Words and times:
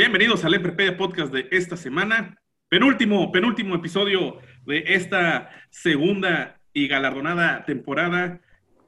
Bienvenidos 0.00 0.46
al 0.46 0.54
FP 0.54 0.92
Podcast 0.92 1.30
de 1.30 1.46
esta 1.50 1.76
semana. 1.76 2.34
Penúltimo, 2.70 3.30
penúltimo 3.30 3.74
episodio 3.74 4.38
de 4.64 4.82
esta 4.86 5.50
segunda 5.68 6.58
y 6.72 6.88
galardonada 6.88 7.66
temporada. 7.66 8.40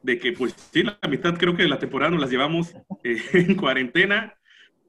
De 0.02 0.18
que, 0.18 0.32
pues, 0.32 0.54
sí, 0.72 0.82
la 0.82 0.96
mitad 1.10 1.34
creo 1.36 1.54
que 1.54 1.64
de 1.64 1.68
la 1.68 1.78
temporada 1.78 2.12
nos 2.12 2.20
las 2.22 2.30
llevamos 2.30 2.74
eh, 3.04 3.18
en 3.34 3.56
cuarentena. 3.56 4.38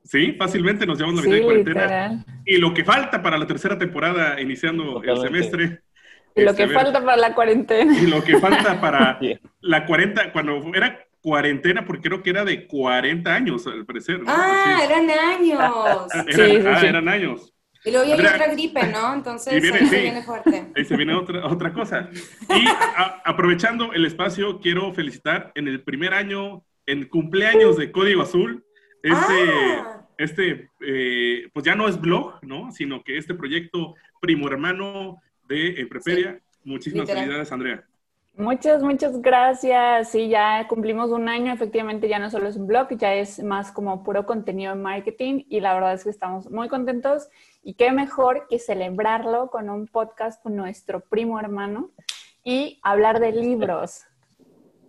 Sí, 0.05 0.37
fácilmente 0.39 0.85
nos 0.85 0.97
llevamos 0.97 1.17
la 1.17 1.23
mitad 1.23 1.35
Sí, 1.35 1.39
de 1.39 1.45
cuarentena. 1.45 1.81
literal. 1.81 2.25
Y 2.45 2.55
lo 2.55 2.73
que 2.73 2.85
falta 2.85 3.21
para 3.21 3.37
la 3.37 3.45
tercera 3.45 3.77
temporada, 3.77 4.39
iniciando 4.39 5.03
el 5.03 5.17
semestre. 5.17 5.81
Y 6.37 6.43
lo 6.43 6.51
este, 6.51 6.67
que 6.67 6.73
falta 6.73 7.03
para 7.03 7.17
la 7.17 7.35
cuarentena. 7.35 7.99
Y 8.01 8.07
lo 8.07 8.23
que 8.23 8.39
falta 8.39 8.79
para 8.79 9.19
la 9.59 9.85
40, 9.85 10.31
cuando 10.31 10.71
era 10.73 11.05
cuarentena, 11.23 11.85
porque 11.85 12.09
creo 12.09 12.21
que 12.21 12.29
era 12.29 12.43
de 12.45 12.67
40 12.67 13.33
años, 13.33 13.65
al 13.65 13.85
parecer. 13.85 14.19
¿no? 14.19 14.25
Ah, 14.27 14.75
Sí. 14.77 14.83
eran 14.83 15.09
años. 15.09 16.07
Eran, 16.13 16.25
Sí, 16.27 16.61
sí, 16.61 16.67
ah, 16.67 16.79
sí. 16.79 16.85
eran 16.85 17.07
años. 17.09 17.49
Y 17.85 17.91
luego 17.91 18.05
ya 18.05 18.13
hay 18.13 18.19
Andrea. 18.19 18.35
otra 18.35 18.53
gripe, 18.53 18.87
¿no? 18.91 19.13
Entonces 19.13 19.53
Y 19.53 19.59
viene- 19.59 19.77
ahí 19.79 19.85
se 19.87 19.95
sí. 19.95 20.01
viene 20.03 20.21
fuerte. 20.23 20.65
Ahí 20.75 20.85
se 20.85 20.95
viene 20.97 21.15
otra, 21.15 21.45
otra 21.47 21.73
cosa. 21.73 22.09
Y 22.49 22.67
a- 22.67 23.21
aprovechando 23.25 23.91
el 23.93 24.05
espacio, 24.05 24.59
quiero 24.59 24.93
felicitar 24.93 25.51
en 25.55 25.67
el 25.67 25.81
primer 25.83 26.13
año, 26.13 26.63
en 26.85 27.05
cumpleaños 27.07 27.77
de 27.77 27.91
Código 27.91 28.21
Azul, 28.21 28.63
este, 29.01 29.33
Ah. 29.49 30.05
este 30.17 30.69
eh, 30.85 31.49
pues 31.53 31.65
ya 31.65 31.75
no 31.75 31.87
es 31.87 31.99
blog, 31.99 32.35
¿no? 32.43 32.71
Sino 32.71 33.01
que 33.03 33.17
este 33.17 33.33
proyecto 33.33 33.95
primo 34.21 34.47
hermano 34.47 35.17
de 35.47 35.81
eh, 35.81 35.85
Preperia. 35.87 36.39
Muchísimas 36.65 37.03
literal. 37.07 37.23
felicidades, 37.23 37.51
Andrea. 37.51 37.83
Muchas, 38.35 38.81
muchas 38.81 39.21
gracias. 39.21 40.09
Sí, 40.09 40.27
ya 40.27 40.67
cumplimos 40.67 41.11
un 41.11 41.29
año. 41.29 41.53
Efectivamente, 41.53 42.09
ya 42.09 42.17
no 42.17 42.31
solo 42.31 42.47
es 42.47 42.55
un 42.57 42.65
blog, 42.65 42.87
ya 42.97 43.13
es 43.13 43.43
más 43.43 43.71
como 43.71 44.03
puro 44.03 44.25
contenido 44.25 44.73
de 44.73 44.81
marketing. 44.81 45.43
Y 45.49 45.59
la 45.59 45.75
verdad 45.75 45.93
es 45.93 46.03
que 46.03 46.09
estamos 46.09 46.49
muy 46.49 46.67
contentos. 46.67 47.29
Y 47.61 47.75
qué 47.75 47.91
mejor 47.91 48.47
que 48.49 48.57
celebrarlo 48.57 49.51
con 49.51 49.69
un 49.69 49.87
podcast 49.87 50.41
con 50.41 50.55
nuestro 50.55 51.01
primo 51.01 51.39
hermano 51.39 51.91
y 52.43 52.79
hablar 52.81 53.19
de 53.19 53.33
libros. 53.33 54.01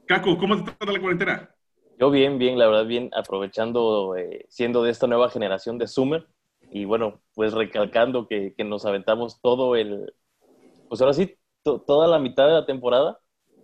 Caco, 0.07 0.39
¿cómo 0.39 0.57
te 0.57 0.73
trata 0.73 0.93
la 0.93 1.01
cuarentena? 1.01 1.51
Yo 1.99 2.11
bien, 2.11 2.39
bien, 2.39 2.59
la 2.59 2.67
verdad, 2.67 2.87
bien, 2.87 3.11
aprovechando, 3.15 4.17
eh, 4.17 4.47
siendo 4.49 4.83
de 4.83 4.91
esta 4.91 5.07
nueva 5.07 5.29
generación 5.29 5.77
de 5.77 5.87
Zoomer. 5.87 6.27
Y 6.71 6.87
bueno, 6.87 7.21
pues 7.35 7.53
recalcando 7.53 8.27
que, 8.27 8.55
que 8.55 8.65
nos 8.65 8.87
aventamos 8.87 9.41
todo 9.43 9.77
el, 9.77 10.15
pues 10.89 11.03
ahora 11.03 11.13
sí, 11.13 11.37
to- 11.63 11.83
toda 11.83 12.09
la 12.09 12.19
mitad 12.19 12.47
de 12.47 12.55
la 12.55 12.67
temporada 12.67 13.21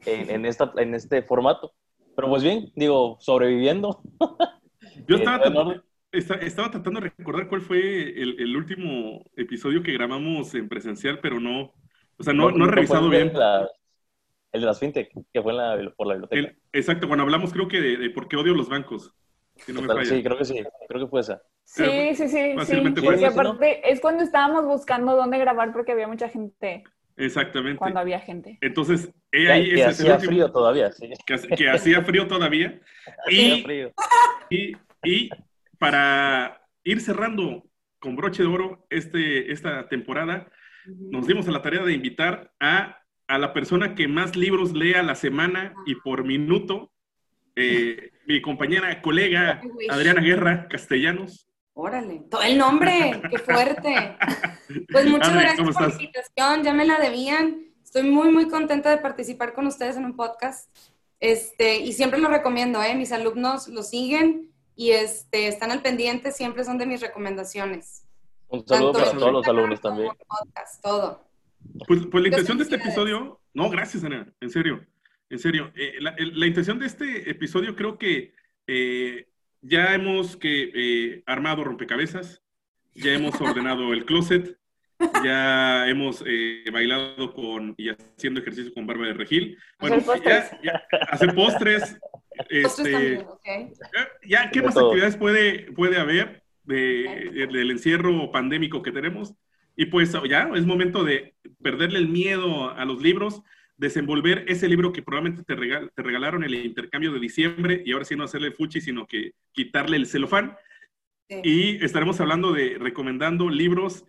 en, 0.07 0.31
en 0.31 0.47
esta, 0.47 0.73
en 0.77 0.95
este 0.95 1.23
formato. 1.23 1.73
Pero 2.17 2.29
pues 2.29 2.43
bien, 2.43 2.71
digo, 2.75 3.17
sobreviviendo. 3.21 4.03
Yo 5.07 5.17
Eh, 5.17 5.19
estaba, 5.19 5.39
bueno, 5.39 5.73
trat- 5.73 5.85
esta- 6.13 6.35
estaba 6.37 6.71
tratando 6.71 7.01
de 7.01 7.13
recordar 7.17 7.49
cuál 7.49 7.61
fue 7.61 7.79
el, 8.21 8.41
el 8.41 8.57
último 8.57 9.23
episodio 9.37 9.83
que 9.83 9.93
grabamos 9.93 10.55
en 10.55 10.69
presencial, 10.69 11.21
pero 11.21 11.39
no, 11.41 11.73
o 12.19 12.23
sea, 12.23 12.33
no, 12.33 12.51
no 12.51 12.65
he 12.67 12.71
revisado 12.71 13.09
bien. 13.09 13.33
el 14.53 14.61
de 14.61 14.67
las 14.67 14.81
fintech, 14.81 15.11
que 15.33 15.43
fue 15.43 15.53
en 15.53 15.59
la, 15.59 15.93
por 15.97 16.07
la 16.07 16.15
biblioteca. 16.15 16.41
El- 16.41 16.59
exacto, 16.73 17.07
cuando 17.07 17.23
hablamos 17.25 17.53
creo 17.53 17.69
que 17.69 17.81
de, 17.81 17.97
de 17.97 18.11
por 18.11 18.29
qué 18.29 18.37
odio 18.37 18.55
los 18.55 18.69
bancos. 18.69 19.15
Si 19.57 19.73
no 19.73 19.83
me 19.83 19.89
falla. 19.89 20.05
sí, 20.05 20.23
creo 20.23 20.39
que 20.39 20.45
sí, 20.45 20.63
creo 20.89 21.01
que 21.05 21.11
fue 21.11 21.21
esa. 21.21 21.43
Sí, 21.65 21.83
Eh, 21.85 22.15
sí, 22.17 22.29
sí, 22.29 22.55
sí. 22.67 23.25
aparte 23.25 23.93
es 23.93 24.01
cuando 24.01 24.25
estábamos 24.25 24.65
buscando 24.65 25.15
dónde 25.15 25.39
grabar 25.39 25.73
porque 25.73 25.93
había 25.93 26.09
mucha 26.09 26.29
gente, 26.29 26.83
Exactamente. 27.21 27.79
cuando 27.79 28.01
había 28.01 28.21
gente. 28.21 28.59
Entonces, 28.61 29.11
he 29.31 29.45
Que, 29.47 29.53
ahí 29.53 29.69
que 29.75 29.83
el 29.83 29.89
hacía 29.91 30.15
último- 30.15 30.31
frío 30.33 30.51
todavía, 30.53 30.91
sí. 30.93 31.11
que, 31.27 31.37
que 31.57 31.69
hacía 31.71 32.03
frío 32.03 32.27
todavía. 32.27 32.81
Hacía 33.27 33.55
Y, 33.57 33.63
frío. 33.63 33.93
y, 34.51 34.77
y 35.05 35.31
para 35.79 36.61
ir 36.85 37.01
cerrando 37.01 37.65
con 37.99 38.17
broche 38.17 38.43
de 38.43 38.49
oro 38.49 38.87
este, 38.91 39.53
esta 39.53 39.89
temporada, 39.89 40.51
nos 40.87 41.27
dimos 41.27 41.47
a 41.49 41.51
la 41.53 41.63
tarea 41.63 41.83
de 41.85 41.93
invitar 41.93 42.53
a, 42.59 42.99
a 43.29 43.39
la 43.39 43.53
persona 43.53 43.95
que 43.95 44.09
más 44.09 44.35
libros 44.37 44.73
lea 44.73 45.01
a 45.01 45.03
la 45.05 45.15
semana 45.15 45.75
y 45.87 45.95
por 45.97 46.25
minuto, 46.25 46.91
eh, 47.57 48.11
mi 48.27 48.41
compañera, 48.41 49.03
colega 49.03 49.61
Adriana 49.91 50.23
Guerra 50.23 50.69
Castellanos. 50.69 51.50
Órale. 51.83 52.25
Todo 52.31 52.43
el 52.43 52.59
nombre, 52.59 53.23
qué 53.31 53.39
fuerte. 53.39 54.15
Pues 54.93 55.07
muchas 55.09 55.33
gracias 55.33 55.61
¿cómo 55.61 55.73
por 55.73 55.89
la 55.89 55.95
invitación, 55.95 56.63
ya 56.63 56.75
me 56.75 56.85
la 56.85 56.99
debían. 56.99 57.73
Estoy 57.83 58.03
muy, 58.03 58.31
muy 58.31 58.49
contenta 58.49 58.91
de 58.91 58.99
participar 58.99 59.55
con 59.55 59.67
ustedes 59.67 59.97
en 59.97 60.05
un 60.05 60.15
podcast. 60.15 60.69
Este, 61.21 61.79
y 61.79 61.95
siempre 61.95 62.21
lo 62.21 62.29
recomiendo, 62.29 62.83
¿eh? 62.83 62.95
Mis 62.95 63.13
alumnos 63.13 63.69
lo 63.69 63.83
siguen 63.83 64.51
y 64.77 64.91
este, 64.91 65.49
están 65.49 65.71
al 65.71 65.81
pendiente, 65.81 66.33
siempre 66.33 66.65
son 66.65 66.77
de 66.77 66.85
mis 66.85 67.01
recomendaciones. 67.01 68.05
Un 68.49 68.67
saludo 68.67 68.93
Tanto 68.93 69.07
para 69.07 69.19
todos 69.19 69.33
los 69.33 69.49
alumnos 69.49 69.81
también. 69.81 70.11
podcast, 70.29 70.83
todo. 70.83 71.25
Pues, 71.89 72.01
pues 72.11 72.23
la 72.23 72.29
intención 72.29 72.59
de 72.59 72.65
este 72.65 72.77
episodio, 72.77 73.41
no, 73.55 73.71
gracias 73.71 74.05
Ana, 74.05 74.31
en 74.39 74.51
serio, 74.51 74.85
en 75.31 75.39
serio. 75.39 75.73
Eh, 75.75 75.95
la, 76.01 76.15
la 76.19 76.47
intención 76.47 76.79
de 76.79 76.87
este 76.87 77.31
episodio 77.31 77.75
creo 77.75 77.97
que 77.97 78.35
eh, 78.67 79.30
ya 79.63 79.95
hemos 79.95 80.37
que, 80.37 80.71
eh, 80.75 81.23
armado 81.27 81.65
rompecabezas, 81.65 82.43
ya 82.95 83.13
hemos 83.13 83.41
ordenado 83.41 83.93
el 83.93 84.05
closet, 84.05 84.57
ya 85.25 85.89
hemos 85.89 86.23
eh, 86.27 86.65
bailado 86.73 87.33
con 87.33 87.75
y 87.79 87.89
haciendo 87.91 88.41
ejercicio 88.41 88.73
con 88.75 88.87
Barba 88.87 89.07
de 89.07 89.15
Regil. 89.15 89.57
Bueno, 89.79 89.97
Hacer 89.97 90.07
postres. 90.07 90.51
ya- 90.63 90.83
ya- 90.93 90.99
hacer 91.11 91.35
postres. 91.35 91.99
Postres 92.37 92.65
este, 92.79 92.93
también, 92.93 93.21
¿ok? 93.29 93.47
ya, 94.27 94.51
¿qué 94.51 94.61
De 94.61 94.65
más 94.67 94.75
todo. 94.75 94.87
actividades 94.89 95.17
puede, 95.17 95.73
puede 95.73 95.99
haber 95.99 96.43
de- 96.65 97.31
de- 97.33 97.47
del 97.47 97.71
encierro 97.71 98.31
pandémico 98.31 98.83
que 98.83 98.93
tenemos? 98.93 99.35
Y 99.77 99.87
pues 99.87 100.15
ya 100.29 100.51
es 100.55 100.65
momento 100.67 101.05
de 101.05 101.35
perderle 101.63 101.99
el 101.99 102.09
miedo 102.09 102.71
a 102.71 102.85
los 102.85 103.03
libros, 103.03 103.43
desenvolver 103.81 104.45
ese 104.47 104.69
libro 104.69 104.93
que 104.93 105.03
probablemente 105.03 105.43
te, 105.43 105.57
regal- 105.57 105.91
te 105.95 106.03
regalaron 106.03 106.45
en 106.45 106.53
el 106.53 106.67
intercambio 106.67 107.13
de 107.13 107.19
diciembre 107.19 107.83
y 107.85 107.93
ahora 107.93 108.05
sí 108.05 108.15
no 108.15 108.25
hacerle 108.25 108.53
fuchi, 108.53 108.81
sino 108.81 109.07
que 109.07 109.33
quitarle 109.53 109.97
el 109.97 110.07
celofán. 110.07 110.55
Sí. 111.29 111.41
Y 111.45 111.85
estaremos 111.85 112.21
hablando 112.21 112.53
de 112.53 112.77
recomendando 112.79 113.49
libros 113.49 114.05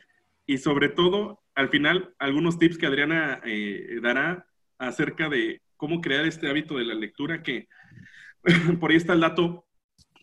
y 0.45 0.57
sobre 0.57 0.89
todo, 0.89 1.39
al 1.55 1.69
final, 1.69 2.13
algunos 2.19 2.59
tips 2.59 2.77
que 2.77 2.85
Adriana 2.85 3.39
eh, 3.45 3.99
dará 4.01 4.45
acerca 4.77 5.29
de 5.29 5.61
cómo 5.77 6.01
crear 6.01 6.25
este 6.25 6.49
hábito 6.49 6.77
de 6.77 6.83
la 6.85 6.93
lectura 6.93 7.41
que 7.41 7.67
por 8.79 8.91
ahí 8.91 8.97
está 8.97 9.13
el 9.13 9.21
dato, 9.21 9.65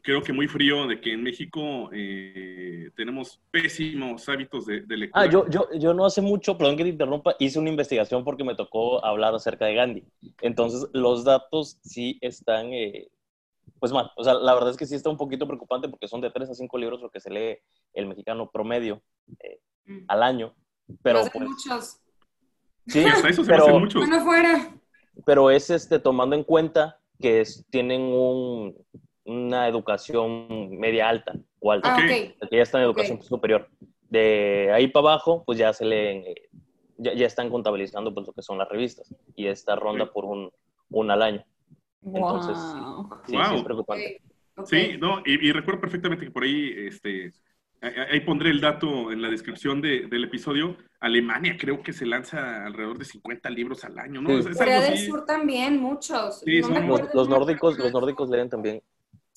creo 0.02 0.22
que 0.22 0.32
muy 0.32 0.46
frío, 0.48 0.86
de 0.86 1.00
que 1.00 1.12
en 1.12 1.22
México 1.22 1.90
eh, 1.92 2.90
tenemos 2.96 3.40
pésimos 3.50 4.28
hábitos 4.28 4.66
de, 4.66 4.80
de 4.82 4.96
lectura. 4.96 5.22
Ah, 5.24 5.30
yo, 5.30 5.48
yo, 5.48 5.68
yo 5.78 5.94
no 5.94 6.04
hace 6.06 6.20
mucho, 6.20 6.56
perdón 6.58 6.76
que 6.76 6.84
te 6.84 6.90
interrumpa, 6.90 7.34
hice 7.38 7.58
una 7.58 7.70
investigación 7.70 8.24
porque 8.24 8.44
me 8.44 8.54
tocó 8.54 9.04
hablar 9.04 9.34
acerca 9.34 9.66
de 9.66 9.74
Gandhi. 9.74 10.04
Entonces, 10.40 10.88
los 10.92 11.24
datos 11.24 11.78
sí 11.82 12.18
están, 12.20 12.72
eh, 12.72 13.08
pues 13.80 13.92
mal. 13.92 14.10
O 14.16 14.24
sea, 14.24 14.34
la 14.34 14.54
verdad 14.54 14.70
es 14.70 14.76
que 14.76 14.86
sí 14.86 14.94
está 14.94 15.10
un 15.10 15.16
poquito 15.16 15.46
preocupante 15.46 15.88
porque 15.88 16.08
son 16.08 16.20
de 16.20 16.30
3 16.30 16.50
a 16.50 16.54
5 16.54 16.78
libros 16.78 17.00
lo 17.00 17.10
que 17.10 17.20
se 17.20 17.30
lee 17.30 17.58
el 17.94 18.06
mexicano 18.06 18.50
promedio 18.50 19.02
eh, 19.42 19.60
Mm. 19.86 20.04
al 20.08 20.22
año. 20.22 20.54
Pero, 21.02 21.24
No 21.24 21.30
pues, 21.32 21.48
muchos. 21.48 22.00
sí, 22.86 23.04
hasta 23.04 23.28
eso 23.30 23.42
se 23.42 23.50
pero, 23.50 23.78
mucho. 23.78 23.98
Bueno, 24.00 24.20
fuera. 24.22 24.74
pero 25.24 25.50
es 25.50 25.70
este, 25.70 25.98
tomando 25.98 26.36
en 26.36 26.44
cuenta 26.44 27.00
que 27.20 27.40
es- 27.40 27.64
tienen 27.70 28.02
un, 28.02 28.74
una 29.28 29.68
educación 29.68 30.78
media 30.78 31.08
alta 31.08 31.32
o 31.60 31.70
alta. 31.72 31.94
Ah, 31.94 31.98
Ok. 32.04 32.32
ok. 32.42 32.48
que 32.50 32.56
ya 32.56 32.62
están 32.62 32.80
en 32.80 32.86
educación 32.86 33.22
superior. 33.22 33.68
De 34.08 34.70
ahí 34.74 34.88
para 34.88 35.08
abajo, 35.10 35.44
pues 35.46 35.58
ya 35.58 35.72
se 35.72 35.84
leen, 35.84 36.24
eh, 36.26 36.48
ya, 36.96 37.12
ya 37.14 37.26
están 37.26 37.50
contabilizando 37.50 38.12
pues 38.14 38.26
lo 38.26 38.32
que 38.32 38.42
son 38.42 38.58
las 38.58 38.68
revistas 38.68 39.14
y 39.36 39.46
esta 39.46 39.76
ronda 39.76 40.10
por 40.10 40.24
un, 40.24 40.50
un 40.90 41.10
al 41.10 41.22
año. 41.22 41.44
Entonces, 42.02 42.56
sí. 42.56 42.78
Wow. 42.80 43.08
Sí, 43.26 43.36
Wow. 43.36 43.44
sí 43.50 43.54
es 43.56 43.62
preocupante. 43.62 44.22
Sí, 44.64 44.96
no, 44.98 45.20
y, 45.24 45.48
y 45.48 45.52
recuerdo 45.52 45.80
perfectamente 45.80 46.24
que 46.24 46.30
por 46.32 46.42
ahí 46.42 46.72
este, 46.88 47.30
ahí 48.10 48.20
pondré 48.20 48.50
el 48.50 48.60
dato 48.60 49.12
en 49.12 49.22
la 49.22 49.28
descripción 49.28 49.80
del 49.80 50.24
episodio. 50.24 50.76
Alemania 51.00 51.56
creo 51.56 51.80
que 51.82 51.92
se 51.92 52.06
lanza 52.06 52.66
alrededor 52.66 52.98
de 52.98 53.04
50 53.04 53.50
libros 53.50 53.84
al 53.84 53.98
año, 53.98 54.20
¿no? 54.20 54.30
Corea 54.56 54.80
del 54.80 54.98
Sur 54.98 55.24
también, 55.26 55.78
muchos. 55.78 56.42
los, 57.14 57.28
nórdicos, 57.28 57.78
los 57.78 57.92
nórdicos 57.92 58.28
leen 58.30 58.48
también. 58.48 58.82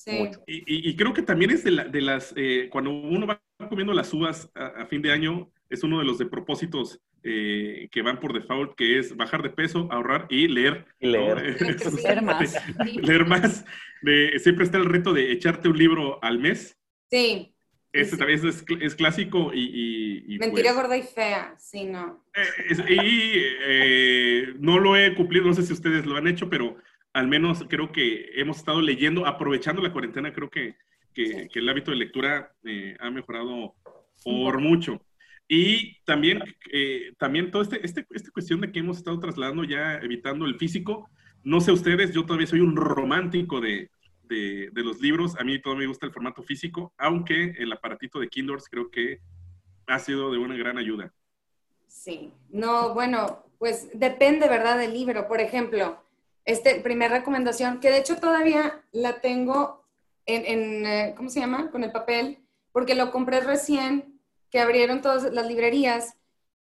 Sí. 0.04 0.30
Y, 0.48 0.96
creo 0.96 1.12
que 1.12 1.22
también 1.22 1.52
es 1.52 1.62
de, 1.62 1.70
las, 1.70 2.34
eh, 2.36 2.68
cuando 2.72 2.90
uno 2.90 3.24
va 3.24 3.40
comiendo 3.68 3.92
las 3.92 4.12
uvas 4.12 4.50
a, 4.56 4.84
fin 4.86 5.00
de 5.00 5.12
año, 5.12 5.48
es 5.70 5.84
uno 5.84 6.00
de 6.00 6.04
los 6.04 6.18
de 6.18 6.26
propósitos 6.26 6.98
eh, 7.22 7.88
que 7.92 8.02
van 8.02 8.18
por 8.18 8.32
default, 8.32 8.74
que 8.74 8.98
es 8.98 9.16
bajar 9.16 9.44
de 9.44 9.50
peso, 9.50 9.86
ahorrar 9.92 10.26
y 10.28 10.48
leer. 10.48 10.86
leer. 10.98 11.56
leer 12.02 12.22
más. 12.22 12.56
leer 13.00 13.26
más. 13.26 13.64
siempre 14.38 14.64
está 14.64 14.78
el 14.78 14.86
reto 14.86 15.12
de 15.12 15.30
echarte 15.30 15.68
un 15.68 15.78
libro 15.78 16.18
al 16.20 16.40
mes. 16.40 16.76
Sí. 17.08 17.54
Ese 17.92 18.16
también 18.16 18.40
es, 18.44 18.94
clásico 18.96 19.52
y... 19.54 20.38
Mentira 20.40 20.72
pues 20.72 20.74
gorda 20.74 20.96
y 20.96 21.02
fea, 21.02 21.54
sí, 21.58 21.84
no. 21.84 22.24
Eh, 22.34 22.94
y 23.04 23.32
eh, 23.66 24.54
no 24.58 24.78
lo 24.78 24.96
he 24.96 25.14
cumplido, 25.14 25.46
no 25.46 25.54
sé 25.54 25.62
si 25.62 25.74
ustedes 25.74 26.06
lo 26.06 26.16
han 26.16 26.26
hecho, 26.26 26.48
pero 26.48 26.76
al 27.12 27.28
menos 27.28 27.64
creo 27.68 27.92
que 27.92 28.30
hemos 28.34 28.58
estado 28.58 28.80
leyendo, 28.80 29.26
aprovechando 29.26 29.82
la 29.82 29.92
cuarentena, 29.92 30.32
creo 30.32 30.50
que, 30.50 30.76
que, 31.12 31.48
el 31.52 31.68
hábito 31.68 31.90
de 31.90 31.98
lectura 31.98 32.52
eh, 32.64 32.96
ha 33.00 33.10
mejorado 33.10 33.74
por 34.24 34.60
mucho. 34.60 35.00
Y 35.48 36.00
también, 36.04 36.40
también 37.18 37.50
toda 37.50 37.64
este, 37.64 37.84
este, 37.84 38.06
esta 38.10 38.30
cuestión 38.30 38.60
de 38.62 38.72
que 38.72 38.78
hemos 38.78 38.96
estado 38.96 39.18
trasladando 39.20 39.64
ya, 39.64 39.96
evitando 39.96 40.46
el 40.46 40.56
físico, 40.56 41.10
no 41.44 41.60
sé 41.60 41.72
ustedes, 41.72 42.14
yo 42.14 42.24
todavía 42.24 42.46
soy 42.46 42.60
un 42.60 42.76
romántico 42.76 43.60
de, 43.60 43.90
de, 44.28 44.82
los 44.82 45.00
libros. 45.00 45.36
A 45.38 45.44
mí 45.44 45.60
todo 45.60 45.76
me 45.76 45.86
gusta 45.86 46.06
el 46.06 46.12
formato 46.12 46.42
físico, 46.42 46.92
aunque 46.96 47.54
el 47.58 47.72
aparatito 47.72 48.18
de 48.18 48.28
Kindles 48.28 48.68
creo 48.68 48.90
que 48.90 49.20
ha 49.86 49.98
sido 49.98 50.32
de 50.32 50.38
una 50.38 50.56
gran 50.56 50.78
ayuda. 50.78 51.12
Sí, 51.86 52.32
no, 52.50 52.94
bueno, 52.94 53.44
pues 53.58 53.90
depende, 53.94 54.48
¿verdad?, 54.48 54.78
del 54.78 54.94
libro. 54.94 55.28
Por 55.28 55.40
ejemplo, 55.40 56.02
este, 56.44 56.80
primera 56.80 57.18
recomendación, 57.18 57.80
que 57.80 57.90
de 57.90 57.98
hecho 57.98 58.16
todavía 58.16 58.84
la 58.92 59.20
tengo 59.20 59.84
en, 60.26 60.44
en 60.46 60.86
eh, 60.86 61.14
¿cómo 61.16 61.28
se 61.28 61.40
llama?, 61.40 61.70
con 61.70 61.84
el 61.84 61.92
papel, 61.92 62.38
porque 62.72 62.94
lo 62.94 63.10
compré 63.10 63.40
recién, 63.40 64.20
que 64.50 64.60
abrieron 64.60 65.00
todas 65.00 65.32
las 65.32 65.46
librerías. 65.46 66.14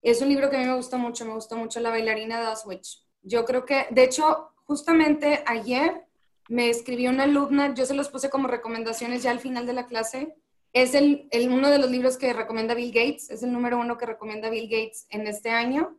Es 0.02 0.22
un 0.22 0.28
libro 0.28 0.48
que 0.48 0.56
a 0.56 0.60
mí 0.60 0.66
me 0.66 0.76
gustó 0.76 0.96
mucho, 0.96 1.24
me 1.24 1.34
gustó 1.34 1.56
mucho 1.56 1.80
La 1.80 1.90
bailarina 1.90 2.40
de 2.40 2.46
Auschwitz. 2.46 3.06
Yo 3.22 3.44
creo 3.44 3.66
que, 3.66 3.86
de 3.90 4.04
hecho, 4.04 4.52
justamente 4.64 5.42
ayer 5.46 6.06
me 6.48 6.70
escribió 6.70 7.10
una 7.10 7.24
alumna, 7.24 7.74
yo 7.74 7.86
se 7.86 7.94
los 7.94 8.08
puse 8.08 8.30
como 8.30 8.48
recomendaciones 8.48 9.22
ya 9.22 9.30
al 9.30 9.40
final 9.40 9.66
de 9.66 9.72
la 9.72 9.86
clase. 9.86 10.34
Es 10.72 10.94
el, 10.94 11.28
uno 11.50 11.68
de 11.68 11.78
los 11.78 11.90
libros 11.90 12.16
que 12.16 12.32
recomienda 12.32 12.74
Bill 12.74 12.92
Gates, 12.92 13.30
es 13.30 13.42
el 13.42 13.52
número 13.52 13.78
uno 13.78 13.98
que 13.98 14.06
recomienda 14.06 14.50
Bill 14.50 14.68
Gates 14.68 15.06
en 15.10 15.26
este 15.26 15.50
año. 15.50 15.96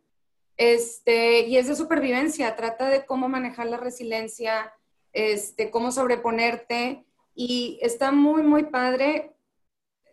Este, 0.62 1.48
y 1.48 1.58
es 1.58 1.68
de 1.68 1.76
supervivencia, 1.76 2.56
trata 2.56 2.88
de 2.88 3.04
cómo 3.04 3.28
manejar 3.28 3.66
la 3.66 3.78
resiliencia, 3.78 4.72
este, 5.12 5.72
cómo 5.72 5.92
sobreponerte, 5.92 7.04
y 7.34 7.80
está 7.82 8.12
muy, 8.12 8.44
muy 8.44 8.66
padre. 8.66 9.36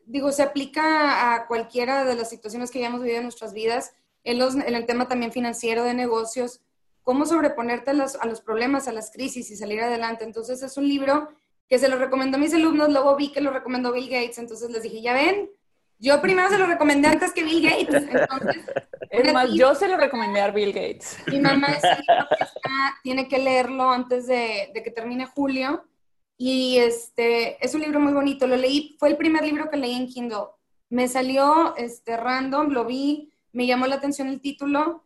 Digo, 0.06 0.32
se 0.32 0.42
aplica 0.42 1.34
a 1.34 1.46
cualquiera 1.48 2.06
de 2.06 2.14
las 2.14 2.30
situaciones 2.30 2.70
que 2.70 2.78
hayamos 2.78 3.02
vivido 3.02 3.18
en 3.18 3.24
nuestras 3.24 3.52
vidas, 3.52 3.92
en, 4.24 4.38
los, 4.38 4.54
en 4.54 4.74
el 4.74 4.86
tema 4.86 5.06
también 5.06 5.32
financiero 5.32 5.84
de 5.84 5.92
negocios, 5.92 6.62
cómo 7.02 7.26
sobreponerte 7.26 7.90
a 7.90 7.92
los, 7.92 8.40
problemas, 8.40 8.88
a 8.88 8.92
las 8.92 9.10
crisis 9.10 9.50
y 9.50 9.56
salir 9.56 9.82
adelante. 9.82 10.24
Entonces 10.24 10.62
es 10.62 10.78
un 10.78 10.88
libro 10.88 11.28
que 11.68 11.78
se 11.78 11.90
lo 11.90 11.98
recomendó 11.98 12.38
a 12.38 12.40
mis 12.40 12.54
alumnos, 12.54 12.88
luego 12.88 13.16
vi 13.16 13.32
que 13.32 13.42
lo 13.42 13.50
recomendó 13.50 13.92
Bill 13.92 14.08
Gates, 14.08 14.38
entonces 14.38 14.70
les 14.70 14.82
dije, 14.82 15.02
ya 15.02 15.12
ven, 15.12 15.50
yo 15.98 16.20
primero 16.20 16.48
se 16.48 16.58
lo 16.58 16.66
recomendé 16.66 17.08
antes 17.08 17.32
que 17.32 17.42
Bill 17.42 17.62
Gates. 17.62 18.08
Entonces, 18.10 18.64
es 19.10 19.32
más, 19.32 19.52
yo 19.52 19.74
se 19.74 19.88
lo 19.88 19.96
recomendé 19.96 20.40
a 20.40 20.50
Bill 20.50 20.72
Gates. 20.72 21.18
Mi 21.26 21.40
mamá 21.40 21.68
tiene 23.02 23.28
que 23.28 23.38
leerlo 23.38 23.90
antes 23.90 24.26
de, 24.26 24.70
que 24.72 24.90
termine 24.90 25.26
julio. 25.26 25.84
Y 26.36 26.78
este, 26.78 27.64
es 27.64 27.74
un 27.74 27.80
libro 27.80 27.98
muy 27.98 28.12
bonito. 28.12 28.46
Lo 28.46 28.56
leí, 28.56 28.96
fue 28.98 29.08
el 29.08 29.16
primer 29.16 29.44
libro 29.44 29.68
que 29.70 29.76
leí 29.76 29.94
en 29.94 30.06
Kindle. 30.06 30.46
Me 30.88 31.08
salió 31.08 31.74
este, 31.76 32.16
random, 32.16 32.68
lo 32.68 32.84
vi, 32.84 33.32
me 33.52 33.66
llamó 33.66 33.86
la 33.86 33.96
atención 33.96 34.28
el 34.28 34.40
título 34.40 35.04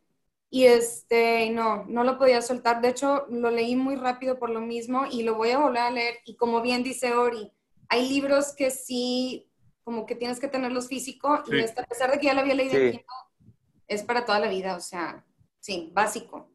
y 0.50 0.66
este, 0.66 1.48
no, 1.50 1.84
no 1.86 2.04
lo 2.04 2.18
podía 2.18 2.42
soltar. 2.42 2.82
De 2.82 2.88
hecho, 2.88 3.24
lo 3.30 3.50
leí 3.50 3.74
muy 3.74 3.96
rápido 3.96 4.38
por 4.38 4.50
lo 4.50 4.60
mismo 4.60 5.06
y 5.10 5.22
lo 5.22 5.36
voy 5.36 5.50
a 5.50 5.58
volver 5.58 5.82
a 5.82 5.90
leer. 5.90 6.16
Y 6.26 6.36
como 6.36 6.60
bien 6.60 6.82
dice 6.82 7.14
Ori, 7.14 7.50
hay 7.88 8.08
libros 8.08 8.54
que 8.54 8.70
sí, 8.70 9.48
como 9.84 10.06
que 10.06 10.14
tienes 10.14 10.40
que 10.40 10.48
tenerlos 10.48 10.88
físico 10.88 11.42
y 11.50 11.58
este, 11.58 11.80
a 11.80 11.84
pesar 11.84 12.10
de 12.10 12.18
que 12.18 12.26
ya 12.26 12.34
lo 12.34 12.40
había 12.40 12.54
leído, 12.54 13.02
es 13.88 14.02
para 14.02 14.24
toda 14.24 14.40
la 14.40 14.48
vida, 14.48 14.76
o 14.76 14.80
sea, 14.80 15.24
sí, 15.60 15.90
básico. 15.92 16.50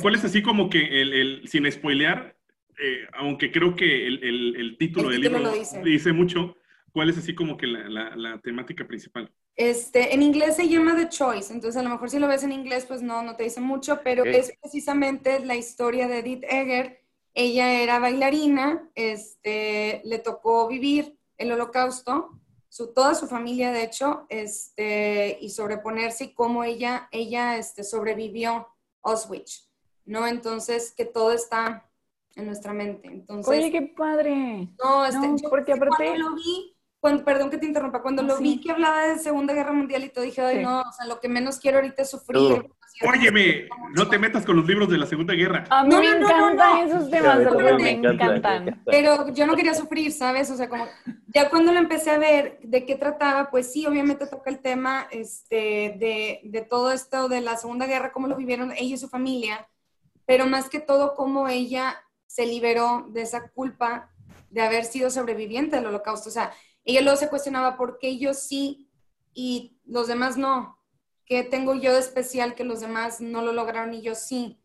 ¿Cuál 0.00 0.14
es 0.14 0.24
así 0.24 0.42
como 0.42 0.70
que 0.70 1.02
el, 1.02 1.42
sin 1.46 1.70
spoilear, 1.70 2.36
eh, 2.82 3.06
aunque 3.14 3.52
creo 3.52 3.74
que 3.76 4.06
el, 4.06 4.76
título 4.78 5.10
del 5.10 5.20
libro 5.20 5.52
dice. 5.84 6.12
mucho, 6.12 6.56
cuál 6.92 7.10
es 7.10 7.18
así 7.18 7.34
como 7.34 7.56
que 7.56 7.66
la 7.66 8.40
temática 8.42 8.86
principal? 8.86 9.30
Este, 9.56 10.14
en 10.14 10.22
inglés 10.22 10.56
se 10.56 10.68
llama 10.68 10.96
The 10.96 11.10
Choice, 11.10 11.52
entonces 11.52 11.78
a 11.78 11.82
lo 11.82 11.90
mejor 11.90 12.08
si 12.08 12.18
lo 12.18 12.28
ves 12.28 12.44
en 12.44 12.52
inglés, 12.52 12.86
pues 12.86 13.02
no, 13.02 13.22
no 13.22 13.36
te 13.36 13.42
dice 13.42 13.60
mucho, 13.60 14.00
pero 14.02 14.24
es 14.24 14.52
precisamente 14.58 15.44
la 15.44 15.54
historia 15.54 16.08
de 16.08 16.20
Edith 16.20 16.44
Egger. 16.44 17.02
Ella 17.34 17.82
era 17.82 17.98
bailarina, 17.98 18.88
este, 18.94 20.00
le 20.04 20.18
tocó 20.18 20.66
vivir 20.66 21.18
el 21.40 21.52
holocausto, 21.52 22.38
su, 22.68 22.92
toda 22.92 23.14
su 23.14 23.26
familia 23.26 23.72
de 23.72 23.82
hecho, 23.82 24.26
este, 24.28 25.38
y 25.40 25.48
sobreponerse 25.50 26.24
y 26.24 26.34
cómo 26.34 26.62
ella, 26.62 27.08
ella 27.10 27.56
este, 27.56 27.82
sobrevivió 27.82 28.68
Auschwitz, 29.02 29.68
¿no? 30.04 30.26
Entonces, 30.26 30.92
que 30.92 31.06
todo 31.06 31.32
está 31.32 31.90
en 32.36 32.46
nuestra 32.46 32.74
mente. 32.74 33.08
Entonces, 33.08 33.58
Oye, 33.58 33.72
qué 33.72 33.82
padre. 33.96 34.68
No, 34.82 35.04
este, 35.04 35.48
porque 35.48 35.72
aparte... 35.72 36.18
lo 36.18 36.34
vi, 36.34 36.76
perdón 37.00 37.50
que 37.50 37.58
te 37.58 37.66
interrumpa, 37.66 38.02
cuando 38.02 38.22
lo 38.22 38.38
vi 38.38 38.60
que 38.60 38.72
hablaba 38.72 39.06
de 39.06 39.18
Segunda 39.18 39.54
Guerra 39.54 39.72
Mundial 39.72 40.04
y 40.04 40.10
todo, 40.10 40.24
dije, 40.24 40.42
ay, 40.42 40.62
no, 40.62 40.80
o 40.80 40.92
sea, 40.92 41.06
lo 41.06 41.18
que 41.18 41.28
menos 41.28 41.58
quiero 41.58 41.78
ahorita 41.78 42.02
es 42.02 42.10
sufrir. 42.10 42.70
Óyeme, 43.02 43.66
no 43.94 44.08
te 44.08 44.18
metas 44.18 44.44
con 44.44 44.56
los 44.56 44.66
libros 44.66 44.90
de 44.90 44.98
la 44.98 45.06
Segunda 45.06 45.32
Guerra. 45.32 45.64
A 45.70 45.84
mí 45.84 45.94
me 45.96 46.08
encantan 46.08 46.88
esos 46.88 47.10
temas, 47.10 47.38
me, 47.78 47.90
encantan. 47.92 48.82
Pero 48.84 49.32
yo 49.32 49.46
no 49.46 49.56
quería 49.56 49.72
sufrir, 49.72 50.12
¿sabes? 50.12 50.50
O 50.50 50.56
sea, 50.56 50.68
como 50.68 50.86
ya 51.28 51.48
cuando 51.48 51.72
lo 51.72 51.78
empecé 51.78 52.10
a 52.10 52.18
ver 52.18 52.58
de 52.62 52.84
qué 52.84 52.96
trataba, 52.96 53.50
pues 53.50 53.72
sí, 53.72 53.86
obviamente 53.86 54.26
toca 54.26 54.50
el 54.50 54.58
tema 54.58 55.06
este, 55.10 55.96
de, 55.98 56.40
de 56.44 56.60
todo 56.60 56.92
esto 56.92 57.28
de 57.28 57.40
la 57.40 57.56
Segunda 57.56 57.86
Guerra, 57.86 58.12
cómo 58.12 58.26
lo 58.26 58.36
vivieron 58.36 58.72
ella 58.72 58.94
y 58.94 58.98
su 58.98 59.08
familia, 59.08 59.66
pero 60.26 60.46
más 60.46 60.68
que 60.68 60.80
todo 60.80 61.14
cómo 61.14 61.48
ella 61.48 61.96
se 62.26 62.44
liberó 62.44 63.06
de 63.08 63.22
esa 63.22 63.48
culpa 63.48 64.10
de 64.50 64.60
haber 64.60 64.84
sido 64.84 65.10
sobreviviente 65.10 65.76
del 65.76 65.86
holocausto. 65.86 66.28
O 66.28 66.32
sea, 66.32 66.52
ella 66.84 67.02
luego 67.02 67.16
se 67.16 67.28
cuestionaba 67.28 67.76
por 67.76 67.98
qué 67.98 68.18
yo 68.18 68.34
sí 68.34 68.88
y 69.34 69.78
los 69.84 70.08
demás 70.08 70.36
no. 70.36 70.78
¿Qué 71.24 71.44
tengo 71.44 71.74
yo 71.74 71.92
de 71.92 72.00
especial 72.00 72.54
que 72.54 72.64
los 72.64 72.80
demás 72.80 73.20
no 73.20 73.42
lo 73.42 73.52
lograron 73.52 73.94
y 73.94 74.02
yo 74.02 74.14
sí? 74.14 74.60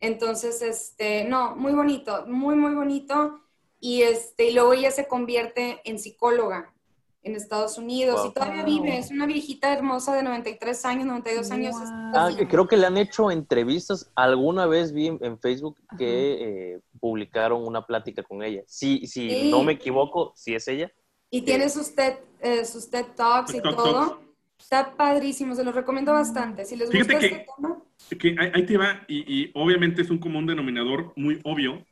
Entonces, 0.00 0.62
este, 0.62 1.24
no, 1.24 1.56
muy 1.56 1.72
bonito, 1.72 2.26
muy, 2.26 2.56
muy 2.56 2.74
bonito. 2.74 3.40
Y, 3.80 4.02
este, 4.02 4.50
y 4.50 4.52
luego 4.52 4.74
ella 4.74 4.90
se 4.90 5.08
convierte 5.08 5.80
en 5.84 5.98
psicóloga 5.98 6.74
en 7.22 7.36
Estados 7.36 7.76
Unidos 7.76 8.26
y 8.26 8.32
todavía 8.32 8.64
vive, 8.64 8.96
es 8.96 9.10
una 9.10 9.26
viejita 9.26 9.72
hermosa 9.72 10.14
de 10.14 10.22
93 10.22 10.84
años, 10.86 11.06
92 11.06 11.50
años. 11.50 11.74
Ah, 12.14 12.30
creo 12.48 12.66
que 12.66 12.78
le 12.78 12.86
han 12.86 12.96
hecho 12.96 13.30
entrevistas, 13.30 14.10
alguna 14.14 14.66
vez 14.66 14.92
vi 14.92 15.08
en 15.08 15.38
Facebook 15.38 15.76
que 15.98 16.74
eh, 16.74 16.80
publicaron 16.98 17.66
una 17.66 17.86
plática 17.86 18.22
con 18.22 18.42
ella. 18.42 18.62
Si, 18.66 19.06
si 19.06 19.50
no 19.50 19.62
me 19.62 19.72
equivoco, 19.72 20.32
si 20.34 20.54
es 20.54 20.66
ella. 20.68 20.90
Y 21.30 21.42
tiene 21.42 21.68
sus 21.68 21.94
TED, 21.94 22.14
eh, 22.40 22.64
sus 22.64 22.90
TED 22.90 23.06
Talks 23.16 23.54
y 23.54 23.62
todo. 23.62 24.20
Está 24.58 24.94
padrísimo, 24.94 25.54
se 25.54 25.64
los 25.64 25.74
recomiendo 25.74 26.12
bastante. 26.12 26.64
Si 26.64 26.76
les 26.76 26.90
gusta 26.90 27.14
este 27.14 27.46
tema. 27.58 27.82
Que 28.18 28.36
ahí 28.38 28.66
te 28.66 28.76
va, 28.76 29.04
y, 29.08 29.50
obviamente 29.54 30.02
es 30.02 30.10
un 30.10 30.18
común 30.18 30.46
denominador 30.46 31.12
muy 31.16 31.40
obvio 31.44 31.84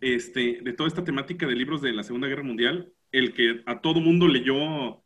este, 0.00 0.58
de 0.62 0.72
toda 0.72 0.88
esta 0.88 1.04
temática 1.04 1.46
de 1.46 1.54
libros 1.54 1.80
de 1.80 1.92
la 1.92 2.02
Segunda 2.02 2.26
Guerra 2.26 2.42
Mundial, 2.42 2.92
el 3.12 3.34
que 3.34 3.62
a 3.66 3.80
todo 3.80 4.00
mundo 4.00 4.26
leyó 4.26 5.02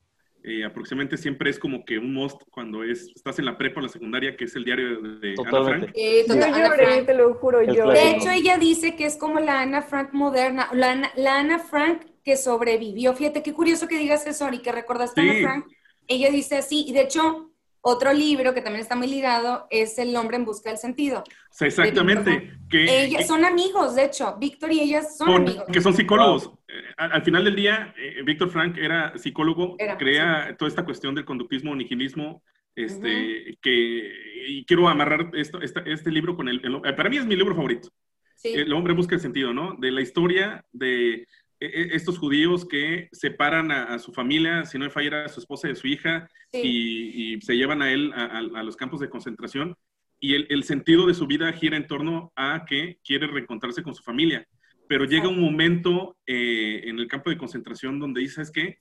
eh, 0.46 0.62
aproximadamente 0.64 1.16
siempre 1.16 1.48
es 1.48 1.58
como 1.58 1.84
que 1.84 1.98
un 1.98 2.12
most 2.12 2.42
cuando 2.50 2.84
es, 2.84 3.10
estás 3.14 3.38
en 3.38 3.46
la 3.46 3.56
prepa 3.56 3.80
o 3.80 3.82
la 3.82 3.88
secundaria, 3.88 4.36
que 4.36 4.44
es 4.44 4.54
el 4.56 4.64
diario 4.64 5.00
de 5.00 5.34
Ana 5.38 5.64
Frank. 5.64 5.92
yo 5.94 7.06
te 7.06 7.14
lo 7.14 7.34
juro 7.34 7.62
yo. 7.62 7.88
De 7.88 8.10
hecho, 8.10 8.30
ella 8.30 8.58
dice 8.58 8.94
que 8.94 9.06
es 9.06 9.16
como 9.16 9.40
la 9.40 9.62
Ana 9.62 9.80
Frank 9.80 10.12
moderna, 10.12 10.68
la, 10.72 11.10
la 11.16 11.38
Ana 11.38 11.58
Frank 11.58 12.02
que 12.24 12.36
sobrevivió. 12.36 13.14
Fíjate 13.14 13.42
qué 13.42 13.52
curioso 13.52 13.86
que 13.86 13.98
digas 13.98 14.26
eso, 14.26 14.48
y 14.52 14.58
que 14.60 14.72
recordaste 14.72 15.20
a 15.20 15.42
Frank. 15.42 15.66
Ella 16.08 16.30
dice 16.30 16.56
así, 16.56 16.84
y 16.88 16.92
de 16.92 17.02
hecho, 17.02 17.50
Otro 17.86 18.14
libro 18.14 18.54
que 18.54 18.62
también 18.62 18.80
está 18.80 18.96
muy 18.96 19.06
ligado 19.08 19.66
es 19.68 19.98
El 19.98 20.16
hombre 20.16 20.38
en 20.38 20.46
busca 20.46 20.70
del 20.70 20.78
sentido. 20.78 21.22
Exactamente. 21.60 22.52
Que, 22.70 23.04
Ellas 23.04 23.26
son 23.26 23.44
amigos, 23.44 23.94
de 23.94 24.04
hecho. 24.06 24.36
Víctor 24.40 24.72
y 24.72 24.80
ellas 24.80 25.18
son 25.18 25.26
con- 25.26 25.42
amigos. 25.42 25.64
que 25.70 25.82
son 25.82 25.92
psicólogos. 25.92 26.50
Eh, 26.66 26.72
Al, 26.96 27.12
al 27.12 27.22
final 27.22 27.44
del 27.44 27.54
día, 27.56 27.94
eh, 27.98 28.22
Víctor 28.24 28.48
Frank 28.48 28.78
era 28.78 29.12
psicólogo, 29.18 29.76
Era, 29.78 29.98
crea 29.98 30.56
toda 30.58 30.70
esta 30.70 30.82
cuestión 30.86 31.14
del 31.14 31.26
conductismo, 31.26 31.76
nihilismo, 31.76 32.42
este, 32.74 33.58
que, 33.60 34.12
y 34.48 34.64
quiero 34.64 34.88
amarrar 34.88 35.30
esto, 35.34 35.60
esta- 35.60 35.80
este 35.86 36.10
libro 36.10 36.36
con 36.36 36.48
el, 36.48 36.62
el- 36.64 36.80
Para 36.96 37.10
mí 37.10 37.18
es 37.18 37.26
mi 37.26 37.36
libro 37.36 37.54
favorito. 37.54 37.90
Sí. 38.36 38.48
El 38.54 38.72
hombre 38.72 38.94
busca 38.94 39.14
el 39.14 39.20
sentido, 39.20 39.52
¿no? 39.52 39.76
De 39.78 39.90
la 39.90 40.00
historia 40.00 40.64
de 40.72 41.12
eh, 41.16 41.26
eh, 41.26 41.26
estos 41.60 42.18
judíos 42.18 42.66
que 42.66 43.08
separan 43.12 43.70
a, 43.70 43.84
a 43.94 43.98
su 43.98 44.12
familia, 44.12 44.64
si 44.64 44.78
no 44.78 44.84
me 44.84 44.90
falla, 44.90 45.24
a 45.24 45.28
su 45.28 45.40
esposa 45.40 45.68
y 45.68 45.72
a 45.72 45.76
su 45.76 45.86
hija, 45.86 46.28
Sí. 46.52 46.60
y, 46.62 47.34
y 47.34 47.40
se 47.40 47.56
llevan 47.56 47.82
a 47.82 47.90
él 47.92 48.12
a, 48.14 48.24
a- 48.26 48.38
a 48.60 48.62
los 48.62 48.76
campos 48.76 49.00
de 49.00 49.08
concentración. 49.10 49.76
Y 50.20 50.34
el, 50.34 50.46
el 50.50 50.62
sentido 50.64 51.06
de 51.06 51.14
su 51.14 51.26
vida 51.26 51.52
gira 51.52 51.76
en 51.76 51.86
torno 51.86 52.32
a 52.36 52.64
que 52.64 52.98
quiere 53.04 53.26
reencontrarse 53.26 53.82
con 53.82 53.94
su 53.94 54.02
familia. 54.02 54.46
Pero 54.88 55.04
llega 55.04 55.28
un 55.28 55.40
momento 55.40 56.16
eh, 56.26 56.82
en 56.84 56.98
el 56.98 57.08
campo 57.08 57.30
de 57.30 57.36
concentración 57.38 57.98
donde 57.98 58.20
dice, 58.20 58.34
¿sabes 58.36 58.50
qué? 58.52 58.78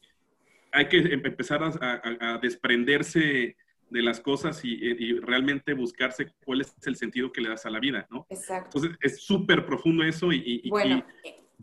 Hay 0.71 0.87
que 0.87 0.97
em- 0.97 1.21
empezar 1.25 1.61
a, 1.63 2.37
desprenderse 2.41 3.55
de 3.89 4.01
las 4.01 4.19
cosas 4.19 4.63
y, 4.65 4.73
y 4.73 5.19
realmente 5.19 5.73
buscarse 5.73 6.33
cuál 6.45 6.61
es 6.61 6.75
el 6.85 6.95
sentido 6.95 7.31
que 7.31 7.41
le 7.41 7.49
das 7.49 7.65
a 7.65 7.69
la 7.69 7.79
vida, 7.79 8.07
¿no? 8.09 8.25
Exacto. 8.29 8.77
Entonces 8.77 8.97
es 9.01 9.21
súper 9.23 9.65
profundo 9.65 10.03
eso 10.03 10.31
y, 10.31 10.37
y- 10.37 10.61
y- 10.65 10.69
Bueno, 10.69 11.05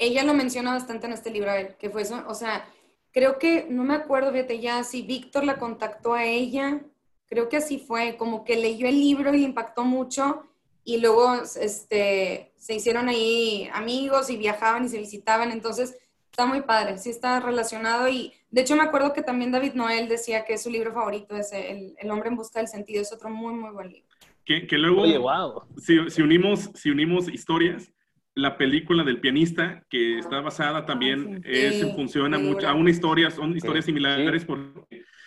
ella 0.00 0.25
lo 0.25 0.35
menciona 0.35 0.73
bastante 0.73 1.07
en 1.07 1.12
este 1.12 1.30
libro, 1.30 1.50
a 1.50 1.61
él, 1.61 1.76
que 1.78 1.90
fue 1.90 2.02
eso, 2.02 2.25
o 2.26 2.35
sea, 2.35 2.66
creo 3.12 3.38
que, 3.38 3.66
no 3.69 3.85
me 3.85 3.95
acuerdo, 3.95 4.33
fíjate 4.33 4.59
ya, 4.59 4.83
si 4.83 5.02
Víctor 5.02 5.45
la 5.45 5.59
contactó 5.59 6.14
a 6.14 6.25
ella, 6.25 6.80
creo 7.28 7.49
que 7.49 7.59
así 7.59 7.78
fue, 7.78 8.16
como 8.16 8.45
que 8.45 8.57
leyó 8.57 8.88
el 8.88 8.99
libro 8.99 9.33
y 9.33 9.38
le 9.38 9.45
impactó 9.45 9.85
mucho, 9.85 10.45
y 10.85 10.99
luego, 10.99 11.35
este, 11.61 12.52
se 12.57 12.75
hicieron 12.75 13.09
ahí 13.09 13.69
amigos 13.73 14.30
y 14.30 14.37
viajaban 14.37 14.87
y 14.87 14.88
se 14.88 14.99
visitaban, 14.99 15.52
entonces, 15.52 15.97
está 16.30 16.47
muy 16.47 16.62
padre, 16.62 16.97
sí 16.97 17.11
está 17.11 17.38
relacionado, 17.38 18.09
y 18.09 18.33
de 18.50 18.62
hecho 18.62 18.76
me 18.76 18.83
acuerdo 18.83 19.12
que 19.12 19.23
también 19.23 19.52
David 19.52 19.75
Noel 19.75 20.09
decía 20.09 20.45
que 20.47 20.54
es 20.54 20.62
su 20.62 20.71
libro 20.71 20.95
favorito, 20.95 21.37
ese, 21.37 21.73
el, 21.73 21.95
el 21.99 22.11
hombre 22.11 22.30
en 22.30 22.37
busca 22.37 22.59
del 22.59 22.69
sentido, 22.69 23.02
es 23.02 23.12
otro 23.12 23.28
muy, 23.28 23.52
muy 23.52 23.71
buen 23.71 23.88
libro. 23.92 24.09
que, 24.47 24.66
que 24.66 24.78
luego, 24.78 25.02
Oye, 25.02 25.19
wow. 25.19 25.62
si, 25.76 26.09
si 26.09 26.23
unimos, 26.23 26.71
si 26.75 26.90
unimos 26.90 27.28
historias, 27.28 27.92
la 28.40 28.56
película 28.56 29.04
del 29.04 29.20
pianista, 29.20 29.85
que 29.88 30.18
está 30.18 30.40
basada 30.40 30.87
también, 30.87 31.42
sí. 31.44 31.50
es 31.50 31.76
Sí, 31.76 31.80
en 31.82 31.94
función 31.94 32.35
a, 32.35 32.75
una 32.75 32.90
historia, 32.90 33.30
son 33.30 33.56
historias 33.56 33.85
Sí, 33.85 33.90
similares 33.90 34.44
por 34.44 34.87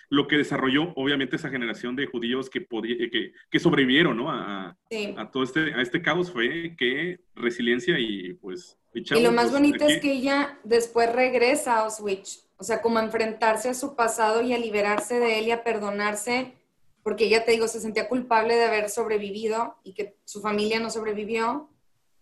lo 0.10 0.28
que 0.28 0.38
desarrolló, 0.38 0.94
obviamente, 0.96 1.38
esa 1.38 1.50
generación 1.50 1.96
de 1.96 2.06
judíos 2.06 2.50
que, 2.50 2.62
podía- 2.62 3.10
que, 3.10 3.32
que 3.50 3.60
sobrevivieron 3.60 4.16
¿no? 4.18 4.30
a, 4.30 4.68
a- 4.70 4.78
Sí. 4.90 5.14
a 5.18 5.32
todo 5.32 5.44
este, 5.44 5.74
a 5.74 5.82
este 5.82 6.02
caos 6.02 6.32
fue 6.32 6.76
que 6.78 7.20
resiliencia 7.36 7.98
y 8.00 8.34
pues... 8.34 8.78
Y 8.94 9.04
chavo, 9.04 9.22
lo 9.22 9.32
más 9.32 9.46
pues, 9.46 9.54
bonito 9.54 9.86
es 9.86 10.00
que 10.00 10.12
ella 10.12 10.60
después 10.64 11.12
regresa 11.12 11.78
a 11.78 11.80
Auschwitz, 11.86 12.48
o 12.58 12.64
sea, 12.64 12.80
como 12.84 13.00
a 13.00 13.04
enfrentarse 13.04 13.70
a 13.70 13.74
su 13.74 13.96
pasado 13.96 14.44
y 14.44 14.54
a 14.54 14.60
liberarse 14.60 15.20
de 15.20 15.40
él 15.40 15.48
y 15.48 15.52
a 15.52 15.64
perdonarse, 15.64 16.54
porque 17.02 17.26
ella, 17.26 17.44
te 17.44 17.52
digo, 17.54 17.68
se 17.68 17.80
sentía 17.82 18.08
culpable 18.08 18.56
de 18.56 18.66
haber 18.66 18.90
sobrevivido 18.90 19.78
y 19.84 19.94
que 19.96 20.16
su 20.26 20.42
familia 20.42 20.80
no 20.80 20.92
sobrevivió. 20.92 21.70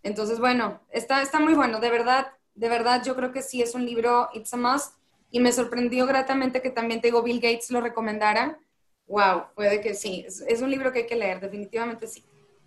Entonces, 0.04 0.40
bueno, 0.40 0.80
está, 0.90 1.22
está 1.22 1.40
muy 1.40 1.54
bueno, 1.54 1.80
de 1.80 1.90
verdad, 1.90 2.28
de 2.56 2.70
verdad, 2.70 3.04
yo 3.06 3.16
creo 3.16 3.32
que 3.32 3.42
sí 3.42 3.62
es 3.62 3.76
un 3.76 3.86
libro, 3.86 4.30
it's 4.34 4.54
a 4.54 4.58
must, 4.58 4.96
y 5.30 5.40
me 5.40 5.52
sorprendió 5.52 6.06
gratamente 6.06 6.62
que 6.62 6.70
también, 6.70 7.02
te 7.02 7.08
digo, 7.08 7.24
Bill 7.24 7.40
Gates 7.40 7.72
lo 7.72 7.82
recomendara. 7.82 8.58
Wow, 9.08 9.44
puede 9.56 9.82
que 9.82 9.94
sí, 9.94 10.24
es, 10.26 10.42
es 10.42 10.62
un 10.62 10.70
libro 10.70 10.92
que 10.92 11.00
hay 11.00 11.08
que 11.08 11.16
leer, 11.16 11.40
definitivamente 11.40 12.08
sí. 12.08 12.24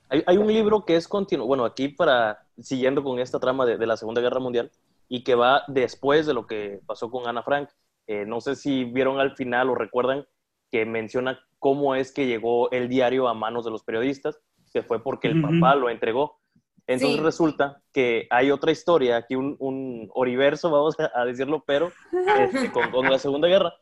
Hay, 0.09 0.23
hay 0.27 0.37
un 0.37 0.47
libro 0.47 0.85
que 0.85 0.97
es 0.97 1.09
continuo, 1.09 1.47
bueno, 1.47 1.65
aquí 1.65 1.89
para, 1.89 2.47
siguiendo 2.61 3.03
con 3.03 3.19
esta 3.19 3.41
trama 3.41 3.67
de, 3.67 3.79
de 3.79 3.87
la 3.87 3.97
Segunda 3.97 4.21
Guerra 4.21 4.41
Mundial, 4.41 4.71
y 5.09 5.23
que 5.23 5.35
va 5.35 5.65
después 5.69 6.27
de 6.27 6.35
lo 6.35 6.47
que 6.47 6.81
pasó 6.87 7.11
con 7.11 7.27
Ana 7.27 7.43
Frank. 7.43 7.69
Eh, 8.07 8.25
no 8.27 8.41
sé 8.41 8.57
si 8.57 8.85
vieron 8.85 9.21
al 9.21 9.37
final 9.37 9.71
o 9.71 9.75
recuerdan 9.75 10.27
que 10.71 10.85
menciona 10.87 11.39
cómo 11.59 11.95
es 11.95 12.13
que 12.13 12.27
llegó 12.27 12.71
el 12.71 12.89
diario 12.89 13.29
a 13.29 13.35
manos 13.35 13.65
de 13.65 13.71
los 13.71 13.83
periodistas, 13.83 14.41
que 14.73 14.83
fue 14.83 15.03
porque 15.03 15.29
el 15.29 15.41
papá 15.41 15.75
lo 15.77 15.89
entregó. 15.89 16.41
Entonces 16.87 17.17
Sí. 17.17 17.23
resulta 17.23 17.83
que 17.93 18.27
hay 18.31 18.51
otra 18.51 18.71
historia, 18.71 19.17
aquí 19.17 19.37
un, 19.37 19.57
un 19.59 20.11
oriverso, 20.15 20.71
vamos 20.71 20.97
a, 20.99 21.25
decirlo, 21.25 21.65
pero 21.67 21.91
este, 22.39 22.71
con, 22.73 22.91
con 22.91 23.11
la 23.11 23.19
Segunda 23.19 23.49
Guerra, 23.49 23.75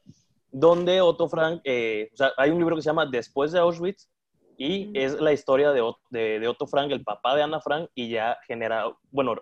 donde 0.50 1.00
Otto 1.00 1.28
Frank, 1.28 1.60
eh, 1.64 2.10
o 2.12 2.16
sea, 2.16 2.32
hay 2.36 2.50
un 2.50 2.58
libro 2.58 2.76
que 2.76 2.82
se 2.82 2.90
llama 2.90 3.06
Después 3.06 3.50
de 3.50 3.58
Auschwitz, 3.58 4.08
y 4.56 4.96
es 4.96 5.20
la 5.20 5.32
historia 5.32 5.72
de, 5.72 5.82
de, 6.10 6.38
de 6.38 6.48
Otto 6.48 6.66
Frank, 6.66 6.92
el 6.92 7.02
papá 7.02 7.34
de 7.34 7.42
Ana 7.42 7.60
Frank, 7.60 7.90
y 7.94 8.10
ya 8.10 8.38
genera, 8.46 8.84
bueno, 9.10 9.34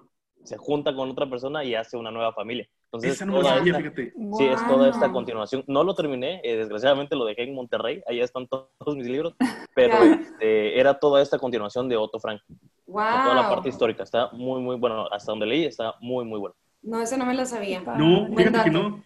se 0.45 0.57
junta 0.57 0.95
con 0.95 1.11
otra 1.11 1.29
persona 1.29 1.63
y 1.63 1.75
hace 1.75 1.99
una 1.99 2.11
nueva 2.11 2.33
familia. 2.33 2.67
Entonces, 2.93 3.13
Esa 3.13 3.25
no 3.25 3.35
me 3.39 3.45
sabía, 3.45 3.73
esta- 3.73 3.79
fíjate. 3.79 4.13
sí, 4.37 4.45
es 4.47 4.67
toda 4.67 4.89
esta 4.91 5.07
Wow. 5.07 5.13
continuación. 5.15 5.65
No 5.69 5.85
lo 5.85 5.95
terminé, 5.95 6.41
eh, 6.43 6.57
desgraciadamente 6.57 7.15
lo 7.15 7.25
dejé 7.25 7.45
en 7.45 7.55
Monterrey, 7.55 8.03
allá 8.09 8.25
están 8.25 8.49
to- 8.49 8.69
todos 8.85 8.97
mis 8.97 9.07
libros, 9.07 9.35
pero 9.77 9.93
este, 10.03 10.79
era 10.81 10.95
toda 10.99 11.23
esta 11.23 11.39
continuación 11.39 11.89
de 11.89 11.97
Otto 11.97 12.19
Frank, 12.19 12.41
Wow. 12.89 13.05
toda 13.05 13.35
la 13.37 13.49
parte 13.49 13.69
histórica. 13.69 14.03
Está 14.03 14.31
muy, 14.33 14.61
muy 14.61 14.75
bueno, 14.77 15.07
hasta 15.13 15.31
donde 15.31 15.47
leí 15.47 15.67
está 15.67 15.95
muy, 16.01 16.25
muy 16.25 16.41
bueno. 16.41 16.57
No, 16.83 17.01
ese 17.01 17.17
no 17.17 17.27
me 17.27 17.35
lo 17.35 17.47
sabía. 17.47 17.81
No, 17.97 18.27
Buen 18.27 18.37
fíjate 18.49 18.65
que 18.65 18.71
no. 18.71 19.05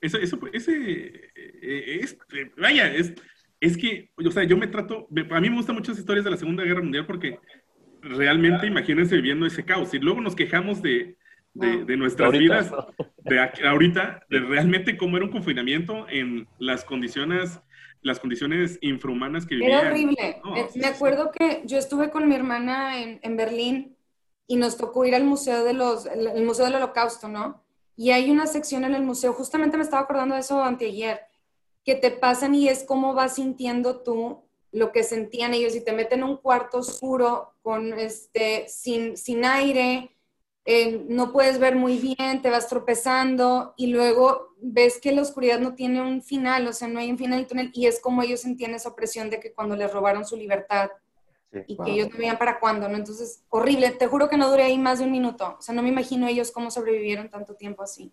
Eso, 0.00 0.16
eso, 0.18 0.38
ese, 0.52 1.32
eh, 1.34 1.98
es, 2.00 2.16
eh, 2.32 2.52
vaya, 2.56 2.86
es, 2.94 3.14
es 3.60 3.76
que, 3.76 4.10
o 4.24 4.30
sea, 4.30 4.44
yo 4.44 4.56
me 4.56 4.68
trato, 4.68 5.08
me- 5.10 5.26
a 5.28 5.40
mí 5.40 5.50
me 5.50 5.56
gustan 5.56 5.74
muchas 5.74 5.98
historias 5.98 6.24
de 6.24 6.30
la 6.30 6.36
Segunda 6.36 6.62
Guerra 6.62 6.82
Mundial 6.82 7.04
porque 7.04 7.40
realmente 8.00 8.68
imagínense 8.68 9.16
viviendo 9.16 9.44
ese 9.44 9.64
caos 9.64 9.92
y 9.92 9.98
luego 9.98 10.20
nos 10.20 10.36
quejamos 10.36 10.80
de, 10.82 11.16
de, 11.58 11.84
de 11.84 11.96
nuestras 11.96 12.26
Ahorita, 12.26 12.60
vidas, 12.60 12.70
¿no? 12.72 12.86
de 13.24 13.40
aquí- 13.40 13.62
ahorita, 13.62 14.26
de 14.30 14.40
realmente 14.40 14.96
cómo 14.96 15.16
era 15.16 15.26
un 15.26 15.32
confinamiento 15.32 16.06
en 16.08 16.46
las 16.58 16.84
condiciones, 16.84 17.60
las 18.02 18.20
condiciones 18.20 18.78
infrahumanas 18.80 19.46
que 19.46 19.56
vivían. 19.56 19.78
Era 19.80 19.90
horrible. 19.90 20.40
No, 20.44 20.56
Eh, 20.56 20.66
sí, 20.72 20.80
Me 20.80 20.86
sí. 20.86 20.94
acuerdo 20.94 21.30
que 21.32 21.62
yo 21.64 21.78
estuve 21.78 22.10
con 22.10 22.28
mi 22.28 22.34
hermana 22.34 23.00
en, 23.02 23.20
en 23.22 23.36
Berlín 23.36 23.96
y 24.46 24.56
nos 24.56 24.76
tocó 24.76 25.04
ir 25.04 25.14
al 25.14 25.24
museo 25.24 25.64
de 25.64 25.74
los, 25.74 26.06
el, 26.06 26.26
el 26.28 26.44
museo 26.44 26.64
del 26.66 26.76
Holocausto, 26.76 27.28
¿no? 27.28 27.62
Y 27.96 28.12
hay 28.12 28.30
una 28.30 28.46
sección 28.46 28.84
en 28.84 28.94
el 28.94 29.02
museo, 29.02 29.32
justamente 29.32 29.76
me 29.76 29.82
estaba 29.82 30.02
acordando 30.02 30.34
de 30.36 30.40
eso 30.42 30.62
anteayer, 30.62 31.20
que 31.84 31.96
te 31.96 32.10
pasan 32.10 32.54
y 32.54 32.68
es 32.68 32.84
cómo 32.84 33.14
vas 33.14 33.34
sintiendo 33.34 34.02
tú 34.02 34.44
lo 34.70 34.92
que 34.92 35.02
sentían 35.02 35.54
ellos 35.54 35.74
y 35.74 35.84
te 35.84 35.92
meten 35.92 36.20
en 36.20 36.26
un 36.26 36.36
cuarto 36.36 36.78
oscuro 36.78 37.54
con 37.62 37.98
este 37.98 38.66
sin, 38.68 39.16
sin 39.16 39.44
aire, 39.44 40.10
eh, 40.70 41.06
no 41.08 41.32
puedes 41.32 41.58
ver 41.58 41.76
muy 41.76 41.96
bien, 41.96 42.42
te 42.42 42.50
vas 42.50 42.68
tropezando 42.68 43.72
y 43.78 43.86
luego 43.86 44.54
ves 44.60 45.00
que 45.00 45.12
la 45.12 45.22
oscuridad 45.22 45.60
no 45.60 45.74
tiene 45.74 46.02
un 46.02 46.20
final, 46.22 46.66
o 46.66 46.74
sea, 46.74 46.88
no 46.88 47.00
hay 47.00 47.10
un 47.10 47.16
final 47.16 47.38
del 47.38 47.46
túnel 47.46 47.70
y 47.72 47.86
es 47.86 48.00
como 48.00 48.22
ellos 48.22 48.40
sentían 48.42 48.74
esa 48.74 48.90
opresión 48.90 49.30
de 49.30 49.40
que 49.40 49.52
cuando 49.54 49.76
les 49.76 49.90
robaron 49.90 50.26
su 50.26 50.36
libertad 50.36 50.90
Sí. 51.50 51.60
y 51.68 51.76
Wow. 51.76 51.86
que 51.86 51.92
ellos 51.92 52.08
no 52.12 52.18
veían 52.18 52.36
para 52.36 52.60
cuándo, 52.60 52.86
¿no? 52.90 52.98
Entonces, 52.98 53.42
horrible, 53.48 53.92
te 53.92 54.06
juro 54.06 54.28
que 54.28 54.36
no 54.36 54.50
duré 54.50 54.64
ahí 54.64 54.76
más 54.76 54.98
de 54.98 55.06
un 55.06 55.12
minuto, 55.12 55.56
o 55.58 55.62
sea, 55.62 55.74
no 55.74 55.82
me 55.82 55.88
imagino 55.88 56.28
ellos 56.28 56.50
cómo 56.50 56.70
sobrevivieron 56.70 57.30
tanto 57.30 57.54
tiempo 57.54 57.82
así. 57.82 58.12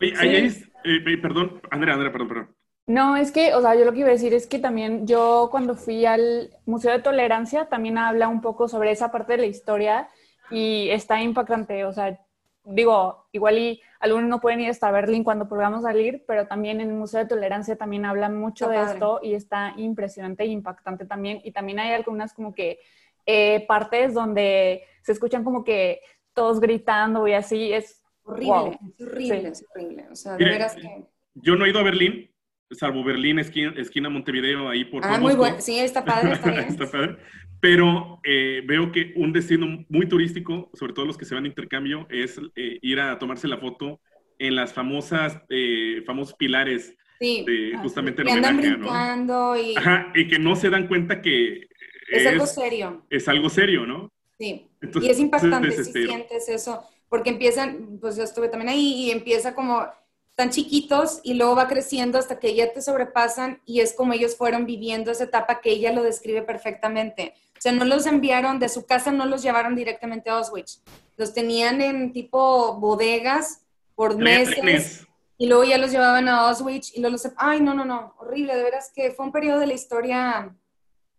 Oye, 0.00 0.14
ahí 0.18 0.36
es- 0.46 0.62
eh, 0.84 1.04
eh, 1.06 1.18
perdón, 1.20 1.60
Andrea, 1.70 1.92
Andrea, 1.92 2.10
perdón, 2.10 2.28
perdón. 2.28 2.56
No, 2.86 3.16
es 3.18 3.30
que, 3.30 3.52
o 3.54 3.60
sea, 3.60 3.74
yo 3.74 3.84
lo 3.84 3.92
que 3.92 3.98
iba 3.98 4.08
a 4.08 4.12
decir 4.12 4.32
es 4.32 4.46
que 4.46 4.58
también 4.58 5.06
yo 5.06 5.48
cuando 5.50 5.74
fui 5.76 6.06
al 6.06 6.56
Museo 6.64 6.92
de 6.92 7.00
Tolerancia 7.00 7.68
también 7.68 7.98
habla 7.98 8.28
un 8.28 8.40
poco 8.40 8.66
sobre 8.68 8.90
esa 8.90 9.12
parte 9.12 9.32
de 9.32 9.38
la 9.38 9.46
historia 9.46 10.08
y 10.52 10.90
está 10.90 11.20
impactante, 11.22 11.84
o 11.84 11.92
sea, 11.92 12.18
digo, 12.64 13.26
igual 13.32 13.58
y 13.58 13.80
algunos 13.98 14.28
no 14.28 14.40
pueden 14.40 14.60
ir 14.60 14.70
hasta 14.70 14.90
Berlín 14.90 15.24
cuando 15.24 15.48
podamos 15.48 15.82
salir, 15.82 16.24
pero 16.26 16.46
también 16.46 16.80
en 16.80 16.88
el 16.90 16.94
Museo 16.94 17.20
de 17.20 17.26
Tolerancia 17.26 17.76
también 17.76 18.04
hablan 18.04 18.38
mucho 18.38 18.66
Está 18.66 18.72
de 18.72 18.78
padre. 18.84 18.92
esto 18.94 19.20
y 19.22 19.34
está 19.34 19.74
impresionante 19.76 20.44
e 20.44 20.46
impactante 20.46 21.04
también. 21.06 21.40
Y 21.42 21.50
también 21.52 21.80
hay 21.80 21.92
algunas 21.92 22.32
como 22.34 22.54
que 22.54 22.78
eh, 23.26 23.64
partes 23.66 24.14
donde 24.14 24.84
se 25.02 25.12
escuchan 25.12 25.42
como 25.44 25.64
que 25.64 26.00
todos 26.34 26.60
gritando 26.60 27.26
y 27.26 27.32
así, 27.34 27.72
es 27.72 27.98
Horrible, 28.24 28.52
Wow. 28.52 28.68
es 28.98 29.06
horrible, 29.06 29.40
Sí. 29.40 29.46
es 29.46 29.66
horrible, 29.74 30.06
o 30.12 30.14
sea, 30.16 30.32
de 30.32 30.38
Mire, 30.38 30.50
veras 30.52 30.76
que... 30.76 31.04
Yo 31.34 31.56
no 31.56 31.64
he 31.64 31.70
ido 31.70 31.80
a 31.80 31.82
Berlín, 31.82 32.30
salvo 32.70 33.02
Berlín, 33.02 33.40
esquina, 33.40 33.74
esquina 33.76 34.08
Montevideo, 34.08 34.68
ahí 34.68 34.84
por 34.84 35.04
Ah, 35.04 35.18
muy 35.18 35.34
bueno, 35.34 35.56
sí, 35.58 35.78
está 35.80 36.04
padre, 36.04 36.32
está 36.34 36.50
bien. 36.52 36.64
Está 36.68 36.86
padre. 36.90 37.16
Pero 37.62 38.18
eh, 38.24 38.60
veo 38.66 38.90
que 38.90 39.12
un 39.14 39.32
destino 39.32 39.86
muy 39.88 40.08
turístico, 40.08 40.68
sobre 40.74 40.94
todo 40.94 41.06
los 41.06 41.16
que 41.16 41.24
se 41.24 41.36
van 41.36 41.44
de 41.44 41.50
intercambio, 41.50 42.08
es 42.10 42.40
eh, 42.56 42.80
ir 42.82 42.98
a 42.98 43.16
tomarse 43.20 43.46
la 43.46 43.58
foto 43.58 44.00
en 44.40 44.56
las 44.56 44.72
famosas, 44.72 45.38
eh, 45.48 46.02
famosos 46.04 46.34
pilares 46.34 46.96
Sí, 47.20 47.44
de 47.46 47.78
justamente 47.80 48.24
y 48.26 48.30
andan 48.30 48.58
homenaje, 48.58 49.62
y 49.62 49.76
Ajá, 49.76 50.12
y 50.12 50.26
que 50.26 50.40
no 50.40 50.56
se 50.56 50.70
dan 50.70 50.88
cuenta 50.88 51.22
que 51.22 51.68
es 52.10 52.26
algo 52.26 52.42
es, 52.42 52.52
serio. 52.52 53.06
es 53.08 53.28
algo 53.28 53.48
serio, 53.48 53.86
¿no? 53.86 54.10
Sí, 54.40 54.68
Entonces, 54.80 55.08
y 55.08 55.12
es 55.12 55.20
impactante 55.20 55.70
si 55.70 55.82
este, 55.82 56.04
sientes 56.04 56.48
eso, 56.48 56.82
porque 57.08 57.30
empiezan, 57.30 57.98
pues 58.00 58.16
yo 58.16 58.24
estuve 58.24 58.48
también 58.48 58.70
ahí 58.70 59.04
y 59.04 59.10
empieza 59.12 59.54
como, 59.54 59.86
están 60.32 60.48
chiquitos 60.48 61.20
y 61.22 61.34
luego 61.34 61.54
va 61.54 61.68
creciendo 61.68 62.18
hasta 62.18 62.38
que 62.38 62.54
ya 62.54 62.72
te 62.72 62.80
sobrepasan 62.80 63.60
y 63.66 63.80
es 63.80 63.92
como 63.92 64.14
ellos 64.14 64.34
fueron 64.34 64.64
viviendo 64.64 65.10
esa 65.10 65.24
etapa 65.24 65.60
que 65.60 65.70
ella 65.70 65.92
lo 65.92 66.02
describe 66.02 66.40
perfectamente. 66.40 67.34
O 67.58 67.60
sea, 67.60 67.72
no 67.72 67.84
los 67.84 68.06
enviaron 68.06 68.58
de 68.58 68.70
su 68.70 68.86
casa, 68.86 69.12
no 69.12 69.26
los 69.26 69.42
llevaron 69.42 69.76
directamente 69.76 70.30
a 70.30 70.38
Auschwitz. 70.38 70.82
Los 71.18 71.34
tenían 71.34 71.82
en 71.82 72.14
tipo 72.14 72.78
bodegas 72.80 73.66
por 73.94 74.16
meses 74.16 75.06
y 75.36 75.48
luego 75.48 75.64
ya 75.64 75.76
los 75.76 75.92
llevaban 75.92 76.26
a 76.28 76.48
Auschwitz 76.48 76.96
y 76.96 77.00
luego 77.00 77.12
los... 77.12 77.28
Ay, 77.36 77.60
no, 77.60 77.74
no, 77.74 77.84
no, 77.84 78.14
horrible, 78.18 78.56
de 78.56 78.62
veras 78.62 78.90
que 78.94 79.10
fue 79.10 79.26
un 79.26 79.32
periodo 79.32 79.60
de 79.60 79.66
la 79.66 79.74
historia 79.74 80.56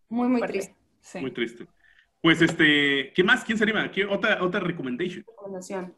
muy, 0.09 0.27
muy 0.27 0.41
triste. 0.41 0.75
Muy 1.21 1.31
triste. 1.31 1.67
Pues, 2.19 2.41
este, 2.41 3.13
¿qué 3.13 3.23
más? 3.23 3.43
¿Quién 3.43 3.59
se 3.59 3.63
anima? 3.63 3.91
¿Qué, 3.91 4.05
otra, 4.05 4.43
otra 4.43 4.59
recommendation? 4.59 5.23
Recomendación. 5.27 5.93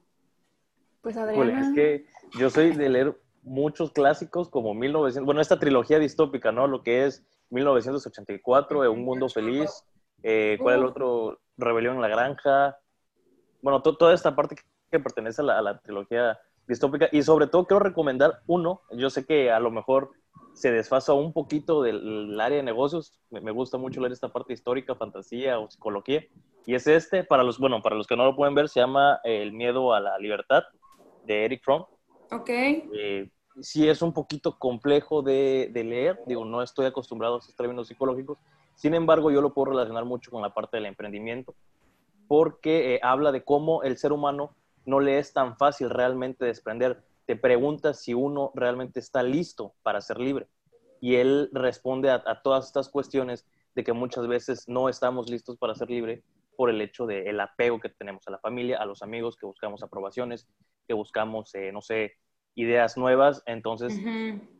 Pues 1.05 1.17
Adriana. 1.17 1.61
es 1.61 1.75
que 1.75 2.05
yo 2.39 2.49
soy 2.49 2.71
de 2.71 2.89
leer 2.89 3.15
muchos 3.43 3.91
clásicos 3.91 4.49
como 4.49 4.73
1900, 4.73 5.23
bueno, 5.23 5.39
esta 5.39 5.59
trilogía 5.59 5.99
distópica, 5.99 6.51
¿no? 6.51 6.65
Lo 6.65 6.81
que 6.81 7.05
es 7.05 7.23
1984, 7.51 8.91
Un 8.91 9.05
Mundo 9.05 9.29
Feliz, 9.29 9.85
eh, 10.23 10.57
¿cuál 10.59 10.77
es 10.77 10.81
el 10.81 10.87
otro? 10.87 11.39
Rebelión 11.57 11.97
en 11.97 12.01
la 12.01 12.07
Granja. 12.07 12.79
Bueno, 13.61 13.83
toda 13.83 14.15
esta 14.15 14.35
parte 14.35 14.55
que, 14.89 14.99
pertenece 14.99 15.43
a 15.43 15.61
la, 15.61 15.77
trilogía 15.77 16.39
distópica. 16.67 17.07
Y 17.11 17.21
sobre 17.21 17.45
todo 17.45 17.67
quiero 17.67 17.83
recomendar 17.83 18.41
uno, 18.47 18.81
yo 18.89 19.11
sé 19.11 19.27
que 19.27 19.51
a 19.51 19.59
lo 19.59 19.69
mejor 19.69 20.09
se 20.55 20.71
desfasa 20.71 21.13
un 21.13 21.33
poquito 21.33 21.83
del 21.83 22.41
área 22.41 22.57
de 22.57 22.63
negocios. 22.63 23.13
Me, 23.29 23.51
gusta 23.51 23.77
mucho 23.77 24.01
leer 24.01 24.11
esta 24.11 24.29
parte 24.29 24.53
histórica, 24.53 24.95
fantasía 24.95 25.59
o 25.59 25.69
psicología. 25.69 26.25
Y 26.65 26.73
es 26.73 26.87
este, 26.87 27.23
para 27.23 27.43
los, 27.43 27.59
bueno, 27.59 27.83
para 27.83 27.95
los 27.95 28.07
que 28.07 28.17
no 28.17 28.25
lo 28.25 28.35
pueden 28.35 28.55
ver, 28.55 28.69
se 28.69 28.79
llama 28.79 29.19
El 29.23 29.53
miedo 29.53 29.93
a 29.93 29.99
la 29.99 30.17
libertad 30.17 30.63
de 31.25 31.45
Eric 31.45 31.63
Fromm. 31.63 31.85
Ok. 32.31 32.49
Eh, 32.49 33.29
sí 33.61 33.87
es 33.87 34.01
un 34.01 34.13
poquito 34.13 34.57
complejo 34.57 35.21
de, 35.21 35.71
leer, 35.73 36.19
digo, 36.25 36.45
no 36.45 36.61
estoy 36.61 36.85
acostumbrado 36.85 37.35
a 37.35 37.39
esos 37.39 37.55
términos 37.55 37.87
psicológicos, 37.87 38.37
sin 38.75 38.93
embargo 38.93 39.31
yo 39.31 39.41
lo 39.41 39.53
puedo 39.53 39.71
relacionar 39.71 40.05
mucho 40.05 40.31
con 40.31 40.41
la 40.41 40.53
parte 40.53 40.77
del 40.77 40.85
emprendimiento, 40.85 41.55
porque 42.27 42.95
eh, 42.95 42.99
habla 43.03 43.31
de 43.31 43.43
cómo 43.43 43.83
el 43.83 43.97
ser 43.97 44.11
humano 44.11 44.55
no 44.85 44.99
le 44.99 45.19
es 45.19 45.33
tan 45.33 45.57
fácil 45.57 45.89
realmente 45.89 46.45
desprender, 46.45 47.03
te 47.25 47.35
preguntas 47.35 48.01
si 48.01 48.13
uno 48.13 48.51
realmente 48.53 48.99
está 48.99 49.23
listo 49.23 49.73
para 49.83 50.01
ser 50.01 50.19
libre, 50.19 50.47
y 50.99 51.15
él 51.15 51.49
responde 51.53 52.09
a, 52.09 52.23
a 52.25 52.41
todas 52.41 52.67
estas 52.67 52.89
cuestiones 52.89 53.45
de 53.73 53.83
que 53.83 53.93
muchas 53.93 54.27
veces 54.27 54.67
no 54.67 54.89
estamos 54.89 55.29
listos 55.29 55.57
para 55.57 55.75
ser 55.75 55.89
libre 55.89 56.23
por 56.55 56.69
el 56.69 56.81
hecho 56.81 57.05
del 57.05 57.39
apego 57.39 57.79
que 57.79 57.89
tenemos 57.89 58.27
a 58.27 58.31
la 58.31 58.39
familia, 58.39 58.77
a 58.77 58.85
los 58.85 59.01
amigos, 59.01 59.37
que 59.37 59.45
buscamos 59.45 59.83
aprobaciones, 59.83 60.47
que 60.87 60.93
buscamos, 60.93 61.53
eh, 61.55 61.71
no 61.71 61.81
sé, 61.81 62.13
ideas 62.55 62.97
nuevas. 62.97 63.43
Entonces, 63.45 63.99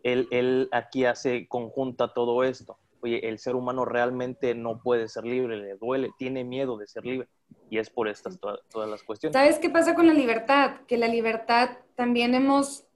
él, 0.03 0.27
él 0.31 0.69
aquí 0.71 1.05
hace 1.05 1.47
conjunta 1.47 2.13
todo 2.13 2.43
esto. 2.43 2.77
Oye, 3.01 3.27
el 3.27 3.37
ser 3.37 3.55
humano 3.55 3.85
realmente 3.85 4.55
no 4.55 4.81
puede 4.81 5.07
ser 5.07 5.25
libre, 5.25 5.57
le 5.57 5.75
duele, 5.75 6.11
tiene 6.17 6.43
miedo 6.43 6.77
de 6.77 6.87
ser 6.87 7.05
libre. 7.05 7.27
Y 7.69 7.77
es 7.77 7.89
por 7.89 8.07
estas 8.07 8.39
todas, 8.39 8.89
las 8.89 9.03
cuestiones. 9.03 9.33
¿Sabes 9.33 9.59
qué 9.59 9.69
pasa 9.69 9.95
con 9.95 10.07
la 10.07 10.13
libertad? 10.13 10.81
Que 10.87 10.97
la 10.97 11.07
libertad 11.07 11.69
también 11.95 12.33
hemos, 12.33 12.87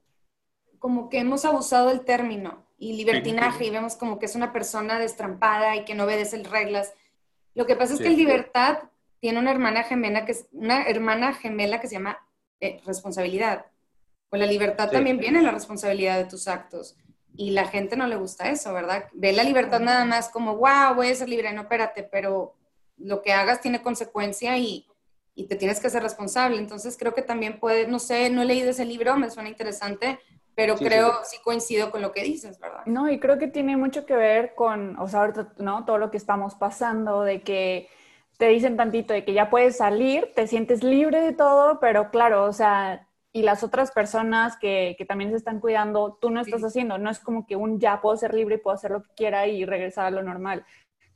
como 0.78 1.08
que 1.08 1.18
hemos 1.18 1.44
abusado 1.44 1.88
del 1.88 2.04
término 2.04 2.66
y 2.76 2.94
libertinaje 2.94 3.66
y 3.66 3.70
vemos 3.70 3.94
como 3.94 4.18
que 4.18 4.26
es 4.26 4.34
una 4.34 4.52
persona 4.52 4.98
destrampada 4.98 5.76
y 5.76 5.84
que 5.84 5.94
no 5.94 6.04
obedece 6.04 6.42
reglas. 6.42 6.92
Lo 7.60 7.66
que 7.66 7.76
pasa 7.76 7.92
es 7.92 7.98
que 7.98 8.06
que 8.06 8.16
libertad 8.16 8.78
tiene 9.20 9.38
una 9.38 9.50
hermana 9.50 9.82
gemela 9.82 10.24
que 10.24 10.32
es 10.32 10.46
una 10.50 10.84
hermana 10.84 11.34
gemela 11.34 11.78
que 11.78 11.88
se 11.88 11.96
llama 11.96 12.16
eh, 12.58 12.80
responsabilidad. 12.86 13.66
Con 14.30 14.40
la 14.40 14.46
libertad 14.46 14.90
también 14.90 15.18
viene 15.18 15.42
la 15.42 15.50
responsabilidad 15.50 16.16
de 16.16 16.24
tus 16.24 16.48
actos. 16.48 16.96
Y 17.36 17.50
la 17.50 17.66
gente 17.68 17.96
no 17.96 18.06
le 18.06 18.16
gusta 18.16 18.48
eso, 18.48 18.72
¿verdad? 18.72 19.10
Ve 19.12 19.34
la 19.34 19.44
libertad 19.44 19.78
nada 19.78 20.06
más 20.06 20.30
como, 20.30 20.56
wow, 20.56 20.94
voy 20.96 21.08
a 21.08 21.14
ser 21.14 21.28
libre, 21.28 21.52
no, 21.52 21.60
espérate, 21.60 22.02
pero 22.02 22.54
lo 22.96 23.20
que 23.20 23.34
hagas 23.34 23.60
tiene 23.60 23.82
consecuencia 23.82 24.56
y, 24.56 24.86
y 25.34 25.44
te 25.44 25.56
tienes 25.56 25.80
que 25.80 25.90
ser 25.90 26.02
responsable. 26.02 26.56
Entonces 26.56 26.96
creo 26.98 27.12
que 27.12 27.20
también 27.20 27.60
puede, 27.60 27.86
no 27.86 27.98
sé, 27.98 28.30
no 28.30 28.40
he 28.40 28.46
leído 28.46 28.70
ese 28.70 28.86
libro, 28.86 29.18
me 29.18 29.30
suena 29.30 29.50
interesante, 29.50 30.18
pero 30.60 30.76
creo, 30.76 31.24
sí, 31.24 31.38
coincido 31.42 31.90
con 31.90 32.02
lo 32.02 32.12
que 32.12 32.22
dices, 32.22 32.60
¿verdad? 32.60 32.84
No, 32.84 33.10
y 33.10 33.18
creo 33.18 33.38
que 33.38 33.48
tiene 33.48 33.78
mucho 33.78 34.04
que 34.04 34.14
ver 34.14 34.54
con, 34.54 34.98
o 34.98 35.08
sea, 35.08 35.20
ahorita, 35.20 35.54
¿no? 35.56 35.86
Todo 35.86 35.96
lo 35.96 36.10
que 36.10 36.18
estamos 36.18 36.54
pasando, 36.54 37.22
de 37.22 37.40
que 37.40 37.88
te 38.36 38.48
dicen 38.48 38.76
tantito 38.76 39.14
de 39.14 39.24
que 39.24 39.32
ya 39.32 39.48
puedes 39.48 39.78
salir, 39.78 40.32
te 40.34 40.46
sientes 40.46 40.84
libre 40.84 41.22
de 41.22 41.32
todo, 41.32 41.80
pero 41.80 42.10
claro, 42.10 42.44
o 42.44 42.52
sea, 42.52 43.08
y 43.32 43.42
las 43.42 43.62
otras 43.62 43.90
personas 43.90 44.58
que, 44.58 44.96
que 44.98 45.06
también 45.06 45.30
se 45.30 45.38
están 45.38 45.60
cuidando, 45.60 46.18
tú 46.20 46.28
no 46.28 46.42
estás 46.42 46.62
haciendo, 46.62 46.98
no 46.98 47.08
es 47.08 47.20
como 47.20 47.46
que 47.46 47.56
un 47.56 47.80
ya 47.80 48.02
puedo 48.02 48.16
ser 48.18 48.34
libre 48.34 48.56
y 48.56 48.58
puedo 48.58 48.74
hacer 48.74 48.90
lo 48.90 49.02
que 49.02 49.14
quiera 49.16 49.46
y 49.46 49.64
regresar 49.64 50.06
a 50.06 50.10
lo 50.10 50.22
normal. 50.22 50.66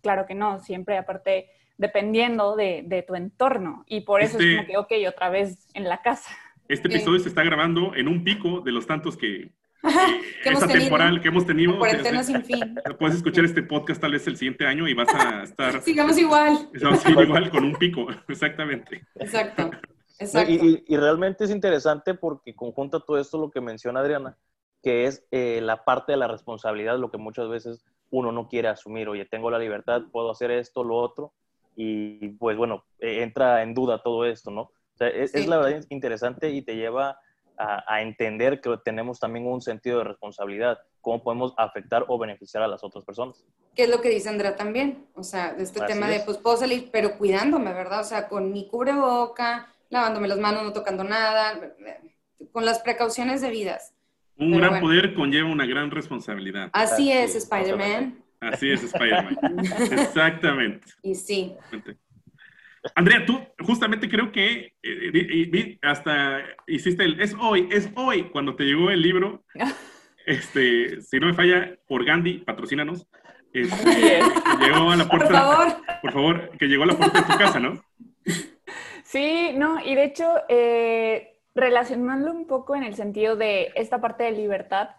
Claro 0.01 0.25
que 0.25 0.35
no, 0.35 0.61
siempre 0.61 0.97
aparte 0.97 1.51
dependiendo 1.77 2.57
de, 2.57 2.83
de 2.87 3.03
tu 3.03 3.15
entorno. 3.15 3.85
Y 3.89 4.03
por 4.03 4.23
eso 4.23 4.39
es 4.39 4.57
como 4.57 4.67
que, 4.67 4.77
ok, 4.79 5.09
otra 5.09 5.29
vez 5.29 5.67
en 5.75 5.85
la 5.85 6.01
casa. 6.03 6.31
Este 6.69 6.89
episodio 6.89 7.19
se 7.19 7.29
está 7.29 7.43
grabando 7.43 7.95
en 7.95 8.09
un 8.09 8.25
pico 8.25 8.61
de 8.61 8.73
los 8.73 8.87
tantos 8.87 9.17
que, 9.17 9.53
que 10.43 10.49
esa 10.49 10.67
temporal 10.67 11.21
que 11.21 11.29
hemos 11.29 11.47
tenido. 11.47 11.79
Cuarentena 11.79 12.23
sin 12.23 12.43
fin. 12.43 12.75
Puedes 12.99 13.17
escuchar 13.17 13.45
este 13.45 13.63
podcast 13.63 14.01
tal 14.01 14.13
vez 14.13 14.27
el 14.27 14.37
siguiente 14.37 14.67
año 14.67 14.89
y 14.89 14.95
vas 14.95 15.09
a 15.15 15.43
estar. 15.43 15.81
Sigamos 15.83 16.17
igual. 16.19 16.71
Sigamos 16.73 17.07
igual 17.07 17.51
con 17.51 17.65
un 17.65 17.75
pico, 17.75 18.07
exactamente. 18.29 19.07
Exacto. 19.17 19.71
Y, 20.49 20.97
realmente 20.97 21.45
es 21.45 21.51
interesante 21.51 22.15
porque 22.15 22.55
conjunta 22.55 23.01
todo 23.01 23.19
esto 23.19 23.37
lo 23.37 23.51
que 23.51 23.61
menciona 23.61 24.01
Adriana, 24.01 24.39
que 24.83 25.07
es 25.07 25.27
eh, 25.33 25.61
la 25.61 25.85
parte 25.85 26.13
de 26.13 26.19
la 26.19 26.29
responsabilidad, 26.29 26.99
lo 26.99 27.11
que 27.11 27.19
muchas 27.19 27.49
veces 27.49 27.85
uno 28.11 28.33
no 28.33 28.49
quiere 28.49 28.69
asumir. 28.69 29.09
Oye, 29.09 29.27
tengo 29.27 29.51
la 29.51 29.59
libertad, 29.59 30.05
puedo 30.13 30.31
hacer 30.31 30.51
esto, 30.51 30.85
lo 30.85 30.97
otro, 30.97 31.33
y 31.77 32.29
pues 32.29 32.57
bueno, 32.57 32.85
eh, 33.01 33.23
entra 33.23 33.63
en 33.63 33.75
duda 33.75 34.03
todo 34.03 34.25
esto, 34.25 34.51
¿no? 34.51 34.71
O 34.95 34.97
sea, 34.97 35.09
es, 35.09 35.35
es, 35.35 35.47
la 35.47 35.59
verdad 35.59 35.85
interesante 35.91 36.51
y 36.51 36.63
te 36.63 36.77
lleva 36.77 37.19
a, 37.59 38.03
entender 38.03 38.61
que 38.61 38.77
tenemos 38.85 39.21
también 39.21 39.47
un 39.47 39.61
sentido 39.61 39.99
de 39.99 40.05
responsabilidad, 40.05 40.79
cómo 41.01 41.23
podemos 41.23 41.55
afectar 41.57 42.05
o 42.09 42.19
beneficiar 42.19 42.63
a 42.63 42.69
las 42.69 42.83
otras 42.83 43.05
personas. 43.05 43.45
¿Qué 43.75 43.85
es 43.85 43.91
lo 43.91 44.01
que 44.01 44.09
dice 44.09 44.29
Andrea 44.29 44.57
también? 44.57 45.07
O 45.15 45.23
sea, 45.23 45.55
de 45.55 45.63
este 45.63 45.81
tema 45.87 46.09
de, 46.09 46.21
pues 46.21 46.39
puedo 46.39 46.57
salir, 46.57 46.91
pero 46.93 47.17
cuidándome, 47.19 47.73
¿verdad? 47.73 48.01
O 48.01 48.05
sea, 48.05 48.29
con 48.29 48.53
mi 48.53 48.69
cubreboca, 48.69 49.69
lavándome 49.91 50.29
las 50.29 50.39
manos, 50.39 50.63
no 50.63 50.73
tocando 50.73 51.05
nada, 51.05 51.61
con 52.53 52.65
las 52.65 52.81
precauciones 52.81 53.41
debidas. 53.41 53.95
Un 54.37 54.53
gran 54.53 54.81
poder 54.81 55.15
conlleva 55.15 55.49
una 55.49 55.67
gran 55.67 55.91
responsabilidad. 55.91 56.71
Así, 56.73 57.13
es, 57.13 57.37
Spider-Man. 57.37 58.21
Así 58.41 58.71
es, 58.71 58.83
Spider-Man. 58.83 59.39
Exactamente. 59.93 60.89
Y 61.03 61.15
sí. 61.15 61.57
Andrea, 62.95 63.25
tú 63.25 63.41
justamente 63.61 64.09
creo 64.09 64.31
que 64.31 64.75
eh, 64.83 65.79
hasta 65.83 66.43
hiciste 66.67 67.05
el, 67.05 67.21
es 67.21 67.35
hoy, 67.41 67.69
es 67.71 67.91
hoy, 67.97 68.25
cuando 68.25 68.57
te 68.57 68.65
llegó 68.65 68.91
el 68.91 69.01
libro, 69.01 69.43
este, 70.27 71.01
si 71.01 71.19
no 71.19 71.29
me 71.29 71.35
falla, 71.35 71.77
por 71.89 72.05
Gandhi, 72.05 72.39
patrocínanos. 72.39 73.07
Este, 73.53 74.21
llegó 74.61 74.91
a 74.91 74.97
la 74.97 75.09
puerta, 75.09 75.29
por 75.29 75.37
favor. 75.37 75.67
por 76.03 76.13
favor, 76.13 76.59
que 76.59 76.67
llegó 76.67 76.83
a 76.83 76.87
la 76.87 76.95
puerta 76.95 77.21
de 77.21 77.33
tu 77.33 77.39
casa, 77.39 77.61
¿no? 77.61 77.81
Sí, 79.05 79.53
no, 79.55 79.79
y 79.85 79.95
de 79.95 80.05
hecho, 80.05 80.27
eh, 80.49 81.39
relacionando 81.55 82.33
un 82.33 82.49
poco 82.49 82.75
en 82.75 82.83
el 82.83 82.97
sentido 82.97 83.37
de 83.37 83.71
esta 83.77 84.01
parte 84.01 84.25
de 84.25 84.33
libertad, 84.33 84.91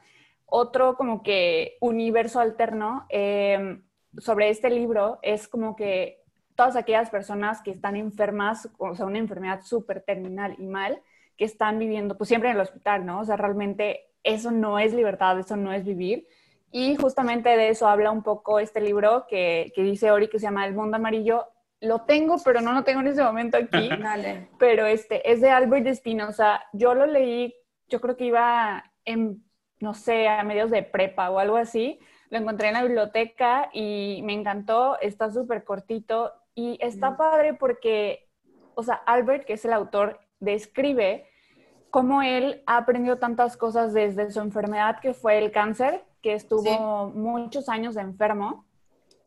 otro 0.46 0.96
como 0.96 1.22
que 1.22 1.76
universo 1.82 2.40
alterno 2.40 3.06
eh, 3.10 3.82
sobre 4.18 4.50
este 4.50 4.70
libro 4.70 5.20
es 5.22 5.50
como 5.50 5.76
que 5.76 6.25
todas 6.56 6.76
aquellas 6.76 7.10
personas 7.10 7.62
que 7.62 7.72
están 7.72 7.96
enfermas, 7.96 8.70
o 8.78 8.96
sea, 8.96 9.06
una 9.06 9.20
enfermedad 9.20 9.62
súper 9.64 10.02
terminal 10.02 10.56
y 10.58 10.66
mal, 10.66 11.02
que 11.38 11.46
están 11.46 11.80
viviendo, 11.80 12.18
pues 12.18 12.30
siempre 12.30 12.50
en 12.50 12.56
el 12.56 12.62
hospital, 12.62 13.06
¿no? 13.06 13.20
O 13.20 13.26
sea, 13.26 13.36
realmente 13.36 14.08
eso 14.24 14.52
no 14.52 14.80
es 14.80 14.94
libertad, 14.94 15.38
eso 15.38 15.56
no 15.58 15.74
es 15.74 15.84
vivir. 15.84 16.28
Y 16.72 16.96
justamente 16.96 17.50
de 17.50 17.70
eso 17.70 17.88
habla 17.88 18.12
un 18.12 18.24
poco 18.24 18.60
este 18.60 18.82
libro 18.82 19.26
que, 19.28 19.72
que 19.76 19.84
dice 19.84 20.12
Ori, 20.12 20.28
que 20.30 20.40
se 20.40 20.46
llama 20.46 20.66
El 20.66 20.74
Mundo 20.74 20.98
Amarillo. 20.98 21.48
Lo 21.82 22.02
tengo, 22.02 22.38
pero 22.44 22.62
no 22.62 22.74
lo 22.74 22.84
tengo 22.84 23.02
en 23.02 23.08
ese 23.08 23.24
momento 23.24 23.58
aquí. 23.58 23.90
Dale. 24.02 24.50
Pero 24.58 24.86
este, 24.86 25.30
es 25.30 25.42
de 25.42 25.52
Albert 25.52 25.88
Espinosa. 25.88 26.64
Yo 26.74 26.96
lo 26.96 27.06
leí, 27.06 27.54
yo 27.88 28.02
creo 28.02 28.18
que 28.18 28.26
iba 28.26 28.92
en, 29.04 29.44
no 29.80 29.94
sé, 29.94 30.28
a 30.28 30.44
medios 30.44 30.72
de 30.72 30.84
prepa 30.84 31.30
o 31.30 31.40
algo 31.40 31.58
así. 31.58 32.00
Lo 32.30 32.40
encontré 32.40 32.70
en 32.70 32.74
la 32.74 32.84
biblioteca 32.84 33.70
y 33.72 34.22
me 34.24 34.34
encantó. 34.34 35.00
Está 35.00 35.32
súper 35.32 35.64
cortito 35.64 36.34
y 36.56 36.78
está 36.82 37.18
padre 37.18 37.54
porque, 37.54 38.28
o 38.74 38.82
sea, 38.82 38.96
Albert, 38.96 39.46
que 39.46 39.54
es 39.54 39.66
el 39.66 39.74
autor, 39.74 40.20
describe 40.40 41.28
cómo 41.92 42.22
él 42.22 42.64
ha 42.66 42.78
aprendido 42.78 43.18
tantas 43.18 43.58
cosas 43.58 43.94
desde 43.94 44.32
su 44.32 44.40
enfermedad, 44.40 45.00
que 45.02 45.14
fue 45.14 45.38
el 45.38 45.52
cáncer, 45.52 46.04
que 46.22 46.34
estuvo 46.34 47.10
muchos 47.10 47.70
años 47.70 47.96
de 47.96 48.02
enfermo. 48.02 48.66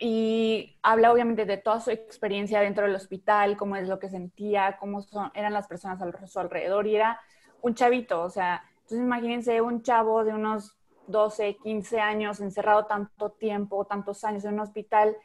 Y 0.01 0.79
habla 0.83 1.13
obviamente 1.13 1.45
de 1.45 1.57
toda 1.57 1.81
su 1.81 1.91
experiencia 1.91 2.61
dentro 2.61 2.87
del 2.87 2.95
hospital, 2.95 3.57
cómo 3.57 3.77
es 3.77 3.89
lo 3.89 3.99
que 3.99 4.09
sentía, 4.09 4.77
cómo 4.79 5.03
son, 5.03 5.31
eran 5.35 5.53
las 5.53 5.67
personas 5.67 6.01
a 6.01 6.27
su 6.27 6.39
alrededor. 6.39 6.87
Y 6.87 6.97
era 6.97 7.21
un 7.63 7.75
chavito, 7.75 8.23
o 8.23 8.31
sea, 8.31 8.63
Entonces 8.83 9.01
imagínense 9.01 9.61
un 9.61 9.83
chavo 9.83 10.25
de 10.25 10.33
unos 10.33 10.79
12, 11.09 11.57
15 11.57 12.01
años 12.01 12.41
encerrado 12.41 12.87
tanto 12.87 13.31
tiempo, 13.31 13.87
tantos 13.87 14.25
años 14.25 14.45
en 14.45 14.55
un 14.55 14.61
hospital, 14.61 15.17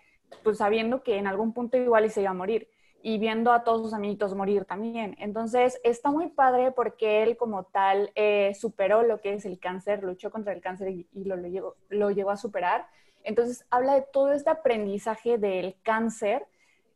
pues 0.44 0.58
sabiendo 0.58 1.04
que 1.04 1.18
en 1.18 1.28
algún 1.28 1.54
punto 1.54 1.78
igual 1.78 2.06
y 2.06 2.10
se 2.10 2.22
iba 2.22 2.32
a 2.32 2.34
morir 2.34 2.70
y 3.06 3.18
viendo 3.18 3.52
a 3.52 3.66
todos 3.66 3.82
sus 3.82 3.94
amiguitos 3.94 4.34
morir 4.34 4.64
también. 4.64 5.16
Entonces, 5.20 5.80
está 5.84 6.10
muy 6.10 6.30
padre 6.30 6.72
porque 6.72 7.22
él 7.22 7.36
como 7.36 7.66
tal 7.66 8.12
eh, 8.16 8.54
superó 8.56 9.04
lo 9.04 9.20
que 9.20 9.34
es 9.34 9.46
el 9.46 9.60
cáncer, 9.60 10.02
luchó 10.04 10.32
contra 10.32 10.54
el 10.54 10.62
cáncer 10.62 10.90
y, 10.90 11.08
lo, 11.26 11.36
lo, 11.36 11.50
llegó, 11.50 11.76
lo 11.90 12.12
llegó 12.12 12.32
a 12.32 12.38
superar. 12.38 12.88
Entonces, 13.26 13.66
habla 13.70 13.96
de 13.96 14.06
todo 14.14 14.32
este 14.32 14.50
aprendizaje 14.50 15.38
del 15.38 15.76
cáncer 15.84 16.48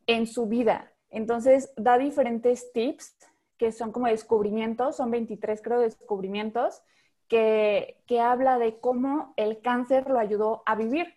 en 0.08 0.28
su 0.28 0.48
vida. 0.48 0.94
Entonces, 1.10 1.74
da 1.76 1.98
diferentes 1.98 2.72
tips 2.72 3.18
que 3.58 3.74
son 3.74 3.92
como 3.92 4.08
descubrimientos, 4.08 4.96
son 4.96 5.12
23 5.12 5.62
creo 5.62 5.82
descubrimientos, 5.82 6.84
que, 7.28 8.00
que 8.08 8.22
habla 8.22 8.60
de 8.60 8.80
cómo 8.80 9.34
el 9.36 9.60
cáncer 9.60 10.10
lo 10.10 10.20
ayudó 10.20 10.64
a 10.66 10.76
vivir 10.76 11.17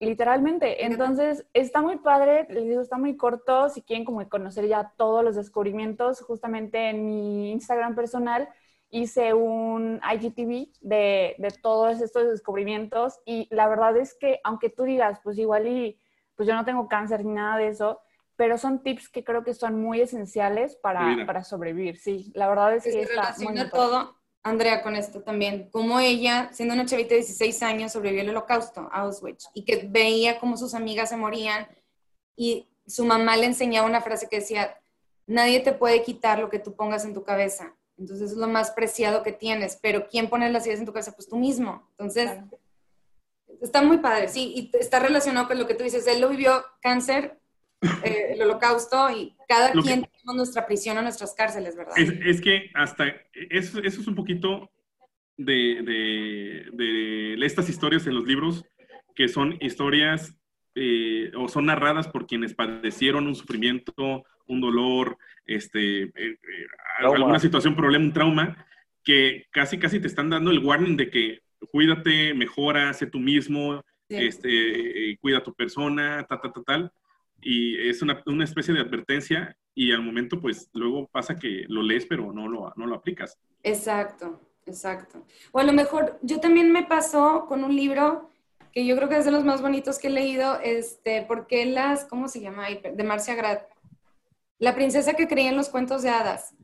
literalmente. 0.00 0.86
Entonces, 0.86 1.46
está 1.52 1.82
muy 1.82 1.98
padre, 1.98 2.46
les 2.48 2.64
digo, 2.64 2.80
está 2.80 2.98
muy 2.98 3.16
corto. 3.16 3.68
Si 3.68 3.82
quieren 3.82 4.04
como 4.04 4.26
conocer 4.28 4.66
ya 4.66 4.92
todos 4.96 5.22
los 5.22 5.36
descubrimientos, 5.36 6.20
justamente 6.22 6.88
en 6.88 7.06
mi 7.06 7.52
Instagram 7.52 7.94
personal 7.94 8.48
hice 8.88 9.34
un 9.34 10.00
IGTV 10.02 10.72
de, 10.80 11.36
de 11.38 11.50
todos 11.62 12.00
estos 12.00 12.28
descubrimientos 12.28 13.20
y 13.24 13.46
la 13.54 13.68
verdad 13.68 13.96
es 13.96 14.14
que 14.14 14.40
aunque 14.42 14.68
tú 14.68 14.82
digas, 14.82 15.20
pues 15.22 15.38
igual 15.38 15.68
y 15.68 16.00
pues 16.34 16.48
yo 16.48 16.56
no 16.56 16.64
tengo 16.64 16.88
cáncer 16.88 17.24
ni 17.24 17.34
nada 17.34 17.58
de 17.58 17.68
eso, 17.68 18.00
pero 18.34 18.58
son 18.58 18.82
tips 18.82 19.08
que 19.08 19.22
creo 19.22 19.44
que 19.44 19.54
son 19.54 19.80
muy 19.80 20.00
esenciales 20.00 20.74
para, 20.76 21.24
para 21.24 21.44
sobrevivir. 21.44 21.98
Sí, 21.98 22.32
la 22.34 22.48
verdad 22.48 22.74
es, 22.74 22.82
que 22.82 23.02
está 23.02 23.34
muy 23.38 23.70
todo 23.70 24.19
Andrea, 24.42 24.82
con 24.82 24.96
esto 24.96 25.22
también, 25.22 25.68
como 25.70 26.00
ella, 26.00 26.50
siendo 26.52 26.74
una 26.74 26.86
chavita 26.86 27.10
de 27.10 27.16
16 27.16 27.62
años, 27.62 27.92
sobrevivió 27.92 28.22
al 28.22 28.30
holocausto, 28.30 28.88
a 28.90 29.02
Auschwitz, 29.02 29.48
y 29.54 29.64
que 29.64 29.86
veía 29.88 30.38
cómo 30.38 30.56
sus 30.56 30.74
amigas 30.74 31.10
se 31.10 31.16
morían, 31.16 31.68
y 32.36 32.68
su 32.86 33.04
mamá 33.04 33.36
le 33.36 33.46
enseñaba 33.46 33.86
una 33.86 34.00
frase 34.00 34.28
que 34.28 34.40
decía, 34.40 34.80
nadie 35.26 35.60
te 35.60 35.72
puede 35.72 36.02
quitar 36.02 36.38
lo 36.38 36.48
que 36.48 36.58
tú 36.58 36.74
pongas 36.74 37.04
en 37.04 37.12
tu 37.12 37.22
cabeza, 37.22 37.74
entonces 37.98 38.32
es 38.32 38.36
lo 38.38 38.48
más 38.48 38.70
preciado 38.70 39.22
que 39.22 39.32
tienes, 39.32 39.78
pero 39.80 40.08
¿quién 40.08 40.30
pone 40.30 40.50
las 40.50 40.66
ideas 40.66 40.80
en 40.80 40.86
tu 40.86 40.92
cabeza? 40.92 41.12
Pues 41.12 41.28
tú 41.28 41.36
mismo. 41.36 41.86
Entonces, 41.90 42.30
está 43.60 43.82
muy 43.82 43.98
padre, 43.98 44.28
sí, 44.28 44.52
y 44.56 44.76
está 44.78 45.00
relacionado 45.00 45.48
con 45.48 45.58
lo 45.58 45.66
que 45.66 45.74
tú 45.74 45.84
dices, 45.84 46.06
él 46.06 46.20
lo 46.20 46.30
vivió 46.30 46.64
cáncer, 46.80 47.39
eh, 47.82 48.32
el 48.34 48.42
holocausto 48.42 49.10
y 49.10 49.34
cada 49.48 49.72
quien 49.72 50.02
tenemos 50.02 50.36
nuestra 50.36 50.66
prisión 50.66 50.98
o 50.98 51.02
nuestras 51.02 51.34
cárceles, 51.34 51.76
¿verdad? 51.76 51.94
Es, 51.96 52.40
que 52.40 52.70
hasta 52.74 53.06
eso, 53.32 53.80
eso, 53.82 54.00
es 54.00 54.06
un 54.06 54.14
poquito 54.14 54.70
de, 55.38 55.82
de, 56.72 57.46
estas 57.46 57.70
historias 57.70 58.06
en 58.06 58.14
los 58.14 58.26
libros, 58.26 58.64
que 59.14 59.28
son 59.28 59.56
historias 59.60 60.34
eh, 60.74 61.32
o 61.34 61.48
son 61.48 61.66
narradas 61.66 62.06
por 62.06 62.26
quienes 62.26 62.54
padecieron 62.54 63.26
un 63.26 63.34
sufrimiento, 63.34 64.24
un 64.46 64.60
dolor, 64.60 65.16
este, 65.46 66.02
eh, 66.02 66.38
alguna 66.98 67.40
situación, 67.40 67.74
problema, 67.74 68.04
un 68.04 68.12
trauma, 68.12 68.66
que 69.02 69.46
casi, 69.50 69.78
casi 69.78 70.00
te 70.00 70.06
están 70.06 70.28
dando 70.28 70.50
el 70.50 70.58
warning 70.58 70.98
de 70.98 71.08
que 71.08 71.40
cuídate, 71.72 72.34
mejora, 72.34 72.92
sé 72.92 73.06
tú 73.06 73.18
mismo, 73.18 73.82
este, 74.10 75.16
cuida 75.20 75.38
a 75.38 75.42
tu 75.42 75.54
persona, 75.54 76.26
tal, 76.28 76.40
tal, 76.42 76.52
tal, 76.52 76.64
tal 76.64 76.92
y 77.42 77.88
es 77.88 78.02
una, 78.02 78.22
una, 78.26 78.44
especie 78.44 78.74
de 78.74 78.80
advertencia 78.80 79.56
y 79.74 79.92
al 79.92 80.02
momento 80.02 80.40
pues 80.40 80.68
luego 80.72 81.08
pasa 81.08 81.36
que 81.36 81.64
lo 81.68 81.82
lees 81.82 82.06
pero 82.06 82.32
no 82.32 82.48
lo, 82.48 82.72
no 82.76 82.86
lo 82.86 82.96
aplicas. 82.96 83.38
Exacto, 83.62 84.40
exacto. 84.66 85.24
O 85.52 85.58
a 85.58 85.64
lo 85.64 85.72
mejor 85.72 86.18
yo 86.22 86.40
también 86.40 86.72
me 86.72 86.84
pasó 86.84 87.46
con 87.46 87.64
un 87.64 87.74
libro 87.74 88.30
que 88.72 88.86
yo 88.86 88.96
creo 88.96 89.08
que 89.08 89.16
es 89.16 89.24
de 89.24 89.32
los 89.32 89.44
más 89.44 89.62
bonitos 89.62 89.98
que 89.98 90.08
he 90.08 90.10
leído, 90.10 90.60
este, 90.62 91.22
porque 91.22 91.66
las, 91.66 92.04
¿cómo 92.04 92.28
se 92.28 92.40
llama? 92.40 92.66
De 92.68 93.04
Marcia 93.04 93.34
Grad. 93.34 93.58
La 94.58 94.74
princesa 94.74 95.14
que 95.14 95.26
creía 95.26 95.50
en 95.50 95.56
los 95.56 95.68
cuentos 95.68 96.02
de 96.02 96.10
hadas. 96.10 96.54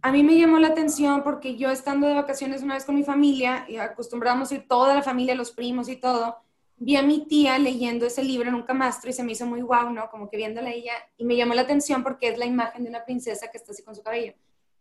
A 0.00 0.10
mí 0.10 0.24
me 0.24 0.36
llamó 0.36 0.58
la 0.58 0.68
atención 0.68 1.22
porque 1.22 1.56
yo 1.56 1.70
estando 1.70 2.08
de 2.08 2.14
vacaciones 2.14 2.62
una 2.62 2.74
vez 2.74 2.84
con 2.84 2.96
mi 2.96 3.04
familia, 3.04 3.64
y 3.68 3.76
acostumbramos 3.76 4.50
ir 4.50 4.66
toda 4.66 4.94
la 4.94 5.02
familia, 5.02 5.36
los 5.36 5.52
primos 5.52 5.88
y 5.88 5.96
todo, 5.96 6.38
vi 6.84 6.96
a 6.96 7.02
mi 7.02 7.26
tía 7.26 7.58
leyendo 7.58 8.06
ese 8.06 8.24
libro 8.24 8.48
en 8.48 8.56
un 8.56 8.62
camastro 8.62 9.08
y 9.08 9.12
se 9.12 9.22
me 9.22 9.32
hizo 9.32 9.46
muy 9.46 9.60
guau, 9.60 9.90
¿no? 9.90 10.10
Como 10.10 10.28
que 10.28 10.36
viéndola 10.36 10.72
ella 10.72 10.94
y 11.16 11.24
me 11.24 11.36
llamó 11.36 11.54
la 11.54 11.62
atención 11.62 12.02
porque 12.02 12.28
es 12.28 12.38
la 12.38 12.44
imagen 12.44 12.82
de 12.82 12.90
una 12.90 13.04
princesa 13.04 13.48
que 13.50 13.56
está 13.56 13.70
así 13.70 13.84
con 13.84 13.94
su 13.94 14.02
cabello. 14.02 14.34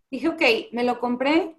Dije, 0.09 0.27
ok, 0.27 0.41
me 0.71 0.83
lo 0.83 0.99
compré, 0.99 1.55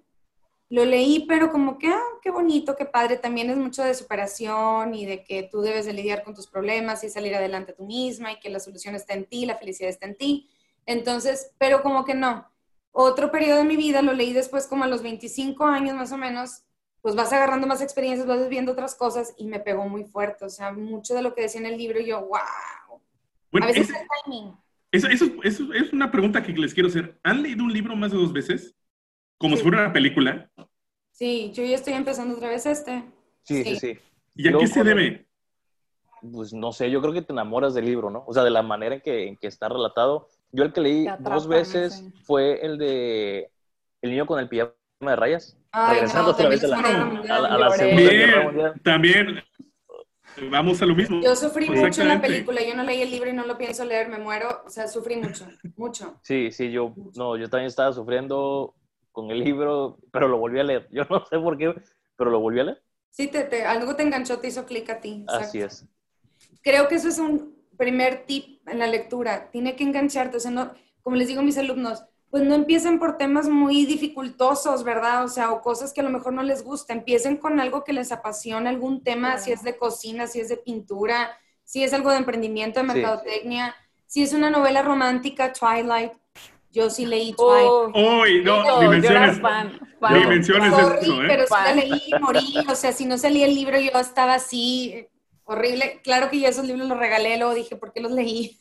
lo 0.69 0.83
leí, 0.83 1.25
pero 1.29 1.49
como 1.49 1.77
que, 1.77 1.87
ah, 1.87 2.03
qué 2.21 2.29
bonito, 2.29 2.75
qué 2.75 2.83
padre, 2.83 3.15
también 3.15 3.49
es 3.49 3.55
mucho 3.55 3.83
de 3.83 3.93
superación 3.93 4.93
y 4.93 5.05
de 5.05 5.23
que 5.23 5.43
tú 5.43 5.61
debes 5.61 5.85
de 5.85 5.93
lidiar 5.93 6.25
con 6.25 6.35
tus 6.35 6.47
problemas 6.47 7.05
y 7.05 7.09
salir 7.09 7.33
adelante 7.35 7.71
tú 7.71 7.85
misma 7.85 8.33
y 8.33 8.39
que 8.41 8.49
la 8.49 8.59
solución 8.59 8.95
está 8.95 9.13
en 9.13 9.25
ti, 9.25 9.45
la 9.45 9.55
felicidad 9.55 9.89
está 9.89 10.07
en 10.07 10.17
ti. 10.17 10.49
Entonces, 10.85 11.51
pero 11.57 11.81
como 11.81 12.03
que 12.03 12.15
no. 12.15 12.51
Otro 12.91 13.31
periodo 13.31 13.59
de 13.59 13.63
mi 13.63 13.77
vida 13.77 14.01
lo 14.01 14.11
leí 14.11 14.33
después 14.33 14.67
como 14.67 14.83
a 14.83 14.87
los 14.87 15.03
25 15.03 15.63
años 15.63 15.95
más 15.95 16.11
o 16.11 16.17
menos 16.17 16.63
pues 17.03 17.15
vas 17.15 17.33
agarrando 17.33 17.67
más 17.67 17.81
experiencias, 17.81 18.25
vas 18.25 18.47
viendo 18.47 18.71
otras 18.71 18.95
cosas 18.95 19.33
y 19.37 19.45
me 19.45 19.59
pegó 19.59 19.89
muy 19.89 20.05
fuerte. 20.05 20.45
O 20.45 20.49
sea, 20.49 20.71
mucho 20.71 21.13
de 21.13 21.21
lo 21.21 21.35
que 21.35 21.41
decía 21.41 21.59
en 21.59 21.67
el 21.67 21.77
libro, 21.77 21.99
yo, 21.99 22.21
wow. 22.21 23.01
Bueno, 23.51 23.65
a 23.65 23.67
veces 23.67 23.89
es, 23.89 23.95
el 23.95 24.07
timing. 24.23 24.53
Eso, 24.89 25.07
eso, 25.43 25.73
es 25.73 25.91
una 25.91 26.09
pregunta 26.09 26.41
que 26.41 26.53
les 26.53 26.73
quiero 26.73 26.87
hacer. 26.87 27.19
¿Han 27.21 27.43
leído 27.43 27.65
un 27.65 27.73
libro 27.73 27.93
más 27.97 28.11
de 28.11 28.17
dos 28.17 28.31
veces? 28.31 28.73
Como 29.37 29.57
si 29.57 29.63
fuera 29.63 29.79
una 29.79 29.91
película. 29.91 30.49
Sí, 31.11 31.51
yo 31.53 31.65
ya 31.65 31.75
estoy 31.75 31.91
empezando 31.93 32.37
otra 32.37 32.47
vez 32.47 32.65
este. 32.65 33.03
Sí, 33.41 33.65
sí, 33.65 33.75
sí. 33.75 33.99
¿Y 34.35 34.47
a 34.47 34.57
qué 34.57 34.67
se 34.67 34.83
debe? 34.85 35.27
Pues 36.31 36.53
no 36.53 36.71
sé, 36.71 36.89
yo 36.89 37.01
creo 37.01 37.11
que 37.11 37.21
te 37.21 37.33
enamoras 37.33 37.73
del 37.73 37.83
libro, 37.83 38.09
¿no? 38.11 38.23
O 38.25 38.33
sea, 38.33 38.45
de 38.45 38.49
la 38.49 38.63
manera 38.63 38.95
en 38.95 39.01
que, 39.01 39.27
en 39.27 39.35
que 39.35 39.47
está 39.47 39.67
relatado. 39.67 40.29
Yo 40.53 40.63
el 40.63 40.71
que 40.71 40.79
leí 40.79 41.05
dos 41.19 41.49
veces 41.49 42.01
fue 42.23 42.65
el 42.65 42.77
de 42.77 43.51
El 44.01 44.11
niño 44.11 44.25
con 44.25 44.39
el 44.39 44.47
pijama 44.47 44.73
de 45.11 45.17
rayas. 45.17 45.57
Regresando 45.89 46.31
otra 46.31 46.49
vez 46.49 46.63
a 46.63 46.67
la, 46.67 47.69
Segunda 47.71 48.11
Guerra 48.11 48.43
Mundial. 48.43 48.81
También 48.83 49.43
vamos 50.49 50.81
a 50.81 50.85
lo 50.85 50.95
mismo. 50.95 51.21
Yo 51.21 51.35
sufrí 51.35 51.69
mucho 51.69 52.01
en 52.01 52.07
la 52.07 52.21
película, 52.21 52.61
yo 52.61 52.75
no 52.75 52.83
leí 52.83 53.01
el 53.01 53.11
libro 53.11 53.29
y 53.29 53.33
no 53.33 53.45
lo 53.45 53.57
pienso 53.57 53.85
leer, 53.85 54.09
me 54.09 54.17
muero, 54.17 54.63
o 54.65 54.69
sea, 54.69 54.87
sufrí 54.87 55.17
mucho, 55.17 55.47
mucho. 55.75 56.19
Sí, 56.21 56.51
sí, 56.51 56.71
yo, 56.71 56.93
no, 57.15 57.37
yo 57.37 57.49
también 57.49 57.67
estaba 57.67 57.91
sufriendo 57.93 58.75
con 59.11 59.31
el 59.31 59.43
libro, 59.43 59.99
pero 60.11 60.27
lo 60.27 60.37
volví 60.37 60.59
a 60.59 60.63
leer. 60.63 60.87
Yo 60.91 61.03
no 61.09 61.25
sé 61.25 61.39
por 61.39 61.57
qué, 61.57 61.73
pero 62.15 62.29
lo 62.29 62.39
volví 62.39 62.59
a 62.59 62.63
leer. 62.63 62.83
Sí, 63.09 63.27
te, 63.27 63.63
algo 63.63 63.95
te 63.95 64.03
enganchó, 64.03 64.39
te 64.39 64.47
hizo 64.47 64.65
clic 64.65 64.89
a 64.89 64.99
ti. 64.99 65.23
Así 65.27 65.59
es. 65.59 65.85
Creo 66.61 66.87
que 66.87 66.95
eso 66.95 67.09
es 67.09 67.19
un 67.19 67.55
primer 67.77 68.25
tip 68.25 68.67
en 68.67 68.79
la 68.79 68.87
lectura, 68.87 69.49
tiene 69.51 69.75
que 69.75 69.83
engancharte, 69.83 70.37
o 70.37 70.39
sea, 70.39 70.51
no, 70.51 70.73
como 71.01 71.15
les 71.15 71.27
digo 71.27 71.41
a 71.41 71.43
mis 71.43 71.57
alumnos, 71.57 72.03
pues 72.33 72.45
no 72.45 72.55
empiecen 72.55 72.97
por 72.97 73.17
temas 73.17 73.47
muy 73.47 73.85
dificultosos, 73.85 74.83
¿verdad? 74.83 75.23
O 75.23 75.27
sea, 75.27 75.51
o 75.51 75.61
cosas 75.61 75.93
que 75.93 76.01
a 76.01 76.03
lo 76.03 76.09
mejor 76.09 76.33
no 76.33 76.41
les 76.41 76.63
gusta. 76.63 76.91
Empiecen 76.91 77.37
con 77.37 77.59
algo 77.59 77.83
que 77.83 77.93
les 77.93 78.11
apasiona, 78.11 78.71
algún 78.71 79.03
tema, 79.03 79.37
si 79.37 79.51
es 79.51 79.61
de 79.61 79.77
cocina, 79.77 80.25
si 80.25 80.39
es 80.39 80.49
de 80.49 80.57
pintura, 80.57 81.37
si 81.63 81.83
es 81.83 81.93
algo 81.93 82.09
de 82.09 82.17
emprendimiento, 82.17 82.79
de 82.79 82.87
mercadotecnia, 82.87 83.75
si 84.07 84.23
es 84.23 84.33
una 84.33 84.49
novela 84.49 84.81
romántica, 84.81 85.53
Twilight. 85.53 86.13
Yo 86.71 86.89
sí 86.89 87.05
leí 87.05 87.35
oh. 87.37 87.91
Twilight. 87.93 88.47
Oh, 88.47 88.63
no, 88.63 88.79
dimensiones. 88.79 89.39
Dimensiones 90.01 90.73
Sorry, 90.73 91.11
¿eh? 91.11 91.23
pero 91.27 91.45
sí 91.45 91.53
la 91.53 91.75
leí 91.75 92.01
y 92.07 92.19
morí. 92.19 92.55
O 92.67 92.73
sea, 92.73 92.93
si 92.93 93.05
no 93.05 93.19
salía 93.19 93.45
el 93.45 93.53
libro, 93.53 93.79
yo 93.79 93.91
estaba 93.99 94.33
así, 94.33 95.05
horrible. 95.45 95.99
Claro 96.03 96.29
que 96.29 96.39
yo 96.39 96.47
esos 96.47 96.65
libros 96.65 96.87
los 96.87 96.97
regalé, 96.97 97.37
luego 97.37 97.53
dije, 97.53 97.75
¿por 97.75 97.93
qué 97.93 98.01
los 98.01 98.11
leí? 98.11 98.57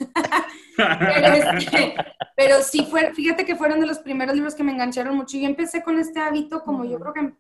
pero, 2.37 2.63
sí, 2.63 2.87
fue, 2.91 3.13
fíjate 3.15 3.45
que 3.45 3.57
fueron 3.57 3.81
de 3.81 3.87
los 3.87 3.99
primeros 3.99 4.35
libros 4.35 4.55
que 4.55 4.65
me 4.65 4.73
engancharon 4.73 5.17
mucho. 5.17 5.39
Yo 5.39 5.47
empecé 5.47 5.83
con 5.83 5.99
este 5.99 6.21
hábito 6.21 6.63
como 6.63 6.85
yo 6.85 6.99
creo 6.99 7.15
que 7.15 7.33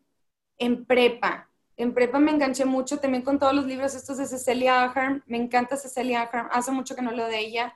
en, 0.59 0.85
prepa. 0.85 1.49
En 1.77 1.95
prepa 1.95 2.19
me 2.19 2.31
enganché 2.31 2.65
mucho 2.65 2.99
también 2.99 3.23
con 3.23 3.39
todos 3.39 3.55
los 3.55 3.67
libros 3.67 3.95
estos 3.95 4.19
de 4.19 4.27
Cecilia 4.27 4.85
Ahern. 4.85 5.23
Me 5.27 5.39
encanta 5.39 5.77
Cecilia 5.77 6.23
Ahern. 6.23 6.49
Hace 6.53 6.71
mucho 6.71 6.95
que 6.95 7.03
no 7.03 7.13
leo 7.13 7.27
de 7.27 7.39
ella, 7.39 7.75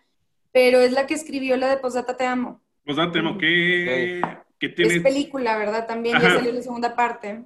pero 0.53 0.81
es 0.81 0.93
la 0.93 1.07
que 1.07 1.15
escribió 1.15 1.57
la 1.57 1.69
de 1.69 1.79
Posdata 1.79 2.17
Te 2.17 2.27
Amo. 2.27 2.61
Posdata 2.85 3.13
Te 3.13 3.19
Amo, 3.19 3.39
¿qué, 3.39 4.21
Es 4.61 5.03
película, 5.03 5.59
¿verdad? 5.59 5.87
También 5.87 6.21
ya 6.21 6.35
salió 6.35 6.53
la 6.53 6.63
segunda 6.63 6.95
parte 6.95 7.45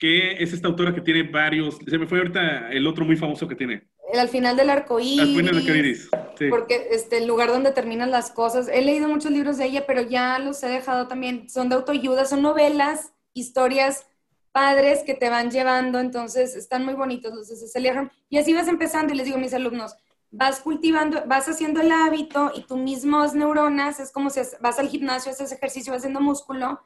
que 0.00 0.42
es 0.42 0.52
esta 0.52 0.66
autora 0.66 0.94
que 0.94 1.02
tiene 1.02 1.22
varios, 1.24 1.78
se 1.86 1.98
me 1.98 2.06
fue 2.06 2.18
ahorita 2.18 2.70
el 2.70 2.86
otro 2.86 3.04
muy 3.04 3.16
famoso 3.16 3.46
que 3.46 3.54
tiene. 3.54 3.88
El, 4.12 4.18
al 4.18 4.28
final 4.28 4.56
del 4.56 4.70
arco 4.70 4.98
iris. 4.98 5.20
Al 5.20 5.28
final 5.28 5.54
del 5.54 5.58
arco 5.58 5.74
iris, 5.76 6.10
sí. 6.38 6.46
Porque 6.48 6.88
este, 6.90 7.18
el 7.18 7.28
lugar 7.28 7.50
donde 7.50 7.70
terminan 7.70 8.10
las 8.10 8.30
cosas. 8.30 8.66
He 8.68 8.82
leído 8.82 9.08
muchos 9.08 9.30
libros 9.30 9.58
de 9.58 9.66
ella, 9.66 9.84
pero 9.86 10.00
ya 10.00 10.38
los 10.38 10.62
he 10.62 10.68
dejado 10.68 11.06
también. 11.06 11.50
Son 11.50 11.68
de 11.68 11.74
autoayuda, 11.74 12.24
son 12.24 12.42
novelas, 12.42 13.12
historias 13.34 14.06
padres 14.52 15.02
que 15.04 15.14
te 15.14 15.28
van 15.28 15.50
llevando, 15.50 16.00
entonces 16.00 16.56
están 16.56 16.84
muy 16.84 16.94
bonitos 16.94 17.32
los 17.34 17.48
de 17.48 17.56
Cecilia 17.56 18.10
Y 18.28 18.38
así 18.38 18.52
vas 18.52 18.68
empezando 18.68 19.12
y 19.12 19.16
les 19.16 19.26
digo 19.26 19.36
a 19.36 19.40
mis 19.40 19.54
alumnos, 19.54 19.94
vas 20.30 20.60
cultivando, 20.60 21.22
vas 21.26 21.48
haciendo 21.48 21.80
el 21.80 21.92
hábito 21.92 22.52
y 22.54 22.62
tú 22.62 22.76
mismos 22.76 23.34
neuronas, 23.34 24.00
es 24.00 24.12
como 24.12 24.30
si 24.30 24.40
vas 24.60 24.78
al 24.78 24.88
gimnasio, 24.88 25.30
haces 25.30 25.52
ejercicio, 25.52 25.92
vas 25.92 26.00
haciendo 26.00 26.20
músculo, 26.20 26.80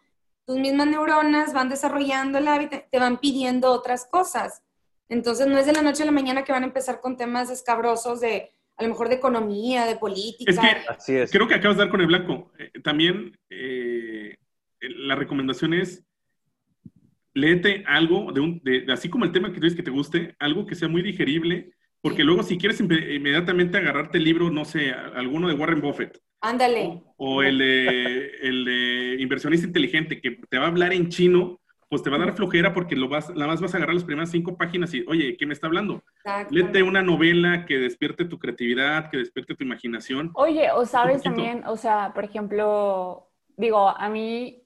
tus 0.46 0.58
mismas 0.58 0.86
neuronas 0.86 1.52
van 1.52 1.68
desarrollando 1.68 2.38
el 2.38 2.48
hábito, 2.48 2.76
te 2.90 2.98
van 2.98 3.18
pidiendo 3.18 3.70
otras 3.72 4.06
cosas. 4.06 4.62
Entonces 5.08 5.46
no 5.46 5.58
es 5.58 5.66
de 5.66 5.72
la 5.72 5.82
noche 5.82 6.02
a 6.02 6.06
la 6.06 6.12
mañana 6.12 6.44
que 6.44 6.52
van 6.52 6.62
a 6.62 6.66
empezar 6.66 7.00
con 7.00 7.16
temas 7.16 7.50
escabrosos 7.50 8.20
de, 8.20 8.50
a 8.76 8.82
lo 8.82 8.88
mejor 8.90 9.08
de 9.08 9.14
economía, 9.16 9.84
de 9.86 9.96
política. 9.96 10.50
Es 10.50 10.58
que 10.58 10.66
Así 10.88 11.16
es. 11.16 11.30
creo 11.30 11.46
que 11.48 11.54
acabas 11.54 11.76
de 11.76 11.82
dar 11.84 11.90
con 11.90 12.00
el 12.00 12.06
blanco. 12.06 12.52
Eh, 12.58 12.70
también 12.82 13.38
eh, 13.50 14.36
la 14.80 15.14
recomendación 15.14 15.74
es 15.74 16.04
léete 17.32 17.84
algo 17.86 18.32
de 18.32 18.40
un, 18.40 18.60
de, 18.62 18.82
de- 18.82 18.92
así 18.92 19.08
como 19.08 19.24
el 19.24 19.32
tema 19.32 19.48
que 19.48 19.56
tú 19.58 19.62
dices 19.62 19.76
que 19.76 19.82
te 19.82 19.90
guste, 19.90 20.36
algo 20.38 20.66
que 20.66 20.74
sea 20.74 20.88
muy 20.88 21.02
digerible, 21.02 21.72
porque 22.00 22.22
luego 22.22 22.42
si 22.42 22.58
quieres 22.58 22.80
inme- 22.80 23.16
inmediatamente 23.16 23.78
agarrarte 23.78 24.18
el 24.18 24.24
libro, 24.24 24.50
no 24.50 24.64
sé, 24.64 24.92
alguno 24.92 25.48
de 25.48 25.54
Warren 25.54 25.80
Buffett 25.80 26.20
Ándale. 26.44 27.02
o 27.16 27.42
el 27.42 27.58
de, 27.58 28.26
el 28.42 28.64
de 28.64 29.16
inversionista 29.22 29.66
inteligente 29.66 30.20
que 30.20 30.32
te 30.48 30.58
va 30.58 30.66
a 30.66 30.68
hablar 30.68 30.92
en 30.92 31.08
chino, 31.08 31.60
pues 31.88 32.02
te 32.02 32.10
va 32.10 32.16
a 32.16 32.20
dar 32.20 32.34
flojera 32.34 32.72
porque 32.74 32.96
lo 32.96 33.08
vas, 33.08 33.30
nada 33.30 33.46
más 33.46 33.60
vas 33.60 33.72
a 33.72 33.76
agarrar 33.76 33.94
las 33.94 34.04
primeras 34.04 34.30
cinco 34.30 34.56
páginas 34.56 34.92
y, 34.94 35.04
oye, 35.06 35.36
¿qué 35.36 35.46
me 35.46 35.54
está 35.54 35.68
hablando? 35.68 36.02
Exacto. 36.18 36.54
Léete 36.54 36.82
una 36.82 37.02
novela 37.02 37.64
que 37.66 37.78
despierte 37.78 38.24
tu 38.24 38.38
creatividad, 38.38 39.10
que 39.10 39.18
despierte 39.18 39.54
tu 39.54 39.64
imaginación. 39.64 40.30
Oye, 40.34 40.70
o 40.72 40.84
sabes 40.86 41.22
también, 41.22 41.62
o 41.66 41.76
sea, 41.76 42.12
por 42.12 42.24
ejemplo, 42.24 43.30
digo, 43.56 43.88
a 43.88 44.08
mí, 44.08 44.63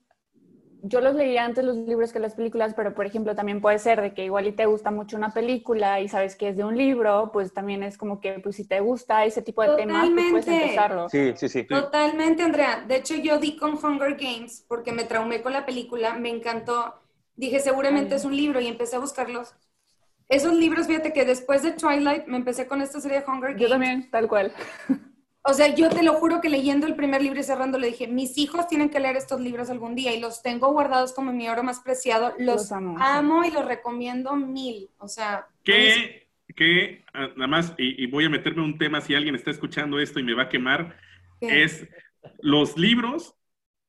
yo 0.83 1.01
los 1.01 1.15
leía 1.15 1.45
antes 1.45 1.63
los 1.63 1.75
libros 1.77 2.13
que 2.13 2.19
las 2.19 2.35
películas, 2.35 2.73
pero 2.75 2.93
por 2.93 3.05
ejemplo 3.05 3.35
también 3.35 3.61
puede 3.61 3.79
ser 3.79 4.01
de 4.01 4.13
que 4.13 4.25
igual 4.25 4.47
y 4.47 4.51
te 4.51 4.65
gusta 4.65 4.91
mucho 4.91 5.17
una 5.17 5.33
película 5.33 5.99
y 5.99 6.07
sabes 6.07 6.35
que 6.35 6.49
es 6.49 6.57
de 6.57 6.63
un 6.63 6.77
libro, 6.77 7.31
pues 7.33 7.53
también 7.53 7.83
es 7.83 7.97
como 7.97 8.19
que, 8.19 8.39
pues 8.39 8.55
si 8.55 8.67
te 8.67 8.79
gusta 8.79 9.25
ese 9.25 9.41
tipo 9.41 9.61
de 9.61 9.69
temas, 9.69 10.09
pues 10.13 10.27
puedes 10.29 10.47
Totalmente. 10.47 10.63
empezarlo. 10.63 11.09
Sí, 11.09 11.33
sí, 11.35 11.49
sí. 11.49 11.67
Totalmente, 11.67 12.43
Andrea. 12.43 12.83
De 12.87 12.95
hecho, 12.97 13.15
yo 13.15 13.39
di 13.39 13.55
con 13.57 13.73
Hunger 13.73 14.15
Games 14.15 14.65
porque 14.67 14.91
me 14.91 15.03
traumé 15.03 15.41
con 15.41 15.53
la 15.53 15.65
película, 15.65 16.13
me 16.15 16.29
encantó. 16.29 16.95
Dije, 17.35 17.59
seguramente 17.59 18.15
es 18.15 18.25
un 18.25 18.35
libro 18.35 18.59
y 18.59 18.67
empecé 18.67 18.95
a 18.95 18.99
buscarlos. 18.99 19.55
Esos 20.29 20.53
libros, 20.53 20.87
fíjate 20.87 21.11
que 21.11 21.25
después 21.25 21.63
de 21.63 21.71
Twilight 21.71 22.27
me 22.27 22.37
empecé 22.37 22.67
con 22.67 22.81
esta 22.81 23.01
serie 23.01 23.21
de 23.21 23.25
Hunger 23.27 23.49
Games. 23.51 23.61
Yo 23.61 23.69
también, 23.69 24.09
tal 24.11 24.27
cual. 24.27 24.53
O 25.43 25.53
sea, 25.53 25.73
yo 25.73 25.89
te 25.89 26.03
lo 26.03 26.13
juro 26.15 26.41
que 26.41 26.49
leyendo 26.49 26.85
el 26.85 26.95
primer 26.95 27.21
libro 27.21 27.39
y 27.39 27.43
cerrando 27.43 27.79
le 27.79 27.87
dije, 27.87 28.07
mis 28.07 28.37
hijos 28.37 28.67
tienen 28.67 28.89
que 28.89 28.99
leer 28.99 29.15
estos 29.15 29.39
libros 29.39 29.69
algún 29.69 29.95
día 29.95 30.13
y 30.13 30.19
los 30.19 30.41
tengo 30.43 30.71
guardados 30.71 31.13
como 31.13 31.31
mi 31.33 31.47
oro 31.49 31.63
más 31.63 31.79
preciado. 31.79 32.33
Los, 32.37 32.55
Los 32.57 32.71
amo, 32.71 33.43
y 33.45 33.51
los 33.51 33.65
recomiendo 33.65 34.35
mil. 34.35 34.89
O 34.99 35.07
sea, 35.07 35.47
que, 35.63 36.27
que 36.55 37.03
ah, 37.13 37.29
nada 37.35 37.47
más, 37.47 37.73
y, 37.77 38.03
y 38.03 38.07
voy 38.07 38.25
a 38.25 38.29
meterme 38.29 38.63
un 38.63 38.77
tema 38.77 39.01
si 39.01 39.15
alguien 39.15 39.35
está 39.35 39.49
escuchando 39.51 39.99
esto 39.99 40.19
y 40.19 40.23
me 40.23 40.33
va 40.33 40.43
a 40.43 40.49
quemar, 40.49 40.97
¿qué? 41.39 41.63
es 41.63 41.87
los 42.41 42.77
libros, 42.77 43.35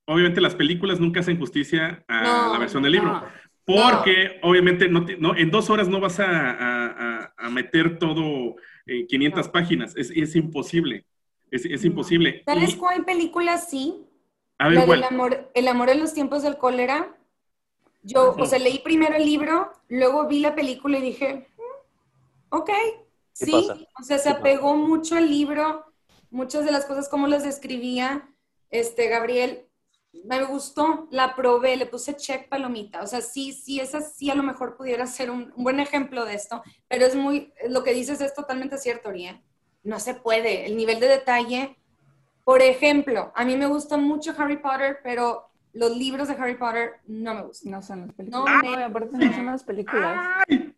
obviamente 0.06 0.40
las 0.40 0.54
películas 0.54 1.00
nunca 1.00 1.20
hacen 1.20 1.38
justicia 1.38 2.04
a 2.08 2.22
No, 2.22 2.52
la 2.52 2.58
versión 2.58 2.82
del 2.82 2.92
libro, 2.92 3.12
no. 3.12 3.24
porque 3.64 4.38
obviamente 4.42 4.88
no, 4.88 5.04
te- 5.04 5.16
no, 5.16 5.36
en 5.36 5.50
dos 5.50 5.70
horas 5.70 5.88
no 5.88 6.00
vas 6.00 6.20
a, 6.20 6.26
a- 6.50 6.86
a- 7.24 7.34
a 7.36 7.50
meter 7.50 7.98
todo 7.98 8.56
en 8.86 9.06
500 9.06 9.48
páginas, 9.48 9.96
es, 9.96 10.10
es 10.10 10.36
imposible, 10.36 11.06
es, 11.50 11.64
es 11.64 11.84
imposible. 11.84 12.42
¿Sabes 12.44 12.74
Y- 12.74 12.76
cuál 12.76 13.04
película 13.04 13.58
sí? 13.58 14.06
a 14.58 14.68
ver, 14.68 14.78
La 14.78 14.86
¿cuál? 14.86 15.00
del 15.00 15.08
amor, 15.08 15.50
el 15.54 15.68
amor 15.68 15.90
en 15.90 16.00
los 16.00 16.12
tiempos 16.14 16.42
del 16.42 16.58
cólera. 16.58 17.16
Yo, 18.02 18.34
o 18.38 18.46
sea, 18.46 18.58
leí 18.58 18.78
primero 18.80 19.14
el 19.16 19.24
libro, 19.26 19.72
luego 19.88 20.26
vi 20.26 20.40
la 20.40 20.54
película 20.54 20.98
y 20.98 21.02
dije, 21.02 21.48
"Mm, 21.58 22.54
ok, 22.56 22.70
Sí 23.32 23.52
pasa. 23.52 23.78
O 23.98 24.02
sea, 24.02 24.18
se 24.18 24.24
Sí 24.24 24.28
pasa. 24.30 24.40
apegó 24.40 24.76
mucho 24.76 25.16
al 25.16 25.30
libro, 25.30 25.84
muchas 26.30 26.64
de 26.64 26.72
las 26.72 26.84
cosas 26.84 27.08
como 27.08 27.26
las 27.26 27.42
describía 27.44 28.28
este 28.70 29.08
Gabriel. 29.08 29.66
Me 30.24 30.42
gustó, 30.44 31.06
la 31.10 31.34
probé, 31.36 31.76
le 31.76 31.86
puse 31.86 32.16
check 32.16 32.48
palomita. 32.48 33.00
O 33.02 33.06
sea, 33.06 33.20
sí, 33.22 33.52
sí, 33.52 33.80
esa 33.80 34.00
sí 34.00 34.28
a 34.30 34.34
lo 34.34 34.42
mejor 34.42 34.76
pudiera 34.76 35.06
ser 35.06 35.30
un, 35.30 35.52
un 35.56 35.64
buen 35.64 35.78
ejemplo 35.80 36.24
de 36.24 36.34
esto, 36.34 36.62
pero 36.88 37.06
es 37.06 37.14
muy, 37.14 37.52
lo 37.68 37.82
que 37.84 37.94
dices 37.94 38.20
es 38.20 38.34
totalmente 38.34 38.76
cierto, 38.76 39.08
Orián. 39.08 39.42
No 39.83 39.99
se 40.01 40.14
puede, 40.14 40.66
el 40.66 40.77
nivel 40.77 41.01
de 41.01 41.09
detalle. 41.09 41.77
Por 42.45 42.62
ejemplo, 42.62 43.33
a 43.35 43.45
mí 43.45 43.57
me 43.57 43.66
gusta 43.66 43.97
mucho 43.97 44.35
Harry 44.37 44.57
Potter, 44.59 44.99
pero 45.03 45.47
los 45.73 45.97
libros 45.97 46.29
de 46.29 46.35
Harry 46.35 46.57
Potter 46.57 46.95
no 47.07 47.35
me 47.35 47.43
gustan. 47.43 47.73
No 47.73 47.83
son 47.83 48.01
las 48.07 48.12
películas. 48.14 48.45
No, 48.45 48.62
No, 48.62 48.77
me- 48.77 48.85
aparte 48.85 49.16
no 49.16 49.33
son 49.33 49.47
las 49.47 49.62
películas. 49.64 50.19
¡Ay! 50.49 50.75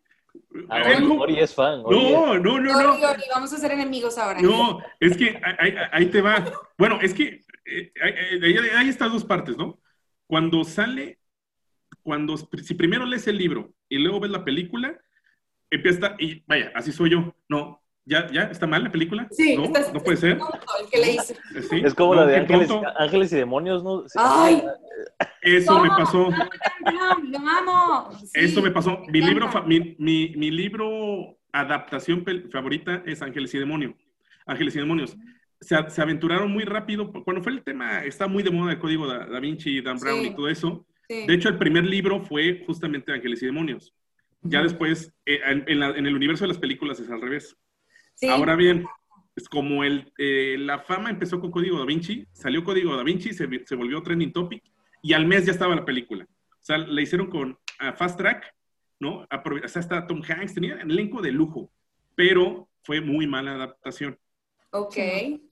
Ah, 0.68 0.80
es 0.92 1.54
fan. 1.54 1.82
Ori 1.84 1.98
es- 1.98 2.12
No, 2.12 2.38
no, 2.38 2.60
no, 2.60 2.72
no. 2.72 2.92
Ori, 2.92 3.04
Ori, 3.04 3.22
vamos 3.34 3.52
a 3.52 3.56
ser 3.58 3.72
enemigos 3.72 4.18
ahora. 4.18 4.40
No, 4.40 4.78
es 5.00 5.16
que 5.16 5.40
ahí, 5.92 6.06
te 6.06 6.20
va. 6.20 6.44
Bueno, 6.78 6.98
es 7.00 7.14
que 7.14 7.42
eh, 7.64 7.92
hay, 8.02 8.56
hay- 8.56 8.68
hay 8.76 8.88
estas 8.88 9.12
dos 9.12 9.24
partes, 9.24 9.56
¿no? 9.56 9.78
Cuando 10.26 10.62
sale, 10.64 11.18
cuando 12.02 12.36
si 12.36 12.74
primero 12.74 13.04
lees 13.06 13.26
el 13.28 13.38
libro 13.38 13.72
y 13.88 13.98
luego 13.98 14.20
ves 14.20 14.30
la 14.30 14.44
película, 14.44 14.98
empieza 15.70 16.16
y 16.18 16.42
vaya, 16.46 16.70
así 16.74 16.92
soy 16.92 17.10
yo. 17.10 17.34
No, 17.48 17.81
ya, 18.04 18.26
ya 18.32 18.42
está 18.44 18.66
mal 18.66 18.84
la 18.84 18.90
película. 18.90 19.26
Sí, 19.30 19.56
no, 19.56 19.64
estás- 19.64 19.92
no 19.92 20.00
puede 20.00 20.16
ser. 20.16 20.38
tonto 20.38 20.58
el 20.82 20.90
que 20.90 20.98
le 20.98 21.12
hice. 21.14 21.36
Sí, 21.70 21.82
Es 21.84 21.94
como 21.94 22.14
no, 22.14 22.20
la 22.22 22.26
de 22.26 22.36
ángeles, 22.36 22.70
ángeles 22.98 23.32
y 23.32 23.36
demonios, 23.36 23.82
¿no? 23.84 24.02
Sí. 24.08 24.18
Ay. 24.20 24.62
Eso 25.42 25.80
me 25.80 25.88
No, 25.88 25.96
pasó. 25.96 26.28
Brown, 26.28 27.30
lo 27.32 27.38
amo. 27.38 28.12
Sí, 28.18 28.28
Eso 28.34 28.62
me 28.62 28.70
pasó. 28.70 28.98
Mi 29.08 29.18
encanta. 29.20 29.28
libro, 29.28 29.66
mi, 29.66 29.96
mi- 29.98 30.34
mi 30.36 30.50
libro 30.50 31.38
adaptación 31.52 32.24
favorita 32.50 33.02
es 33.06 33.22
Ángeles 33.22 33.54
y 33.54 33.58
Demonios. 33.58 33.94
Ángeles 34.46 34.74
y 34.76 34.78
Demonios. 34.78 35.16
Se, 35.60 35.76
se 35.90 36.02
aventuraron 36.02 36.50
muy 36.50 36.64
rápido. 36.64 37.12
Cuando 37.24 37.42
fue 37.42 37.52
el 37.52 37.62
tema, 37.62 38.04
está 38.04 38.26
muy 38.26 38.42
de 38.42 38.50
moda 38.50 38.72
el 38.72 38.78
código 38.78 39.06
da, 39.06 39.26
Da 39.26 39.38
Vinci, 39.40 39.80
Dan 39.80 39.98
Brown 39.98 40.20
Sí. 40.22 40.26
y 40.28 40.34
todo 40.34 40.48
eso. 40.48 40.86
Sí. 41.08 41.26
De 41.26 41.34
hecho, 41.34 41.48
el 41.48 41.58
primer 41.58 41.84
libro 41.84 42.20
fue 42.24 42.62
justamente 42.66 43.12
Ángeles 43.12 43.42
y 43.42 43.46
Demonios. 43.46 43.94
Ya 44.42 44.60
después, 44.62 45.12
eh, 45.26 45.38
en, 45.46 45.64
en 45.68 45.78
la- 45.80 45.90
en 45.90 46.06
el 46.06 46.14
universo 46.16 46.44
de 46.44 46.48
las 46.48 46.58
películas 46.58 46.98
es 46.98 47.10
al 47.10 47.20
revés. 47.20 47.56
Sí. 48.14 48.28
Ahora 48.28 48.54
bien, 48.56 48.86
es 49.34 49.48
como 49.48 49.82
el, 49.84 50.12
eh, 50.18 50.56
la 50.58 50.78
fama 50.80 51.10
empezó 51.10 51.40
con 51.40 51.50
Código 51.50 51.78
Da 51.78 51.84
Vinci, 51.84 52.26
salió 52.32 52.62
Código 52.64 52.96
Da 52.96 53.02
Vinci, 53.02 53.32
se, 53.32 53.48
se 53.64 53.74
volvió 53.76 54.02
trending 54.02 54.32
topic 54.32 54.62
y 55.02 55.12
al 55.14 55.26
mes 55.26 55.46
ya 55.46 55.52
estaba 55.52 55.74
la 55.74 55.84
película. 55.84 56.24
O 56.24 56.64
sea, 56.64 56.78
la 56.78 57.00
hicieron 57.00 57.28
con 57.28 57.58
ah, 57.80 57.92
Fast 57.94 58.18
Track, 58.18 58.54
¿no? 59.00 59.26
Aprove- 59.28 59.64
O 59.64 59.68
sea, 59.68 59.80
hasta 59.80 60.06
Tom 60.06 60.22
Hanks 60.26 60.54
tenía 60.54 60.74
un 60.76 60.90
elenco 60.90 61.20
de 61.20 61.32
lujo, 61.32 61.72
pero 62.14 62.68
fue 62.84 63.00
muy 63.00 63.26
mala 63.26 63.54
adaptación. 63.54 64.18
Ok. 64.70 64.96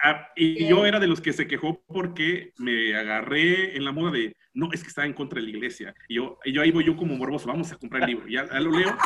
Ah, 0.03 0.29
y 0.37 0.67
yo 0.69 0.87
era 0.87 0.99
de 1.01 1.07
los 1.07 1.21
que 1.21 1.33
se 1.33 1.47
quejó 1.47 1.83
porque 1.89 2.53
me 2.59 2.95
agarré 2.97 3.77
en 3.77 3.85
la 3.85 3.93
moda 3.93 4.13
de, 4.13 4.35
no, 4.55 4.73
es 4.73 4.83
que 4.83 4.89
está 4.89 5.05
en 5.05 5.13
contra 5.13 5.41
de 5.41 5.47
la 5.47 5.51
iglesia. 5.51 5.95
Y 6.09 6.15
yo, 6.15 6.39
y 6.45 6.53
yo 6.53 6.63
ahí 6.63 6.71
voy 6.71 6.85
yo 6.85 6.97
como 6.97 7.17
morboso, 7.17 7.49
vamos 7.49 7.71
a 7.73 7.77
comprar 7.77 8.03
el 8.05 8.11
libro. 8.11 8.29
Ya, 8.29 8.47
ya 8.47 8.61
lo 8.61 8.71
leo. 8.71 8.97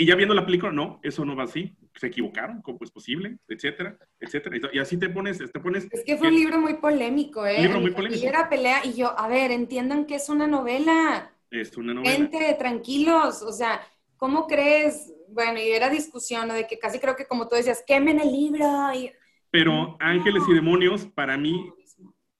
Y 0.00 0.06
ya 0.06 0.14
viendo 0.14 0.32
la 0.32 0.46
película, 0.46 0.70
no, 0.70 1.00
eso 1.02 1.24
no 1.24 1.34
va 1.34 1.42
así. 1.42 1.76
Se 1.96 2.06
equivocaron, 2.06 2.62
¿cómo 2.62 2.78
es 2.82 2.90
posible? 2.92 3.38
Etcétera, 3.48 3.98
etcétera. 4.20 4.56
Y- 4.56 4.76
Y 4.76 4.78
así 4.78 4.96
te 4.96 5.08
pones, 5.08 5.38
te 5.38 5.58
pones... 5.60 5.88
Es 5.90 6.04
que 6.04 6.16
fue 6.16 6.28
un 6.28 6.36
libro 6.36 6.60
muy 6.60 6.74
polémico, 6.74 7.44
¿eh? 7.44 7.60
Libro 7.62 7.80
muy 7.80 7.90
polémico. 7.90 8.24
Era 8.24 8.48
pelea 8.48 8.86
y 8.86 8.94
yo, 8.94 9.18
a 9.18 9.26
ver, 9.26 9.50
entiendan 9.50 10.06
que 10.06 10.14
es 10.14 10.28
una 10.28 10.46
novela. 10.46 11.32
Es 11.50 11.76
una 11.76 11.94
novela. 11.94 12.12
Gente, 12.12 12.54
tranquilos. 12.56 13.42
O 13.42 13.52
sea, 13.52 13.80
¿cómo 14.16 14.46
crees? 14.46 15.12
Bueno, 15.30 15.58
y 15.58 15.68
era 15.70 15.90
discusión, 15.90 16.46
¿no? 16.46 16.54
De 16.54 16.68
que 16.68 16.78
casi 16.78 17.00
creo 17.00 17.16
que 17.16 17.26
como 17.26 17.48
tú 17.48 17.56
decías, 17.56 17.82
quemen 17.84 18.20
el 18.20 18.30
libro. 18.30 18.64
Y... 18.94 19.10
Pero 19.50 19.96
Ángeles 19.98 20.44
y 20.48 20.54
Demonios, 20.54 21.06
para 21.06 21.36
mí, 21.36 21.68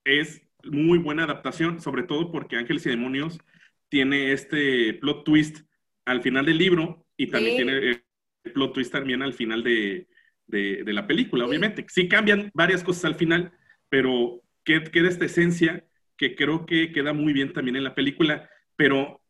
es 0.04 0.42
muy 0.62 0.98
buena 0.98 1.24
adaptación, 1.24 1.80
sobre 1.80 2.04
todo 2.04 2.30
porque 2.30 2.54
Ángeles 2.56 2.86
y 2.86 2.90
Demonios 2.90 3.40
tiene 3.88 4.32
este 4.32 4.94
plot 4.94 5.24
twist 5.24 5.66
al 6.04 6.22
final 6.22 6.46
del 6.46 6.58
libro 6.58 7.04
y 7.18 7.26
también 7.26 7.56
Sí. 7.56 7.62
tiene 7.64 7.78
el 7.90 8.02
plot 8.54 8.72
twist 8.72 8.92
también 8.92 9.20
al 9.22 9.34
final 9.34 9.62
de, 9.62 10.06
de- 10.46 10.82
de 10.84 10.92
la 10.94 11.06
película, 11.06 11.44
Sí. 11.44 11.48
obviamente. 11.50 11.84
Sí 11.88 12.08
cambian 12.08 12.50
varias 12.54 12.82
cosas 12.82 13.04
al 13.04 13.14
final, 13.16 13.52
pero 13.90 14.40
que- 14.64 14.84
queda 14.84 15.08
esta 15.08 15.26
esencia 15.26 15.84
que 16.16 16.34
creo 16.34 16.64
que 16.64 16.90
queda 16.92 17.12
muy 17.12 17.32
bien 17.34 17.52
también 17.52 17.76
en 17.76 17.84
la 17.84 17.94
película, 17.94 18.48
pero 18.76 19.20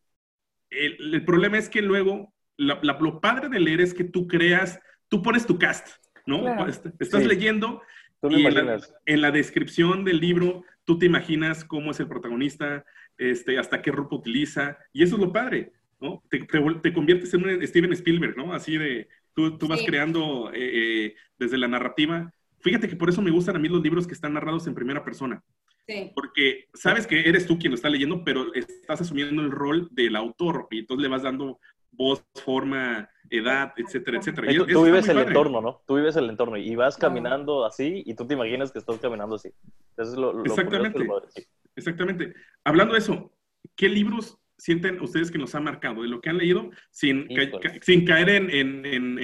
el, 0.70 1.14
el 1.14 1.24
problema 1.24 1.58
es 1.58 1.68
que 1.68 1.82
luego, 1.82 2.32
la- 2.56 2.78
la- 2.82 2.98
lo 3.00 3.20
padre 3.20 3.48
de 3.48 3.58
leer 3.60 3.80
es 3.80 3.94
que 3.94 4.04
tú 4.04 4.26
creas, 4.28 4.78
tú 5.08 5.22
pones 5.22 5.46
tu 5.46 5.58
cast, 5.58 5.88
¿no? 6.26 6.42
Claro. 6.42 6.68
Est- 6.68 6.86
Estás 7.00 7.22
Sí. 7.22 7.28
leyendo 7.28 7.82
y 8.28 8.44
en 8.46 8.54
la, 8.54 8.80
en 9.06 9.20
la 9.20 9.30
descripción 9.30 10.04
del 10.04 10.20
libro, 10.20 10.64
tú 10.84 10.98
te 10.98 11.06
imaginas 11.06 11.64
cómo 11.64 11.90
es 11.92 12.00
el 12.00 12.08
protagonista, 12.08 12.84
este, 13.16 13.58
hasta 13.58 13.80
qué 13.80 13.90
ropa 13.92 14.16
utiliza, 14.16 14.78
y 14.92 15.02
eso 15.02 15.14
es 15.16 15.20
lo 15.22 15.32
padre, 15.32 15.72
¿no? 16.00 16.22
Te, 16.30 16.40
te 16.40 16.58
vol- 16.58 16.80
te 16.80 16.92
conviertes 16.92 17.32
en 17.34 17.44
un 17.44 17.66
Steven 17.66 17.92
Spielberg, 17.92 18.36
¿no? 18.36 18.52
Así 18.52 18.76
de, 18.76 19.08
tú, 19.34 19.58
tú 19.58 19.66
vas 19.68 19.80
Sí. 19.80 19.86
creando 19.86 20.50
eh, 20.52 21.06
eh, 21.06 21.14
desde 21.38 21.58
la 21.58 21.68
narrativa. 21.68 22.32
Fíjate 22.60 22.88
que 22.88 22.96
por 22.96 23.08
eso 23.08 23.22
me 23.22 23.30
gustan 23.30 23.56
a 23.56 23.58
mí 23.58 23.68
los 23.68 23.82
libros 23.82 24.06
que 24.06 24.14
están 24.14 24.34
narrados 24.34 24.66
en 24.66 24.74
primera 24.74 25.04
persona, 25.04 25.42
Sí. 25.86 26.10
porque 26.14 26.66
sabes 26.74 27.06
que 27.06 27.20
eres 27.28 27.46
tú 27.46 27.58
quien 27.58 27.70
lo 27.72 27.76
está 27.76 27.88
leyendo, 27.88 28.22
pero 28.24 28.52
estás 28.54 29.00
asumiendo 29.00 29.42
el 29.42 29.50
rol 29.50 29.88
del 29.92 30.16
autor, 30.16 30.66
y 30.70 30.80
entonces 30.80 31.02
le 31.02 31.08
vas 31.08 31.22
dando 31.22 31.58
voz, 31.92 32.24
forma, 32.44 33.08
edad, 33.30 33.72
etcétera, 33.76 34.18
etcétera. 34.18 34.52
Tú, 34.66 34.84
vives 34.84 35.08
el 35.08 35.16
padre. 35.16 35.28
entorno, 35.28 35.60
¿no? 35.60 35.82
Tú 35.86 35.96
vives 35.96 36.16
el 36.16 36.28
entorno 36.30 36.56
y 36.56 36.74
vas 36.76 36.96
Ah. 36.96 37.00
caminando 37.02 37.64
así 37.64 38.02
y 38.06 38.14
tú 38.14 38.26
te 38.26 38.34
imaginas 38.34 38.70
que 38.72 38.78
estás 38.78 38.98
caminando 38.98 39.34
así. 39.36 39.48
Eso 39.96 40.12
es 40.12 40.16
lo, 40.16 40.32
lo 40.32 40.44
Exactamente. 40.44 40.98
sí. 41.34 41.42
Exactamente. 41.76 42.34
Hablando 42.64 42.94
de 42.94 43.00
eso, 43.00 43.32
¿qué 43.76 43.88
libros 43.88 44.38
sienten 44.58 45.00
ustedes 45.00 45.30
que 45.30 45.38
nos 45.38 45.54
han 45.54 45.64
marcado 45.64 46.02
de 46.02 46.08
lo 46.08 46.20
que 46.20 46.30
han 46.30 46.36
leído 46.38 46.70
sin, 46.90 47.26
ca- 47.28 47.58
ca- 47.60 47.74
sin 47.80 48.04
caer 48.04 48.28
en, 48.30 48.50
en- 48.50 48.84
en- 48.84 49.18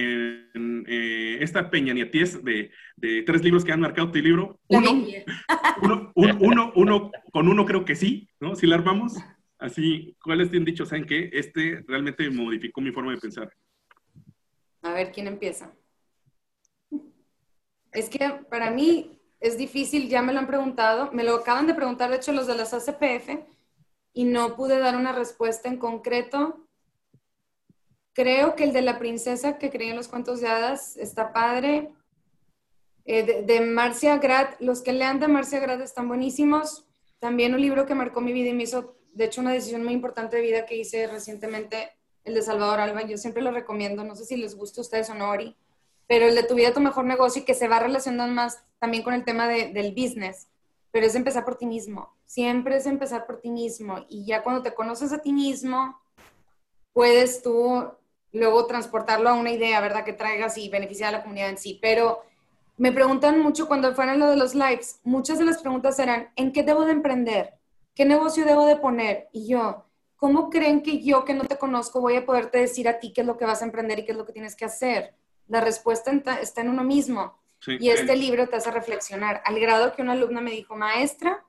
en, 0.53 0.85
eh, 0.87 1.37
esta 1.41 1.69
peñaniatiez 1.69 2.43
de, 2.43 2.71
de 2.95 3.21
tres 3.23 3.43
libros 3.43 3.63
que 3.65 3.71
han 3.73 3.81
marcado 3.81 4.11
tu 4.11 4.19
libro? 4.19 4.59
Uno, 4.69 4.91
uno, 5.81 6.11
un- 6.15 6.37
uno, 6.41 6.71
uno, 6.75 7.11
con 7.31 7.47
uno 7.49 7.65
creo 7.65 7.83
que 7.85 7.95
sí, 7.95 8.27
¿no? 8.39 8.55
Si 8.55 8.65
la 8.65 8.75
armamos, 8.75 9.13
así, 9.59 10.15
¿cuáles 10.23 10.49
te 10.49 10.57
han 10.57 10.65
dicho? 10.65 10.85
¿Saben 10.85 11.05
qué? 11.05 11.29
Este 11.33 11.83
realmente 11.87 12.29
modificó 12.29 12.79
mi 12.81 12.91
forma 12.91 13.11
de 13.11 13.17
pensar. 13.17 13.51
A 14.83 14.93
ver, 14.93 15.11
¿quién 15.11 15.27
empieza? 15.27 15.73
Es 17.91 18.09
que 18.09 18.19
para 18.49 18.71
mí 18.71 19.19
es 19.39 19.57
difícil, 19.57 20.07
ya 20.09 20.21
me 20.21 20.33
lo 20.33 20.39
han 20.39 20.47
preguntado, 20.47 21.11
me 21.11 21.23
lo 21.23 21.35
acaban 21.35 21.67
de 21.67 21.73
preguntar, 21.73 22.09
de 22.09 22.17
hecho, 22.17 22.31
los 22.31 22.47
de 22.47 22.55
las 22.55 22.73
ACPF, 22.73 23.29
y 24.15 24.23
no 24.23 24.55
pude 24.55 24.79
dar 24.79 24.95
una 24.95 25.11
respuesta 25.11 25.67
en 25.67 25.77
concreto. 25.77 26.65
Creo 28.13 28.55
que 28.55 28.63
el 28.63 28.71
de 28.71 28.81
la 28.81 28.97
princesa 28.97 29.57
que 29.57 29.69
creía 29.69 29.91
en 29.91 29.97
los 29.97 30.07
cuentos 30.07 30.39
de 30.39 30.47
hadas 30.47 30.95
está 30.95 31.33
padre. 31.33 31.91
Eh, 33.03 33.43
de, 33.43 33.59
Marcia 33.59 34.17
Grad, 34.17 34.55
los 34.59 34.81
que 34.81 34.93
lean 34.93 35.19
de 35.19 35.27
Marcia 35.27 35.59
Grad 35.59 35.81
están 35.81 36.07
buenísimos. 36.07 36.87
También 37.19 37.53
un 37.53 37.61
libro 37.61 37.85
que 37.85 37.93
marcó 37.93 38.21
mi 38.21 38.31
vida 38.31 38.49
y 38.49 38.53
me 38.53 38.63
hizo, 38.63 38.97
de 39.11 39.25
hecho, 39.25 39.41
una 39.41 39.51
decisión 39.51 39.83
muy 39.83 39.93
importante 39.93 40.37
de 40.37 40.41
vida 40.41 40.65
que 40.65 40.77
hice 40.77 41.07
recientemente, 41.07 41.91
el 42.23 42.35
de 42.35 42.41
Salvador 42.41 42.79
Alba. 42.79 43.03
Yo 43.03 43.17
siempre 43.17 43.43
lo 43.43 43.51
recomiendo, 43.51 44.05
no 44.05 44.15
sé 44.15 44.23
si 44.23 44.37
les 44.37 44.55
gusta 44.55 44.79
a 44.79 44.83
ustedes 44.83 45.09
o 45.09 45.13
no, 45.13 45.29
Ori, 45.29 45.57
pero 46.07 46.25
el 46.25 46.35
de 46.35 46.43
Tu 46.43 46.55
vida, 46.55 46.73
tu 46.73 46.79
mejor 46.79 47.03
negocio 47.03 47.41
y 47.41 47.45
que 47.45 47.53
se 47.53 47.67
va 47.67 47.79
relacionando 47.79 48.33
más 48.33 48.63
también 48.79 49.03
con 49.03 49.13
el 49.13 49.25
tema 49.25 49.49
de- 49.49 49.73
del 49.73 49.91
business, 49.91 50.47
pero 50.95 51.07
es 51.07 51.15
empezar 51.15 51.43
por 51.43 51.57
ti 51.57 51.65
mismo. 51.65 52.15
Siempre 52.25 52.77
es 52.77 52.85
empezar 52.85 53.25
por 53.25 53.41
ti 53.41 53.49
mismo 53.49 54.05
y 54.07 54.25
ya 54.25 54.43
cuando 54.43 54.61
te 54.61 54.73
conoces 54.73 55.11
a 55.11 55.17
ti 55.17 55.33
mismo, 55.33 55.99
puedes 56.93 57.43
tú 57.43 57.83
luego 58.31 58.65
transportarlo 58.65 59.27
a 59.27 59.33
una 59.33 59.51
idea, 59.51 59.81
¿verdad? 59.81 60.05
Que 60.05 60.13
traigas 60.13 60.57
y 60.57 60.69
beneficiar 60.69 61.09
a 61.09 61.17
la 61.17 61.23
comunidad 61.23 61.49
en 61.49 61.57
sí. 61.57 61.79
Pero 61.81 62.21
me 62.77 62.93
preguntan 62.93 63.41
mucho 63.41 63.67
cuando 63.67 63.93
fueron 63.93 64.19
lo 64.19 64.29
de 64.29 64.37
los 64.37 64.55
lives, 64.55 65.01
muchas 65.03 65.37
de 65.37 65.43
las 65.43 65.57
preguntas 65.57 65.99
eran, 65.99 66.29
¿en 66.37 66.53
qué 66.53 66.63
debo 66.63 66.85
de 66.85 66.93
emprender? 66.93 67.55
¿Qué 67.93 68.05
negocio 68.05 68.45
debo 68.45 68.65
de 68.65 68.77
poner? 68.77 69.27
Y 69.33 69.47
yo, 69.47 69.83
¿cómo 70.15 70.49
creen 70.49 70.81
que 70.81 71.03
yo 71.03 71.25
que 71.25 71.33
no 71.33 71.43
te 71.43 71.57
conozco 71.57 71.99
voy 71.99 72.15
a 72.15 72.25
poderte 72.25 72.59
decir 72.59 72.87
a 72.87 72.99
ti 72.99 73.11
qué 73.11 73.19
es 73.19 73.27
lo 73.27 73.35
que 73.35 73.43
vas 73.43 73.61
a 73.61 73.65
emprender 73.65 73.99
y 73.99 74.05
qué 74.05 74.13
es 74.13 74.17
lo 74.17 74.25
que 74.25 74.31
tienes 74.31 74.55
que 74.55 74.63
hacer? 74.63 75.13
La 75.49 75.59
respuesta 75.59 76.09
está 76.41 76.61
en 76.61 76.69
uno 76.69 76.85
mismo. 76.85 77.37
Sí. 77.65 77.77
Y 77.79 77.89
este 77.89 78.15
libro 78.15 78.47
te 78.47 78.57
hace 78.57 78.69
reflexionar, 78.69 79.41
al 79.43 79.59
grado 79.59 79.93
que 79.93 80.03
una 80.03 80.11
alumna 80.11 80.39
me 80.39 80.51
dijo, 80.51 80.75
maestra, 80.75 81.43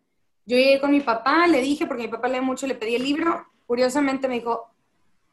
yo 0.46 0.56
llegué 0.56 0.80
con 0.80 0.90
mi 0.90 1.00
papá, 1.00 1.46
le 1.46 1.60
dije, 1.60 1.86
porque 1.86 2.04
mi 2.04 2.08
papá 2.08 2.28
lee 2.28 2.40
mucho, 2.40 2.66
le 2.66 2.74
pedí 2.74 2.94
el 2.94 3.02
libro, 3.02 3.46
curiosamente 3.66 4.26
me 4.26 4.36
dijo, 4.36 4.70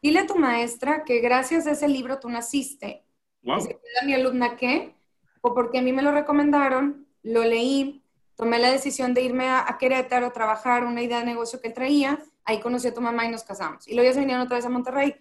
dile 0.01 0.19
a 0.19 0.27
tu 0.27 0.35
maestra 0.35 1.05
que 1.05 1.19
gracias 1.19 1.67
a 1.67 1.71
ese 1.71 1.87
libro 1.87 2.19
tú 2.19 2.29
naciste. 2.29 3.05
Wow. 3.43 3.59
Y 3.59 3.61
se 3.61 3.69
queda 3.69 4.05
mi 4.05 4.13
alumna, 4.13 4.57
¿qué? 4.57 4.93
O 5.41 5.53
porque 5.53 5.79
a 5.79 5.81
mí 5.81 5.93
me 5.93 6.01
lo 6.01 6.11
recomendaron, 6.11 7.07
lo 7.21 7.43
leí, 7.43 8.03
tomé 8.35 8.59
la 8.59 8.69
decisión 8.69 9.13
de 9.13 9.21
irme 9.21 9.47
a, 9.47 9.65
a 9.65 9.77
Querétaro 9.77 10.27
a 10.27 10.33
trabajar 10.33 10.83
una 10.83 11.01
idea 11.01 11.19
de 11.19 11.25
negocio 11.25 11.61
que 11.61 11.69
traía, 11.69 12.19
ahí 12.43 12.59
conocí 12.59 12.87
a 12.87 12.93
tu 12.93 12.99
mamá 12.99 13.25
y 13.25 13.29
nos 13.29 13.43
casamos. 13.43 13.87
Y 13.87 13.93
luego 13.93 14.09
ya 14.09 14.13
se 14.13 14.19
vinieron 14.19 14.43
otra 14.43 14.57
vez 14.57 14.65
a 14.65 14.69
Monterrey. 14.69 15.15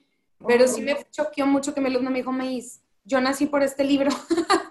Pero 0.46 0.66
sí 0.66 0.81
me 0.81 0.96
choqueó 1.11 1.46
mucho 1.46 1.72
que 1.72 1.81
mi 1.81 1.87
alumna 1.87 2.11
me 2.11 2.18
dijo, 2.18 2.33
Maíz, 2.33 2.83
yo 3.05 3.20
nací 3.20 3.46
por 3.46 3.62
este 3.62 3.85
libro. 3.85 4.11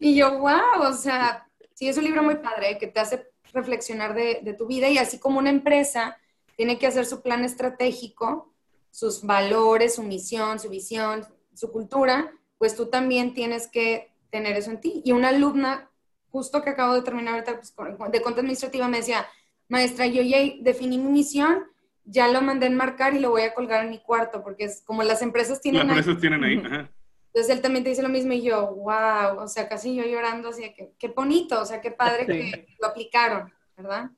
y 0.00 0.16
yo, 0.16 0.38
wow, 0.38 0.82
o 0.88 0.92
sea, 0.94 1.46
sí 1.74 1.88
es 1.88 1.96
un 1.96 2.04
libro 2.04 2.22
muy 2.22 2.36
padre 2.36 2.78
que 2.78 2.88
te 2.88 2.98
hace 3.00 3.28
reflexionar 3.52 4.14
de, 4.14 4.40
de 4.42 4.54
tu 4.54 4.66
vida 4.66 4.88
y 4.88 4.98
así 4.98 5.18
como 5.18 5.38
una 5.38 5.50
empresa 5.50 6.16
tiene 6.56 6.78
que 6.78 6.86
hacer 6.86 7.06
su 7.06 7.22
plan 7.22 7.44
estratégico, 7.44 8.52
sus 8.90 9.22
valores, 9.22 9.94
su 9.94 10.02
misión, 10.02 10.58
su 10.58 10.68
visión, 10.68 11.24
su 11.54 11.70
cultura, 11.70 12.32
pues 12.58 12.74
tú 12.76 12.86
también 12.86 13.34
tienes 13.34 13.68
que 13.68 14.12
tener 14.30 14.56
eso 14.56 14.70
en 14.70 14.80
ti. 14.80 15.00
Y 15.04 15.12
una 15.12 15.28
alumna, 15.28 15.90
justo 16.30 16.62
que 16.62 16.70
acabo 16.70 16.94
de 16.94 17.02
terminar 17.02 17.34
ahorita 17.34 17.56
pues, 17.56 17.74
de 18.12 18.22
cuenta 18.22 18.40
administrativa, 18.40 18.88
me 18.88 18.98
decía, 18.98 19.26
maestra, 19.68 20.06
yo 20.06 20.22
ya 20.22 20.38
definí 20.60 20.98
mi 20.98 21.10
misión, 21.10 21.64
ya 22.04 22.28
lo 22.28 22.42
mandé 22.42 22.66
a 22.66 22.70
enmarcar 22.70 23.14
y 23.14 23.20
lo 23.20 23.30
voy 23.30 23.42
a 23.42 23.54
colgar 23.54 23.84
en 23.84 23.90
mi 23.90 23.98
cuarto, 24.00 24.42
porque 24.42 24.64
es 24.64 24.82
como 24.82 25.02
las 25.02 25.22
empresas 25.22 25.60
tienen... 25.60 25.86
Las 25.86 25.96
ahí- 25.96 25.98
empresas 26.00 26.20
tienen 26.20 26.44
ahí. 26.44 26.62
Ajá. 26.64 26.90
Entonces 27.32 27.54
él 27.56 27.62
también 27.62 27.84
te 27.84 27.90
dice 27.90 28.02
lo 28.02 28.08
mismo 28.08 28.32
y 28.32 28.42
yo, 28.42 28.74
wow, 28.74 29.38
o 29.38 29.46
sea, 29.48 29.68
casi 29.68 29.94
yo 29.94 30.04
llorando, 30.04 30.48
así 30.50 30.62
de 30.62 30.74
que 30.74 30.90
qué 30.98 31.08
bonito, 31.08 31.60
o 31.60 31.64
sea, 31.64 31.80
qué 31.80 31.90
padre 31.92 32.26
Sí. 32.26 32.50
que 32.52 32.66
lo 32.80 32.88
aplicaron, 32.88 33.52
¿verdad? 33.76 34.10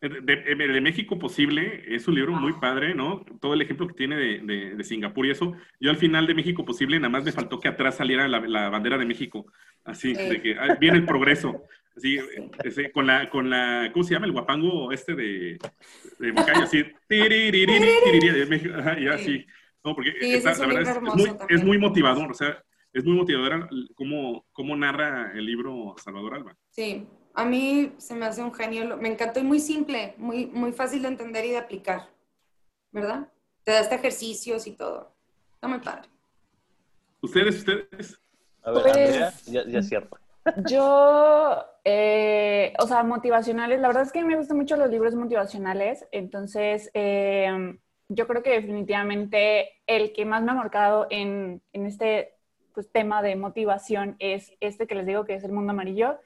De, 0.00 0.10
de- 0.20 0.54
de 0.68 0.80
México 0.82 1.18
Posible 1.18 1.82
es 1.88 2.06
un 2.08 2.14
libro 2.14 2.32
muy 2.32 2.52
padre, 2.60 2.94
¿no? 2.94 3.24
Todo 3.40 3.54
el 3.54 3.62
ejemplo 3.62 3.86
que 3.86 3.94
tiene 3.94 4.16
de, 4.16 4.38
de- 4.40 4.74
de 4.74 4.84
Singapur 4.84 5.24
y 5.24 5.30
eso. 5.30 5.54
Yo 5.80 5.90
al 5.90 5.96
final 5.96 6.26
de 6.26 6.34
México 6.34 6.62
Posible 6.64 6.98
nada 6.98 7.08
más 7.08 7.24
me 7.24 7.32
faltó 7.32 7.58
que 7.58 7.68
atrás 7.68 7.96
saliera 7.96 8.28
la, 8.28 8.40
la 8.40 8.68
bandera 8.68 8.98
de 8.98 9.06
México. 9.06 9.46
Así, 9.82 10.14
Sí. 10.14 10.28
de 10.28 10.42
que 10.42 10.56
ah, 10.58 10.76
viene 10.78 10.98
el 10.98 11.06
progreso. 11.06 11.62
Así, 11.96 12.18
ese, 12.64 12.90
con 12.90 13.06
la, 13.06 13.30
con 13.30 13.48
la, 13.48 13.88
¿cómo 13.94 14.04
se 14.04 14.12
llama? 14.14 14.26
El 14.26 14.32
guapango 14.32 14.90
este 14.92 15.14
de, 15.14 15.58
de 16.18 16.32
Moncayo, 16.32 16.64
así. 16.64 16.82
tiririri, 17.08 17.66
tiririri, 17.66 18.28
de 18.40 18.46
México, 18.46 18.74
ajá, 18.76 18.98
y 18.98 19.06
así. 19.08 19.46
No, 19.84 19.94
porque 19.94 20.12
Sí, 20.12 20.16
ese 20.34 20.36
está- 20.38 20.52
es 20.52 20.58
la 20.60 20.66
verdad 20.66 20.82
es, 20.82 20.96
es 21.50 21.62
muy, 21.64 21.76
es 21.76 21.80
motivador, 21.82 22.30
o 22.30 22.34
sea, 22.34 22.62
es 22.92 23.04
muy 23.04 23.14
motivador 23.16 23.68
cómo, 23.94 24.46
cómo 24.52 24.74
narra 24.76 25.32
el 25.34 25.44
libro 25.44 25.94
Salvador 26.02 26.34
Alba. 26.34 26.56
Sí, 26.70 27.06
a 27.34 27.44
mí 27.44 27.92
se 27.98 28.14
me 28.14 28.24
hace 28.24 28.42
un 28.42 28.54
genio, 28.54 28.96
me 28.96 29.08
encantó 29.12 29.40
y 29.40 29.42
muy 29.42 29.60
simple, 29.60 30.14
muy, 30.16 30.46
muy 30.46 30.72
fácil 30.72 31.02
de 31.02 31.08
entender 31.08 31.44
y 31.44 31.50
de 31.50 31.58
aplicar, 31.58 32.08
¿verdad? 32.92 33.28
Te 33.64 33.72
da 33.72 33.80
hasta 33.80 33.96
ejercicios 33.96 34.66
y 34.66 34.72
todo. 34.72 35.12
Está 35.54 35.68
muy 35.68 35.80
padre. 35.80 36.08
¿Ustedes, 37.20 37.56
ustedes? 37.56 38.18
A 38.62 38.70
ver, 38.70 38.82
Pues- 38.82 38.96
Andrea, 38.96 39.32
ya, 39.46 39.66
ya 39.66 39.82
cierto. 39.82 40.18
Yo, 40.70 41.62
eh, 41.84 42.72
o 42.78 42.86
sea, 42.86 43.02
motivacionales, 43.02 43.80
la 43.80 43.88
verdad 43.88 44.02
es 44.04 44.12
que 44.12 44.24
me 44.24 44.36
gustan 44.36 44.56
mucho 44.58 44.76
los 44.76 44.88
libros 44.90 45.14
motivacionales, 45.14 46.06
entonces 46.12 46.90
eh, 46.94 47.76
yo 48.08 48.26
creo 48.26 48.42
que 48.42 48.50
definitivamente 48.50 49.72
el 49.86 50.12
que 50.12 50.24
más 50.24 50.42
me 50.42 50.52
ha 50.52 50.54
marcado 50.54 51.06
en, 51.10 51.62
en 51.72 51.86
este 51.86 52.34
pues, 52.74 52.90
tema 52.90 53.22
de 53.22 53.36
motivación 53.36 54.16
es 54.18 54.52
este 54.60 54.86
que 54.86 54.94
les 54.94 55.06
digo 55.06 55.24
que 55.24 55.34
es 55.34 55.44
El 55.44 55.52
Mundo 55.52 55.72
Amarillo. 55.72 56.18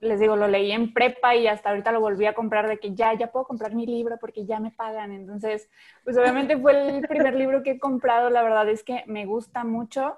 Les 0.00 0.18
digo, 0.18 0.34
lo 0.34 0.48
leí 0.48 0.72
en 0.72 0.94
prepa 0.94 1.36
y 1.36 1.46
hasta 1.46 1.70
ahorita 1.70 1.92
lo 1.92 2.00
volví 2.00 2.24
a 2.24 2.32
comprar 2.32 2.68
de 2.68 2.78
que 2.78 2.94
ya, 2.94 3.12
ya 3.14 3.30
puedo 3.30 3.46
comprar 3.46 3.74
mi 3.74 3.86
libro 3.86 4.16
porque 4.18 4.46
ya 4.46 4.58
me 4.58 4.70
pagan. 4.70 5.12
Entonces, 5.12 5.68
pues 6.04 6.16
obviamente 6.16 6.56
fue 6.56 6.96
el 6.96 7.06
primer 7.06 7.34
libro 7.34 7.62
que 7.62 7.72
he 7.72 7.78
comprado, 7.78 8.30
la 8.30 8.42
verdad 8.42 8.68
es 8.68 8.82
que 8.82 9.04
me 9.06 9.26
gusta 9.26 9.62
mucho 9.62 10.16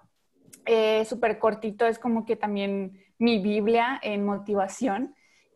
eh, 0.66 1.04
súper 1.04 1.38
cortito, 1.40 1.86
es 1.86 1.98
como 1.98 2.24
que 2.24 2.36
también 2.36 3.02
mi 3.18 3.42
Biblia 3.42 3.98
en 4.02 4.24
motivación. 4.24 5.14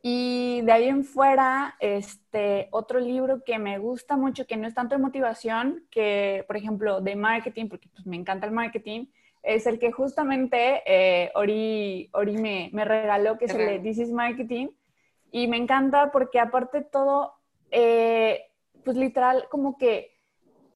Y 0.08 0.60
de 0.60 0.70
ahí 0.70 0.84
en 0.84 1.02
fuera, 1.02 1.74
este, 1.80 2.68
otro 2.70 3.00
libro 3.00 3.42
que 3.42 3.58
me 3.58 3.78
gusta 3.78 4.16
mucho, 4.16 4.46
que 4.46 4.56
no 4.56 4.68
es 4.68 4.72
tanto 4.72 4.94
de 4.94 5.02
motivación, 5.02 5.84
que 5.90 6.44
por 6.46 6.56
ejemplo 6.56 7.00
de 7.00 7.16
marketing, 7.16 7.66
porque 7.68 7.88
pues, 7.88 8.06
me 8.06 8.14
encanta 8.14 8.46
el 8.46 8.52
marketing, 8.52 9.06
es 9.42 9.66
el 9.66 9.80
que 9.80 9.90
justamente 9.90 10.84
eh, 10.86 11.32
Ori, 11.34 12.08
Ori 12.12 12.38
me, 12.38 12.70
me 12.72 12.84
regaló, 12.84 13.36
que 13.36 13.46
es 13.46 13.54
el 13.54 13.66
de. 13.66 13.78
This 13.80 13.98
is 13.98 14.12
Marketing. 14.12 14.68
Y 15.32 15.48
me 15.48 15.56
encanta 15.56 16.12
porque 16.12 16.38
aparte 16.38 16.82
todo, 16.82 17.34
eh, 17.72 18.44
pues 18.84 18.96
literal, 18.96 19.48
como 19.50 19.76
que 19.76 20.15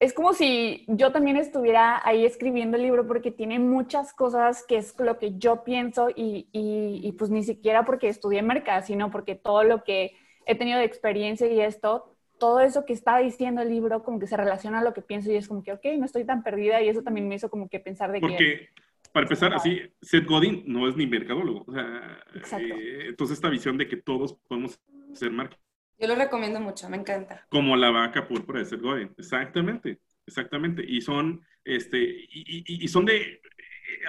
es 0.01 0.13
como 0.13 0.33
si 0.33 0.83
yo 0.87 1.11
también 1.11 1.37
estuviera 1.37 2.01
ahí 2.03 2.25
escribiendo 2.25 2.75
el 2.75 2.83
libro 2.83 3.05
porque 3.07 3.29
tiene 3.31 3.59
muchas 3.59 4.13
cosas 4.13 4.65
que 4.67 4.77
es 4.77 4.99
lo 4.99 5.19
que 5.19 5.37
yo 5.37 5.63
pienso 5.63 6.09
y, 6.09 6.47
y- 6.51 6.99
y 7.07 7.11
pues 7.13 7.29
ni 7.29 7.43
siquiera 7.43 7.85
porque 7.85 8.09
estudié 8.09 8.41
mercado, 8.41 8.81
sino 8.83 9.11
porque 9.11 9.35
todo 9.35 9.63
lo 9.63 9.83
que 9.83 10.13
he 10.47 10.55
tenido 10.55 10.79
de 10.79 10.85
experiencia 10.85 11.45
y 11.47 11.61
esto, 11.61 12.15
todo 12.39 12.61
eso 12.61 12.83
que 12.83 12.93
está 12.93 13.19
diciendo 13.19 13.61
el 13.61 13.69
libro 13.69 14.01
como 14.03 14.17
que 14.17 14.25
se 14.25 14.35
relaciona 14.35 14.79
a 14.79 14.83
lo 14.83 14.93
que 14.95 15.03
pienso 15.03 15.31
y 15.31 15.35
es 15.35 15.47
como 15.47 15.61
que, 15.61 15.73
ok, 15.73 15.85
no 15.99 16.05
estoy 16.05 16.25
tan 16.25 16.41
perdida 16.41 16.81
y 16.81 16.89
eso 16.89 17.03
también 17.03 17.27
me 17.27 17.35
hizo 17.35 17.49
como 17.51 17.69
que 17.69 17.79
pensar 17.79 18.11
de 18.11 18.19
que... 18.21 18.27
Porque, 18.27 18.69
para 19.13 19.25
empezar, 19.25 19.53
así, 19.53 19.81
Seth 20.01 20.25
Godin 20.25 20.63
no 20.65 20.87
es 20.89 20.95
ni 20.97 21.05
mercadólogo. 21.05 21.63
O 21.67 21.73
sea, 21.73 22.17
Exacto. 22.33 22.73
eh, 22.75 23.07
entonces 23.09 23.35
esta 23.37 23.49
visión 23.49 23.77
de 23.77 23.87
que 23.87 23.97
todos 23.97 24.33
podemos 24.47 24.79
ser 25.13 25.29
marketing, 25.31 25.61
Yo 26.01 26.07
lo 26.07 26.15
recomiendo 26.15 26.59
mucho, 26.59 26.89
me 26.89 26.97
encanta. 26.97 27.45
como 27.49 27.75
la 27.75 27.91
vaca 27.91 28.27
púrpura 28.27 28.59
de 28.59 28.65
Seth 28.65 28.81
Godin. 28.81 29.11
Exactamente, 29.17 29.99
exactamente. 30.25 30.83
Y 30.85 30.99
son, 31.01 31.41
este, 31.63 31.99
y, 31.99 32.63
y- 32.67 32.83
y 32.83 32.87
son 32.87 33.05
de, 33.05 33.39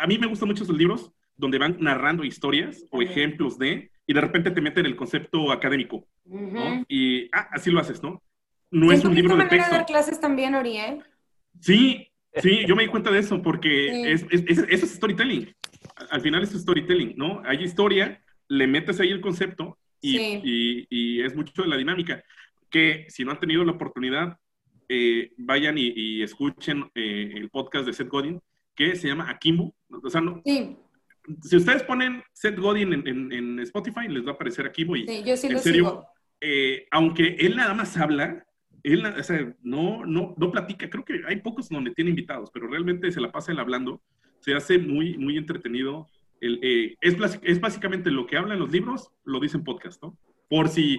a 0.01 0.07
mí 0.07 0.17
me 0.19 0.27
gustan 0.27 0.49
mucho 0.49 0.65
esos 0.65 0.77
libros 0.77 1.13
donde 1.37 1.59
van 1.59 1.77
narrando 1.81 2.25
historias 2.25 2.85
o 2.91 3.03
ejemplos 3.03 3.59
de, 3.59 3.91
y 4.07 4.15
de 4.15 4.21
repente 4.21 4.51
te 4.51 4.61
meten 4.61 4.87
el 4.87 4.97
concepto 4.97 5.53
académico, 5.53 6.07
¿no? 6.25 6.77
Ujú. 6.77 6.85
Y, 6.89 7.29
ah, 7.33 7.49
así 7.53 7.71
lo 7.71 7.81
haces, 7.81 8.03
¿no? 8.03 8.23
No 8.71 8.91
es 8.91 9.05
un 9.05 9.15
libro 9.15 9.37
de 9.37 9.45
texto. 9.47 9.71
dar 9.71 9.85
clases 9.85 10.19
también, 10.19 10.55
Ori, 10.55 10.79
¿eh? 10.79 10.99
Sí, 11.61 12.09
sí, 12.37 12.65
yo 12.67 12.75
me 12.75 12.85
di 12.85 12.89
cuenta 12.89 13.11
de 13.11 13.19
eso 13.19 13.43
porque 13.43 13.91
Sí. 13.93 14.03
es, 14.07 14.27
es- 14.31 14.45
es- 14.49 14.67
eso 14.69 14.87
es 14.87 14.95
storytelling. 14.95 15.55
Al 16.11 16.21
final 16.23 16.43
es 16.43 16.51
storytelling, 16.53 17.15
¿no? 17.17 17.43
Hay 17.45 17.63
historia, 17.63 18.23
le 18.49 18.67
metes 18.67 18.99
ahí 19.01 19.11
el 19.11 19.21
concepto 19.21 19.79
y, 20.03 20.19
Sí. 20.19 20.41
y- 20.45 20.87
y 20.91 21.23
es 21.23 21.35
mucho 21.35 21.63
de 21.63 21.69
la 21.69 21.77
dinámica. 21.79 22.23
Que 22.69 23.07
si 23.09 23.25
no 23.25 23.31
han 23.31 23.41
tenido 23.41 23.65
la 23.65 23.73
oportunidad, 23.73 24.37
eh, 24.89 25.33
vayan 25.39 25.77
y, 25.79 26.23
escuchen 26.23 26.85
eh, 26.95 27.33
el 27.37 27.49
podcast 27.49 27.87
de 27.87 27.93
Seth 27.95 28.09
Godin, 28.09 28.41
que 28.75 28.95
se 28.97 29.09
llama 29.09 29.31
Akimbo. 29.31 29.75
O 29.91 30.11
sea, 30.11 30.21
no, 30.21 30.43
Sí, 30.45 30.77
si 31.43 31.57
ustedes 31.57 31.83
ponen 31.85 32.23
Seth 32.33 32.59
Godin 32.59 32.93
en, 32.95 33.07
en- 33.07 33.33
en 33.33 33.59
Spotify, 33.61 34.09
les 34.09 34.27
va 34.27 34.33
a 34.33 34.35
aparecer 34.35 34.67
Akimbo. 34.67 34.97
Y, 34.97 35.07
sí, 35.07 35.23
yo 35.25 35.37
sí 35.37 35.47
en 35.47 35.53
lo 35.55 35.59
serio, 35.61 35.85
sigo. 35.85 36.07
eh, 36.41 36.87
aunque 36.91 37.37
él 37.39 37.57
nada 37.57 37.75
más 37.75 37.97
habla, 37.97 38.45
él 38.83 39.07
o 39.07 39.23
sea, 39.23 39.55
no, 39.63 40.05
no, 40.05 40.35
no 40.37 40.51
platica. 40.51 40.91
Creo 40.91 41.05
que 41.05 41.21
hay 41.29 41.37
pocos 41.37 41.69
donde 41.69 41.93
tiene 41.93 42.11
invitados, 42.11 42.51
pero 42.53 42.67
realmente 42.67 43.13
se 43.13 43.21
la 43.21 43.31
pasa 43.31 43.53
él 43.53 43.61
hablando. 43.61 44.03
Se 44.41 44.53
hace 44.55 44.77
muy, 44.79 45.17
muy 45.19 45.37
entretenido. 45.39 46.09
El, 46.43 46.59
eh, 46.61 46.97
es, 47.01 47.17
es 47.43 47.61
básicamente 47.61 48.11
lo 48.11 48.27
que 48.27 48.37
habla 48.37 48.55
en 48.55 48.61
los 48.61 48.71
libros, 48.73 49.11
lo 49.25 49.39
dice 49.39 49.57
en 49.57 49.65
podcast, 49.65 50.03
¿no? 50.03 50.19
Por 50.51 50.69
si, 50.69 50.99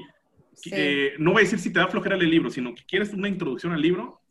Sí. 0.54 0.70
eh, 0.74 1.14
no 1.20 1.32
voy 1.32 1.42
a 1.42 1.44
decir 1.44 1.60
si 1.60 1.74
te 1.74 1.80
da 1.80 1.88
flojera 1.88 2.16
el 2.16 2.30
libro, 2.30 2.50
sino 2.50 2.74
que 2.74 2.84
quieres 2.86 3.12
una 3.14 3.28
introducción 3.28 3.74
al 3.74 3.82
libro. 3.82 4.22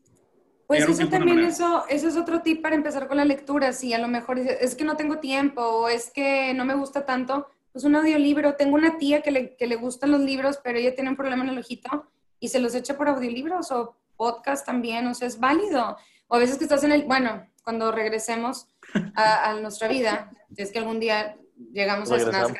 Pues 0.66 0.88
eso 0.88 1.06
también, 1.08 1.40
eso, 1.40 1.84
eso 1.90 2.08
es 2.08 2.16
otro 2.16 2.40
tip 2.40 2.62
para 2.62 2.76
empezar 2.76 3.08
con 3.08 3.18
la 3.18 3.26
lectura. 3.26 3.72
Si 3.74 3.92
a 3.92 3.98
lo 3.98 4.08
mejor 4.08 4.38
es 4.38 4.74
que 4.74 4.84
no 4.84 4.96
tengo 4.96 5.18
tiempo 5.18 5.60
o 5.60 5.88
es 5.88 6.10
que 6.10 6.54
no 6.54 6.64
me 6.64 6.74
gusta 6.74 7.04
tanto, 7.04 7.46
pues 7.72 7.84
un 7.84 7.94
audiolibro. 7.94 8.54
Tengo 8.54 8.76
una 8.76 8.96
tía 8.96 9.20
que 9.20 9.30
le, 9.32 9.56
que 9.56 9.66
le 9.66 9.76
gustan 9.76 10.12
los 10.12 10.20
libros, 10.22 10.60
pero 10.64 10.78
ella 10.78 10.94
tiene 10.94 11.10
un 11.10 11.16
problema 11.16 11.42
en 11.44 11.50
el 11.50 11.58
ojito 11.58 12.06
y 12.40 12.48
se 12.48 12.58
los 12.60 12.74
echa 12.74 12.96
por 12.96 13.08
audiolibros 13.08 13.70
o 13.70 13.96
podcast 14.16 14.64
también, 14.64 15.06
o 15.08 15.14
sea, 15.14 15.28
es 15.28 15.38
válido. 15.38 15.96
O 16.28 16.36
a 16.36 16.38
veces 16.38 16.56
que 16.56 16.64
estás 16.64 16.84
en 16.84 16.92
el, 16.92 17.02
bueno, 17.04 17.46
cuando 17.64 17.92
regresemos 17.92 18.66
a, 19.14 19.50
a 19.50 19.60
nuestra 19.60 19.88
vida, 19.88 20.30
es 20.56 20.70
que 20.72 20.78
algún 20.78 21.00
día 21.00 21.36
llegamos 21.72 22.10
a 22.10 22.16
Regresamos. 22.16 22.52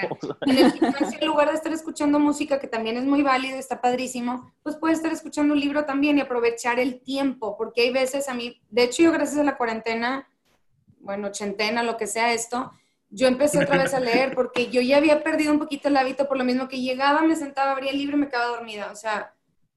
en 0.43 0.59
el 0.59 0.72
gimnasio, 0.72 1.18
en 1.20 1.26
lugar 1.26 1.49
de 1.49 1.55
estar 1.55 1.72
escuchando 1.72 2.18
música, 2.18 2.61
que 2.61 2.68
también 2.68 2.97
es 2.97 3.05
muy 3.05 3.22
válido, 3.22 3.59
está 3.59 3.80
padrísimo, 3.80 4.53
pues 4.62 4.76
puedes 4.76 4.99
estar 4.99 5.12
escuchando 5.12 5.55
un 5.55 5.61
libro 5.61 5.85
también 5.85 6.18
y 6.18 6.20
aprovechar 6.20 6.78
el 6.78 7.01
tiempo, 7.01 7.57
porque 7.57 7.83
hay 7.83 7.93
veces 7.93 8.28
a 8.28 8.35
mí, 8.35 8.61
de 8.70 8.85
hecho 8.85 9.03
yo 9.03 9.12
gracias 9.12 9.39
a 9.39 9.45
la 9.45 9.57
cuarentena, 9.57 10.28
bueno, 11.01 11.28
ochentena, 11.28 11.83
lo 11.83 11.97
que 11.97 12.07
sea 12.07 12.33
esto, 12.33 12.72
yo 13.11 13.26
empecé 13.26 13.62
otra 13.62 13.76
vez 13.83 13.93
a 13.93 14.01
leer 14.01 14.35
porque 14.37 14.70
yo 14.70 14.80
ya 14.80 14.99
había 14.99 15.22
perdido 15.22 15.53
un 15.53 15.59
poquito 15.59 15.89
el 15.89 15.97
hábito 15.97 16.28
por 16.28 16.39
lo 16.39 16.45
mismo 16.45 16.68
que 16.68 16.80
llegaba, 16.80 17.22
me 17.22 17.37
sentaba, 17.37 17.72
abría 17.72 17.91
el 17.91 17.99
libro 17.99 18.16
y 18.16 18.20
me 18.20 18.28
quedaba 18.28 18.47
dormida, 18.57 18.91
o 18.93 18.97
sea, 18.97 19.35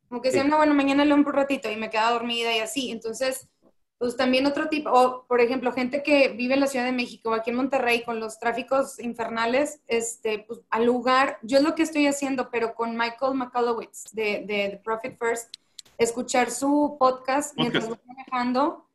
como 0.08 0.22
que 0.22 0.30
decía, 0.30 0.44
Sí. 0.44 0.50
no, 0.50 0.58
bueno, 0.58 0.76
mañana 0.76 1.04
leo 1.04 1.16
un 1.16 1.26
ratito 1.26 1.70
y 1.72 1.76
me 1.78 1.90
quedaba 1.90 2.12
dormida 2.12 2.56
y 2.56 2.60
así, 2.60 2.92
entonces 2.92 3.50
pues 3.98 4.18
también 4.18 4.46
otro 4.46 4.68
tipo, 4.68 4.90
o 4.92 5.26
por 5.26 5.40
ejemplo, 5.40 5.72
gente 5.72 6.04
que 6.04 6.30
vive 6.30 6.56
en 6.56 6.60
la 6.60 6.68
Ciudad 6.68 6.86
de 6.86 6.92
México 6.92 7.30
o 7.30 7.34
aquí 7.34 7.50
en 7.50 7.56
Monterrey 7.56 8.04
con 8.04 8.20
los 8.20 8.40
tráficos 8.40 9.00
infernales, 9.00 9.80
este, 9.88 10.40
pues 10.40 10.60
al 10.70 10.86
lugar, 10.86 11.40
yo 11.44 11.58
es 11.58 11.64
lo 11.64 11.76
que 11.76 11.84
estoy 11.84 12.08
haciendo, 12.08 12.50
pero 12.50 12.76
con 12.76 12.98
Michael 12.98 13.36
McCallowitz 13.36 14.12
de, 14.12 14.44
de 14.46 14.70
The 14.72 14.82
Profit 14.84 15.18
First, 15.18 15.56
escuchar 15.98 16.52
su 16.52 16.98
podcast, 17.00 17.56
mientras 17.58 17.86
Podcast. 17.86 18.06
manejando 18.06 18.86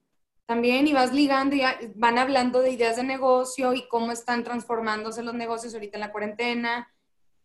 también 0.45 0.87
y 0.89 0.93
vas 0.93 1.15
ligando 1.15 1.55
y 1.57 1.63
van 1.95 2.19
hablando 2.19 2.61
de 2.61 2.73
ideas 2.73 2.97
de 2.97 3.05
negocio 3.05 3.73
y 3.73 3.87
cómo 3.89 4.11
están 4.13 4.43
transformándose 4.43 5.23
los 5.23 5.33
negocios 5.33 5.73
ahorita 5.73 5.97
en 5.97 6.01
la 6.01 6.13
cuarentena, 6.13 6.93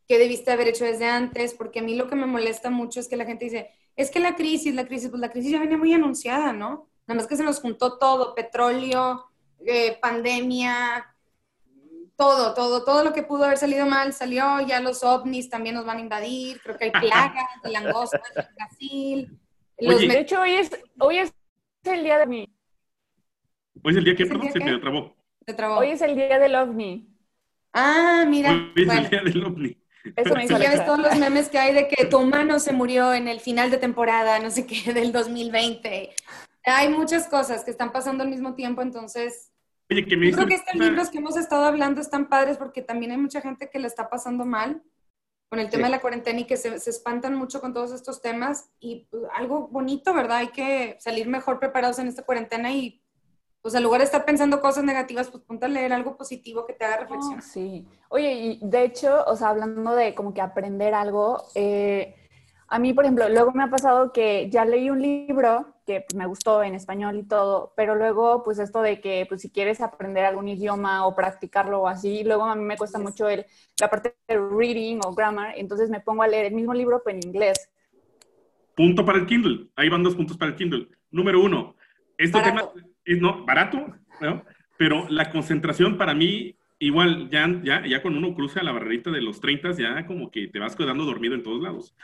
qué 0.08 0.18
debiste 0.18 0.52
haber 0.52 0.68
hecho 0.68 0.86
desde 0.86 1.06
antes, 1.06 1.54
porque 1.54 1.80
a 1.80 1.84
mí 1.84 1.96
lo 1.96 2.10
que 2.10 2.16
me 2.16 2.26
molesta 2.26 2.70
mucho 2.70 3.00
es 3.00 3.08
que 3.08 3.16
la 3.16 3.26
gente 3.26 3.46
dice, 3.46 3.70
es 3.96 4.12
que 4.12 4.20
la 4.20 4.36
crisis, 4.36 4.74
la 4.74 4.88
crisis, 4.88 5.10
pues 5.10 5.22
la 5.22 5.30
crisis 5.30 5.52
ya 5.52 5.60
venía 5.60 5.78
muy 5.78 5.94
anunciada, 5.94 6.52
¿no? 6.52 6.90
Nada 7.08 7.18
más 7.20 7.28
que 7.28 7.38
se 7.38 7.44
nos 7.44 7.60
juntó 7.60 7.98
todo, 7.98 8.34
petróleo, 8.34 9.26
eh, 9.66 9.98
pandemia, 10.02 11.14
todo, 12.16 12.54
todo, 12.54 12.84
todo 12.84 13.04
lo 13.04 13.14
que 13.14 13.24
pudo 13.24 13.44
haber 13.46 13.58
salido 13.58 13.86
mal 13.86 14.14
salió, 14.14 14.60
ya 14.62 14.80
los 14.80 15.04
ovnis 15.04 15.50
también 15.50 15.76
nos 15.76 15.86
van 15.86 15.98
a 15.98 16.02
invadir, 16.02 16.60
creo 16.62 16.78
que 16.78 16.86
hay 16.86 16.92
plagas 16.92 17.46
de 17.64 17.70
langostas 17.72 18.22
en 18.36 18.46
Brasil. 18.56 19.40
Los 19.78 19.96
Oye. 19.98 20.08
me- 20.08 20.14
De 20.16 20.20
hecho, 20.22 20.42
hoy 20.42 20.52
es, 20.54 20.72
hoy 21.00 21.18
es 21.20 21.34
el 21.84 22.04
día 22.04 22.18
de 22.20 22.26
mi, 22.26 22.50
Hoy 23.84 23.92
es 23.92 23.98
el 23.98 24.04
día 24.06 24.16
que, 24.16 24.24
¿Es 24.24 24.32
el 24.32 24.38
perdón, 24.40 24.54
se 24.54 24.60
me 24.60 24.78
trabó. 24.80 25.16
se 25.46 25.54
trabó. 25.54 25.76
hoy 25.78 25.90
es 25.92 26.02
el 26.02 26.16
día 26.16 26.40
del 26.40 26.56
ovni. 26.56 27.08
Ah, 27.74 28.24
mira, 28.28 28.52
Hoy 28.52 28.72
es 28.78 28.86
bueno. 28.88 29.02
el 29.02 29.10
día 29.10 29.22
del 29.22 29.44
ovni. 29.46 29.78
Eso 30.16 30.34
me 30.36 30.46
hizo 30.46 30.54
Y 30.58 30.62
ya 30.62 30.70
ves 30.70 30.80
Alexa. 30.80 30.86
todos 30.86 31.00
los 31.00 31.16
memes 31.18 31.50
que 31.50 31.60
hay 31.60 31.74
de 31.74 31.88
que 31.88 32.06
tu 32.06 32.18
humano 32.20 32.60
se 32.60 32.72
murió 32.74 33.14
en 33.14 33.28
el 33.28 33.40
final 33.42 33.70
de 33.70 33.78
temporada, 33.78 34.40
no 34.40 34.50
sé 34.50 34.66
qué, 34.66 34.94
del 34.94 35.12
2020. 35.12 36.16
Hay 36.66 36.90
muchas 36.90 37.28
cosas 37.28 37.64
que 37.64 37.72
están 37.72 37.92
pasando 37.92 38.24
al 38.24 38.30
mismo 38.30 38.56
tiempo, 38.56 38.82
entonces 38.82 39.52
Oye, 39.90 40.06
que 40.06 40.18
me 40.18 40.30
yo 40.30 40.36
creo 40.36 40.48
que 40.48 40.56
estos 40.56 40.76
libros 40.76 41.10
que 41.10 41.20
hemos 41.20 41.38
estado 41.38 41.66
hablando 41.66 42.02
están 42.02 42.28
padres 42.28 42.58
porque 42.58 42.82
también 42.82 43.12
hay 43.12 43.18
mucha 43.18 43.42
gente 43.42 43.70
que 43.70 43.80
le 43.80 43.88
está 43.88 44.10
pasando 44.10 44.46
mal 44.46 44.82
con 45.50 45.60
el 45.60 45.70
tema 45.70 45.84
Sí. 45.84 45.92
de 45.92 45.98
la 45.98 46.02
cuarentena 46.02 46.40
y 46.40 46.46
que 46.46 46.58
se, 46.58 46.80
se 46.80 46.90
espantan 46.90 47.36
mucho 47.36 47.62
con 47.62 47.72
todos 47.74 47.92
estos 47.92 48.22
temas 48.22 48.72
y 48.80 49.08
pues, 49.12 49.24
algo 49.36 49.68
bonito, 49.68 50.14
¿verdad? 50.14 50.38
Hay 50.38 50.48
que 50.50 50.98
salir 51.00 51.28
mejor 51.28 51.60
preparados 51.60 52.00
en 52.00 52.08
esta 52.08 52.24
cuarentena 52.24 52.72
y 52.72 53.02
pues 53.62 53.74
en 53.74 53.82
lugar 53.84 54.00
de 54.00 54.06
estar 54.06 54.26
pensando 54.26 54.62
cosas 54.62 54.84
negativas, 54.84 55.30
pues 55.30 55.44
ponte 55.44 55.66
a 55.66 55.70
leer 55.70 55.92
algo 55.94 56.18
positivo 56.18 56.66
que 56.68 56.74
te 56.74 56.86
haga 56.86 56.98
reflexionar. 56.98 57.42
sí. 57.44 57.88
Oye, 58.10 58.34
y 58.34 58.60
de 58.62 58.84
hecho, 58.84 59.24
o 59.26 59.36
sea, 59.36 59.50
hablando 59.50 59.96
de 59.96 60.14
como 60.14 60.34
que 60.34 60.42
aprender 60.42 60.94
algo, 60.94 61.44
eh, 61.56 62.16
a 62.76 62.80
mí, 62.80 62.92
por 62.92 63.06
ejemplo, 63.06 63.30
luego 63.30 63.54
me 63.54 63.64
ha 63.64 63.70
pasado 63.70 64.12
que 64.12 64.50
ya 64.50 64.66
leí 64.66 64.90
un 64.90 65.02
libro 65.02 65.76
que 65.86 66.02
pues, 66.02 66.14
me 66.14 66.26
gustó 66.26 66.62
en 66.62 66.76
español 66.76 67.16
y 67.16 67.24
todo, 67.24 67.72
pero 67.78 67.96
luego, 67.96 68.44
pues 68.44 68.60
esto 68.60 68.82
de 68.82 69.00
que, 69.00 69.26
pues 69.30 69.40
si 69.40 69.50
quieres 69.50 69.80
aprender 69.80 70.26
algún 70.26 70.50
idioma 70.50 71.08
o 71.08 71.16
practicarlo 71.16 71.84
o 71.84 71.88
así, 71.88 72.26
luego 72.26 72.44
a 72.44 72.54
mí 72.54 72.66
me 72.66 72.76
cuesta 72.76 73.00
mucho 73.00 73.30
el, 73.30 73.46
la 73.80 73.90
parte 73.90 74.18
de 74.28 74.38
reading 74.38 75.00
o 75.06 75.14
grammar, 75.14 75.54
entonces 75.56 75.90
me 75.90 76.02
pongo 76.02 76.24
a 76.24 76.28
leer 76.28 76.48
el 76.48 76.54
mismo 76.54 76.74
libro, 76.74 77.02
pero 77.06 77.18
en 77.18 77.26
inglés. 77.26 77.72
Punto 78.76 79.06
para 79.06 79.20
el 79.20 79.26
Kindle. 79.26 79.70
Ahí 79.78 79.88
van 79.88 80.04
dos 80.04 80.16
puntos 80.16 80.36
para 80.36 80.52
el 80.52 80.58
Kindle. 80.58 80.90
Número 81.12 81.42
uno, 81.42 81.78
este 82.18 82.38
Barato. 82.38 82.74
tema 82.74 82.88
es 83.06 83.22
no, 83.22 83.46
barato, 83.46 83.78
¿no? 84.20 84.44
pero 84.76 85.08
la 85.08 85.32
concentración 85.32 85.98
para 85.98 86.14
mí, 86.14 86.58
igual, 86.80 87.30
ya, 87.30 87.48
ya, 87.64 87.86
ya 87.86 88.02
cuando 88.02 88.20
uno 88.20 88.34
cruza 88.36 88.64
la 88.64 88.72
barrerita 88.72 89.12
de 89.12 89.22
los 89.22 89.40
30, 89.42 89.72
ya 89.74 90.06
como 90.06 90.30
que 90.32 90.48
te 90.48 90.60
vas 90.60 90.76
quedando 90.76 91.06
dormido 91.06 91.36
en 91.36 91.44
todos 91.44 91.62
lados. 91.62 91.96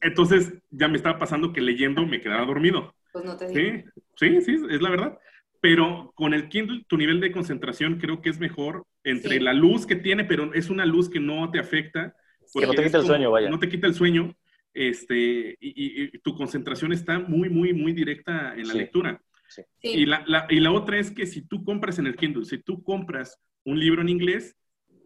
Entonces, 0.00 0.52
ya 0.70 0.88
me 0.88 0.96
estaba 0.96 1.18
pasando 1.18 1.52
que 1.52 1.60
leyendo 1.60 2.04
me 2.06 2.20
quedaba 2.20 2.44
dormido. 2.44 2.94
Pues 3.12 3.24
no 3.24 3.36
te 3.36 3.46
digo. 3.48 3.90
Sí, 4.16 4.40
sí, 4.40 4.40
sí, 4.42 4.58
es 4.70 4.82
la 4.82 4.90
verdad. 4.90 5.18
Pero 5.60 6.12
con 6.16 6.32
el 6.34 6.48
Kindle, 6.48 6.84
tu 6.88 6.96
nivel 6.96 7.20
de 7.20 7.32
concentración 7.32 7.98
creo 7.98 8.22
que 8.22 8.30
es 8.30 8.40
mejor 8.40 8.86
entre 9.04 9.34
Sí. 9.36 9.40
la 9.40 9.52
luz 9.52 9.86
que 9.86 9.96
tiene, 9.96 10.24
pero 10.24 10.52
es 10.54 10.70
una 10.70 10.86
luz 10.86 11.08
que 11.10 11.20
no 11.20 11.50
te 11.50 11.58
afecta. 11.58 12.14
Que 12.54 12.66
no 12.66 12.72
te 12.72 12.84
quita 12.84 12.98
el 12.98 13.04
sueño, 13.04 13.30
vaya. 13.30 13.50
No 13.50 13.58
te 13.58 13.68
quita 13.68 13.86
el 13.86 13.94
sueño. 13.94 14.34
Este, 14.72 15.56
y, 15.60 15.68
y- 15.68 16.10
y 16.12 16.18
tu 16.20 16.34
concentración 16.34 16.92
está 16.92 17.18
muy, 17.18 17.48
muy, 17.50 17.72
muy 17.72 17.92
directa 17.92 18.54
en 18.56 18.66
la 18.68 18.72
Sí. 18.72 18.78
lectura. 18.78 19.20
Sí. 19.48 19.62
Y, 19.82 20.06
la, 20.06 20.22
la- 20.26 20.46
y 20.48 20.60
la 20.60 20.70
otra 20.72 20.98
es 20.98 21.10
que 21.10 21.26
si 21.26 21.42
tú 21.42 21.64
compras 21.64 21.98
en 21.98 22.06
el 22.06 22.16
Kindle, 22.16 22.44
si 22.44 22.58
tú 22.58 22.82
compras 22.82 23.36
un 23.64 23.78
libro 23.78 24.02
en 24.02 24.08
inglés, 24.08 24.56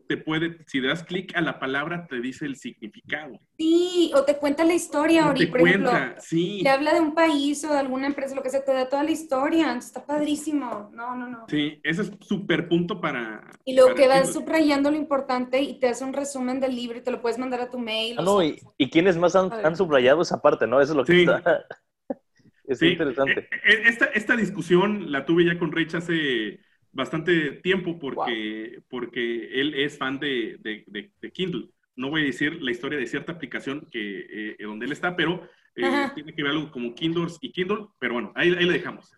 te 0.07 0.19
puede, 0.19 0.59
si 0.67 0.81
das 0.81 1.03
clic 1.03 1.35
a 1.35 1.41
la 1.41 1.59
palabra, 1.59 2.07
te 2.07 2.21
dice 2.21 2.45
el 2.45 2.57
significado. 2.57 3.41
Sí, 3.57 4.13
o 4.15 4.23
te 4.25 4.37
cuenta 4.37 4.63
la 4.65 4.75
historia, 4.75 5.29
Ori, 5.29 5.47
te 5.47 5.47
por 5.47 5.61
ejemplo. 5.61 5.91
cuenta, 5.91 6.21
sí. 6.21 6.61
Te 6.63 6.69
habla 6.69 6.93
de 6.93 7.01
un 7.01 7.15
país 7.15 7.65
o 7.65 7.73
de 7.73 7.79
alguna 7.79 8.07
empresa, 8.07 8.35
lo 8.35 8.43
que 8.43 8.51
sea, 8.51 8.65
te 8.65 8.73
da 8.73 8.89
toda 8.89 9.03
la 9.03 9.11
historia. 9.11 9.67
entonces 9.69 9.87
Está 9.91 10.05
padrísimo. 10.05 10.91
No, 10.93 11.15
no, 11.17 11.27
no. 11.29 11.47
Sí, 11.49 11.81
ese 11.83 12.03
es 12.03 12.13
súper 12.21 12.69
punto 12.69 13.01
para. 13.01 13.43
Y 13.65 13.79
para 13.81 13.95
que 13.95 14.09
vas 14.09 14.33
subrayando 14.33 14.91
lo 14.91 14.97
importante 14.97 15.63
y 15.63 15.79
te 15.81 15.89
hace 15.89 16.05
un 16.05 16.13
resumen 16.13 16.61
del 16.61 16.75
libro 16.77 16.99
y 16.99 17.01
te 17.03 17.11
lo 17.11 17.23
puedes 17.23 17.39
mandar 17.39 17.63
a 17.63 17.71
tu 17.71 17.79
mail. 17.79 18.17
Ah, 18.19 18.23
no, 18.23 18.43
y, 18.43 18.61
y 18.77 18.91
quiénes 18.91 19.17
más 19.17 19.35
han, 19.37 19.51
han 19.53 19.75
subrayado 19.77 20.21
esa 20.23 20.43
parte, 20.43 20.67
¿no? 20.67 20.81
Eso 20.83 20.93
es 20.93 20.97
lo 20.97 21.05
que 21.05 21.13
Sí. 21.15 21.21
está. 21.21 21.43
es 22.67 22.79
Sí, 22.79 22.89
interesante. 22.89 23.41
eh, 23.41 23.49
eh, 23.65 23.83
Esta, 23.87 24.07
esta 24.07 24.37
discusión 24.37 25.11
la 25.13 25.25
tuve 25.25 25.45
ya 25.45 25.59
con 25.59 25.73
Rich 25.73 25.95
hace 25.95 26.61
bastante 26.95 27.51
tiempo 27.63 27.99
porque, 27.99 28.81
porque 28.89 29.61
él 29.61 29.75
es 29.75 29.99
fan 29.99 30.19
de, 30.19 30.57
de- 30.61 30.85
de- 30.87 31.11
de 31.21 31.31
Kindle. 31.33 31.69
No 31.97 32.09
voy 32.11 32.23
a 32.23 32.25
decir 32.25 32.61
la 32.63 32.71
historia 32.71 32.99
de 32.99 33.07
cierta 33.07 33.33
aplicación 33.33 33.87
que, 33.91 34.27
eh, 34.31 34.57
donde 34.61 34.87
él 34.87 34.93
está, 34.93 35.15
pero 35.15 35.47
eh, 35.77 36.09
tiene 36.15 36.35
que 36.35 36.43
ver 36.43 36.53
algo 36.53 36.71
como 36.71 36.95
Kindle 36.95 37.27
y 37.41 37.51
Kindle, 37.53 37.87
pero 37.99 38.15
bueno, 38.15 38.33
ahí, 38.37 38.49
ahí 38.57 38.65
le 38.65 38.73
dejamos. 38.73 39.13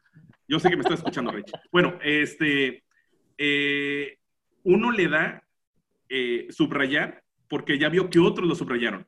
Yo 0.49 0.59
sé 0.59 0.71
que 0.71 0.77
me 0.77 0.83
está 0.83 0.95
escuchando, 0.95 1.31
Rich. 1.33 1.53
Bueno, 1.71 1.99
este, 2.03 2.83
eh, 3.39 4.19
uno 4.65 4.91
le 4.91 5.09
da 5.09 5.43
eh, 6.09 6.47
subrayar 6.51 7.23
porque 7.49 7.79
ya 7.79 7.89
vio 7.89 8.09
que 8.11 8.19
otros 8.19 8.47
lo 8.49 8.55
subrayaron. 8.55 9.07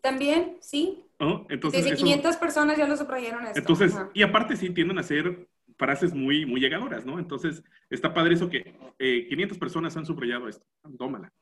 También, 0.00 0.56
sí. 0.60 1.02
¿no? 1.18 1.46
Entonces, 1.50 1.82
Desde 1.82 1.96
eso- 1.96 2.04
500 2.04 2.36
personas 2.36 2.76
ya 2.78 2.86
lo 2.86 2.96
subrayaron 2.96 3.46
esto. 3.46 3.58
entonces, 3.58 3.94
Ajá. 3.94 4.10
y 4.14 4.22
aparte 4.22 4.56
sí 4.56 4.70
tienden 4.70 4.98
a 4.98 5.02
ser 5.02 5.48
frases 5.76 6.14
muy, 6.14 6.46
muy 6.46 6.60
llegadoras, 6.60 7.04
¿no? 7.04 7.18
Entonces, 7.18 7.62
está 7.90 8.12
padre 8.14 8.34
eso 8.34 8.48
que 8.48 8.74
eh, 8.98 9.26
500 9.28 9.58
personas 9.58 9.96
han 9.96 10.06
subrayado 10.06 10.48
esto. 10.48 10.64
Tómala. 10.98 11.32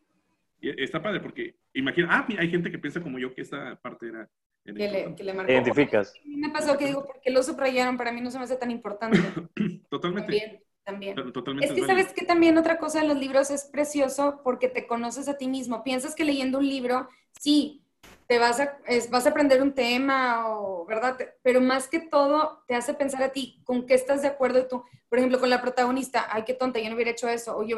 Y 0.60 0.82
está 0.82 1.02
padre 1.02 1.20
porque, 1.20 1.56
imagina, 1.74 2.08
ah, 2.10 2.26
hay 2.38 2.48
gente 2.50 2.70
que 2.70 2.78
piensa 2.78 3.02
como 3.02 3.18
yo 3.18 3.34
que 3.34 3.42
esta 3.42 3.76
parte 3.76 4.08
era... 4.08 4.28
era 4.64 4.76
Que 4.76 4.88
le, 4.90 5.14
que 5.14 5.24
le 5.24 5.34
marcó. 5.34 5.52
Identificas. 5.52 6.14
A 6.24 6.26
mí 6.28 6.36
me 6.36 6.50
pasó 6.50 6.76
que 6.78 6.86
digo, 6.86 7.04
¿por 7.06 7.20
qué 7.20 7.30
lo 7.30 7.42
subrayaron? 7.42 7.96
Para 7.96 8.12
mí 8.12 8.20
no 8.20 8.30
se 8.30 8.38
me 8.38 8.44
hace 8.44 8.56
tan 8.56 8.70
importante. 8.70 9.18
Totalmente. 9.90 10.32
también, 10.32 10.62
también. 10.84 11.14
to- 11.16 11.32
Totalmente. 11.32 11.66
Es 11.72 11.78
que 11.80 11.86
sabes 11.86 12.12
que 12.12 12.24
también 12.24 12.56
otra 12.58 12.78
cosa 12.78 13.00
de 13.02 13.06
los 13.08 13.18
libros 13.18 13.50
es 13.50 13.64
precioso 13.66 14.40
porque 14.42 14.68
te 14.68 14.86
conoces 14.86 15.28
a 15.28 15.36
ti 15.36 15.48
mismo. 15.48 15.84
Piensas 15.84 16.14
que 16.14 16.24
leyendo 16.24 16.58
un 16.58 16.68
libro, 16.68 17.08
sí, 17.38 17.83
te 18.26 18.38
vas 18.38 18.58
a, 18.60 18.78
es- 18.86 19.10
vas 19.10 19.26
a 19.26 19.30
aprender 19.30 19.60
un 19.62 19.72
tema, 19.74 20.48
o, 20.48 20.86
¿verdad? 20.86 21.18
Pero 21.42 21.60
más 21.60 21.88
que 21.88 22.00
todo, 22.00 22.62
te 22.66 22.74
hace 22.74 22.94
pensar 22.94 23.22
a 23.22 23.32
ti 23.32 23.60
con 23.64 23.86
qué 23.86 23.94
estás 23.94 24.22
de 24.22 24.28
acuerdo 24.28 24.66
tú, 24.66 24.82
por 25.08 25.18
ejemplo, 25.18 25.38
con 25.40 25.50
la 25.50 25.60
protagonista, 25.60 26.26
ay, 26.30 26.44
qué 26.44 26.54
tonta, 26.54 26.80
yo 26.80 26.88
no 26.88 26.94
hubiera 26.94 27.10
hecho 27.10 27.28
eso, 27.28 27.56
o 27.56 27.62
yo, 27.64 27.76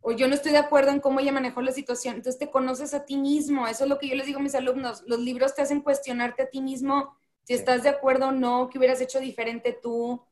o 0.00 0.12
yo 0.12 0.28
no 0.28 0.34
estoy 0.34 0.52
de 0.52 0.58
acuerdo 0.58 0.90
en 0.92 1.00
cómo 1.00 1.20
ella 1.20 1.32
manejó 1.32 1.60
la 1.62 1.72
situación. 1.72 2.16
Entonces 2.16 2.38
te 2.38 2.50
conoces 2.50 2.94
a 2.94 3.04
ti 3.04 3.16
mismo, 3.16 3.66
eso 3.66 3.84
es 3.84 3.90
lo 3.90 3.98
que 3.98 4.08
yo 4.08 4.14
les 4.14 4.26
digo 4.26 4.38
a 4.38 4.42
mis 4.42 4.54
alumnos, 4.54 5.02
los 5.06 5.18
libros 5.18 5.54
te 5.54 5.62
hacen 5.62 5.80
cuestionarte 5.80 6.42
a 6.44 6.50
ti 6.50 6.60
mismo 6.60 7.16
si 7.42 7.54
estás 7.54 7.82
de 7.82 7.88
acuerdo 7.88 8.28
o 8.28 8.32
no, 8.32 8.68
qué 8.70 8.78
hubieras 8.78 9.00
hecho 9.00 9.20
diferente 9.20 9.72
tú. 9.82 10.22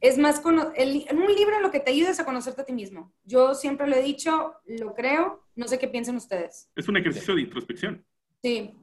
Es 0.00 0.16
más, 0.18 0.42
el- 0.76 1.06
un 1.12 1.34
libro 1.34 1.60
lo 1.60 1.70
que 1.70 1.78
te 1.80 1.90
ayuda 1.90 2.10
es 2.10 2.20
a 2.20 2.24
conocerte 2.24 2.62
a 2.62 2.64
ti 2.64 2.72
mismo. 2.72 3.12
Yo 3.24 3.54
siempre 3.54 3.86
lo 3.86 3.96
he 3.96 4.02
dicho, 4.02 4.54
lo 4.66 4.94
creo, 4.94 5.44
no 5.54 5.68
sé 5.68 5.78
qué 5.78 5.88
piensan 5.88 6.16
ustedes. 6.16 6.70
Es 6.74 6.88
un 6.88 6.96
ejercicio 6.96 7.34
de 7.34 7.42
introspección. 7.42 8.04
Sí. 8.42 8.74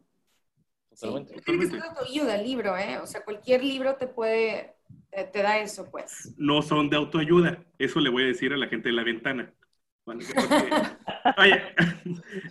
Totalmente. 0.99 1.33
Sí, 1.35 1.41
creo 1.45 1.59
que 1.59 1.65
es 1.65 1.71
de 1.71 1.79
autoayuda 1.79 2.35
el 2.35 2.43
libro, 2.47 2.77
¿eh? 2.77 2.97
O 2.99 3.05
sea, 3.07 3.23
cualquier 3.23 3.63
libro 3.63 3.95
te 3.95 4.07
puede, 4.07 4.75
te, 5.11 5.23
te 5.25 5.41
da 5.41 5.59
eso, 5.59 5.89
pues. 5.91 6.33
No 6.37 6.61
son 6.61 6.89
de 6.89 6.97
autoayuda. 6.97 7.63
Eso 7.77 7.99
le 7.99 8.09
voy 8.09 8.23
a 8.23 8.27
decir 8.27 8.53
a 8.53 8.57
la 8.57 8.67
gente 8.67 8.89
de 8.89 8.95
la 8.95 9.03
ventana. 9.03 9.53
Bueno, 10.05 10.21
porque- 10.33 10.71
Oye, 11.37 11.61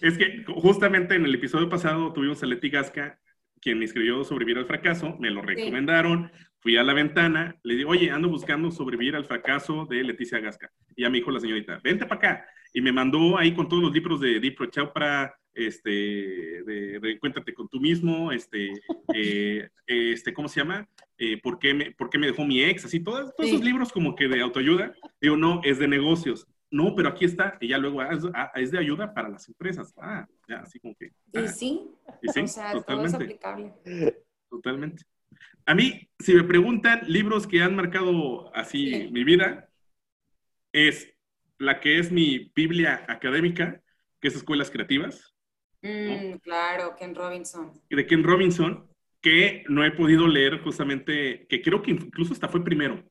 es 0.03 0.19
que 0.19 0.45
justamente 0.47 1.15
en 1.15 1.25
el 1.25 1.35
episodio 1.35 1.69
pasado 1.69 2.13
tuvimos 2.13 2.43
a 2.43 2.47
Leti 2.47 2.69
Gasca, 2.69 3.19
quien 3.61 3.79
me 3.79 3.87
escribió 3.87 4.23
Sobrevivir 4.23 4.59
al 4.59 4.67
fracaso, 4.67 5.17
me 5.19 5.31
lo 5.31 5.41
recomendaron, 5.43 6.31
fui 6.61 6.77
a 6.77 6.83
la 6.83 6.93
ventana, 6.93 7.57
le 7.63 7.75
digo, 7.75 7.91
oye, 7.91 8.11
ando 8.11 8.29
buscando 8.29 8.71
sobrevivir 8.71 9.17
al 9.17 9.25
fracaso 9.25 9.87
de 9.87 10.03
Leticia 10.05 10.39
Gasca. 10.41 10.71
Y 10.95 11.03
ya 11.03 11.11
me 11.11 11.19
dijo 11.19 11.31
la 11.31 11.41
señorita, 11.41 11.81
vente 11.83 12.05
para 12.07 12.17
acá. 12.17 12.47
Y 12.73 12.81
me 12.83 12.93
mandó 12.93 13.39
ahí 13.39 13.55
con 13.55 13.69
todos 13.69 13.83
los 13.83 13.93
libros 13.93 14.21
de 14.21 14.39
Deepak 14.39 14.71
Chopra, 14.71 15.35
este, 15.57 15.91
de 15.91 16.99
Reencuéntrate 17.03 17.55
con 17.55 17.69
tú 17.69 17.81
mismo, 17.81 18.31
este, 18.31 18.73
eh, 19.15 19.69
este, 19.87 20.33
¿cómo 20.33 20.49
se 20.49 20.61
llama? 20.61 20.89
Eh, 21.19 21.41
¿por, 21.41 21.59
qué 21.59 21.73
me, 21.75 21.91
¿Por 21.93 22.11
qué 22.11 22.19
me 22.19 22.27
dejó 22.27 22.45
mi 22.45 22.63
ex? 22.63 22.85
Así, 22.85 23.01
todos, 23.01 23.35
todos 23.35 23.49
Sí. 23.49 23.55
esos 23.55 23.65
libros 23.65 23.91
como 23.91 24.15
que 24.15 24.29
de 24.29 24.41
autoayuda. 24.43 24.95
Digo, 25.21 25.37
no, 25.37 25.61
es 25.65 25.79
de 25.79 25.89
negocios. 25.89 26.47
No, 26.71 26.95
pero 26.95 27.09
aquí 27.09 27.25
está. 27.25 27.57
Y 27.61 27.69
ya 27.69 27.79
luego, 27.79 28.01
ah, 28.01 28.11
es, 28.13 28.25
ah, 28.35 28.53
de 28.55 28.79
ayuda 28.79 29.15
para 29.15 29.29
las 29.29 29.49
empresas. 29.49 29.95
Ah, 29.97 30.27
ya, 30.49 30.59
así 30.59 30.79
como 30.79 30.95
que. 30.97 31.13
Y 31.33 31.39
ah, 31.39 31.49
sí, 31.49 31.89
y 32.23 32.29
sí, 32.29 32.41
o 32.41 32.47
sea, 32.49 32.73
todo 32.73 33.05
es 33.07 33.13
totalmente. 33.13 33.17
aplicable. 33.25 34.17
Totalmente. 34.51 35.05
A 35.65 35.75
mí, 35.75 36.09
si 36.19 36.35
me 36.35 36.45
preguntan 36.45 37.01
libros 37.07 37.47
que 37.47 37.63
han 37.63 37.75
marcado 37.75 38.55
así 38.55 38.91
Sí. 38.91 39.09
mi 39.11 39.25
vida, 39.25 39.69
es 40.73 41.13
la 41.59 41.81
que 41.81 41.99
es 41.99 42.13
mi 42.13 42.53
Biblia 42.55 43.05
académica, 43.09 43.83
que 44.21 44.29
es 44.29 44.37
Escuelas 44.37 44.71
Creativas, 44.71 45.35
Mm, 45.87 46.39
claro, 46.39 46.95
Ken 46.99 47.15
Robinson. 47.15 47.73
de 47.89 48.07
Ken 48.07 48.23
Robinson, 48.25 48.87
que 49.21 49.65
no 49.69 49.85
he 49.85 49.91
podido 49.93 50.27
leer 50.27 50.61
justamente, 50.61 51.47
que 51.49 51.63
creo 51.63 51.83
que 51.83 51.93
incluso 51.93 52.33
hasta 52.33 52.49
fue 52.49 52.63
primero. 52.65 53.03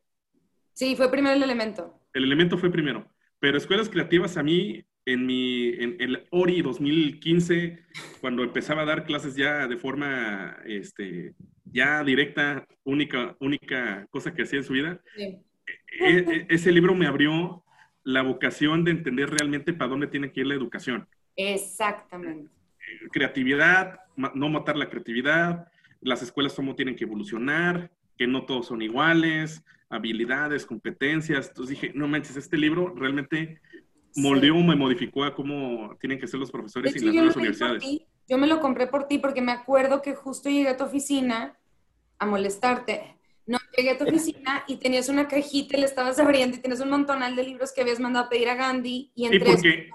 Sí, 0.74 0.96
fue 0.96 1.10
primero 1.10 1.36
el 1.36 1.44
elemento. 1.44 2.00
El 2.14 2.24
elemento 2.26 2.58
fue 2.58 2.70
primero. 2.72 3.10
Pero 3.40 3.58
Escuelas 3.58 3.90
Creativas 3.90 4.38
a 4.38 4.44
mí, 4.44 4.84
en 5.06 5.26
mi, 5.26 5.70
en 5.70 5.98
el 6.00 6.26
ORI 6.32 6.62
2015, 6.62 7.80
cuando 8.22 8.44
empezaba 8.44 8.82
a 8.82 8.86
dar 8.86 9.06
clases 9.06 9.36
ya 9.36 9.68
de 9.68 9.78
forma, 9.78 10.58
este, 10.66 11.34
ya 11.66 12.04
directa, 12.04 12.66
única, 12.84 13.36
única 13.40 14.08
cosa 14.10 14.34
que 14.34 14.44
hacía 14.44 14.60
en 14.60 14.66
su 14.66 14.74
vida, 14.74 15.02
Sí. 15.16 15.38
e- 16.00 16.18
e- 16.18 16.48
ese 16.50 16.72
libro 16.72 16.96
me 16.96 17.08
abrió 17.08 17.64
la 18.04 18.22
vocación 18.24 18.84
de 18.84 18.92
entender 18.92 19.30
realmente 19.30 19.74
para 19.74 19.90
dónde 19.90 20.08
tiene 20.08 20.32
que 20.32 20.42
ir 20.42 20.48
la 20.48 20.56
educación. 20.56 21.08
Exactamente. 21.36 22.50
Creatividad, 23.12 24.00
no 24.16 24.50
matar 24.50 24.76
la 24.78 24.90
creatividad, 24.90 25.68
las 26.02 26.22
escuelas 26.22 26.54
cómo 26.54 26.76
tienen 26.76 26.96
que 26.96 27.04
evolucionar, 27.06 27.92
que 28.18 28.28
no 28.28 28.46
todos 28.46 28.68
son 28.68 28.82
iguales, 28.82 29.64
habilidades, 29.90 30.66
competencias. 30.66 31.48
Entonces 31.50 31.80
dije, 31.80 31.92
no 31.96 32.08
manches, 32.08 32.38
este 32.38 32.58
libro 32.58 32.94
realmente 32.96 33.62
moldeó, 34.16 34.56
me 34.58 34.76
modificó 34.76 35.24
a 35.24 35.34
cómo 35.36 35.96
tienen 36.00 36.20
que 36.20 36.28
ser 36.28 36.40
los 36.40 36.50
De 36.50 36.54
profesores 36.54 36.96
hecho, 36.96 37.04
y 37.04 37.08
las 37.08 37.16
nuevas 37.16 37.36
universidades. 37.36 37.84
ti. 37.84 38.08
yo 38.28 38.38
me 38.38 38.48
lo 38.48 38.60
compré 38.60 38.88
por 38.88 39.08
ti 39.08 39.20
porque 39.20 39.42
me 39.42 39.52
acuerdo 39.52 40.02
que 40.02 40.16
justo 40.16 40.50
llegué 40.50 40.70
a 40.70 40.78
tu 40.78 40.84
oficina 40.86 41.58
a 42.18 42.26
molestarte. 42.26 43.16
No, 43.46 43.60
llegué 43.78 43.92
a 43.92 43.98
tu 43.98 44.06
oficina 44.06 44.64
y 44.68 44.78
tenías 44.78 45.10
una 45.10 45.28
cajita 45.28 45.78
y 45.78 45.82
le 45.82 45.86
estabas 45.86 46.18
abriendo 46.18 46.58
y 46.58 46.60
tienes 46.60 46.80
un 46.80 46.90
montonal 46.90 47.36
de 47.36 47.44
libros 47.44 47.72
que 47.72 47.82
habías 47.82 48.00
mandado 48.00 48.26
a 48.26 48.30
pedir 48.30 48.50
a 48.50 48.56
Gandhi 48.56 49.12
y 49.14 49.28
Sí, 49.28 49.34
entre 49.36 49.50
esos- 49.50 49.56
porque 49.62 49.90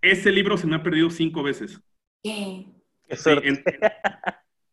ese 0.00 0.32
libro 0.32 0.56
se 0.56 0.66
me 0.66 0.76
ha 0.76 0.82
perdido 0.82 1.10
cinco 1.10 1.42
veces. 1.42 1.78
¿Qué? 2.26 2.66
Qué 3.08 3.16
Sí, 3.16 3.22
suerte. 3.22 3.48
en- 3.48 3.62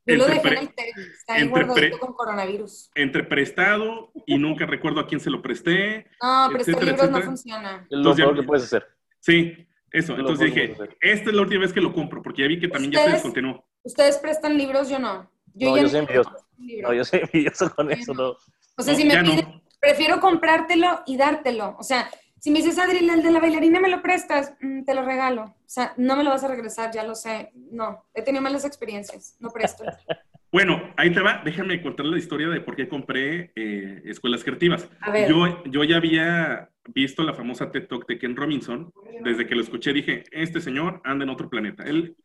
Yo 0.05 0.15
lo 0.17 0.25
Entre 0.25 0.35
dejé 0.35 0.35
en 0.35 0.41
pre- 0.41 0.59
el 0.59 0.73
TEC, 0.73 0.97
está 0.97 1.33
ahí 1.35 1.41
entre 1.43 1.63
guardadito 1.65 1.97
pre- 1.97 1.99
con 1.99 2.13
coronavirus. 2.13 2.89
entre 2.95 3.23
prestado 3.23 4.11
y 4.25 4.37
nunca 4.37 4.65
recuerdo 4.65 4.99
a 4.99 5.07
quién 5.07 5.19
se 5.21 5.29
lo 5.29 5.41
presté. 5.41 6.07
No, 6.21 6.47
pero 6.49 6.59
este 6.61 6.71
etcétera, 6.71 6.91
libro 7.03 7.07
no 7.19 7.21
funciona. 7.21 7.87
Lo 7.89 8.11
ya- 8.11 8.25
peor 8.25 8.35
que 8.39 8.43
puedes 8.43 8.63
hacer. 8.65 8.87
Sí, 9.19 9.67
eso. 9.91 10.13
Lo 10.13 10.21
Entonces 10.21 10.47
dije, 10.53 10.75
esta 11.01 11.29
es 11.29 11.35
la 11.35 11.41
última 11.43 11.61
vez 11.61 11.71
que 11.73 11.79
lo 11.81 11.93
compro, 11.93 12.21
porque 12.23 12.41
ya 12.41 12.47
vi 12.47 12.59
que 12.59 12.67
también 12.67 12.91
ya 12.91 13.05
se 13.05 13.11
descontinuó. 13.11 13.63
Ustedes 13.83 14.17
prestan 14.17 14.57
libros, 14.57 14.89
yo 14.89 14.97
no. 14.99 15.29
No, 15.53 15.77
yo 15.77 15.87
soy 15.87 15.99
envidioso. 15.99 16.35
No, 16.57 16.93
yo 16.93 17.05
soy 17.05 17.19
envidioso 17.21 17.69
con 17.75 17.91
eso, 17.91 18.13
no. 18.15 18.29
O 18.75 18.81
sea, 18.83 18.93
No, 18.93 18.99
si 18.99 19.05
me 19.05 19.13
ya 19.13 19.21
no. 19.21 19.29
piden, 19.31 19.61
prefiero 19.79 20.19
comprártelo 20.19 21.01
y 21.05 21.15
dártelo. 21.17 21.75
O 21.77 21.83
sea, 21.83 22.09
si 22.43 22.51
me 22.51 22.59
dices, 22.59 22.77
Adri, 22.77 22.97
el 22.97 23.23
de 23.23 23.31
la 23.31 23.39
bailarina 23.39 23.79
me 23.79 23.87
lo 23.87 24.01
prestas, 24.01 24.53
Mm, 24.59 24.83
te 24.83 24.93
lo 24.93 25.05
regalo. 25.05 25.43
O 25.43 25.55
sea, 25.65 25.93
no 25.95 26.17
me 26.17 26.25
lo 26.25 26.29
vas 26.29 26.43
a 26.43 26.49
regresar, 26.49 26.91
ya 26.93 27.05
lo 27.05 27.15
sé. 27.15 27.51
No, 27.71 28.05
he 28.13 28.21
tenido 28.21 28.43
malas 28.43 28.65
experiencias, 28.65 29.37
no 29.39 29.49
presto. 29.49 29.85
Bueno, 30.51 30.93
ahí 30.97 31.11
te 31.11 31.19
va. 31.19 31.41
Déjame 31.43 31.81
contar 31.81 32.05
la 32.05 32.19
historia 32.19 32.47
de 32.47 32.61
por 32.61 32.75
qué 32.75 32.87
compré 32.87 33.51
eh, 33.55 34.03
escuelas 34.05 34.43
creativas. 34.43 34.87
A 35.01 35.09
ver. 35.09 35.27
Yo, 35.27 35.63
yo 35.63 35.83
ya 35.83 35.97
había 35.97 36.69
visto 36.93 37.23
la 37.23 37.33
famosa 37.33 37.71
TED 37.71 37.87
Talk 37.87 38.05
de 38.05 38.19
Ken 38.19 38.35
Robinson. 38.35 38.93
Desde 39.23 39.47
que 39.47 39.55
lo 39.55 39.61
escuché 39.61 39.93
dije, 39.93 40.25
este 40.29 40.61
señor 40.61 41.01
anda 41.05 41.23
en 41.23 41.31
otro 41.31 41.49
planeta. 41.49 41.81
Él 41.85 42.15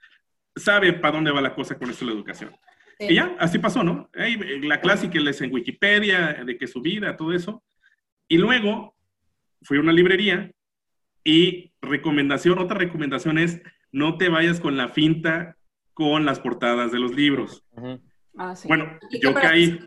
sabe 0.55 0.93
para 0.93 1.15
dónde 1.15 1.31
va 1.31 1.41
la 1.41 1.55
cosa 1.55 1.79
con 1.79 1.89
esto 1.89 2.05
de 2.05 2.11
la 2.11 2.19
educación. 2.19 2.55
Sí. 2.99 3.07
Y 3.09 3.15
ya, 3.15 3.35
así 3.39 3.59
pasó, 3.61 3.83
¿no? 3.83 4.11
Ahí, 4.15 4.37
la 4.61 4.83
clásica 4.83 5.19
es 5.19 5.41
en 5.41 5.51
Wikipedia, 5.51 6.45
de 6.45 6.59
que 6.59 6.67
su 6.67 6.83
vida, 6.83 7.17
todo 7.17 7.33
eso. 7.33 7.65
Y 8.29 8.37
luego 8.37 8.98
fui 9.63 9.79
a 9.79 9.81
una 9.81 9.93
librería 9.93 10.51
y 11.25 11.73
recomendación, 11.81 12.59
otra 12.59 12.79
recomendación 12.79 13.39
es 13.39 13.61
no 13.93 14.17
te 14.17 14.29
vayas 14.29 14.61
con 14.61 14.77
la 14.77 14.89
finta 14.89 15.57
con 15.95 16.25
las 16.25 16.41
portadas 16.41 16.93
de 16.93 17.01
los 17.01 17.15
libros. 17.15 17.65
Ujú. 17.73 18.01
Ah, 18.37 18.55
sí. 18.55 18.69
Bueno, 18.69 18.99
yo 19.21 19.35
caí 19.35 19.81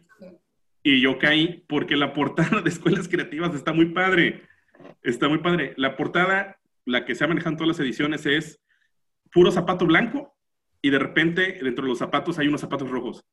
y 0.83 0.99
yo 0.99 1.17
caí 1.17 1.63
porque 1.67 1.95
la 1.95 2.13
portada 2.13 2.61
de 2.61 2.69
escuelas 2.69 3.07
creativas 3.07 3.55
está 3.55 3.71
muy 3.71 3.87
padre. 3.87 4.43
Está 5.03 5.29
muy 5.29 5.37
padre. 5.37 5.73
La 5.77 5.95
portada, 5.95 6.59
la 6.85 7.05
que 7.05 7.15
se 7.15 7.23
ha 7.23 7.27
manejado 7.27 7.51
en 7.51 7.57
todas 7.57 7.69
las 7.69 7.79
ediciones, 7.79 8.25
es 8.25 8.59
puro 9.31 9.51
zapato 9.51 9.85
blanco 9.85 10.35
y 10.81 10.89
de 10.89 10.99
repente 10.99 11.59
dentro 11.61 11.83
de 11.83 11.89
los 11.89 11.99
zapatos 11.99 12.39
hay 12.39 12.47
unos 12.47 12.61
zapatos 12.61 12.89
rojos. 12.89 13.23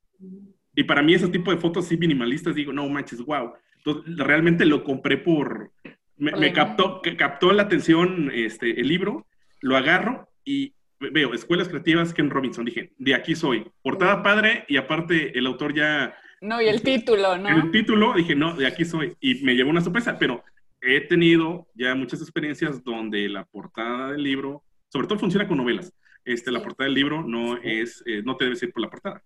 Y 0.75 0.85
para 0.85 1.03
mí 1.03 1.15
ese 1.15 1.29
tipo 1.29 1.51
de 1.51 1.57
fotos 1.57 1.87
así 1.87 1.97
minimalistas, 1.97 2.55
digo, 2.55 2.73
no 2.73 2.89
manches, 2.89 3.21
wow. 3.25 3.55
Entonces, 3.79 4.17
realmente 4.19 4.65
lo 4.65 4.85
compré 4.85 5.17
por... 5.17 5.73
Me, 6.19 6.53
captó, 6.53 7.01
que 7.01 7.17
captó 7.17 7.53
la 7.53 7.63
atención 7.63 8.31
este, 8.35 8.81
el 8.81 8.89
libro, 8.89 9.27
lo 9.61 9.77
agarro 9.77 10.29
y 10.45 10.75
veo 10.99 11.33
Escuelas 11.33 11.69
Creativas 11.69 12.13
Ken 12.13 12.31
Robinson. 12.31 12.65
Dije, 12.65 12.93
de 12.99 13.15
aquí 13.15 13.35
soy. 13.35 13.71
Portada 13.83 14.23
padre 14.23 14.65
y 14.69 14.77
aparte 14.77 15.39
el 15.39 15.47
autor 15.47 15.75
ya 15.75 16.17
No, 16.41 16.61
y 16.61 16.69
el 16.69 16.83
título, 16.83 17.39
¿no? 17.39 17.49
el 17.49 17.71
título, 17.71 18.15
dije, 18.15 18.35
no, 18.35 18.55
de 18.55 18.67
aquí 18.67 18.85
soy. 18.85 19.17
Y 19.21 19.45
me 19.45 19.55
llevó 19.55 19.71
una 19.71 19.81
sorpresa, 19.81 20.19
pero 20.19 20.43
he 20.81 21.01
tenido 21.03 21.69
ya 21.75 21.95
muchas 21.95 22.21
experiencias 22.21 22.83
donde 22.83 23.29
la 23.29 23.45
portada 23.45 24.13
del 24.13 24.23
libro, 24.23 24.63
sobre 24.89 25.07
todo 25.07 25.19
funciona 25.19 25.47
con 25.47 25.59
novelas, 25.59 25.93
este, 26.25 26.51
la 26.51 26.63
portada 26.63 26.87
del 26.87 26.95
libro 26.95 27.23
no 27.23 27.57
es, 27.59 28.03
eh, 28.07 28.23
no 28.25 28.37
te 28.37 28.45
debes 28.45 28.63
ir 28.63 28.73
por 28.73 28.83
la 28.83 28.91
portada. 28.91 29.23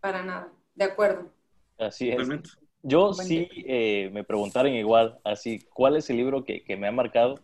Para 0.00 0.22
nada, 0.22 0.52
de 0.74 0.84
acuerdo. 0.84 1.32
Así 1.78 2.10
es. 2.10 2.16
Realmente. 2.16 2.50
Yo 2.86 3.14
sí 3.14 3.48
eh, 3.66 4.10
me 4.12 4.24
preguntaron 4.24 4.72
igual, 4.74 5.18
así, 5.24 5.60
¿cuál 5.72 5.96
es 5.96 6.10
el 6.10 6.18
libro 6.18 6.44
que, 6.44 6.62
que 6.62 6.76
me 6.76 6.86
ha 6.86 6.92
marcado? 6.92 7.40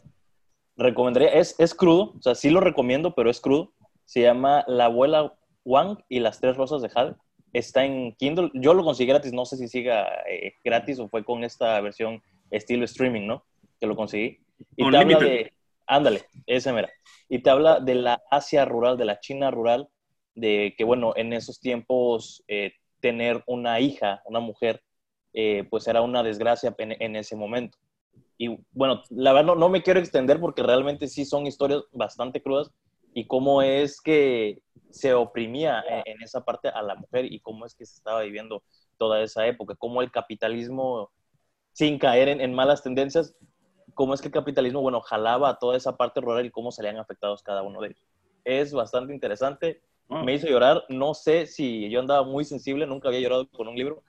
Recomendaría, 0.76 1.30
es, 1.30 1.58
es 1.58 1.74
crudo, 1.74 2.12
o 2.18 2.22
sea, 2.22 2.34
sí 2.34 2.50
lo 2.50 2.60
recomiendo, 2.60 3.14
pero 3.14 3.30
es 3.30 3.40
crudo. 3.40 3.72
Se 4.04 4.20
llama 4.20 4.64
La 4.66 4.86
abuela 4.86 5.34
Wang 5.64 5.98
y 6.08 6.20
las 6.20 6.40
tres 6.40 6.56
rosas 6.56 6.82
de 6.82 6.90
Jade. 6.90 7.14
Está 7.54 7.84
en 7.84 8.12
Kindle. 8.16 8.50
Yo 8.54 8.74
lo 8.74 8.84
conseguí 8.84 9.08
gratis, 9.08 9.32
no 9.32 9.46
sé 9.46 9.56
si 9.56 9.66
siga 9.66 10.08
eh, 10.28 10.54
gratis 10.62 10.98
o 10.98 11.08
fue 11.08 11.24
con 11.24 11.42
esta 11.42 11.80
versión 11.80 12.22
estilo 12.50 12.84
streaming, 12.84 13.26
¿no? 13.26 13.44
Que 13.80 13.86
lo 13.86 13.96
conseguí. 13.96 14.38
Y 14.76 14.90
te 14.90 14.96
habla 14.96 15.18
de, 15.18 15.52
ándale, 15.86 16.22
ese 16.46 16.72
mera. 16.72 16.90
Y 17.28 17.38
te 17.38 17.50
habla 17.50 17.80
de 17.80 17.94
la 17.94 18.22
Asia 18.30 18.64
rural, 18.64 18.98
de 18.98 19.04
la 19.06 19.20
China 19.20 19.50
rural, 19.50 19.88
de 20.34 20.74
que, 20.76 20.84
bueno, 20.84 21.14
en 21.16 21.32
esos 21.32 21.60
tiempos 21.60 22.44
eh, 22.46 22.72
tener 23.00 23.42
una 23.46 23.80
hija, 23.80 24.22
una 24.26 24.40
mujer, 24.40 24.82
eh, 25.32 25.66
pues 25.70 25.86
era 25.88 26.02
una 26.02 26.22
desgracia 26.22 26.74
en, 26.78 26.96
en 27.00 27.16
ese 27.16 27.36
momento. 27.36 27.78
Y 28.38 28.58
bueno, 28.72 29.02
la 29.10 29.32
verdad 29.32 29.46
no, 29.46 29.54
no 29.54 29.68
me 29.68 29.82
quiero 29.82 30.00
extender 30.00 30.40
porque 30.40 30.62
realmente 30.62 31.08
sí 31.08 31.24
son 31.24 31.46
historias 31.46 31.82
bastante 31.92 32.42
crudas, 32.42 32.70
y 33.12 33.26
cómo 33.26 33.62
es 33.62 34.00
que 34.00 34.62
se 34.90 35.14
oprimía 35.14 35.82
en, 35.88 36.02
en 36.14 36.22
esa 36.22 36.44
parte 36.44 36.68
a 36.68 36.82
la 36.82 36.94
mujer 36.94 37.24
y 37.32 37.40
cómo 37.40 37.66
es 37.66 37.74
que 37.74 37.84
se 37.86 37.96
estaba 37.96 38.22
viviendo 38.22 38.62
toda 38.98 39.22
esa 39.22 39.46
época, 39.46 39.74
cómo 39.76 40.00
el 40.02 40.10
capitalismo, 40.10 41.10
sin 41.72 41.98
caer 41.98 42.28
en, 42.28 42.40
en 42.40 42.54
malas 42.54 42.82
tendencias, 42.82 43.34
cómo 43.94 44.14
es 44.14 44.20
que 44.20 44.28
el 44.28 44.32
capitalismo, 44.34 44.80
bueno, 44.80 45.00
jalaba 45.00 45.50
a 45.50 45.58
toda 45.58 45.76
esa 45.76 45.96
parte 45.96 46.20
rural 46.20 46.46
y 46.46 46.50
cómo 46.50 46.72
salían 46.72 46.98
afectados 46.98 47.42
cada 47.42 47.62
uno 47.62 47.80
de 47.80 47.88
ellos. 47.88 48.06
Es 48.44 48.72
bastante 48.72 49.12
interesante, 49.12 49.82
Wow. 50.08 50.24
me 50.24 50.34
hizo 50.34 50.48
llorar, 50.48 50.84
no 50.88 51.14
sé 51.14 51.46
si 51.46 51.88
yo 51.88 52.00
andaba 52.00 52.24
muy 52.24 52.44
sensible, 52.44 52.86
nunca 52.86 53.08
había 53.08 53.20
llorado 53.20 53.48
con 53.50 53.68
un 53.68 53.76
libro, 53.76 54.02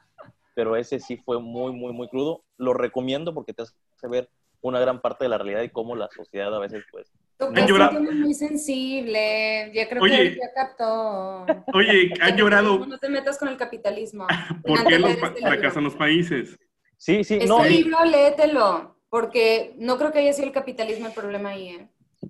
pero 0.53 0.75
ese 0.75 0.99
sí 0.99 1.17
fue 1.17 1.39
muy, 1.39 1.71
muy, 1.73 1.93
muy 1.93 2.07
crudo. 2.09 2.43
Lo 2.57 2.73
recomiendo 2.73 3.33
porque 3.33 3.53
te 3.53 3.63
hace 3.63 3.73
ver 4.09 4.29
una 4.61 4.79
gran 4.79 5.01
parte 5.01 5.25
de 5.25 5.29
la 5.29 5.37
realidad 5.37 5.61
y 5.63 5.69
cómo 5.69 5.95
la 5.95 6.07
sociedad 6.15 6.53
a 6.55 6.59
veces, 6.59 6.83
pues, 6.91 7.11
un 7.39 7.55
llorado? 7.65 7.97
tema 7.97 8.11
muy 8.11 8.33
sensible. 8.35 9.71
Ya 9.73 9.89
creo 9.89 10.03
Oye. 10.03 10.33
que 10.33 10.39
ya 10.39 10.53
captó. 10.53 11.45
Oye, 11.73 12.13
¿han 12.21 12.37
llorado 12.37 12.85
No 12.85 12.97
te 12.99 13.09
metas 13.09 13.37
con 13.39 13.47
el 13.47 13.57
capitalismo. 13.57 14.27
por 14.65 14.85
qué 14.85 14.99
los 14.99 15.11
este 15.11 15.25
libro. 15.27 15.41
fracasan 15.47 15.83
los 15.83 15.95
países? 15.95 16.57
sí, 16.97 17.23
sí, 17.23 17.35
Este 17.35 17.47
no, 17.47 17.65
y- 17.65 17.83
libro, 17.83 18.03
léetelo, 18.05 18.95
porque 19.09 19.73
no 19.79 19.97
creo 19.97 20.11
que 20.11 20.19
haya 20.19 20.33
sido 20.33 20.47
el 20.47 20.53
capitalismo 20.53 21.07
el 21.07 21.13
problema 21.13 21.49
ahí. 21.49 21.69
¿eh? 21.69 21.87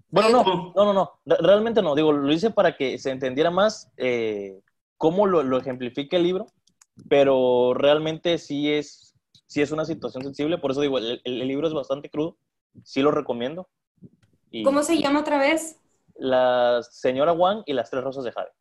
Bueno, 0.09 0.43
no, 0.45 0.74
no, 0.74 0.86
no, 0.86 0.93
no, 0.93 1.11
Re- 1.26 1.38
realmente 1.45 1.82
no. 1.82 1.93
Digo, 1.95 2.13
lo 2.13 2.32
hice 2.32 2.49
para 2.51 2.78
que 2.78 2.97
se 2.97 3.11
entendiera 3.11 3.51
más 3.51 3.91
eh, 3.97 4.61
cómo 4.95 5.28
lo, 5.28 5.43
lo 5.43 5.57
ejemplifica 5.57 6.15
el 6.15 6.24
libro, 6.24 6.47
pero 7.09 7.73
realmente 7.73 8.37
sí 8.37 8.71
es, 8.71 9.15
sí 9.47 9.61
es 9.61 9.71
una 9.71 9.85
situación 9.85 10.23
sensible. 10.23 10.57
Por 10.57 10.71
eso 10.71 10.81
digo, 10.81 10.97
el, 10.97 11.21
el- 11.23 11.47
libro 11.47 11.67
es 11.67 11.73
bastante 11.73 12.09
crudo. 12.09 12.37
Sí 12.83 13.01
lo 13.01 13.11
recomiendo. 13.11 13.69
Y 14.49 14.63
¿Cómo 14.63 14.83
se 14.83 14.97
llama 14.97 15.21
otra 15.21 15.37
vez? 15.39 15.79
La 16.15 16.81
señora 16.83 17.33
Wang 17.33 17.63
y 17.65 17.73
las 17.73 17.89
tres 17.89 18.03
rosas 18.03 18.23
de 18.23 18.31
Jade. 18.31 18.51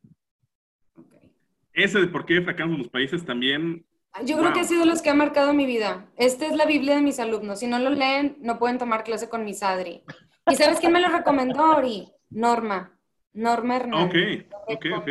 Ese 1.72 2.00
de 2.00 2.06
por 2.08 2.26
qué 2.26 2.40
fracasan 2.42 2.78
los 2.78 2.88
países 2.88 3.24
también. 3.24 3.86
Yo 4.24 4.36
creo 4.36 4.46
Wow. 4.48 4.54
que 4.54 4.60
ha 4.60 4.64
sido 4.64 4.84
los 4.84 5.02
que 5.02 5.10
ha 5.10 5.14
marcado 5.14 5.52
mi 5.54 5.66
vida. 5.66 6.10
Esta 6.16 6.46
es 6.46 6.56
la 6.56 6.66
Biblia 6.66 6.96
de 6.96 7.02
mis 7.02 7.20
alumnos. 7.20 7.60
Si 7.60 7.66
no 7.68 7.78
lo 7.78 7.90
leen, 7.90 8.36
no 8.40 8.58
pueden 8.58 8.78
tomar 8.78 9.04
clase 9.04 9.28
con 9.28 9.44
mis 9.44 9.62
Adri. 9.62 10.02
¿Y 10.48 10.56
sabes 10.56 10.80
quién 10.80 10.92
me 10.92 11.00
lo 11.00 11.08
recomendó, 11.08 11.76
Ori? 11.76 12.12
Norma. 12.30 12.98
Norma 13.32 13.76
Ok, 13.76 13.80
Hernández. 13.82 14.46
ok, 14.66 14.86
ok. 14.98 15.08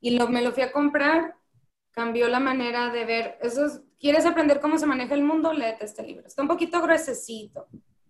Y 0.00 0.18
lo, 0.18 0.28
me 0.28 0.42
lo 0.42 0.50
fui 0.50 0.64
a 0.64 0.72
comprar, 0.72 1.36
cambió 1.92 2.28
la 2.28 2.40
manera 2.40 2.90
de 2.90 3.04
ver. 3.04 3.38
Eso 3.42 3.66
es- 3.66 3.82
¿Quieres 3.98 4.24
aprender 4.24 4.60
cómo 4.60 4.78
se 4.78 4.86
maneja 4.86 5.14
el 5.14 5.22
mundo? 5.22 5.52
Léete 5.52 5.84
este 5.84 6.02
libro. 6.06 6.26
Está 6.26 6.40
un 6.42 6.48
poquito 6.48 6.80
gruesecito, 6.80 7.66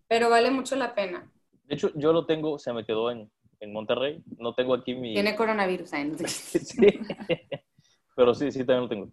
pero 0.06 0.30
vale 0.30 0.50
mucho 0.50 0.76
la 0.76 0.94
pena. 0.94 1.28
De 1.64 1.74
hecho, 1.74 1.90
yo 1.96 2.12
lo 2.12 2.26
tengo, 2.26 2.58
se 2.60 2.72
me 2.72 2.84
quedó 2.84 3.10
en, 3.10 3.28
en 3.58 3.72
Monterrey. 3.72 4.22
No 4.38 4.54
tengo 4.54 4.74
aquí 4.74 4.94
mi... 4.94 5.14
Tiene 5.14 5.34
coronavirus. 5.34 5.92
¿eh? 5.94 6.12
Sí. 6.28 7.00
Pero 8.14 8.34
sí, 8.34 8.50
sí, 8.52 8.58
también 8.60 8.82
lo 8.82 8.88
tengo. 8.88 9.10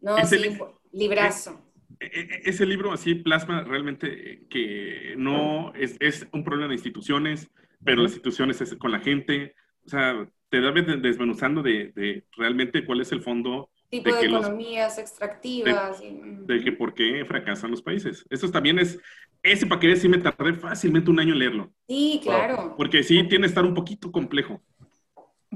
No, 0.00 0.16
Ese 0.18 0.38
sí, 0.38 0.48
li- 0.48 0.58
librazo. 0.92 1.60
E- 1.98 2.06
e- 2.06 2.40
Ese 2.44 2.66
libro 2.66 2.92
así 2.92 3.14
plasma 3.16 3.62
realmente 3.62 4.32
eh, 4.32 4.46
que 4.50 5.14
no 5.16 5.72
es, 5.74 5.96
es 6.00 6.26
un 6.32 6.44
problema 6.44 6.68
de 6.68 6.74
instituciones, 6.74 7.50
pero 7.84 8.02
las 8.02 8.12
instituciones 8.12 8.60
es 8.60 8.74
con 8.76 8.92
la 8.92 9.00
gente. 9.00 9.54
O 9.86 9.88
sea, 9.88 10.28
te 10.50 10.60
da 10.60 10.70
de- 10.70 10.98
desmenuzando 10.98 11.62
de, 11.62 11.92
de 11.94 12.26
realmente 12.36 12.84
cuál 12.84 13.00
es 13.00 13.10
el 13.12 13.22
fondo 13.22 13.70
Tipo 13.92 14.08
de 14.08 14.14
de, 14.16 14.20
que 14.22 14.28
los- 14.28 14.40
economías 14.40 14.96
extractivas. 14.98 16.00
y- 16.02 16.10
mm. 16.12 16.46
de 16.46 16.64
que 16.64 16.72
por 16.72 16.94
qué 16.94 17.24
fracasan 17.26 17.70
los 17.70 17.82
países. 17.82 18.24
Eso 18.30 18.50
también 18.50 18.78
es, 18.78 18.98
ese 19.42 19.66
para 19.66 19.80
que 19.80 19.94
sí 19.96 20.08
me 20.08 20.16
tardé 20.18 20.54
fácilmente 20.54 21.10
un 21.10 21.20
año 21.20 21.34
en 21.34 21.38
leerlo, 21.38 21.72
Sí, 21.86 22.18
claro. 22.22 22.74
porque 22.76 23.02
sí 23.02 23.22
tiene 23.28 23.42
que 23.42 23.48
estar 23.48 23.64
un 23.64 23.74
poquito 23.74 24.10
complejo. 24.10 24.62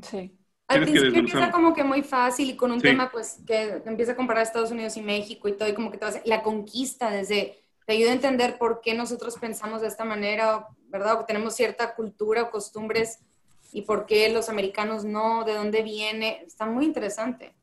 Sí. 0.03 0.37
Al 0.69 0.83
principio 0.83 1.09
empieza 1.21 1.51
como 1.51 1.73
que 1.73 1.83
muy 1.85 2.03
fácil 2.03 2.51
y 2.51 2.57
con 2.57 2.73
un 2.73 2.81
Sí. 2.81 2.89
tema 2.89 3.11
pues 3.11 3.39
que 3.47 3.81
empieza 3.87 4.13
a 4.13 4.17
comparar 4.17 4.43
Estados 4.43 4.71
Unidos 4.71 4.97
y 4.97 5.01
México 5.03 5.49
y 5.49 5.53
todo 5.57 5.69
y 5.69 5.75
como 5.75 5.91
que 5.91 5.97
te 5.99 6.05
vas 6.05 6.21
la 6.27 6.43
conquista 6.43 7.09
desde 7.11 7.59
te 7.87 7.93
ayuda 7.93 8.11
a 8.11 8.15
entender 8.15 8.59
por 8.59 8.81
qué 8.83 8.93
nosotros 8.95 9.37
pensamos 9.39 9.81
de 9.81 9.87
esta 9.87 10.05
manera, 10.05 10.67
¿verdad? 10.89 11.15
O 11.15 11.19
que 11.21 11.27
tenemos 11.33 11.55
cierta 11.55 11.95
cultura 11.95 12.43
o 12.43 12.51
costumbres 12.51 13.21
y 13.73 13.83
por 13.83 14.07
qué 14.07 14.29
los 14.29 14.49
americanos 14.49 15.05
no, 15.05 15.45
de 15.45 15.55
dónde 15.55 15.83
viene, 15.85 16.43
está 16.45 16.67
muy 16.67 16.85
interesante. 16.85 17.55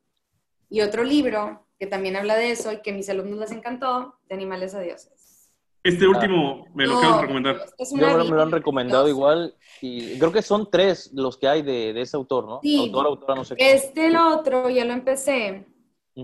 Y 0.74 0.82
otro 0.82 1.04
libro 1.04 1.68
que 1.78 1.86
también 1.86 2.16
habla 2.16 2.36
de 2.36 2.50
eso 2.50 2.72
y 2.72 2.82
que 2.82 2.90
a 2.90 2.94
mis 2.96 3.08
alumnos 3.08 3.38
les 3.38 3.52
encantó, 3.52 4.16
de 4.28 4.34
animales 4.34 4.74
a 4.74 4.80
dioses. 4.80 5.52
Este 5.84 6.08
último 6.08 6.66
me 6.74 6.88
lo 6.88 7.00
No, 7.00 7.16
de 7.18 7.22
recomendar. 7.22 7.62
es 7.78 7.92
Yo 7.92 7.96
una 7.98 8.08
me, 8.08 8.18
lo- 8.18 8.26
me 8.26 8.32
lo 8.38 8.42
han 8.42 8.52
recomendado 8.52 9.08
igual 9.08 9.56
y 9.82 10.18
creo 10.18 10.32
que 10.32 10.42
son 10.42 10.72
tres 10.72 11.12
los 11.14 11.38
que 11.38 11.48
hay 11.48 11.62
de, 11.62 11.94
de 11.94 12.02
ese 12.02 12.18
autor, 12.18 12.46
¿no? 12.48 12.60
Sí. 12.64 12.80
Autor, 12.88 13.06
autora, 13.06 13.36
no 13.36 13.46
sé. 13.46 13.54
Este, 13.60 14.08
el 14.08 14.16
otro, 14.16 14.68
ya 14.72 14.84
lo 14.86 14.94
empecé, 14.94 15.68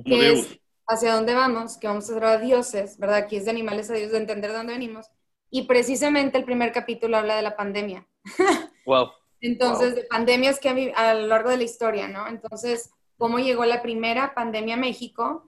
que 0.03 0.31
es 0.31 0.57
hacia 0.87 1.13
dónde 1.13 1.35
vamos, 1.35 1.77
que 1.77 1.85
vamos 1.87 2.09
a 2.09 2.13
ser 2.15 2.23
a 2.23 2.37
dioses, 2.39 2.97
¿verdad? 2.97 3.17
Aquí 3.17 3.35
es 3.35 3.45
de 3.45 3.51
animales 3.51 3.91
a 3.91 3.93
dioses, 3.93 4.13
de 4.13 4.17
entender 4.17 4.49
de 4.49 4.57
dónde 4.57 4.73
venimos. 4.73 5.05
Y 5.51 5.63
precisamente 5.67 6.39
el 6.39 6.45
primer 6.45 6.71
capítulo 6.71 7.17
habla 7.17 7.35
de 7.35 7.43
la 7.43 7.55
pandemia. 7.55 8.07
Wow. 8.85 9.11
Entonces, 9.41 9.89
Wow. 9.93 9.95
de 9.97 10.03
pandemias 10.05 10.59
que 10.59 10.69
habido 10.69 10.93
a 10.95 11.13
lo 11.13 11.27
largo 11.27 11.49
de 11.51 11.57
la 11.57 11.63
historia, 11.63 12.07
¿no? 12.07 12.27
Entonces, 12.27 12.89
cómo 13.19 13.37
llegó 13.37 13.65
la 13.65 13.81
primera 13.83 14.33
pandemia 14.33 14.75
a 14.75 14.77
México 14.79 15.45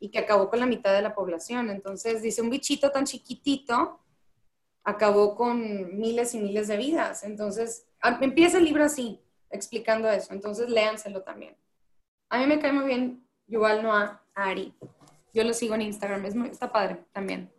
y 0.00 0.08
que 0.10 0.20
acabó 0.20 0.48
con 0.48 0.60
la 0.60 0.66
mitad 0.66 0.94
de 0.94 1.02
la 1.02 1.14
población. 1.14 1.68
Entonces, 1.68 2.22
dice, 2.22 2.40
un 2.40 2.48
bichito 2.48 2.90
tan 2.90 3.04
chiquitito 3.04 3.98
acabó 4.84 5.34
con 5.34 5.98
miles 5.98 6.34
y 6.34 6.38
miles 6.40 6.68
de 6.68 6.76
vidas. 6.76 7.24
Entonces, 7.24 7.86
a- 8.00 8.18
empieza 8.22 8.58
el 8.58 8.64
libro 8.64 8.84
así, 8.84 9.20
explicando 9.50 10.08
eso. 10.10 10.32
Entonces, 10.32 10.68
léanselo 10.70 11.22
también. 11.22 11.56
A 12.30 12.38
mí 12.38 12.46
me 12.46 12.58
cae 12.60 12.72
muy 12.72 12.86
bien 12.86 13.24
Yuval 13.48 13.82
Noah 13.82 14.22
Ari. 14.34 14.72
Yo 15.34 15.44
lo 15.44 15.52
sigo 15.54 15.74
en 15.74 15.82
Instagram, 15.82 16.24
es 16.24 16.34
muy, 16.34 16.48
está 16.48 16.70
padre 16.72 16.98
también. 17.12 17.50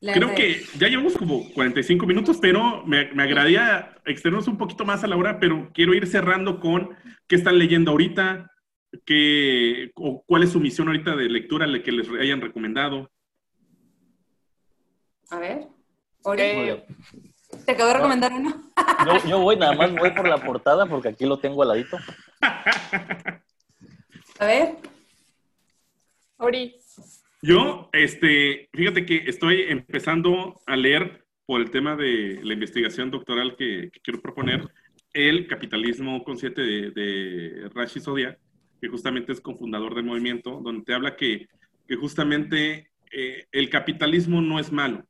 Creo 0.00 0.34
que 0.34 0.62
ya 0.78 0.88
llevamos 0.88 1.14
como 1.16 1.44
45 1.52 2.06
minutos, 2.06 2.38
pero 2.40 2.82
me, 2.86 3.12
me 3.12 3.22
agradaría 3.24 3.94
extendernos 4.06 4.48
un 4.48 4.56
poquito 4.56 4.86
más 4.86 5.04
a 5.04 5.06
la 5.06 5.16
hora, 5.16 5.38
pero 5.38 5.70
quiero 5.74 5.92
ir 5.92 6.06
cerrando 6.06 6.58
con 6.58 6.96
qué 7.28 7.36
están 7.36 7.58
leyendo 7.58 7.90
ahorita, 7.90 8.50
qué, 9.04 9.92
o 9.94 10.22
cuál 10.26 10.42
es 10.42 10.50
su 10.50 10.60
misión 10.60 10.88
ahorita 10.88 11.16
de 11.16 11.28
lectura 11.28 11.66
que 11.82 11.92
les 11.92 12.08
hayan 12.10 12.40
recomendado. 12.40 13.10
A 15.30 15.38
ver. 15.38 15.68
Ori, 16.22 16.42
Eh, 16.42 16.86
te 17.64 17.72
acabo 17.72 17.88
de 17.88 17.94
recomendar 17.94 18.32
uno. 18.32 18.70
Yo, 19.06 19.28
yo 19.28 19.38
voy, 19.38 19.56
nada 19.56 19.72
más 19.74 19.92
voy 19.94 20.10
por 20.10 20.28
la 20.28 20.38
portada 20.44 20.86
porque 20.86 21.08
aquí 21.08 21.24
lo 21.24 21.38
tengo 21.38 21.62
al 21.62 21.68
ladito. 21.68 21.98
A 24.38 24.46
ver. 24.46 24.76
Ori, 26.38 26.76
Yo, 27.42 27.88
este, 27.92 28.68
fíjate 28.72 29.04
que 29.06 29.24
estoy 29.26 29.62
empezando 29.68 30.60
a 30.66 30.76
leer 30.76 31.24
por 31.46 31.60
el 31.60 31.70
tema 31.70 31.96
de 31.96 32.40
la 32.42 32.54
investigación 32.54 33.10
doctoral 33.10 33.56
que, 33.56 33.90
que 33.92 34.00
quiero 34.00 34.20
proponer, 34.20 34.68
el 35.12 35.46
capitalismo 35.48 36.22
consciente 36.22 36.62
de, 36.62 36.90
de 36.92 37.68
Rashi 37.74 38.00
Sodia, 38.00 38.38
que 38.80 38.88
justamente 38.88 39.32
es 39.32 39.40
cofundador 39.40 39.94
del 39.94 40.04
movimiento, 40.04 40.60
donde 40.62 40.84
te 40.84 40.94
habla 40.94 41.16
que, 41.16 41.48
que 41.86 41.96
justamente 41.96 42.90
eh, 43.12 43.46
el 43.52 43.70
capitalismo 43.70 44.40
no 44.40 44.58
es 44.58 44.72
malo, 44.72 45.06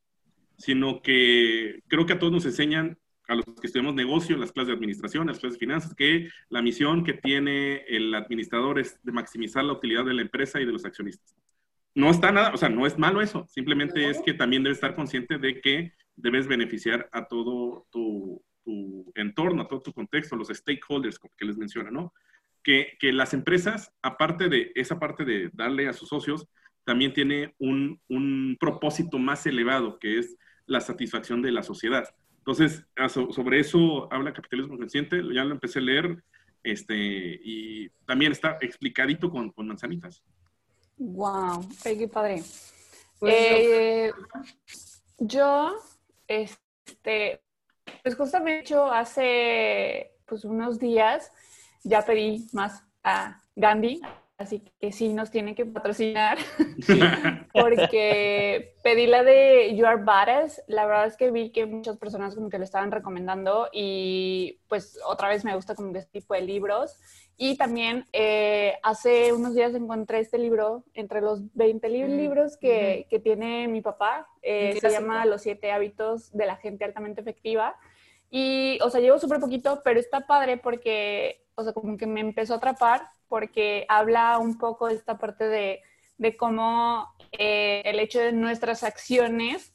sino 0.56 1.02
que 1.02 1.80
creo 1.88 2.06
que 2.06 2.14
a 2.14 2.18
todos 2.18 2.32
nos 2.32 2.46
enseñan, 2.46 2.98
a 3.28 3.36
los 3.36 3.44
que 3.44 3.68
estudiamos 3.68 3.94
negocio, 3.94 4.36
las 4.36 4.50
clases 4.50 4.68
de 4.68 4.74
administración, 4.74 5.28
las 5.28 5.38
clases 5.38 5.58
de 5.58 5.66
finanzas, 5.66 5.94
que 5.94 6.28
la 6.48 6.62
misión 6.62 7.04
que 7.04 7.12
tiene 7.12 7.84
el 7.88 8.12
administrador 8.14 8.80
es 8.80 8.98
de 9.04 9.12
maximizar 9.12 9.62
la 9.62 9.74
utilidad 9.74 10.04
de 10.04 10.14
la 10.14 10.22
empresa 10.22 10.60
y 10.60 10.64
de 10.64 10.72
los 10.72 10.84
accionistas 10.84 11.36
no 11.94 12.10
está 12.10 12.30
nada, 12.32 12.52
o 12.54 12.56
sea, 12.56 12.68
no 12.68 12.86
es 12.86 12.98
malo 12.98 13.20
eso, 13.20 13.46
simplemente 13.48 14.08
es 14.08 14.20
que 14.22 14.34
también 14.34 14.62
debes 14.62 14.78
estar 14.78 14.94
consciente 14.94 15.38
de 15.38 15.60
que 15.60 15.92
debes 16.16 16.46
beneficiar 16.46 17.08
a 17.12 17.26
todo 17.26 17.86
tu, 17.90 18.42
tu 18.64 19.10
entorno, 19.14 19.62
a 19.62 19.68
todo 19.68 19.82
tu 19.82 19.92
contexto, 19.92 20.36
los 20.36 20.48
stakeholders 20.48 21.18
que 21.18 21.44
les 21.44 21.56
menciona, 21.56 21.90
¿no? 21.90 22.12
Que, 22.62 22.96
que 23.00 23.12
las 23.12 23.32
empresas, 23.32 23.92
aparte 24.02 24.48
de 24.48 24.72
esa 24.74 24.98
parte 24.98 25.24
de 25.24 25.50
darle 25.52 25.88
a 25.88 25.92
sus 25.92 26.08
socios, 26.08 26.46
también 26.84 27.14
tiene 27.14 27.54
un, 27.58 28.00
un 28.08 28.56
propósito 28.60 29.18
más 29.18 29.46
elevado, 29.46 29.98
que 29.98 30.18
es 30.18 30.36
la 30.66 30.80
satisfacción 30.80 31.42
de 31.42 31.52
la 31.52 31.62
sociedad. 31.62 32.04
Entonces, 32.38 32.84
sobre 33.08 33.60
eso 33.60 34.12
habla 34.12 34.32
Capitalismo 34.32 34.76
Consciente, 34.78 35.22
ya 35.32 35.44
lo 35.44 35.52
empecé 35.52 35.78
a 35.78 35.82
leer, 35.82 36.22
este, 36.62 36.94
y 36.96 37.88
también 38.06 38.32
está 38.32 38.58
explicadito 38.60 39.30
con, 39.30 39.50
con 39.50 39.66
manzanitas. 39.68 40.22
wow, 40.96 41.66
qué 41.82 42.08
padre. 42.08 42.42
Pues 43.18 43.34
Eh, 43.34 44.12
yo, 45.18 45.76
este, 46.26 47.42
pues 48.02 48.14
justamente 48.16 48.70
yo 48.70 48.90
hace 48.90 50.12
pues 50.26 50.44
unos 50.44 50.78
días 50.78 51.30
ya 51.82 52.02
pedí 52.02 52.46
más 52.52 52.84
a 53.02 53.42
Gandhi, 53.56 54.00
así 54.38 54.62
que 54.80 54.92
sí 54.92 55.08
nos 55.12 55.30
tiene 55.30 55.54
que 55.54 55.66
patrocinar 55.66 56.38
porque 57.52 58.74
pedí 58.82 59.06
la 59.06 59.22
de 59.22 59.76
You 59.76 59.86
Are 59.86 60.02
Badass. 60.02 60.62
La 60.66 60.86
verdad 60.86 61.06
es 61.06 61.16
que 61.16 61.30
vi 61.30 61.50
que 61.50 61.66
muchas 61.66 61.98
personas 61.98 62.34
como 62.34 62.48
que 62.48 62.58
lo 62.58 62.64
estaban 62.64 62.90
recomendando 62.90 63.68
y 63.72 64.60
pues 64.68 64.98
otra 65.06 65.28
vez 65.28 65.44
me 65.44 65.54
gusta 65.54 65.74
como 65.74 65.96
este 65.96 66.20
tipo 66.20 66.34
de 66.34 66.42
libros. 66.42 66.96
Y 67.42 67.56
también 67.56 68.04
eh, 68.12 68.74
hace 68.82 69.32
unos 69.32 69.54
días 69.54 69.74
encontré 69.74 70.20
este 70.20 70.36
libro 70.36 70.84
entre 70.92 71.22
los 71.22 71.40
20 71.54 71.88
mm, 71.88 72.16
libros 72.18 72.58
que, 72.58 73.06
que, 73.08 73.18
tiene 73.18 73.66
mi 73.66 73.80
papá. 73.80 74.28
Eh, 74.42 74.76
se 74.78 74.90
llama 74.90 75.24
Los 75.24 75.40
siete 75.40 75.72
hábitos 75.72 76.30
de 76.36 76.44
la 76.44 76.56
gente 76.56 76.84
altamente 76.84 77.22
efectiva. 77.22 77.76
Y, 78.30 78.78
o 78.82 78.90
sea, 78.90 79.00
llevo 79.00 79.18
súper 79.18 79.40
poquito, 79.40 79.80
pero 79.82 79.98
está 79.98 80.20
padre 80.26 80.56
porque, 80.56 81.42
o 81.60 81.64
sea, 81.64 81.72
como 81.72 81.96
que 81.96 82.06
me 82.06 82.20
empezó 82.20 82.54
a 82.54 82.56
atrapar 82.56 83.08
porque 83.28 83.86
habla 83.88 84.38
un 84.38 84.58
poco 84.58 84.88
de 84.88 84.94
esta 84.94 85.18
parte 85.18 85.44
de, 85.44 85.82
de 86.18 86.36
cómo 86.36 87.08
eh, 87.32 87.82
el 87.84 88.00
hecho 88.00 88.20
de 88.20 88.32
nuestras 88.32 88.82
acciones 88.82 89.72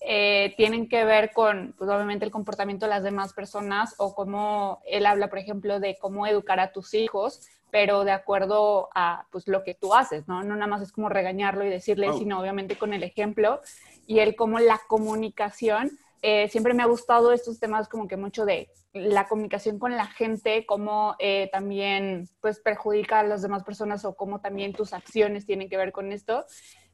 eh, 0.00 0.52
tienen 0.58 0.88
que 0.88 1.04
ver 1.04 1.32
con, 1.32 1.74
pues 1.78 1.88
obviamente, 1.88 2.26
el 2.26 2.30
comportamiento 2.30 2.84
de 2.84 2.90
las 2.90 3.02
demás 3.02 3.32
personas 3.32 3.94
o 3.98 4.14
cómo 4.14 4.82
él 4.86 5.06
habla, 5.06 5.28
por 5.28 5.38
ejemplo, 5.38 5.80
de 5.80 5.96
cómo 5.98 6.26
educar 6.26 6.60
a 6.60 6.72
tus 6.72 6.92
hijos, 6.92 7.40
pero 7.70 8.04
de 8.04 8.12
acuerdo 8.12 8.90
a 8.94 9.26
pues, 9.30 9.48
lo 9.48 9.64
que 9.64 9.74
tú 9.74 9.94
haces, 9.94 10.28
¿no? 10.28 10.42
No 10.42 10.54
nada 10.54 10.66
más 10.66 10.82
es 10.82 10.92
como 10.92 11.08
regañarlo 11.08 11.64
y 11.64 11.70
decirle, 11.70 12.12
sino 12.18 12.38
obviamente 12.38 12.76
con 12.76 12.92
el 12.92 13.02
ejemplo 13.02 13.62
y 14.06 14.18
él 14.18 14.36
como 14.36 14.58
la 14.60 14.80
comunicación. 14.86 15.90
Eh, 16.26 16.48
siempre 16.48 16.72
me 16.72 16.82
ha 16.82 16.86
gustado 16.86 17.34
estos 17.34 17.60
temas 17.60 17.86
como 17.86 18.08
que 18.08 18.16
mucho 18.16 18.46
de 18.46 18.70
la 18.94 19.28
comunicación 19.28 19.78
con 19.78 19.94
la 19.94 20.06
gente, 20.06 20.64
cómo 20.64 21.16
eh, 21.18 21.50
también 21.52 22.30
pues 22.40 22.60
perjudica 22.60 23.20
a 23.20 23.24
las 23.24 23.42
demás 23.42 23.62
personas 23.62 24.06
o 24.06 24.16
cómo 24.16 24.40
también 24.40 24.72
tus 24.72 24.94
acciones 24.94 25.44
tienen 25.44 25.68
que 25.68 25.76
ver 25.76 25.92
con 25.92 26.12
esto. 26.12 26.46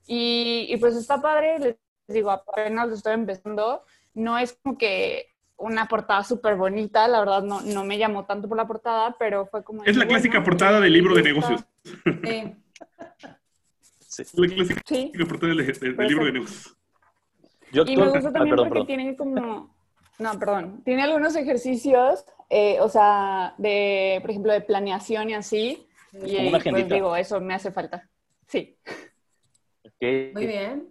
Y, 0.05 0.77
pues 0.79 0.97
está 0.97 1.23
padre, 1.23 1.61
les 1.61 1.77
digo, 2.09 2.33
apenas 2.33 2.89
lo 2.89 2.95
estoy 2.97 3.15
empezando, 3.15 3.85
no 4.15 4.37
es 4.37 4.59
como 4.65 4.77
que 4.77 5.27
una 5.57 5.87
portada 5.87 6.25
súper 6.25 6.57
bonita, 6.57 7.07
la 7.07 7.21
verdad 7.21 7.45
no, 7.45 7.61
no 7.61 7.85
me 7.85 7.99
llamó 7.99 8.27
tanto 8.27 8.49
por 8.49 8.57
la 8.57 8.67
portada, 8.67 9.15
pero 9.17 9.47
fue 9.47 9.63
como... 9.63 9.85
Es 9.85 9.97
la 9.97 10.09
clásica 10.09 10.43
portada 10.43 10.81
del 10.81 10.93
libro 10.93 11.15
de 11.15 11.23
negocios. 11.23 11.65
Sí. 14.11 14.27
La 14.35 14.49
clásica 14.49 14.83
portada 15.29 15.55
del, 15.55 15.67
libro 16.09 16.25
de 16.25 16.33
negocios. 16.33 16.77
Y 17.73 17.97
me 17.97 18.09
gusta 18.09 18.33
también 18.33 18.57
porque 18.57 18.85
tienen 18.85 19.17
como 19.17 19.71
no, 20.21 20.39
perdón. 20.39 20.83
Tiene 20.85 21.03
algunos 21.03 21.35
ejercicios, 21.35 22.25
eh, 22.51 22.79
o 22.81 22.89
sea, 22.89 23.55
de, 23.57 24.19
por 24.21 24.31
ejemplo, 24.31 24.53
de 24.53 24.61
planeación 24.61 25.31
y 25.31 25.35
así. 25.35 25.87
y 26.13 26.49
una 26.49 26.61
pues 26.61 26.89
digo, 26.89 27.17
eso 27.17 27.41
me 27.41 27.55
hace 27.55 27.73
falta. 27.73 28.09
Sí. 28.47 28.77
Muy 30.01 30.47
bien. 30.47 30.89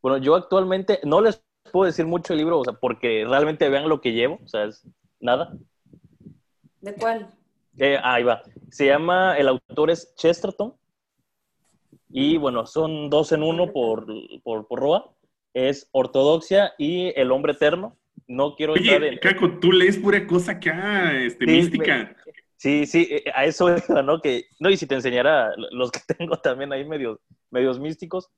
Bueno, 0.00 0.18
yo 0.18 0.34
actualmente 0.34 1.00
no 1.04 1.20
les 1.20 1.44
puedo 1.70 1.86
decir 1.86 2.06
mucho 2.06 2.32
el 2.32 2.38
libro, 2.38 2.60
o 2.60 2.64
sea, 2.64 2.72
porque 2.72 3.24
realmente 3.28 3.68
vean 3.68 3.88
lo 3.88 4.00
que 4.00 4.12
llevo, 4.12 4.40
o 4.42 4.48
sea, 4.48 4.64
es 4.64 4.86
nada. 5.20 5.52
¿De 6.80 6.94
cuál? 6.94 7.28
Eh, 7.78 7.98
ahí 8.02 8.22
va. 8.24 8.42
Se 8.70 8.86
llama, 8.86 9.36
el 9.36 9.48
autor 9.48 9.90
es 9.90 10.14
Chesterton. 10.16 10.74
Y 12.10 12.36
bueno, 12.36 12.66
son 12.66 13.08
dos 13.08 13.32
en 13.32 13.42
uno 13.42 13.72
por, 13.72 14.06
por, 14.42 14.66
por 14.66 14.80
Roa. 14.80 15.14
Es 15.54 15.88
Ortodoxia 15.92 16.72
y 16.78 17.12
El 17.18 17.30
Hombre 17.32 17.52
Eterno 17.52 17.98
no 18.28 18.54
quiero 18.54 18.72
Oye, 18.74 18.94
entrar 18.94 19.04
en... 19.04 19.18
Caco, 19.18 19.58
tú 19.58 19.72
lees 19.72 19.98
pura 19.98 20.26
cosa 20.26 20.52
acá, 20.52 21.12
este, 21.20 21.46
mística. 21.46 22.16
Sí, 22.56 22.86
sí, 22.86 23.08
eh, 23.10 23.24
a 23.34 23.44
eso 23.44 23.68
¿no? 24.04 24.20
Que, 24.20 24.46
no, 24.60 24.70
y 24.70 24.76
si 24.76 24.86
te 24.86 24.94
enseñara 24.94 25.50
los 25.72 25.90
que 25.90 26.00
tengo 26.18 26.36
también 26.38 26.72
ahí 26.72 26.84
medios, 26.84 27.18
medios 27.50 27.78
místicos, 27.78 28.30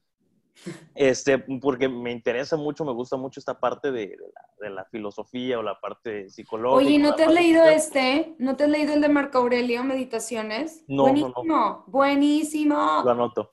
este, 0.95 1.39
porque 1.61 1.89
me 1.89 2.13
interesa 2.13 2.57
mucho, 2.57 2.85
me 2.85 2.93
gusta 2.93 3.17
mucho 3.17 3.41
esta 3.41 3.59
parte 3.59 3.91
de, 3.91 4.17
la, 4.61 4.85
filosofía 4.85 5.59
o 5.59 5.63
la 5.63 5.79
parte 5.81 6.31
psicológica. 6.31 6.89
Oye, 6.89 6.99
¿no 6.99 7.15
te 7.15 7.25
has 7.25 7.35
leído 7.35 7.65
este? 7.65 8.35
¿No 8.39 8.57
te 8.57 8.65
has 8.65 8.71
leído 8.71 8.95
el 8.95 9.01
de 9.01 9.09
Marco 9.09 9.39
Aurelio, 9.39 9.83
Meditaciones? 9.83 10.85
No, 10.87 11.03
buenísimo, 11.03 11.43
no, 11.45 11.85
buenísimo. 11.89 13.03
Lo 13.05 13.11
anoto, 13.11 13.53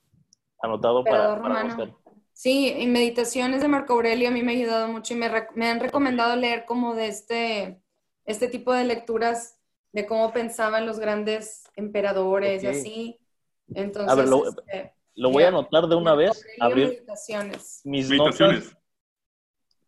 anotado 0.61 1.03
para, 1.03 1.41
para 1.41 1.63
buscar. 1.63 2.00
Sí, 2.41 2.73
en 2.75 2.91
Meditaciones 2.91 3.61
de 3.61 3.67
Marco 3.67 3.93
Aurelio 3.93 4.29
a 4.29 4.31
mí 4.31 4.41
me 4.41 4.53
ha 4.53 4.55
ayudado 4.55 4.87
mucho 4.87 5.13
y 5.13 5.17
me, 5.17 5.29
me, 5.53 5.69
han 5.69 5.79
recomendado 5.79 6.35
leer 6.35 6.65
como 6.65 6.95
de 6.95 7.05
este, 7.05 7.83
este 8.25 8.47
tipo 8.47 8.73
de 8.73 8.83
lecturas 8.83 9.59
de 9.91 10.07
cómo 10.07 10.33
pensaban 10.33 10.87
los 10.87 10.97
grandes 10.97 11.65
emperadores 11.75 12.63
y 12.63 12.65
así. 12.65 13.19
Entonces, 13.75 14.11
a 14.11 14.15
ver, 14.15 14.27
lo, 14.27 14.47
este, 14.47 14.91
voy 15.15 15.43
a 15.43 15.49
anotar 15.49 15.85
de 15.85 15.93
una 15.93 16.15
vez. 16.15 16.43
Abrir 16.59 16.87
meditaciones. 16.87 17.81
Mis 17.83 18.09
meditaciones. 18.09 18.75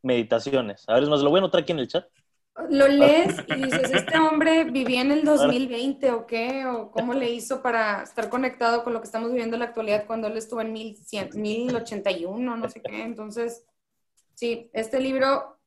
meditaciones. 0.04 0.84
A 0.88 0.93
ver, 0.93 1.10
más 1.10 1.22
lo 1.22 1.32
voy 1.32 1.39
a 1.39 1.41
anotar 1.41 1.62
aquí 1.62 1.72
en 1.72 1.80
el 1.80 1.88
chat. 1.88 2.06
Lo 2.70 2.88
lees 2.88 3.36
y 3.47 3.56
dices, 3.56 3.91
¿este 3.91 4.20
hombre 4.20 4.66
vivía 4.66 5.01
en 5.01 5.12
el 5.12 5.24
2020 5.24 6.12
o 6.12 6.28
qué? 6.28 6.66
¿O 6.68 6.91
cómo 6.91 7.14
le 7.14 7.32
hizo 7.32 7.64
para 7.64 8.04
estar 8.04 8.30
conectado 8.30 8.84
con 8.84 8.93
lo 8.93 9.01
que 9.01 9.08
estamos 9.08 9.32
viviendo 9.32 9.56
en 9.56 9.62
la 9.62 9.66
actualidad 9.68 10.06
cuando 10.06 10.28
él 10.28 10.38
estuvo 10.38 10.62
en 10.62 10.72
1100, 10.72 11.32
1081, 11.34 12.58
no 12.58 12.70
sé 12.70 12.82
qué? 12.82 13.01
Entonces, 13.01 13.66
sí, 14.36 14.70
este 14.74 14.99
libro 14.99 15.58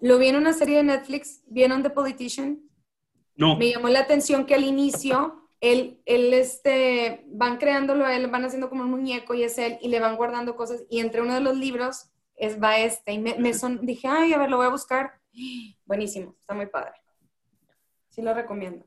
lo 0.00 0.18
vi 0.18 0.28
en 0.28 0.36
una 0.36 0.54
serie 0.54 0.78
de 0.78 0.84
Netflix, 0.84 1.42
¿vieron 1.46 1.82
The 1.82 1.90
Politician? 1.90 2.62
No. 3.34 3.56
Me 3.56 3.70
llamó 3.70 3.88
la 3.88 4.00
atención 4.00 4.46
que 4.46 4.54
al 4.54 4.64
inicio 4.64 5.50
él, 5.60 6.00
él 6.06 6.32
este, 6.32 7.24
van 7.28 7.58
creándolo 7.58 8.06
a 8.06 8.16
él, 8.16 8.26
van 8.28 8.44
haciendo 8.44 8.70
como 8.70 8.84
un 8.84 8.90
muñeco 8.90 9.34
y 9.34 9.42
es 9.42 9.58
él, 9.58 9.78
y 9.82 9.88
le 9.88 10.00
van 10.00 10.16
guardando 10.16 10.56
cosas, 10.56 10.84
y 10.88 11.00
entre 11.00 11.20
uno 11.20 11.34
de 11.34 11.40
los 11.40 11.56
libros 11.56 12.10
es, 12.36 12.62
va 12.62 12.78
este, 12.78 13.12
y 13.12 13.18
me, 13.18 13.36
me 13.38 13.52
son, 13.52 13.84
dije, 13.84 14.08
ay, 14.08 14.32
a 14.32 14.38
ver, 14.38 14.50
lo 14.50 14.58
voy 14.58 14.66
a 14.66 14.70
buscar, 14.70 15.20
Buenísimo, 15.84 16.34
está 16.40 16.54
muy 16.54 16.66
padre. 16.66 16.92
Sí 18.08 18.22
lo 18.22 18.34
recomiendo. 18.34 18.84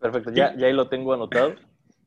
Perfecto, 0.00 0.30
ya, 0.32 0.54
ya 0.56 0.66
ahí 0.66 0.72
lo 0.72 0.88
tengo 0.88 1.12
anotado. 1.12 1.54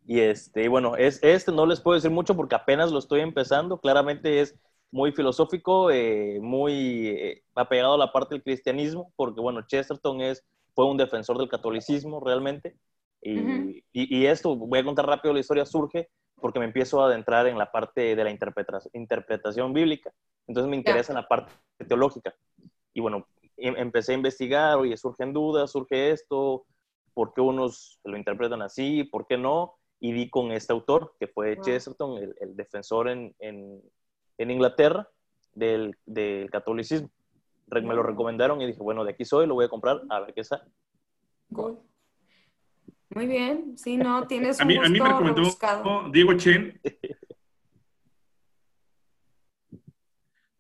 Y 0.06 0.22
este, 0.22 0.70
bueno, 0.70 0.96
es, 0.96 1.20
este 1.22 1.52
no 1.52 1.66
les 1.66 1.82
puedo 1.82 1.96
decir 1.96 2.12
mucho 2.12 2.36
porque 2.36 2.56
apenas 2.56 2.92
lo 2.92 3.00
estoy 3.00 3.20
empezando. 3.20 3.80
Claramente 3.80 4.40
es 4.40 4.58
muy 4.92 5.12
filosófico, 5.12 5.92
eh, 5.92 6.40
muy 6.42 7.08
eh, 7.10 7.44
apegado 7.56 7.96
a 7.96 7.98
la 7.98 8.12
parte 8.12 8.36
del 8.36 8.44
cristianismo, 8.44 9.12
porque 9.16 9.42
bueno, 9.42 9.62
Chesterton 9.68 10.22
es, 10.22 10.46
fue 10.74 10.86
un 10.86 10.98
defensor 10.98 11.38
del 11.38 11.50
catolicismo 11.50 12.22
realmente. 12.22 12.78
Y, 13.22 13.84
y, 13.92 14.26
esto, 14.28 14.56
voy 14.56 14.80
a 14.80 14.86
contar 14.86 15.06
rápido 15.06 15.34
la 15.34 15.42
historia, 15.42 15.66
surge 15.66 16.08
porque 16.36 16.60
me 16.60 16.66
empiezo 16.66 17.02
a 17.02 17.08
adentrar 17.08 17.48
en 17.48 17.58
la 17.58 17.72
parte 17.72 18.16
de 18.16 18.24
la 18.24 18.30
interpretación, 18.30 18.92
interpretación 18.94 19.74
bíblica. 19.74 20.14
Entonces 20.46 20.70
me 20.70 20.78
interesa 20.78 21.12
en 21.12 21.18
la 21.18 21.28
parte 21.28 21.52
teológica. 21.88 22.34
Y 22.94 23.02
bueno, 23.02 23.28
empecé 23.58 24.14
a 24.14 24.16
investigar, 24.16 24.78
oye, 24.78 24.96
surgen 24.98 25.34
dudas, 25.34 25.72
surge 25.72 26.12
esto, 26.12 26.66
¿por 27.14 27.34
qué 27.34 27.42
unos 27.42 28.00
lo 28.04 28.18
interpretan 28.18 28.62
así, 28.62 29.04
por 29.04 29.26
qué 29.26 29.38
no? 29.38 29.76
Y 30.00 30.12
di 30.12 30.30
con 30.30 30.52
este 30.52 30.74
autor, 30.74 31.16
que 31.20 31.28
fue 31.28 31.60
Chesterton, 31.60 32.18
el, 32.40 32.56
defensor 32.56 33.10
en, 33.10 33.36
en, 33.40 33.82
en 34.38 34.52
Inglaterra 34.52 35.10
del, 35.54 35.96
del, 36.06 36.50
catolicismo. 36.52 37.10
Me 37.70 37.82
lo 37.82 38.04
recomendaron 38.04 38.62
y 38.62 38.68
dije, 38.68 38.80
bueno, 38.82 39.04
de 39.04 39.12
aquí 39.12 39.26
soy, 39.26 39.48
lo 39.48 39.56
voy 39.56 39.66
a 39.66 39.70
comprar, 39.70 40.02
a 40.10 40.20
ver 40.22 40.34
qué 40.34 40.44
sale. 40.44 40.64
Muy 41.50 43.26
bien, 43.26 43.78
sí, 43.78 43.98
no, 43.98 44.28
tienes 44.28 44.58
un 44.58 44.64
a 44.64 44.66
mí, 44.66 44.78
a 44.78 44.90
mí 44.90 45.00
me 45.00 45.10
recomendó 45.10 45.44
Diego 46.12 46.34
Chen 46.36 46.80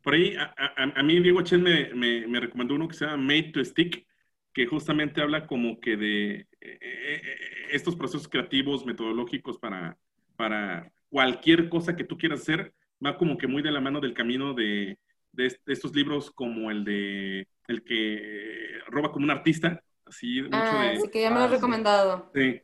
Por 0.07 0.13
ahí, 0.13 0.37
a, 0.37 1.03
mí 1.03 1.19
Diego 1.19 1.41
Chen 1.41 1.61
me, 1.61 1.93
me, 1.93 2.39
recomendó 2.39 2.75
uno 2.75 2.87
que 2.87 2.95
se 2.95 3.03
llama 3.03 3.17
Made 3.17 3.51
to 3.51 3.65
Stick, 3.65 4.07
que 4.53 4.65
justamente 4.65 5.21
habla 5.21 5.45
como 5.45 5.81
que 5.81 5.97
de 5.97 6.35
eh, 6.35 6.47
eh, 6.61 6.79
eh, 6.81 7.37
estos 7.71 7.97
procesos 7.97 8.29
creativos, 8.29 8.85
metodológicos 8.85 9.57
para, 9.57 9.97
para 10.37 10.93
cualquier 11.09 11.67
cosa 11.67 11.97
que 11.97 12.05
tú 12.05 12.17
quieras 12.17 12.39
hacer, 12.39 12.73
va 13.05 13.17
como 13.17 13.37
que 13.37 13.47
muy 13.47 13.61
de 13.61 13.69
la 13.69 13.81
mano 13.81 13.99
del 13.99 14.13
camino 14.13 14.53
de, 14.53 14.97
de, 15.33 15.57
estos 15.65 15.93
libros 15.93 16.31
como 16.31 16.71
el 16.71 16.85
de 16.85 17.49
el 17.67 17.83
que 17.83 18.79
roba 18.87 19.11
como 19.11 19.25
un 19.25 19.31
artista, 19.31 19.83
así 20.05 20.41
mucho 20.41 20.55
ah, 20.55 20.85
de... 20.89 21.01
Sí, 21.01 21.09
que 21.11 21.21
ya 21.23 21.31
me 21.31 21.35
lo 21.35 21.41
he 21.41 21.47
ah, 21.47 21.51
recomendado. 21.51 22.31
Sí, 22.33 22.61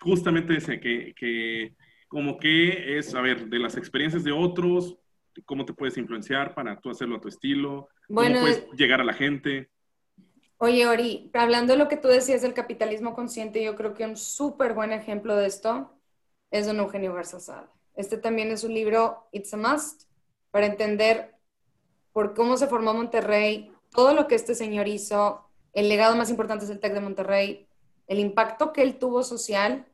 justamente 0.00 0.56
ese, 0.56 0.80
que, 0.80 1.12
que 1.14 1.74
como 2.08 2.38
que 2.38 2.96
es, 2.96 3.14
a 3.14 3.20
ver, 3.20 3.50
de 3.50 3.58
las 3.58 3.76
experiencias 3.76 4.24
de 4.24 4.32
otros, 4.32 4.96
cómo 5.44 5.64
te 5.64 5.72
puedes 5.72 5.96
influenciar 5.96 6.54
para 6.54 6.80
tú 6.80 6.90
hacerlo 6.90 7.16
a 7.16 7.20
tu 7.20 7.28
estilo, 7.28 7.88
bueno, 8.08 8.40
cómo 8.40 8.46
puedes 8.46 8.66
llegar 8.72 9.00
a 9.00 9.04
la 9.04 9.14
gente. 9.14 9.70
Oye, 10.58 10.86
Ori, 10.86 11.30
hablando 11.34 11.72
de 11.72 11.78
lo 11.78 11.88
que 11.88 11.96
tú 11.96 12.08
decías 12.08 12.42
del 12.42 12.54
capitalismo 12.54 13.14
consciente, 13.14 13.62
yo 13.64 13.74
creo 13.74 13.94
que 13.94 14.04
un 14.04 14.16
súper 14.16 14.74
buen 14.74 14.92
ejemplo 14.92 15.34
de 15.36 15.46
esto 15.46 15.98
es 16.50 16.66
don 16.66 16.78
Eugenio 16.78 17.14
Garza 17.14 17.68
Este 17.96 18.16
también 18.16 18.50
es 18.52 18.62
un 18.62 18.74
libro, 18.74 19.28
It's 19.32 19.52
a 19.54 19.56
Must, 19.56 20.04
para 20.50 20.66
entender 20.66 21.34
por 22.12 22.34
cómo 22.34 22.56
se 22.56 22.68
formó 22.68 22.94
Monterrey, 22.94 23.72
todo 23.90 24.14
lo 24.14 24.28
que 24.28 24.34
este 24.34 24.54
señor 24.54 24.86
hizo, 24.86 25.48
el 25.72 25.88
legado 25.88 26.14
más 26.14 26.30
importante 26.30 26.64
es 26.64 26.70
el 26.70 26.78
TEC 26.78 26.92
de 26.92 27.00
Monterrey, 27.00 27.66
el 28.06 28.18
impacto 28.20 28.72
que 28.72 28.82
él 28.82 28.98
tuvo 28.98 29.22
social 29.22 29.86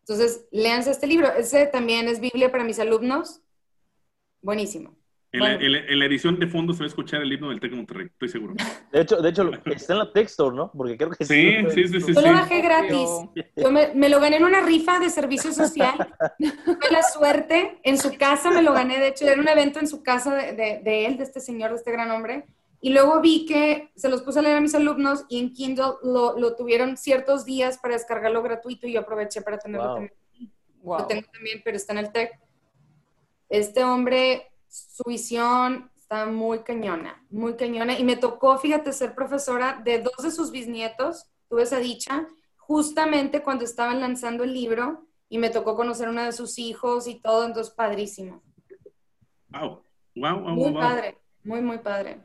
Entonces, 0.00 0.46
léanse 0.52 0.90
este 0.90 1.06
libro. 1.06 1.28
Ese 1.32 1.66
también 1.66 2.08
es 2.08 2.20
Biblia 2.20 2.50
para 2.52 2.64
mis 2.64 2.78
alumnos. 2.78 3.40
Buenísimo. 4.46 4.96
En, 5.32 5.40
la, 5.40 5.54
en, 5.54 5.98
la, 5.98 6.04
edición 6.06 6.38
de 6.38 6.46
fondo 6.46 6.72
se 6.72 6.78
va 6.78 6.84
a 6.84 6.86
escuchar 6.86 7.20
el 7.20 7.30
himno 7.30 7.50
del 7.50 7.58
Tec 7.58 7.72
de 7.72 7.76
Monterrey, 7.76 8.06
estoy 8.06 8.28
seguro. 8.28 8.54
De 8.92 9.00
hecho, 9.00 9.16
de 9.16 9.28
hecho 9.28 9.50
está 9.66 9.92
en 9.94 9.98
la 9.98 10.12
Textor, 10.12 10.54
¿no? 10.54 10.70
Porque 10.70 10.96
creo 10.96 11.10
que 11.10 11.24
sí. 11.24 11.56
Sí, 11.74 11.88
sí, 11.88 12.00
sí. 12.00 12.14
Yo 12.14 12.20
lo 12.20 12.32
bajé 12.32 12.62
gratis. 12.62 13.10
Yo 13.56 13.72
me, 13.72 13.92
me, 13.92 14.08
lo 14.08 14.20
gané 14.20 14.36
en 14.36 14.44
una 14.44 14.60
rifa 14.60 15.00
de 15.00 15.10
servicio 15.10 15.52
social. 15.52 15.94
Fue 16.64 16.90
la 16.92 17.02
suerte. 17.02 17.80
En 17.82 17.98
su 17.98 18.16
casa 18.16 18.52
me 18.52 18.62
lo 18.62 18.72
gané. 18.72 19.00
De 19.00 19.08
hecho, 19.08 19.26
era 19.26 19.40
un 19.40 19.48
evento 19.48 19.80
en 19.80 19.88
su 19.88 20.04
casa 20.04 20.32
de, 20.32 20.52
de, 20.52 20.80
de 20.82 21.06
él, 21.06 21.16
de 21.18 21.24
este 21.24 21.40
señor, 21.40 21.70
de 21.70 21.76
este 21.76 21.90
gran 21.90 22.12
hombre. 22.12 22.46
Y 22.80 22.90
luego 22.90 23.20
vi 23.20 23.46
que 23.46 23.90
se 23.96 24.08
los 24.08 24.22
puse 24.22 24.38
a 24.38 24.42
leer 24.42 24.56
a 24.56 24.60
mis 24.60 24.76
alumnos 24.76 25.24
y 25.28 25.40
en 25.40 25.52
Kindle 25.52 25.94
lo, 26.04 26.38
lo 26.38 26.54
tuvieron 26.54 26.96
ciertos 26.96 27.44
días 27.44 27.78
para 27.78 27.94
descargarlo 27.94 28.44
gratuito 28.44 28.86
y 28.86 28.92
yo 28.92 29.00
aproveché 29.00 29.42
para 29.42 29.58
tenerlo 29.58 29.94
también. 29.94 30.14
Wow. 30.82 31.00
Lo 31.00 31.06
tengo 31.08 31.26
también, 31.32 31.62
pero 31.64 31.76
está 31.76 31.92
en 31.94 31.98
el 31.98 32.12
TEC. 32.12 32.45
Este 33.48 33.84
hombre 33.84 34.50
su 34.68 35.04
visión 35.04 35.90
está 35.96 36.26
muy 36.26 36.60
cañona, 36.60 37.24
muy 37.30 37.56
cañona. 37.56 37.98
Y 37.98 38.04
me 38.04 38.16
tocó, 38.16 38.58
fíjate, 38.58 38.92
ser 38.92 39.14
profesora 39.14 39.80
de 39.84 40.00
dos 40.00 40.16
de 40.22 40.30
sus 40.30 40.50
bisnietos, 40.50 41.26
tuve 41.48 41.62
esa 41.62 41.78
dicha, 41.78 42.26
justamente 42.56 43.42
cuando 43.42 43.64
estaban 43.64 44.00
lanzando 44.00 44.44
el 44.44 44.52
libro 44.52 45.06
y 45.28 45.38
me 45.38 45.50
tocó 45.50 45.76
conocer 45.76 46.08
a 46.08 46.10
uno 46.10 46.22
de 46.22 46.32
sus 46.32 46.58
hijos 46.58 47.06
y 47.06 47.20
todo, 47.20 47.44
entonces 47.44 47.72
padrísimo. 47.74 48.42
Wow, 49.48 49.82
wow, 50.14 50.40
wow. 50.40 50.54
Muy 50.54 50.72
padre, 50.74 51.18
muy, 51.44 51.60
muy 51.60 51.78
padre. 51.78 52.20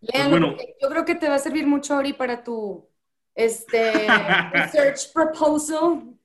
Pues 0.00 0.14
Léanlo, 0.14 0.48
bueno. 0.48 0.56
yo 0.80 0.88
creo 0.88 1.04
que 1.04 1.14
te 1.14 1.28
va 1.28 1.36
a 1.36 1.38
servir 1.38 1.66
mucho, 1.66 1.96
Ori, 1.96 2.12
para 2.12 2.42
tu 2.42 2.88
este, 3.34 3.92
research 4.52 5.12
proposal. 5.12 6.18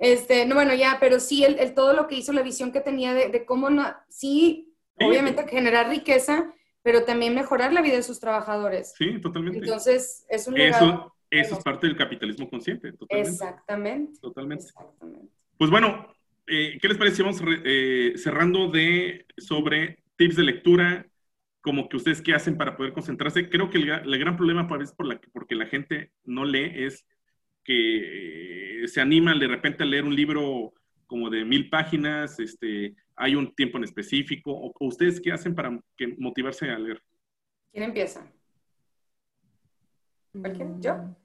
Este, 0.00 0.46
no, 0.46 0.54
bueno, 0.54 0.74
ya, 0.74 0.96
pero 0.98 1.20
sí, 1.20 1.44
el, 1.44 1.58
el, 1.58 1.74
todo 1.74 1.92
lo 1.92 2.08
que 2.08 2.16
hizo, 2.16 2.32
la 2.32 2.42
visión 2.42 2.72
que 2.72 2.80
tenía 2.80 3.14
de, 3.14 3.28
de 3.28 3.44
cómo 3.44 3.70
no, 3.70 3.86
sí 4.08 4.66
obviamente 4.96 5.46
generar 5.48 5.88
riqueza, 5.88 6.52
pero 6.82 7.04
también 7.04 7.34
mejorar 7.34 7.72
la 7.72 7.82
vida 7.82 7.96
de 7.96 8.02
sus 8.02 8.20
trabajadores. 8.20 8.94
Sí, 8.96 9.20
totalmente. 9.20 9.58
Entonces, 9.58 10.26
es 10.28 10.46
un 10.46 10.54
legado. 10.54 10.86
Eso, 10.86 11.14
eso 11.30 11.54
es 11.58 11.64
parte 11.64 11.86
del 11.86 11.96
capitalismo 11.96 12.48
consciente, 12.48 12.92
totalmente. 12.92 13.30
Exactamente. 13.30 14.18
Totalmente. 14.20 14.64
Exactamente. 14.64 15.28
Pues 15.58 15.70
bueno, 15.70 16.06
eh, 16.46 16.78
¿qué 16.80 16.88
les 16.88 16.96
parece 16.96 17.16
si 17.16 17.22
vamos 17.22 17.42
eh, 17.64 18.14
cerrando 18.16 18.68
de 18.68 19.26
sobre 19.36 20.02
tips 20.16 20.36
de 20.36 20.42
lectura, 20.42 21.06
como 21.60 21.88
que 21.88 21.98
ustedes 21.98 22.22
qué 22.22 22.34
hacen 22.34 22.56
para 22.56 22.76
poder 22.76 22.92
concentrarse? 22.94 23.48
Creo 23.50 23.68
que 23.68 23.78
el, 23.78 23.90
el 23.90 24.18
gran 24.18 24.36
problema 24.36 24.66
por, 24.66 24.96
por 24.96 25.06
la, 25.06 25.20
porque 25.32 25.54
la 25.54 25.66
gente 25.66 26.12
no 26.24 26.44
lee 26.44 26.72
es 26.74 27.04
que 27.64 28.82
eh, 28.84 28.88
se 28.88 29.00
animan 29.00 29.38
de 29.38 29.48
repente 29.48 29.82
a 29.82 29.86
leer 29.86 30.04
un 30.04 30.14
libro 30.14 30.72
como 31.06 31.28
de 31.28 31.44
mil 31.44 31.68
páginas, 31.68 32.38
este, 32.38 32.94
hay 33.16 33.34
un 33.34 33.54
tiempo 33.54 33.78
en 33.78 33.84
específico, 33.84 34.52
o, 34.52 34.72
ustedes 34.80 35.20
qué 35.20 35.32
hacen 35.32 35.54
para 35.54 35.78
que, 35.96 36.14
motivarse 36.18 36.70
a 36.70 36.78
leer? 36.78 37.02
¿Quién 37.72 37.84
empieza? 37.84 38.30
¿Yo? 40.80 41.16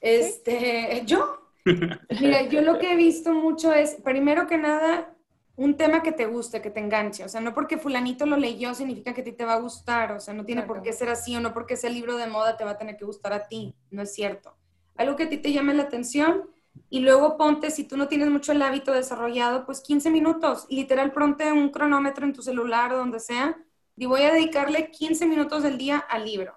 Este, 0.00 1.02
¿yo? 1.04 1.50
Mira, 2.20 2.42
yo 2.48 2.60
lo 2.62 2.78
que 2.78 2.92
he 2.92 2.96
visto 2.96 3.34
mucho 3.34 3.72
es, 3.72 3.96
primero 4.04 4.46
que 4.46 4.58
nada, 4.58 5.14
un 5.56 5.76
tema 5.76 6.02
que 6.02 6.12
te 6.12 6.26
guste, 6.26 6.60
que 6.60 6.70
te 6.70 6.80
enganche. 6.80 7.24
O 7.24 7.28
sea, 7.28 7.40
no 7.40 7.54
porque 7.54 7.78
fulanito 7.78 8.26
lo 8.26 8.36
leyó 8.36 8.74
significa 8.74 9.14
que 9.14 9.22
a 9.22 9.24
ti 9.24 9.32
te 9.32 9.44
va 9.44 9.54
a 9.54 9.60
gustar. 9.60 10.12
O 10.12 10.20
sea, 10.20 10.34
no 10.34 10.44
tiene 10.44 10.62
por 10.62 10.82
qué 10.82 10.92
ser 10.92 11.08
así 11.08 11.34
o 11.36 11.40
no 11.40 11.52
porque 11.52 11.74
ese 11.74 11.90
libro 11.90 12.16
de 12.16 12.26
moda 12.26 12.56
te 12.56 12.64
va 12.64 12.72
a 12.72 12.78
tener 12.78 12.96
que 12.96 13.04
gustar 13.04 13.32
a 13.32 13.46
ti. 13.46 13.74
No 13.90 14.02
es 14.02 14.12
cierto. 14.12 14.56
Algo 14.96 15.16
que 15.16 15.24
a 15.24 15.28
ti 15.28 15.38
te 15.38 15.52
llame 15.52 15.74
la 15.74 15.84
atención 15.84 16.48
y 16.90 17.00
luego 17.00 17.36
ponte, 17.36 17.70
si 17.70 17.84
tú 17.84 17.96
no 17.96 18.08
tienes 18.08 18.30
mucho 18.30 18.52
el 18.52 18.62
hábito 18.62 18.92
desarrollado, 18.92 19.64
pues 19.64 19.80
15 19.80 20.10
minutos. 20.10 20.66
Literal, 20.68 21.12
ponte 21.12 21.50
un 21.52 21.70
cronómetro 21.70 22.24
en 22.24 22.32
tu 22.32 22.42
celular 22.42 22.92
o 22.92 22.98
donde 22.98 23.20
sea. 23.20 23.56
Y 23.96 24.06
voy 24.06 24.22
a 24.22 24.32
dedicarle 24.32 24.90
15 24.90 25.26
minutos 25.26 25.62
del 25.62 25.78
día 25.78 25.98
al 25.98 26.24
libro. 26.24 26.54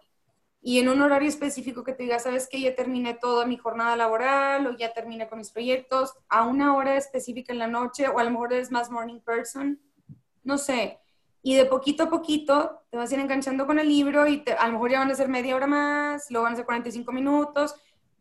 Y 0.62 0.80
en 0.80 0.90
un 0.90 1.02
horario 1.02 1.30
específico 1.30 1.84
que 1.84 1.94
te 1.94 2.04
diga, 2.04 2.20
sabes 2.20 2.50
que 2.50 2.60
ya 2.60 2.76
terminé 2.76 3.14
toda 3.14 3.46
mi 3.46 3.58
jornada 3.58 3.96
laboral 3.96 4.68
o 4.68 4.76
ya 4.76 4.92
terminé 4.92 5.30
con 5.30 5.38
mis 5.38 5.52
proyectos, 5.52 6.14
a 6.30 6.46
una 6.46 6.76
hora 6.76 6.98
específica 6.98 7.54
en 7.54 7.60
la 7.60 7.68
noche, 7.68 8.08
o 8.08 8.20
a 8.20 8.24
lo 8.24 8.32
mejor 8.32 8.54
eres 8.54 8.72
más 8.72 8.90
morning 8.90 9.22
person, 9.22 9.80
no 10.44 10.58
sé. 10.58 11.00
Y 11.42 11.56
de 11.56 11.66
poquito 11.66 12.04
a 12.04 12.10
poquito 12.10 12.82
te 12.90 12.98
vas 12.98 13.12
a 13.12 13.14
ir 13.14 13.22
enganchando 13.22 13.66
con 13.66 13.80
el 13.80 13.88
libro 13.88 14.28
y 14.28 14.40
te, 14.44 14.54
a 14.54 14.68
lo 14.68 14.74
mejor 14.74 14.92
ya 14.92 15.00
van 15.00 15.12
a 15.12 15.16
ser 15.16 15.30
media 15.30 15.56
hora 15.56 15.68
más, 15.68 16.30
luego 16.32 16.44
van 16.44 16.54
a 16.54 16.58
ser 16.58 16.66
45 16.66 17.12
minutos 17.14 17.76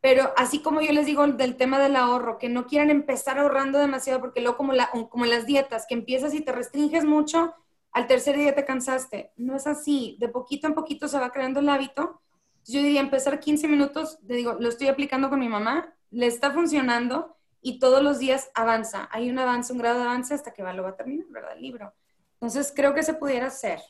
pero 0.07 0.33
así 0.37 0.61
como 0.61 0.81
yo 0.83 0.93
les 0.93 1.05
digo 1.05 1.27
del 1.27 1.57
tema 1.57 1.81
del 1.81 1.97
ahorro, 1.97 2.39
que 2.39 2.49
no 2.49 2.69
quieran 2.69 2.91
empezar 2.91 3.41
ahorrando 3.41 3.81
demasiado, 3.81 4.21
porque 4.21 4.41
luego 4.41 4.57
como, 4.57 4.73
la, 4.73 4.89
como 5.11 5.27
las 5.27 5.47
dietas, 5.47 5.85
que 5.89 5.97
empiezas 5.97 6.33
y 6.33 6.43
te 6.43 6.53
restringes 6.53 7.05
mucho, 7.05 7.53
al 7.91 8.07
tercer 8.07 8.37
día 8.37 8.55
te 8.55 8.65
cansaste. 8.65 9.33
No 9.35 9.57
es 9.57 9.67
así, 9.67 10.17
de 10.21 10.29
poquito 10.29 10.69
en 10.69 10.75
poquito 10.75 11.09
se 11.09 11.19
va 11.19 11.33
creando 11.33 11.59
el 11.59 11.69
hábito. 11.69 12.23
Yo 12.67 12.79
diría 12.83 13.01
empezar 13.01 13.41
15 13.41 13.67
minutos, 13.67 14.21
te 14.25 14.35
digo, 14.35 14.55
lo 14.61 14.69
estoy 14.69 14.87
aplicando 14.87 15.29
con 15.29 15.41
mi 15.41 15.49
mamá, 15.49 15.93
le 16.13 16.27
está 16.29 16.53
funcionando 16.53 17.37
y 17.61 17.81
todos 17.81 18.01
los 18.01 18.21
días 18.21 18.49
avanza. 18.55 19.09
Hay 19.11 19.29
un 19.29 19.41
avance, 19.41 19.73
un 19.73 19.81
grado 19.81 19.99
de 19.99 20.05
avance 20.05 20.35
hasta 20.35 20.55
que 20.55 20.63
va, 20.63 20.73
lo 20.73 20.85
va 20.85 20.91
a 20.91 20.97
terminar, 20.97 21.27
¿verdad? 21.31 21.55
El 21.57 21.63
libro. 21.63 21.93
Entonces 22.35 22.73
creo 22.77 22.95
que 22.95 23.03
se 23.03 23.15
pudiera 23.15 23.49
hacer. 23.49 23.81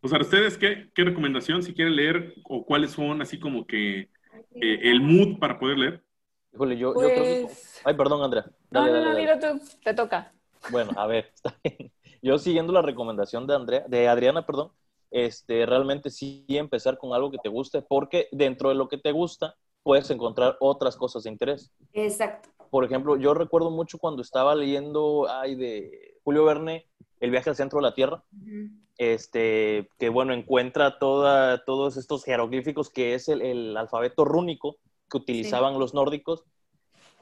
Pues 0.00 0.12
a 0.12 0.18
ustedes, 0.18 0.58
¿qué, 0.58 0.90
qué 0.92 1.04
recomendación 1.04 1.62
si 1.62 1.72
quieren 1.72 1.94
leer 1.94 2.34
o 2.42 2.66
cuáles 2.66 2.90
son 2.90 3.22
así 3.22 3.38
como 3.38 3.64
que 3.64 4.10
eh, 4.54 4.78
el 4.82 5.00
mood 5.00 5.38
para 5.38 5.58
poder 5.58 5.78
leer? 5.78 6.04
Híjole, 6.52 6.76
yo, 6.76 6.92
pues... 6.92 7.08
yo 7.08 7.14
creo 7.14 7.46
que... 7.48 7.54
Ay, 7.84 7.94
perdón, 7.94 8.22
Andrea. 8.22 8.44
Dale, 8.70 8.92
no, 8.92 9.00
no, 9.00 9.12
no, 9.12 9.16
dilo 9.16 9.38
tú, 9.38 9.60
te 9.82 9.94
toca. 9.94 10.32
Bueno, 10.70 10.92
a 10.96 11.06
ver, 11.06 11.30
está 11.34 11.56
bien. 11.64 11.92
Yo 12.20 12.38
siguiendo 12.38 12.72
la 12.72 12.82
recomendación 12.82 13.46
de 13.46 13.54
Andrea, 13.54 13.84
de 13.88 14.08
Adriana, 14.08 14.46
perdón, 14.46 14.70
este, 15.10 15.66
realmente 15.66 16.10
sí 16.10 16.44
empezar 16.48 16.96
con 16.96 17.12
algo 17.12 17.30
que 17.30 17.38
te 17.38 17.48
guste, 17.48 17.82
porque 17.82 18.28
dentro 18.32 18.68
de 18.68 18.74
lo 18.74 18.88
que 18.88 18.98
te 18.98 19.12
gusta 19.12 19.56
puedes 19.82 20.10
encontrar 20.10 20.56
otras 20.60 20.96
cosas 20.96 21.24
de 21.24 21.30
interés. 21.30 21.72
Exacto. 21.92 22.48
Por 22.70 22.84
ejemplo, 22.84 23.16
yo 23.16 23.34
recuerdo 23.34 23.70
mucho 23.70 23.98
cuando 23.98 24.22
estaba 24.22 24.54
leyendo 24.54 25.26
ay, 25.28 25.56
de 25.56 26.18
Julio 26.24 26.44
Verne, 26.44 26.86
El 27.22 27.30
viaje 27.30 27.48
al 27.48 27.56
centro 27.56 27.78
de 27.78 27.82
la 27.84 27.94
Tierra. 27.94 28.22
Uh 28.32 28.44
-huh 28.44 28.82
este, 28.98 29.88
que 29.98 30.08
bueno, 30.08 30.32
encuentra 30.32 30.98
toda, 30.98 31.64
todos 31.64 31.96
estos 31.96 32.24
jeroglíficos 32.24 32.88
que 32.90 33.14
es 33.14 33.28
el, 33.28 33.42
el 33.42 33.76
alfabeto 33.76 34.24
rúnico 34.24 34.76
que 35.10 35.16
utilizaban 35.16 35.74
sí. 35.74 35.80
los 35.80 35.94
nórdicos. 35.94 36.44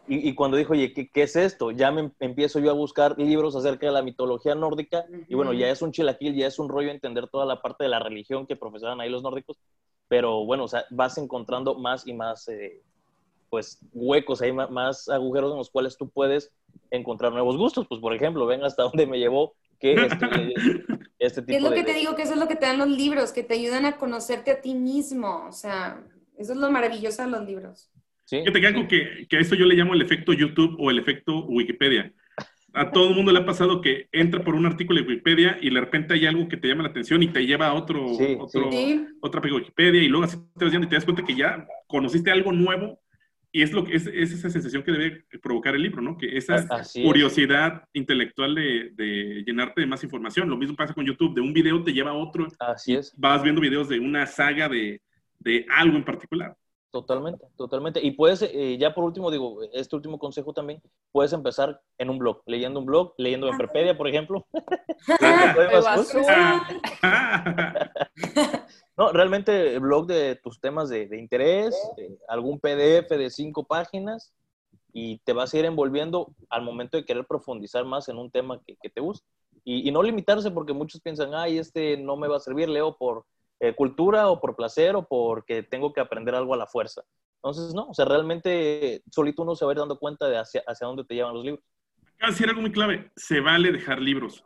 Y, 0.08 0.28
y, 0.28 0.34
cuando 0.34 0.56
dijo, 0.56 0.72
oye, 0.72 0.92
¿qué, 0.92 1.08
¿qué, 1.08 1.22
es 1.22 1.36
esto? 1.36 1.70
Ya 1.70 1.92
me 1.92 2.10
empiezo 2.18 2.58
yo 2.58 2.70
a 2.70 2.74
buscar 2.74 3.16
libros 3.18 3.54
acerca 3.54 3.86
de 3.86 3.92
la 3.92 4.02
mitología 4.02 4.54
nórdica. 4.54 5.04
Uh 5.08 5.12
-huh. 5.12 5.26
Y 5.28 5.34
bueno, 5.34 5.52
ya 5.52 5.70
es 5.70 5.82
un 5.82 5.92
chilaquil, 5.92 6.34
ya 6.34 6.48
es 6.48 6.58
un 6.58 6.68
rollo 6.68 6.90
entender 6.90 7.28
toda 7.28 7.46
la 7.46 7.62
parte 7.62 7.84
de 7.84 7.90
la 7.90 8.00
religión 8.00 8.46
que 8.46 8.56
profesaban 8.56 9.00
ahí 9.00 9.08
los 9.08 9.22
nórdicos. 9.22 9.58
Pero 10.08 10.44
bueno, 10.44 10.64
o 10.64 10.68
sea, 10.68 10.84
vas 10.90 11.16
encontrando 11.16 11.76
más 11.76 12.06
y 12.06 12.12
más, 12.12 12.48
eh, 12.48 12.82
pues, 13.50 13.78
huecos, 13.92 14.42
hay 14.42 14.52
más, 14.52 14.70
más 14.70 15.08
agujeros 15.08 15.52
en 15.52 15.58
los 15.58 15.70
cuales 15.70 15.96
tú 15.96 16.10
puedes 16.10 16.52
encontrar 16.90 17.32
nuevos 17.32 17.56
gustos. 17.56 17.86
Pues, 17.88 18.00
por 18.00 18.12
ejemplo, 18.12 18.46
ven 18.46 18.64
hasta 18.64 18.82
donde 18.90 19.06
me 19.06 19.18
llevó 19.18 19.54
que 19.80 19.94
este, 20.06 20.26
este 21.18 21.42
tipo 21.42 21.56
Es 21.56 21.62
lo 21.62 21.70
de, 21.70 21.76
que 21.76 21.84
te 21.84 21.94
digo, 21.94 22.14
que 22.14 22.22
eso 22.22 22.34
es 22.34 22.38
lo 22.38 22.46
que 22.46 22.56
te 22.56 22.66
dan 22.66 22.78
los 22.78 22.88
libros, 22.88 23.32
que 23.32 23.42
te 23.42 23.54
ayudan 23.54 23.86
a 23.86 23.96
conocerte 23.96 24.50
a 24.50 24.60
ti 24.60 24.74
mismo. 24.74 25.46
O 25.48 25.52
sea, 25.52 26.04
eso 26.38 26.52
es 26.52 26.58
lo 26.58 26.70
maravilloso 26.70 27.22
de 27.22 27.30
los 27.30 27.44
libros. 27.44 27.90
¿Sí? 28.26 28.44
Que 28.44 28.50
te 28.52 28.64
algo 28.64 28.86
que, 28.86 29.26
que 29.28 29.36
a 29.38 29.40
esto 29.40 29.56
yo 29.56 29.64
le 29.64 29.74
llamo 29.74 29.94
el 29.94 30.02
efecto 30.02 30.32
YouTube 30.32 30.76
o 30.78 30.90
el 30.90 30.98
efecto 30.98 31.46
Wikipedia. 31.46 32.12
A 32.72 32.92
todo 32.92 33.08
el 33.08 33.16
mundo 33.16 33.32
le 33.32 33.40
ha 33.40 33.44
pasado 33.44 33.80
que 33.80 34.08
entra 34.12 34.44
por 34.44 34.54
un 34.54 34.64
artículo 34.64 35.00
de 35.00 35.08
Wikipedia 35.08 35.58
y 35.60 35.74
de 35.74 35.80
repente 35.80 36.14
hay 36.14 36.26
algo 36.26 36.46
que 36.46 36.56
te 36.56 36.68
llama 36.68 36.84
la 36.84 36.90
atención 36.90 37.20
y 37.20 37.28
te 37.28 37.44
lleva 37.44 37.66
a 37.66 37.74
otro, 37.74 38.14
sí, 38.14 38.36
otro, 38.38 38.70
sí. 38.70 39.06
otra 39.20 39.40
Wikipedia 39.40 40.00
y 40.00 40.08
luego 40.08 40.26
así 40.26 40.36
te 40.56 40.64
vas 40.64 40.74
y 40.74 40.86
te 40.86 40.94
das 40.94 41.04
cuenta 41.04 41.24
que 41.24 41.34
ya 41.34 41.66
conociste 41.88 42.30
algo 42.30 42.52
nuevo 42.52 43.00
y 43.52 43.62
es, 43.62 43.72
lo 43.72 43.84
que, 43.84 43.96
es, 43.96 44.06
es, 44.06 44.32
esa 44.32 44.48
sensación 44.48 44.82
que 44.82 44.92
debe 44.92 45.24
provocar 45.42 45.74
el 45.74 45.82
libro, 45.82 46.00
¿no? 46.00 46.16
Que 46.16 46.36
esa 46.36 46.66
curiosidad 47.02 47.84
intelectual 47.92 48.54
de, 48.54 48.90
de, 48.94 49.42
llenarte 49.44 49.80
de 49.80 49.86
más 49.88 50.04
información. 50.04 50.48
Lo 50.48 50.56
mismo 50.56 50.76
pasa 50.76 50.94
con 50.94 51.04
YouTube, 51.04 51.34
de 51.34 51.40
un 51.40 51.52
video 51.52 51.82
te 51.82 51.92
lleva 51.92 52.10
a 52.10 52.14
otro. 52.14 52.46
Así 52.60 52.94
es. 52.94 53.12
Vas 53.16 53.42
viendo 53.42 53.60
videos 53.60 53.88
de 53.88 53.98
una 53.98 54.26
saga 54.26 54.68
de, 54.68 55.02
de 55.40 55.66
algo 55.68 55.96
en 55.96 56.04
particular. 56.04 56.56
Totalmente, 56.90 57.46
totalmente. 57.56 58.04
Y 58.04 58.10
puedes, 58.12 58.42
eh, 58.42 58.76
ya 58.76 58.92
por 58.92 59.04
último, 59.04 59.30
digo, 59.30 59.62
este 59.72 59.94
último 59.94 60.18
consejo 60.18 60.52
también, 60.52 60.82
puedes 61.12 61.32
empezar 61.32 61.80
en 61.98 62.10
un 62.10 62.18
blog, 62.18 62.42
leyendo 62.46 62.80
un 62.80 62.86
blog, 62.86 63.14
leyendo 63.16 63.48
Wikipedia, 63.48 63.96
por 63.96 64.08
ejemplo. 64.08 64.44
no, 68.96 69.12
realmente 69.12 69.74
el 69.74 69.80
blog 69.80 70.08
de 70.08 70.34
tus 70.34 70.60
temas 70.60 70.88
de, 70.88 71.06
de 71.06 71.16
interés, 71.16 71.76
eh, 71.96 72.18
algún 72.28 72.58
PDF 72.58 73.08
de 73.08 73.30
cinco 73.30 73.64
páginas, 73.64 74.34
y 74.92 75.18
te 75.18 75.32
vas 75.32 75.54
a 75.54 75.58
ir 75.58 75.66
envolviendo 75.66 76.34
al 76.48 76.62
momento 76.62 76.96
de 76.96 77.04
querer 77.04 77.24
profundizar 77.24 77.84
más 77.84 78.08
en 78.08 78.18
un 78.18 78.32
tema 78.32 78.60
que, 78.66 78.76
que 78.82 78.90
te 78.90 79.00
gusta. 79.00 79.24
Y, 79.62 79.88
y 79.88 79.92
no 79.92 80.02
limitarse 80.02 80.50
porque 80.50 80.72
muchos 80.72 81.00
piensan, 81.00 81.34
ay, 81.34 81.58
este 81.58 81.96
no 81.98 82.16
me 82.16 82.26
va 82.26 82.38
a 82.38 82.40
servir, 82.40 82.68
leo 82.68 82.96
por 82.96 83.26
eh, 83.60 83.74
cultura 83.74 84.28
o 84.28 84.40
por 84.40 84.56
placer 84.56 84.96
o 84.96 85.06
porque 85.06 85.62
tengo 85.62 85.92
que 85.92 86.00
aprender 86.00 86.34
algo 86.34 86.54
a 86.54 86.56
la 86.56 86.66
fuerza. 86.66 87.02
Entonces, 87.36 87.72
no, 87.74 87.88
o 87.88 87.94
sea, 87.94 88.04
realmente 88.04 89.02
solito 89.10 89.42
uno 89.42 89.54
se 89.54 89.64
va 89.64 89.70
a 89.72 89.74
ir 89.74 89.78
dando 89.78 89.98
cuenta 89.98 90.28
de 90.28 90.38
hacia, 90.38 90.62
hacia 90.66 90.86
dónde 90.86 91.04
te 91.04 91.14
llevan 91.14 91.34
los 91.34 91.44
libros. 91.44 91.64
Acá 92.16 92.28
decir 92.28 92.48
algo 92.48 92.60
muy 92.60 92.72
clave, 92.72 93.10
se 93.16 93.40
vale 93.40 93.72
dejar 93.72 94.00
libros. 94.00 94.42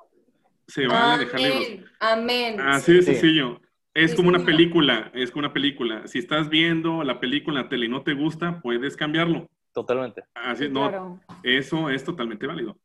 Se 0.69 0.87
vale 0.87 1.25
dejar 1.25 1.41
libros. 1.41 1.91
Amén. 2.01 2.61
Así 2.61 2.93
de 2.93 3.03
Sí. 3.03 3.13
sencillo. 3.13 3.61
Es 3.93 4.11
Sí, 4.13 4.17
como 4.17 4.29
una 4.29 4.45
película, 4.45 5.11
es 5.15 5.31
como 5.31 5.41
una 5.47 5.53
película. 5.53 6.07
Si 6.09 6.19
estás 6.19 6.49
viendo 6.49 7.05
la 7.05 7.21
película 7.21 7.59
en 7.61 7.65
la 7.65 7.69
tele 7.69 7.87
y 7.87 7.89
no 7.89 8.03
te 8.03 8.15
gusta, 8.15 8.61
puedes 8.61 8.97
cambiarlo. 8.97 9.49
Totalmente. 9.73 10.23
Así, 10.35 10.65
Sí, 10.67 10.71
no, 10.71 10.89
claro. 10.89 11.21
eso 11.43 11.91
es 11.91 12.03
totalmente 12.05 12.47
válido. 12.47 12.77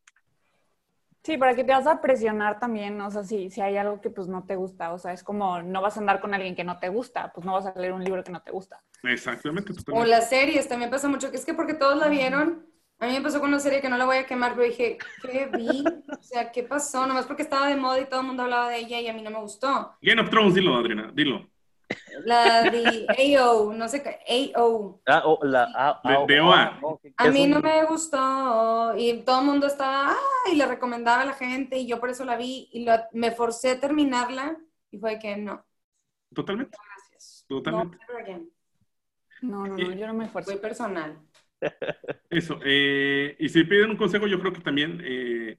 Sí, 1.22 1.36
para 1.36 1.54
que 1.54 1.64
te 1.64 1.72
vas 1.72 1.86
a 1.86 2.00
presionar 2.00 2.58
también, 2.58 3.00
o 3.00 3.10
sea, 3.10 3.22
si, 3.24 3.50
si 3.50 3.60
hay 3.60 3.76
algo 3.76 4.00
que 4.00 4.08
pues 4.10 4.26
no 4.28 4.44
te 4.46 4.56
gusta, 4.56 4.92
o 4.92 4.98
sea, 4.98 5.12
es 5.12 5.22
como 5.22 5.62
no 5.62 5.82
vas 5.82 5.96
a 5.96 6.00
andar 6.00 6.20
con 6.20 6.32
alguien 6.32 6.56
que 6.56 6.64
no 6.64 6.78
te 6.78 6.88
gusta, 6.88 7.30
pues 7.34 7.44
no 7.44 7.52
vas 7.52 7.66
a 7.66 7.74
leer 7.78 7.92
un 7.92 8.02
libro 8.02 8.24
que 8.24 8.32
no 8.32 8.42
te 8.42 8.50
gusta. 8.50 8.82
Exactamente, 9.02 9.72
O 9.90 10.04
las 10.04 10.28
series, 10.30 10.68
también 10.68 10.90
pasa 10.90 11.08
mucho, 11.08 11.30
que 11.30 11.36
es 11.36 11.44
que 11.44 11.54
porque 11.54 11.74
todos 11.74 11.98
la 11.98 12.08
vieron, 12.08 12.66
a 12.98 13.06
mí 13.06 13.12
me 13.12 13.20
pasó 13.22 13.40
con 13.40 13.50
una 13.50 13.60
serie 13.60 13.80
que 13.80 13.88
no 13.88 13.98
la 13.98 14.06
voy 14.06 14.18
a 14.18 14.26
quemar, 14.26 14.54
pero 14.54 14.66
dije, 14.66 14.98
¿qué 15.22 15.46
vi? 15.46 16.02
O 16.18 16.22
sea, 16.22 16.50
¿qué 16.52 16.62
pasó? 16.62 17.06
Nomás 17.06 17.26
porque 17.26 17.42
estaba 17.42 17.68
de 17.68 17.76
moda 17.76 18.00
y 18.00 18.06
todo 18.08 18.20
el 18.20 18.26
mundo 18.26 18.42
hablaba 18.44 18.68
de 18.70 18.78
ella 18.78 19.00
y 19.00 19.08
a 19.08 19.12
mí 19.12 19.22
no 19.22 19.30
me 19.30 19.40
gustó. 19.40 19.94
Game 20.02 20.20
of 20.20 20.30
Thrones, 20.30 20.54
dilo, 20.54 20.76
Adriana, 20.76 21.10
dilo. 21.14 21.49
La 22.24 22.68
de 22.70 23.06
AO, 23.38 23.72
no 23.72 23.88
sé 23.88 24.02
qué, 24.02 24.52
AO. 24.54 25.00
Ah, 25.06 25.22
oh, 25.24 25.38
la 25.44 25.64
A- 25.74 26.00
De- 26.04 26.14
A- 26.14 26.26
de 26.26 26.40
OA. 26.40 26.78
ok, 26.82 27.00
A 27.16 27.30
mí 27.30 27.46
no 27.46 27.60
me 27.60 27.84
gustó 27.84 28.94
y 28.96 29.22
todo 29.22 29.40
el 29.40 29.46
mundo 29.46 29.66
estaba, 29.66 30.12
ah, 30.12 30.50
y 30.52 30.56
le 30.56 30.66
recomendaba 30.66 31.22
a 31.22 31.26
la 31.26 31.32
gente 31.34 31.78
y 31.78 31.86
yo 31.86 32.00
por 32.00 32.10
eso 32.10 32.24
la 32.24 32.36
vi 32.36 32.68
y 32.72 32.84
lo- 32.84 32.92
me 33.12 33.30
forcé 33.30 33.70
a 33.72 33.80
terminarla 33.80 34.56
y 34.90 34.98
fue 34.98 35.18
que 35.18 35.36
no, 35.36 35.64
Totalmente, 36.34 36.76
gracias. 36.86 37.44
totalmente. 37.48 37.98
No. 38.06 38.40
No, 39.42 39.66
no, 39.66 39.76
no, 39.78 39.92
yo 39.94 40.06
no 40.06 40.14
me 40.14 40.24
esfuerzo. 40.26 40.50
Fue 40.52 40.60
personal. 40.60 41.18
Eso. 42.30 42.58
eh, 42.64 43.36
y 43.38 43.48
si 43.48 43.64
piden 43.64 43.90
un 43.90 43.96
consejo, 43.96 44.26
yo 44.26 44.38
creo 44.40 44.52
que 44.52 44.60
también, 44.60 45.00
eh, 45.04 45.58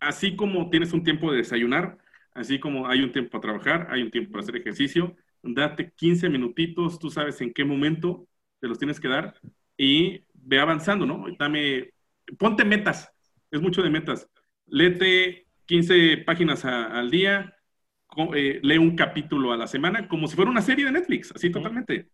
así 0.00 0.36
como 0.36 0.70
tienes 0.70 0.92
un 0.92 1.02
tiempo 1.02 1.30
de 1.30 1.38
desayunar, 1.38 1.98
así 2.32 2.60
como 2.60 2.86
hay 2.88 3.00
un 3.02 3.12
tiempo 3.12 3.30
para 3.30 3.42
trabajar, 3.42 3.88
hay 3.90 4.02
un 4.02 4.10
tiempo 4.10 4.32
para 4.32 4.42
hacer 4.42 4.56
ejercicio, 4.56 5.16
date 5.44 5.92
15 5.94 6.28
minutitos, 6.28 6.98
tú 6.98 7.10
sabes 7.10 7.40
en 7.40 7.52
qué 7.52 7.64
momento 7.64 8.26
te 8.60 8.68
los 8.68 8.78
tienes 8.78 9.00
que 9.00 9.08
dar 9.08 9.34
y 9.76 10.24
ve 10.34 10.58
avanzando, 10.60 11.06
¿no? 11.06 11.24
Dame, 11.38 11.90
ponte 12.38 12.64
metas, 12.64 13.08
es 13.50 13.60
mucho 13.60 13.82
de 13.82 13.90
metas. 13.90 14.28
Léete 14.66 15.46
15 15.66 16.18
páginas 16.18 16.64
a- 16.64 16.86
al 16.86 17.10
día, 17.10 17.54
eh, 18.34 18.60
lee 18.62 18.78
un 18.78 18.96
capítulo 18.96 19.52
a 19.52 19.56
la 19.56 19.66
semana, 19.66 20.08
como 20.08 20.26
si 20.28 20.36
fuera 20.36 20.50
una 20.50 20.62
serie 20.62 20.84
de 20.84 20.92
Netflix, 20.92 21.32
así 21.34 21.50
totalmente. 21.50 22.08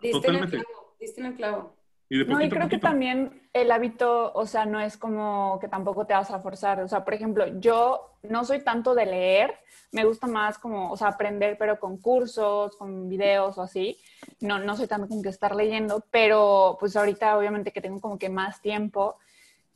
Diste 0.00 0.08
en 0.08 0.10
el 0.10 0.10
Totalmente. 0.12 0.56
clavo, 0.58 0.96
diste 1.00 1.20
en 1.20 1.26
el 1.26 1.34
clavo. 1.34 1.77
Y 2.08 2.18
de 2.18 2.24
No, 2.26 2.40
y 2.40 2.48
poquito 2.48 2.56
creo 2.56 2.68
que 2.68 2.78
poquito. 2.78 2.88
también 2.88 3.48
el 3.52 3.70
hábito, 3.70 4.32
o 4.34 4.46
sea, 4.46 4.64
no 4.66 4.80
es 4.80 4.96
como 4.96 5.58
que 5.60 5.68
tampoco 5.68 6.06
te 6.06 6.14
vas 6.14 6.30
a 6.30 6.40
forzar. 6.40 6.80
O 6.80 6.88
sea, 6.88 7.04
por 7.04 7.14
ejemplo, 7.14 7.46
yo 7.60 8.16
no 8.22 8.44
soy 8.44 8.62
tanto 8.62 8.94
de 8.94 9.06
leer, 9.06 9.54
me 9.92 10.04
gusta 10.04 10.26
más 10.26 10.58
como, 10.58 10.90
o 10.90 10.96
sea, 10.96 11.08
aprender, 11.08 11.56
pero 11.58 11.78
con 11.78 11.98
cursos, 11.98 12.76
con 12.76 13.08
videos 13.08 13.58
o 13.58 13.62
así. 13.62 13.98
No, 14.40 14.58
no 14.58 14.76
soy 14.76 14.86
tanto 14.86 15.08
como 15.08 15.22
que 15.22 15.28
estar 15.28 15.54
leyendo, 15.54 16.04
pero 16.10 16.76
pues 16.80 16.96
ahorita 16.96 17.36
obviamente 17.36 17.72
que 17.72 17.80
tengo 17.80 18.00
como 18.00 18.18
que 18.18 18.28
más 18.28 18.60
tiempo. 18.60 19.16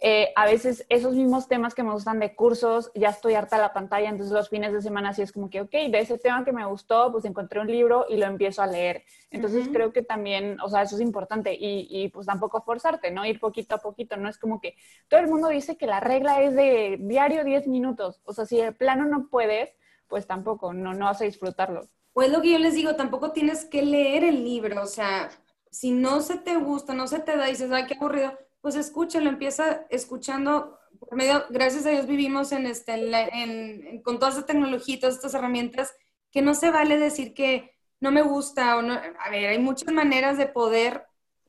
Eh, 0.05 0.33
a 0.35 0.47
veces 0.47 0.85
esos 0.89 1.15
mismos 1.15 1.47
temas 1.47 1.77
que 1.77 1.85
me 1.85 1.93
gustan 1.93 2.19
de 2.19 2.35
cursos, 2.35 2.91
ya 2.93 3.11
estoy 3.11 3.35
harta 3.35 3.55
de 3.55 3.63
la 3.63 3.73
pantalla, 3.73 4.09
entonces 4.09 4.33
los 4.33 4.49
fines 4.49 4.73
de 4.73 4.83
semana 4.83 5.13
sí 5.13 5.23
es 5.23 5.31
como 5.31 5.49
que, 5.49 5.61
ok, 5.61 5.71
de 5.71 6.01
ese 6.01 6.19
tema 6.19 6.45
que 6.45 6.51
me 6.51 6.67
gustó, 6.67 7.13
pues 7.13 7.25
encontré 7.25 7.61
un 7.61 7.69
libro 7.69 8.07
y 8.09 8.17
lo 8.17 8.27
empiezo 8.27 8.63
a 8.63 8.67
leer. 8.67 9.05
Entonces 9.31 9.69
creo 9.73 9.93
que 9.93 10.03
también, 10.03 10.61
o 10.61 10.69
sea, 10.69 10.83
eso 10.83 10.97
es 10.97 11.01
importante 11.01 11.55
y, 11.55 11.87
y, 11.89 12.09
pues 12.09 12.27
tampoco 12.27 12.63
forzarte, 12.63 13.13
¿no? 13.13 13.25
Ir 13.25 13.39
poquito 13.39 13.77
a 13.77 13.79
poquito, 13.79 14.17
no 14.17 14.29
es 14.29 14.39
como 14.39 14.61
que 14.61 14.75
todo 15.07 15.21
el 15.21 15.29
mundo 15.29 15.47
dice 15.47 15.77
que 15.77 15.87
la 15.87 16.01
regla 16.01 16.43
es 16.43 16.57
de 16.57 16.97
diario 16.99 17.45
10 17.45 17.69
minutos, 17.69 18.21
o 18.25 18.33
sea, 18.33 18.45
si 18.45 18.57
de 18.57 18.73
plano 18.73 19.05
no 19.05 19.29
puedes, 19.29 19.71
pues 20.09 20.27
tampoco, 20.27 20.73
no, 20.73 20.95
no 20.95 21.05
vas 21.05 21.21
a 21.21 21.27
disfrutarlo. 21.27 21.89
Pues 22.13 22.29
lo 22.33 22.43
que 22.43 22.51
yo 22.51 22.59
les 22.59 22.75
digo, 22.75 22.97
tampoco 22.97 23.31
tienes 23.31 23.67
que 23.67 23.83
leer 23.83 24.25
el 24.25 24.43
libro, 24.43 24.83
o 24.83 24.87
sea, 24.87 25.31
si 25.71 25.93
no 25.93 26.23
se 26.23 26.39
te 26.39 26.57
gusta, 26.57 26.93
no 26.93 27.07
se 27.07 27.21
te 27.21 27.37
da 27.37 27.47
dices, 27.47 27.71
ay, 27.71 27.87
qué 27.87 27.95
aburrido, 27.95 28.37
pues 28.63 28.75
escúchalo, 28.77 29.29
empieza 29.29 29.83
escuchando. 29.91 30.79
Por 30.99 31.17
medio, 31.17 31.45
gracias 31.51 31.85
a 31.85 31.91
Dios 31.91 32.07
vivimos 32.07 32.53
en 32.53 32.65
este, 32.67 32.95
en 32.95 33.11
la- 33.11 33.27
en- 33.29 34.01
con 34.03 34.19
toda 34.19 34.31
esta 34.31 34.47
tecnología, 34.47 34.95
y 34.95 35.01
todas 35.01 35.17
estas 35.17 35.35
herramientas, 35.35 35.95
que 36.31 36.41
no 36.43 36.55
se 36.55 36.71
vale 36.71 36.97
decir 36.99 37.35
que 37.35 37.75
no 38.01 38.11
me 38.11 38.23
gusta 38.23 38.77
o 38.79 38.83
no. 38.83 38.95
A 38.95 39.31
ver, 39.31 39.49
hay 39.51 39.59
muchas 39.59 39.93
maneras 39.93 40.39
de 40.39 40.47
poder 40.47 41.03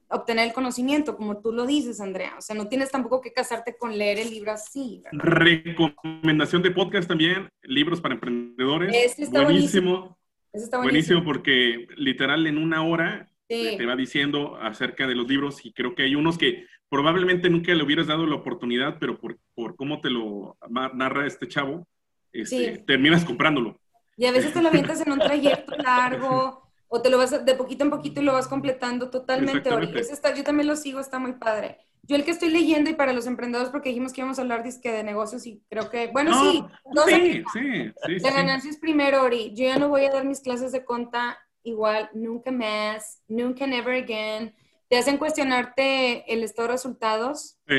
obtener 0.09 0.47
el 0.47 0.53
conocimiento, 0.53 1.15
como 1.15 1.39
tú 1.41 1.51
lo 1.51 1.65
dices, 1.65 1.99
Andrea. 2.01 2.35
O 2.37 2.41
sea, 2.41 2.55
no 2.55 2.67
tienes 2.67 2.91
tampoco 2.91 3.21
que 3.21 3.31
casarte 3.33 3.77
con 3.77 3.97
leer 3.97 4.19
el 4.19 4.29
libro 4.29 4.51
así, 4.51 5.01
¿verdad? 5.03 5.19
Recomendación 5.23 6.61
de 6.61 6.71
podcast 6.71 7.07
también, 7.07 7.49
libros 7.63 7.99
para 8.01 8.15
emprendedores. 8.15 8.93
Este 8.95 9.23
está 9.23 9.43
buenísimo, 9.43 10.17
Eso 10.51 10.65
está 10.65 10.77
buenísimo 10.77 11.21
buenísimo. 11.21 11.23
porque 11.23 11.87
literal 11.97 12.45
en 12.45 12.57
una 12.59 12.83
hora 12.83 13.29
Sí. 13.49 13.75
te 13.77 13.85
va 13.85 13.95
diciendo 13.95 14.55
acerca 14.55 15.05
de 15.05 15.15
los 15.15 15.27
libros 15.27 15.65
y 15.65 15.73
creo 15.73 15.93
que 15.95 16.03
hay 16.03 16.15
unos 16.15 16.37
que 16.37 16.65
probablemente 16.89 17.49
nunca 17.49 17.73
le 17.73 17.83
hubieras 17.83 18.07
dado 18.07 18.25
la 18.25 18.35
oportunidad, 18.35 18.97
pero 18.99 19.19
por, 19.19 19.37
por 19.53 19.75
cómo 19.75 19.99
te 20.01 20.09
lo 20.09 20.57
narra 20.93 21.25
este 21.27 21.47
chavo, 21.47 21.87
este, 22.31 22.75
Sí. 22.77 22.83
terminas 22.85 23.25
comprándolo. 23.25 23.79
Y 24.17 24.25
a 24.25 24.31
veces 24.31 24.53
te 24.53 24.61
lo 24.61 24.69
avientas 24.69 25.01
en 25.05 25.11
un 25.11 25.19
trayecto 25.19 25.75
largo 25.77 26.63
o 26.87 27.01
te 27.01 27.09
lo 27.09 27.17
vas 27.17 27.43
de 27.45 27.55
poquito 27.55 27.83
en 27.83 27.89
poquito 27.89 28.21
y 28.21 28.23
lo 28.23 28.33
vas 28.33 28.47
completando 28.47 29.09
totalmente. 29.09 29.69
Está, 29.99 30.33
yo 30.35 30.43
también 30.43 30.67
lo 30.67 30.75
sigo, 30.75 30.99
está 30.99 31.17
muy 31.19 31.33
padre. 31.33 31.79
Yo 32.03 32.15
el 32.15 32.23
que 32.25 32.31
estoy 32.31 32.49
leyendo 32.49 32.89
y 32.89 32.93
para 32.95 33.13
los 33.13 33.25
emprendedores, 33.27 33.71
porque 33.71 33.89
dijimos 33.89 34.13
que 34.13 34.21
íbamos 34.21 34.37
a 34.37 34.41
hablar 34.41 34.61
disque 34.61 34.91
de 34.91 35.03
negocios 35.03 35.45
y 35.47 35.61
creo 35.69 35.89
que, 35.89 36.07
bueno, 36.07 36.31
No, 36.31 36.51
sí, 36.51 36.63
dos 36.93 37.05
sí, 37.05 37.15
sí, 37.15 37.43
sí, 37.53 37.91
sí, 38.05 38.19
La 38.19 38.29
sí. 38.29 38.35
ganancia 38.35 38.69
es 38.69 38.77
primero, 38.77 39.23
Ori. 39.23 39.53
Yo 39.55 39.65
ya 39.65 39.77
no 39.79 39.89
voy 39.89 40.05
a 40.05 40.11
dar 40.11 40.25
mis 40.25 40.41
clases 40.41 40.71
de 40.73 40.83
conta 40.85 41.39
igual, 41.63 42.09
nunca 42.13 42.51
más, 42.51 43.21
nunca, 43.27 43.65
never 43.65 44.03
again. 44.03 44.55
Te 44.89 44.97
hacen 44.97 45.17
cuestionarte 45.17 46.31
el 46.31 46.43
estado 46.43 46.67
de 46.67 46.73
resultados. 46.73 47.57
Sí. 47.67 47.75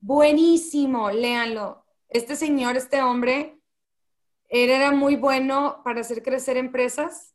Buenísimo, 0.00 1.10
léanlo. 1.10 1.84
Este 2.08 2.36
señor, 2.36 2.76
este 2.76 3.02
hombre, 3.02 3.58
él 4.48 4.70
era 4.70 4.92
muy 4.92 5.16
bueno 5.16 5.80
para 5.84 6.00
hacer 6.00 6.22
crecer 6.22 6.56
empresas, 6.56 7.34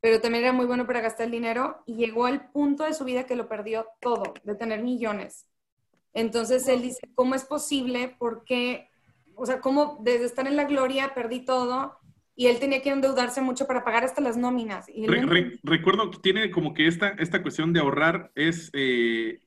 pero 0.00 0.20
también 0.20 0.44
era 0.44 0.52
muy 0.52 0.66
bueno 0.66 0.86
para 0.86 1.00
gastar 1.00 1.26
el 1.26 1.32
dinero 1.32 1.82
y 1.86 1.96
llegó 1.96 2.26
al 2.26 2.50
punto 2.50 2.84
de 2.84 2.94
su 2.94 3.04
vida 3.04 3.26
que 3.26 3.36
lo 3.36 3.48
perdió 3.48 3.86
todo, 4.00 4.34
de 4.42 4.54
tener 4.54 4.82
millones. 4.82 5.48
Entonces 6.14 6.66
él 6.68 6.82
dice, 6.82 7.00
¿cómo 7.14 7.34
es 7.34 7.44
posible? 7.44 8.16
Porque, 8.18 8.90
o 9.36 9.46
sea, 9.46 9.60
¿cómo 9.60 9.98
desde 10.00 10.24
estar 10.24 10.46
en 10.46 10.56
la 10.56 10.64
gloria 10.64 11.14
perdí 11.14 11.44
todo? 11.44 11.97
Y 12.38 12.46
él 12.46 12.60
tenía 12.60 12.80
que 12.80 12.90
endeudarse 12.90 13.40
mucho 13.40 13.66
para 13.66 13.82
pagar 13.82 14.04
hasta 14.04 14.20
las 14.20 14.36
nóminas. 14.36 14.88
Y 14.88 15.08
Re- 15.08 15.26
re- 15.26 15.58
recuerdo 15.64 16.08
que 16.12 16.18
tiene 16.20 16.52
como 16.52 16.72
que 16.72 16.86
esta, 16.86 17.08
esta 17.18 17.42
cuestión 17.42 17.72
de 17.72 17.80
ahorrar 17.80 18.30
es 18.36 18.70
eh, 18.74 19.40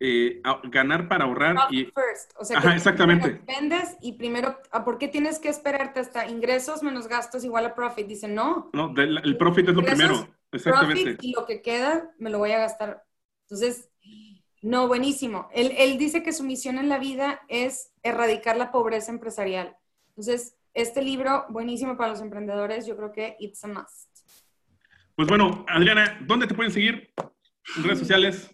eh, 0.00 0.40
a- 0.42 0.60
ganar 0.64 1.06
para 1.06 1.26
ahorrar 1.26 1.56
y 1.70 1.84
first. 1.84 2.32
O 2.36 2.44
sea, 2.44 2.58
Ajá, 2.58 2.74
exactamente. 2.74 3.40
vendes 3.46 3.96
y 4.00 4.14
primero, 4.14 4.58
¿a 4.72 4.84
¿por 4.84 4.98
qué 4.98 5.06
tienes 5.06 5.38
que 5.38 5.48
esperarte 5.48 6.00
hasta 6.00 6.26
ingresos 6.28 6.82
menos 6.82 7.06
gastos 7.06 7.44
igual 7.44 7.66
a 7.66 7.74
profit? 7.76 8.08
Dice, 8.08 8.26
no, 8.26 8.68
no, 8.72 8.88
del- 8.88 9.18
el 9.24 9.36
profit 9.36 9.68
es 9.68 9.74
lo 9.76 9.82
Ingresos, 9.82 9.98
primero. 9.98 10.34
Exactamente. 10.50 11.02
profit 11.04 11.22
y 11.22 11.32
lo 11.34 11.46
que 11.46 11.62
queda 11.62 12.10
me 12.18 12.30
lo 12.30 12.38
voy 12.38 12.50
a 12.50 12.58
gastar. 12.58 13.04
Entonces, 13.42 13.90
no, 14.60 14.88
buenísimo. 14.88 15.48
Él, 15.52 15.72
él 15.78 15.98
dice 15.98 16.24
que 16.24 16.32
su 16.32 16.42
misión 16.42 16.78
en 16.78 16.88
la 16.88 16.98
vida 16.98 17.42
es 17.46 17.92
erradicar 18.02 18.56
la 18.56 18.72
pobreza 18.72 19.12
empresarial. 19.12 19.76
Entonces, 20.08 20.56
este 20.74 21.02
libro, 21.02 21.46
buenísimo 21.48 21.96
para 21.96 22.10
los 22.10 22.20
emprendedores, 22.20 22.84
yo 22.86 22.96
creo 22.96 23.12
que 23.12 23.36
it's 23.38 23.64
a 23.64 23.68
must. 23.68 24.10
Pues 25.14 25.28
bueno, 25.28 25.64
Adriana, 25.68 26.18
¿dónde 26.26 26.48
te 26.48 26.54
pueden 26.54 26.72
seguir? 26.72 27.12
En 27.76 27.84
redes 27.84 28.00
sociales. 28.00 28.50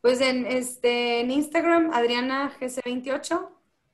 Pues 0.00 0.20
en, 0.20 0.46
este, 0.46 1.20
en 1.20 1.30
Instagram, 1.32 1.90
Adriana 1.92 2.52
GC28. 2.58 3.48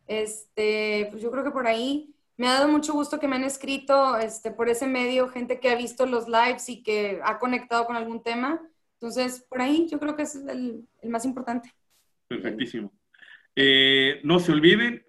Este, 0.06 1.08
pues 1.10 1.22
yo 1.22 1.30
creo 1.30 1.42
que 1.42 1.50
por 1.50 1.66
ahí 1.66 2.14
me 2.36 2.46
ha 2.46 2.52
dado 2.52 2.68
mucho 2.68 2.92
gusto 2.92 3.18
que 3.18 3.26
me 3.26 3.36
han 3.36 3.44
escrito 3.44 4.18
este, 4.18 4.50
por 4.50 4.68
ese 4.68 4.86
medio, 4.86 5.28
gente 5.28 5.58
que 5.58 5.70
ha 5.70 5.74
visto 5.74 6.04
los 6.04 6.28
lives 6.28 6.68
y 6.68 6.82
que 6.82 7.20
ha 7.24 7.38
conectado 7.38 7.86
con 7.86 7.96
algún 7.96 8.22
tema. 8.22 8.60
Entonces, 9.00 9.44
por 9.48 9.62
ahí 9.62 9.88
yo 9.90 9.98
creo 9.98 10.14
que 10.14 10.22
es 10.22 10.36
el, 10.36 10.86
el 11.00 11.10
más 11.10 11.24
importante. 11.24 11.72
Perfectísimo. 12.28 12.92
Eh, 13.54 14.20
no 14.22 14.38
se 14.38 14.52
olviden, 14.52 15.05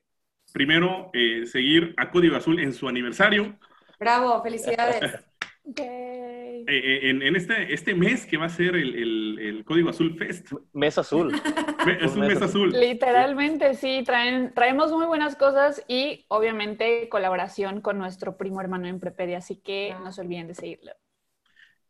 primero, 0.53 1.09
eh, 1.13 1.45
seguir 1.45 1.93
a 1.97 2.09
Código 2.11 2.35
Azul 2.35 2.59
en 2.59 2.73
su 2.73 2.87
aniversario. 2.87 3.57
Bravo, 3.99 4.41
felicidades. 4.43 5.01
Eh, 5.79 6.63
eh, 6.69 7.09
en, 7.09 7.21
en 7.21 7.35
este, 7.35 7.73
este 7.73 7.93
mes 7.93 8.25
que 8.25 8.37
va 8.37 8.45
a 8.45 8.49
ser 8.49 8.75
el, 8.77 8.95
el- 8.95 9.39
el 9.39 9.65
Código 9.65 9.89
Azul 9.89 10.17
Fest. 10.17 10.51
Mes 10.71 10.97
azul. 10.97 11.33
Es 12.01 12.15
un 12.15 12.21
mes 12.27 12.41
azul. 12.41 12.71
Literalmente, 12.71 13.73
sí, 13.73 14.01
traen, 14.05 14.53
traemos 14.53 14.91
muy 14.93 15.05
buenas 15.05 15.35
cosas 15.35 15.83
y 15.89 16.25
obviamente 16.29 17.07
colaboración 17.09 17.81
con 17.81 17.97
nuestro 17.97 18.37
primo 18.37 18.61
hermano 18.61 18.87
en 18.87 18.99
Prepedia, 19.01 19.37
así 19.39 19.57
que 19.57 19.93
no 20.03 20.11
se 20.13 20.21
olviden 20.21 20.47
de 20.47 20.53
seguirlo. 20.55 20.91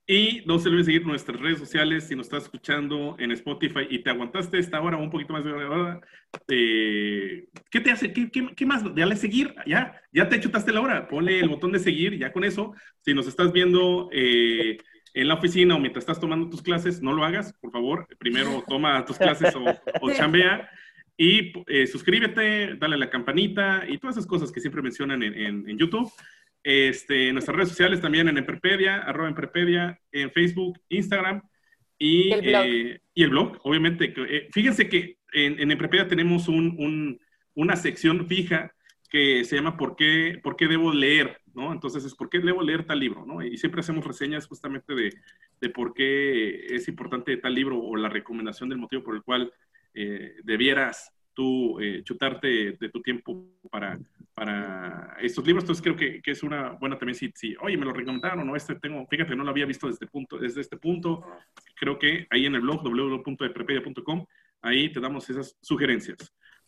Y 0.10 0.42
no 0.46 0.58
se 0.58 0.70
olviden 0.70 0.86
seguir 0.86 1.06
nuestras 1.06 1.38
redes 1.38 1.60
sociales 1.60 2.06
si 2.08 2.16
nos 2.16 2.28
estás 2.28 2.44
escuchando 2.44 3.18
en 3.20 3.32
Spotify 3.32 3.88
y 3.90 4.00
te 4.00 4.10
aguantaste 4.10 4.58
esta 4.58 4.80
hora 4.80 4.96
un 4.96 5.10
poquito 5.10 5.34
más 5.34 5.44
de 5.44 5.52
hora. 5.52 6.00
Eh, 6.48 7.50
¿Qué 7.70 7.82
te 7.82 7.92
hace? 7.92 8.14
¿Qué, 8.14 8.32
qué, 8.32 8.48
qué 8.56 8.66
más? 8.66 8.84
Dale 8.96 9.18
seguir. 9.18 9.54
Ya, 9.66 10.02
ya 10.14 10.30
te 10.30 10.40
chutaste 10.40 10.72
la 10.72 10.80
hora. 10.80 11.10
Ponle 11.10 11.42
el 11.42 11.50
botón 11.50 11.74
de 11.74 11.80
seguir. 11.80 12.18
Ya 12.18 12.32
con 12.32 12.46
eso, 12.46 12.74
si 13.02 13.14
nos 13.14 13.28
estás 13.28 13.52
viendo 13.52 14.10
eh, 14.14 14.78
en 15.14 15.28
la 15.28 15.34
oficina 15.34 15.76
o 15.76 15.80
mientras 15.80 16.04
estás 16.04 16.22
tomando 16.22 16.50
tus 16.50 16.62
clases, 16.62 17.02
no 17.02 17.12
lo 17.12 17.26
hagas, 17.26 17.52
por 17.60 17.74
favor. 17.74 18.08
Primero 18.18 18.64
toma 18.66 19.04
tus 19.04 19.18
clases 19.18 19.54
o, 19.58 19.66
o 20.00 20.12
chambea. 20.16 20.70
Y 21.18 21.52
eh, 21.68 21.86
suscríbete, 21.86 22.76
dale 22.76 22.96
a 22.96 23.00
la 23.00 23.10
campanita 23.10 23.84
y 23.86 23.98
todas 23.98 24.16
esas 24.16 24.28
cosas 24.28 24.54
que 24.54 24.62
siempre 24.62 24.82
mencionan 24.82 25.22
en, 25.22 25.34
en, 25.34 25.70
en 25.70 25.78
YouTube. 25.78 26.10
Este, 26.64 27.32
nuestras 27.32 27.56
redes 27.56 27.70
sociales 27.70 28.02
también 28.02 28.28
en 28.28 28.38
Emprepedia, 28.38 28.98
arroba 28.98 29.30
Emprepedia, 29.30 30.00
en 30.12 30.32
Facebook, 30.32 30.80
Instagram 30.90 31.42
y, 31.98 32.28
Y 32.30 32.32
el 32.34 32.42
blog. 32.42 32.66
eh, 32.66 33.00
y 33.14 33.24
el 33.24 33.30
blog, 33.30 33.60
obviamente. 33.64 34.14
eh, 34.18 34.48
fíjense 34.52 34.90
que 34.90 35.18
en, 35.34 35.60
en 35.60 35.72
Emprepedia 35.72 36.08
tenemos 36.08 36.48
un- 36.48 36.76
un- 36.78 37.20
una 37.56 37.76
sección 37.76 38.28
fija 38.28 38.74
que 39.10 39.44
se 39.46 39.56
llama 39.56 39.78
¿Por 39.78 39.96
qué, 39.96 40.40
¿Por 40.44 40.58
qué 40.58 40.68
debo 40.68 40.92
leer? 40.94 41.40
¿no? 41.56 41.72
Entonces 41.72 42.04
es 42.06 42.14
¿por 42.14 42.30
qué 42.30 42.40
debo 42.40 42.62
leer 42.62 42.84
tal 42.86 43.00
libro? 43.00 43.26
¿no? 43.26 43.42
Y 43.42 43.58
siempre 43.58 43.80
hacemos 43.80 44.06
reseñas 44.06 44.46
justamente 44.46 44.94
de, 44.94 45.14
de 45.62 45.70
por 45.70 45.94
qué 45.94 46.76
es 46.76 46.88
importante 46.90 47.36
tal 47.38 47.56
libro 47.56 47.80
o 47.80 47.96
la 47.96 48.10
recomendación 48.10 48.70
del 48.70 48.78
motivo 48.78 49.04
por 49.04 49.16
el 49.16 49.24
cual 49.24 49.52
eh, 49.94 50.36
debieras 50.44 51.12
tú 51.38 51.80
eh, 51.80 52.02
chutarte 52.04 52.48
de 52.80 52.90
tu 52.90 53.00
tiempo 53.00 53.46
para, 53.70 54.00
para 54.34 55.16
estos 55.22 55.46
libros. 55.46 55.64
Entonces 55.64 55.84
creo 55.84 55.96
que, 55.96 56.20
que 56.20 56.32
es 56.32 56.42
una 56.42 56.72
buena 56.72 56.98
también 56.98 57.14
si, 57.16 57.32
si, 57.36 57.56
oye, 57.62 57.78
me 57.78 57.86
lo 57.86 57.94
recomendaron, 57.94 58.46
no, 58.48 58.56
este 58.56 58.74
tengo, 58.74 59.06
fíjate, 59.06 59.36
no 59.36 59.44
lo 59.44 59.52
había 59.52 59.68
visto 59.68 59.86
desde, 59.86 60.08
punto, 60.08 60.40
desde 60.40 60.62
este 60.62 60.78
punto. 60.78 61.24
Creo 61.76 62.00
que 62.00 62.26
ahí 62.32 62.48
en 62.48 62.56
el 62.56 62.62
blog 62.62 62.82
www.eprepedia.com, 62.84 64.26
ahí 64.64 64.92
te 64.92 65.00
damos 65.00 65.30
esas 65.30 65.56
sugerencias. 65.62 66.18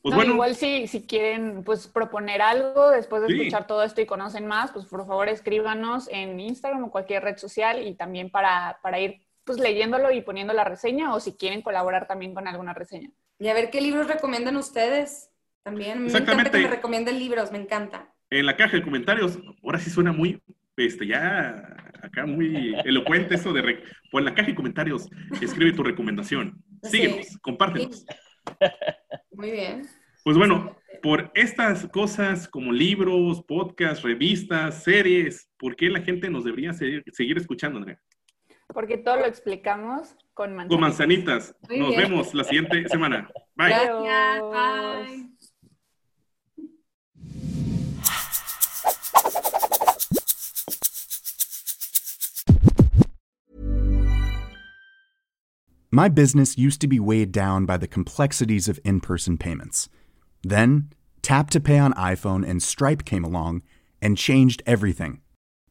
Pues 0.04 0.12
No, 0.12 0.18
bueno, 0.18 0.34
Igual 0.34 0.54
si, 0.54 0.86
si 0.86 1.08
quieren 1.08 1.64
pues 1.64 1.88
proponer 1.88 2.44
algo 2.44 2.92
después 2.92 3.24
de 3.24 3.30
Sí. 3.30 3.34
escuchar 3.40 3.66
todo 3.66 3.82
esto 3.84 4.02
y 4.02 4.06
conocen 4.06 4.46
más, 4.46 4.72
pues 4.72 4.86
por 4.86 5.08
favor 5.08 5.30
escríbanos 5.30 6.08
en 6.12 6.40
Instagram 6.40 6.84
o 6.84 6.92
cualquier 6.92 7.24
red 7.24 7.38
social 7.38 7.86
y 7.86 7.96
también 7.96 8.30
para, 8.30 8.78
para 8.84 9.00
ir 9.00 9.20
pues 9.44 9.60
leyéndolo 9.60 10.12
y 10.12 10.22
poniendo 10.22 10.54
la 10.54 10.64
reseña 10.64 11.16
o 11.16 11.20
si 11.20 11.36
quieren 11.36 11.64
colaborar 11.64 12.08
también 12.08 12.36
con 12.36 12.48
alguna 12.48 12.76
reseña. 12.76 13.10
Y 13.40 13.48
a 13.48 13.54
ver 13.54 13.70
qué 13.72 13.82
libros 13.82 14.08
recomiendan 14.08 14.58
ustedes. 14.58 15.30
También 15.64 16.00
me 16.00 16.10
encanta 16.10 16.18
Exactamente. 16.20 16.52
que 16.58 16.64
me 16.64 16.76
recomienden 16.76 17.20
libros, 17.20 17.52
me 17.52 17.58
encanta. 17.60 18.14
en 18.30 18.46
la 18.46 18.56
caja 18.56 18.78
de 18.78 18.84
comentarios, 18.84 19.40
ahora 19.64 19.80
sí 19.80 19.90
suena 19.90 20.12
muy, 20.12 20.42
este, 20.78 21.08
ya 21.08 21.76
acá 22.02 22.26
muy 22.26 22.76
elocuente 22.86 23.36
eso 23.36 23.52
de, 23.54 23.62
re- 23.62 23.84
pues 24.12 24.22
en 24.22 24.26
la 24.26 24.36
caja 24.36 24.48
de 24.50 24.56
comentarios, 24.56 25.10
escribe 25.42 25.74
tu 25.74 25.84
recomendación. 25.84 26.64
Sí. 26.84 26.90
Síguenos, 26.92 27.38
compártenos. 27.42 28.06
Muy 29.32 29.52
bien. 29.52 29.88
Pues 30.24 30.38
bueno, 30.38 30.78
por 31.02 31.32
estas 31.34 31.88
cosas 31.88 32.48
como 32.48 32.72
libros, 32.72 33.44
podcasts, 33.48 34.04
revistas, 34.04 34.84
series, 34.84 35.50
¿por 35.58 35.76
qué 35.76 35.90
la 35.90 36.02
gente 36.02 36.30
nos 36.30 36.44
debería 36.46 36.74
seguir, 36.74 37.04
seguir 37.12 37.38
escuchando, 37.38 37.80
Andrea? 37.80 38.00
Porque 38.74 38.98
todo 38.98 39.18
lo 39.18 39.26
explicamos 39.26 40.16
con 40.34 40.56
manzanitas. 40.56 40.70
Con 40.70 40.82
manzanitas. 40.82 41.56
Muy 41.68 41.80
Nos 41.80 41.90
bien. 41.90 42.02
vemos 42.02 42.34
la 42.34 42.44
siguiente 42.44 42.88
semana. 42.88 43.30
Bye. 43.56 43.70
Gracias. 43.70 44.42
Bye. 44.42 45.30
My 55.92 56.08
business 56.08 56.56
used 56.56 56.80
to 56.82 56.88
be 56.88 57.00
weighed 57.00 57.32
down 57.32 57.66
by 57.66 57.76
the 57.78 57.88
complexities 57.88 58.70
of 58.70 58.80
in 58.86 59.02
person 59.02 59.40
payments. 59.40 59.90
Then, 60.44 60.92
Tap 61.24 61.50
to 61.50 61.60
Pay 61.60 61.80
on 61.80 61.94
iPhone 61.94 62.48
and 62.48 62.62
Stripe 62.62 63.06
came 63.06 63.24
along 63.24 63.64
and 64.00 64.16
changed 64.16 64.62
everything. 64.68 65.22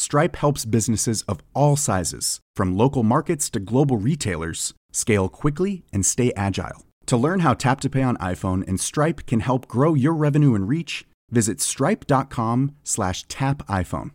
Stripe 0.00 0.36
helps 0.36 0.64
businesses 0.64 1.22
of 1.22 1.40
all 1.54 1.74
sizes, 1.74 2.38
from 2.54 2.76
local 2.76 3.02
markets 3.02 3.50
to 3.50 3.58
global 3.58 3.96
retailers, 3.96 4.72
scale 4.92 5.28
quickly 5.28 5.82
and 5.92 6.06
stay 6.06 6.32
agile. 6.36 6.86
To 7.06 7.16
learn 7.16 7.40
how 7.40 7.54
Tap 7.54 7.80
to 7.80 7.90
Pay 7.90 8.02
on 8.02 8.16
iPhone 8.18 8.62
and 8.68 8.78
Stripe 8.78 9.26
can 9.26 9.40
help 9.40 9.66
grow 9.66 9.94
your 9.94 10.14
revenue 10.14 10.54
and 10.54 10.68
reach, 10.68 11.04
visit 11.32 11.60
stripe.com 11.60 12.76
slash 12.84 13.24
tap 13.24 13.66
iPhone. 13.66 14.12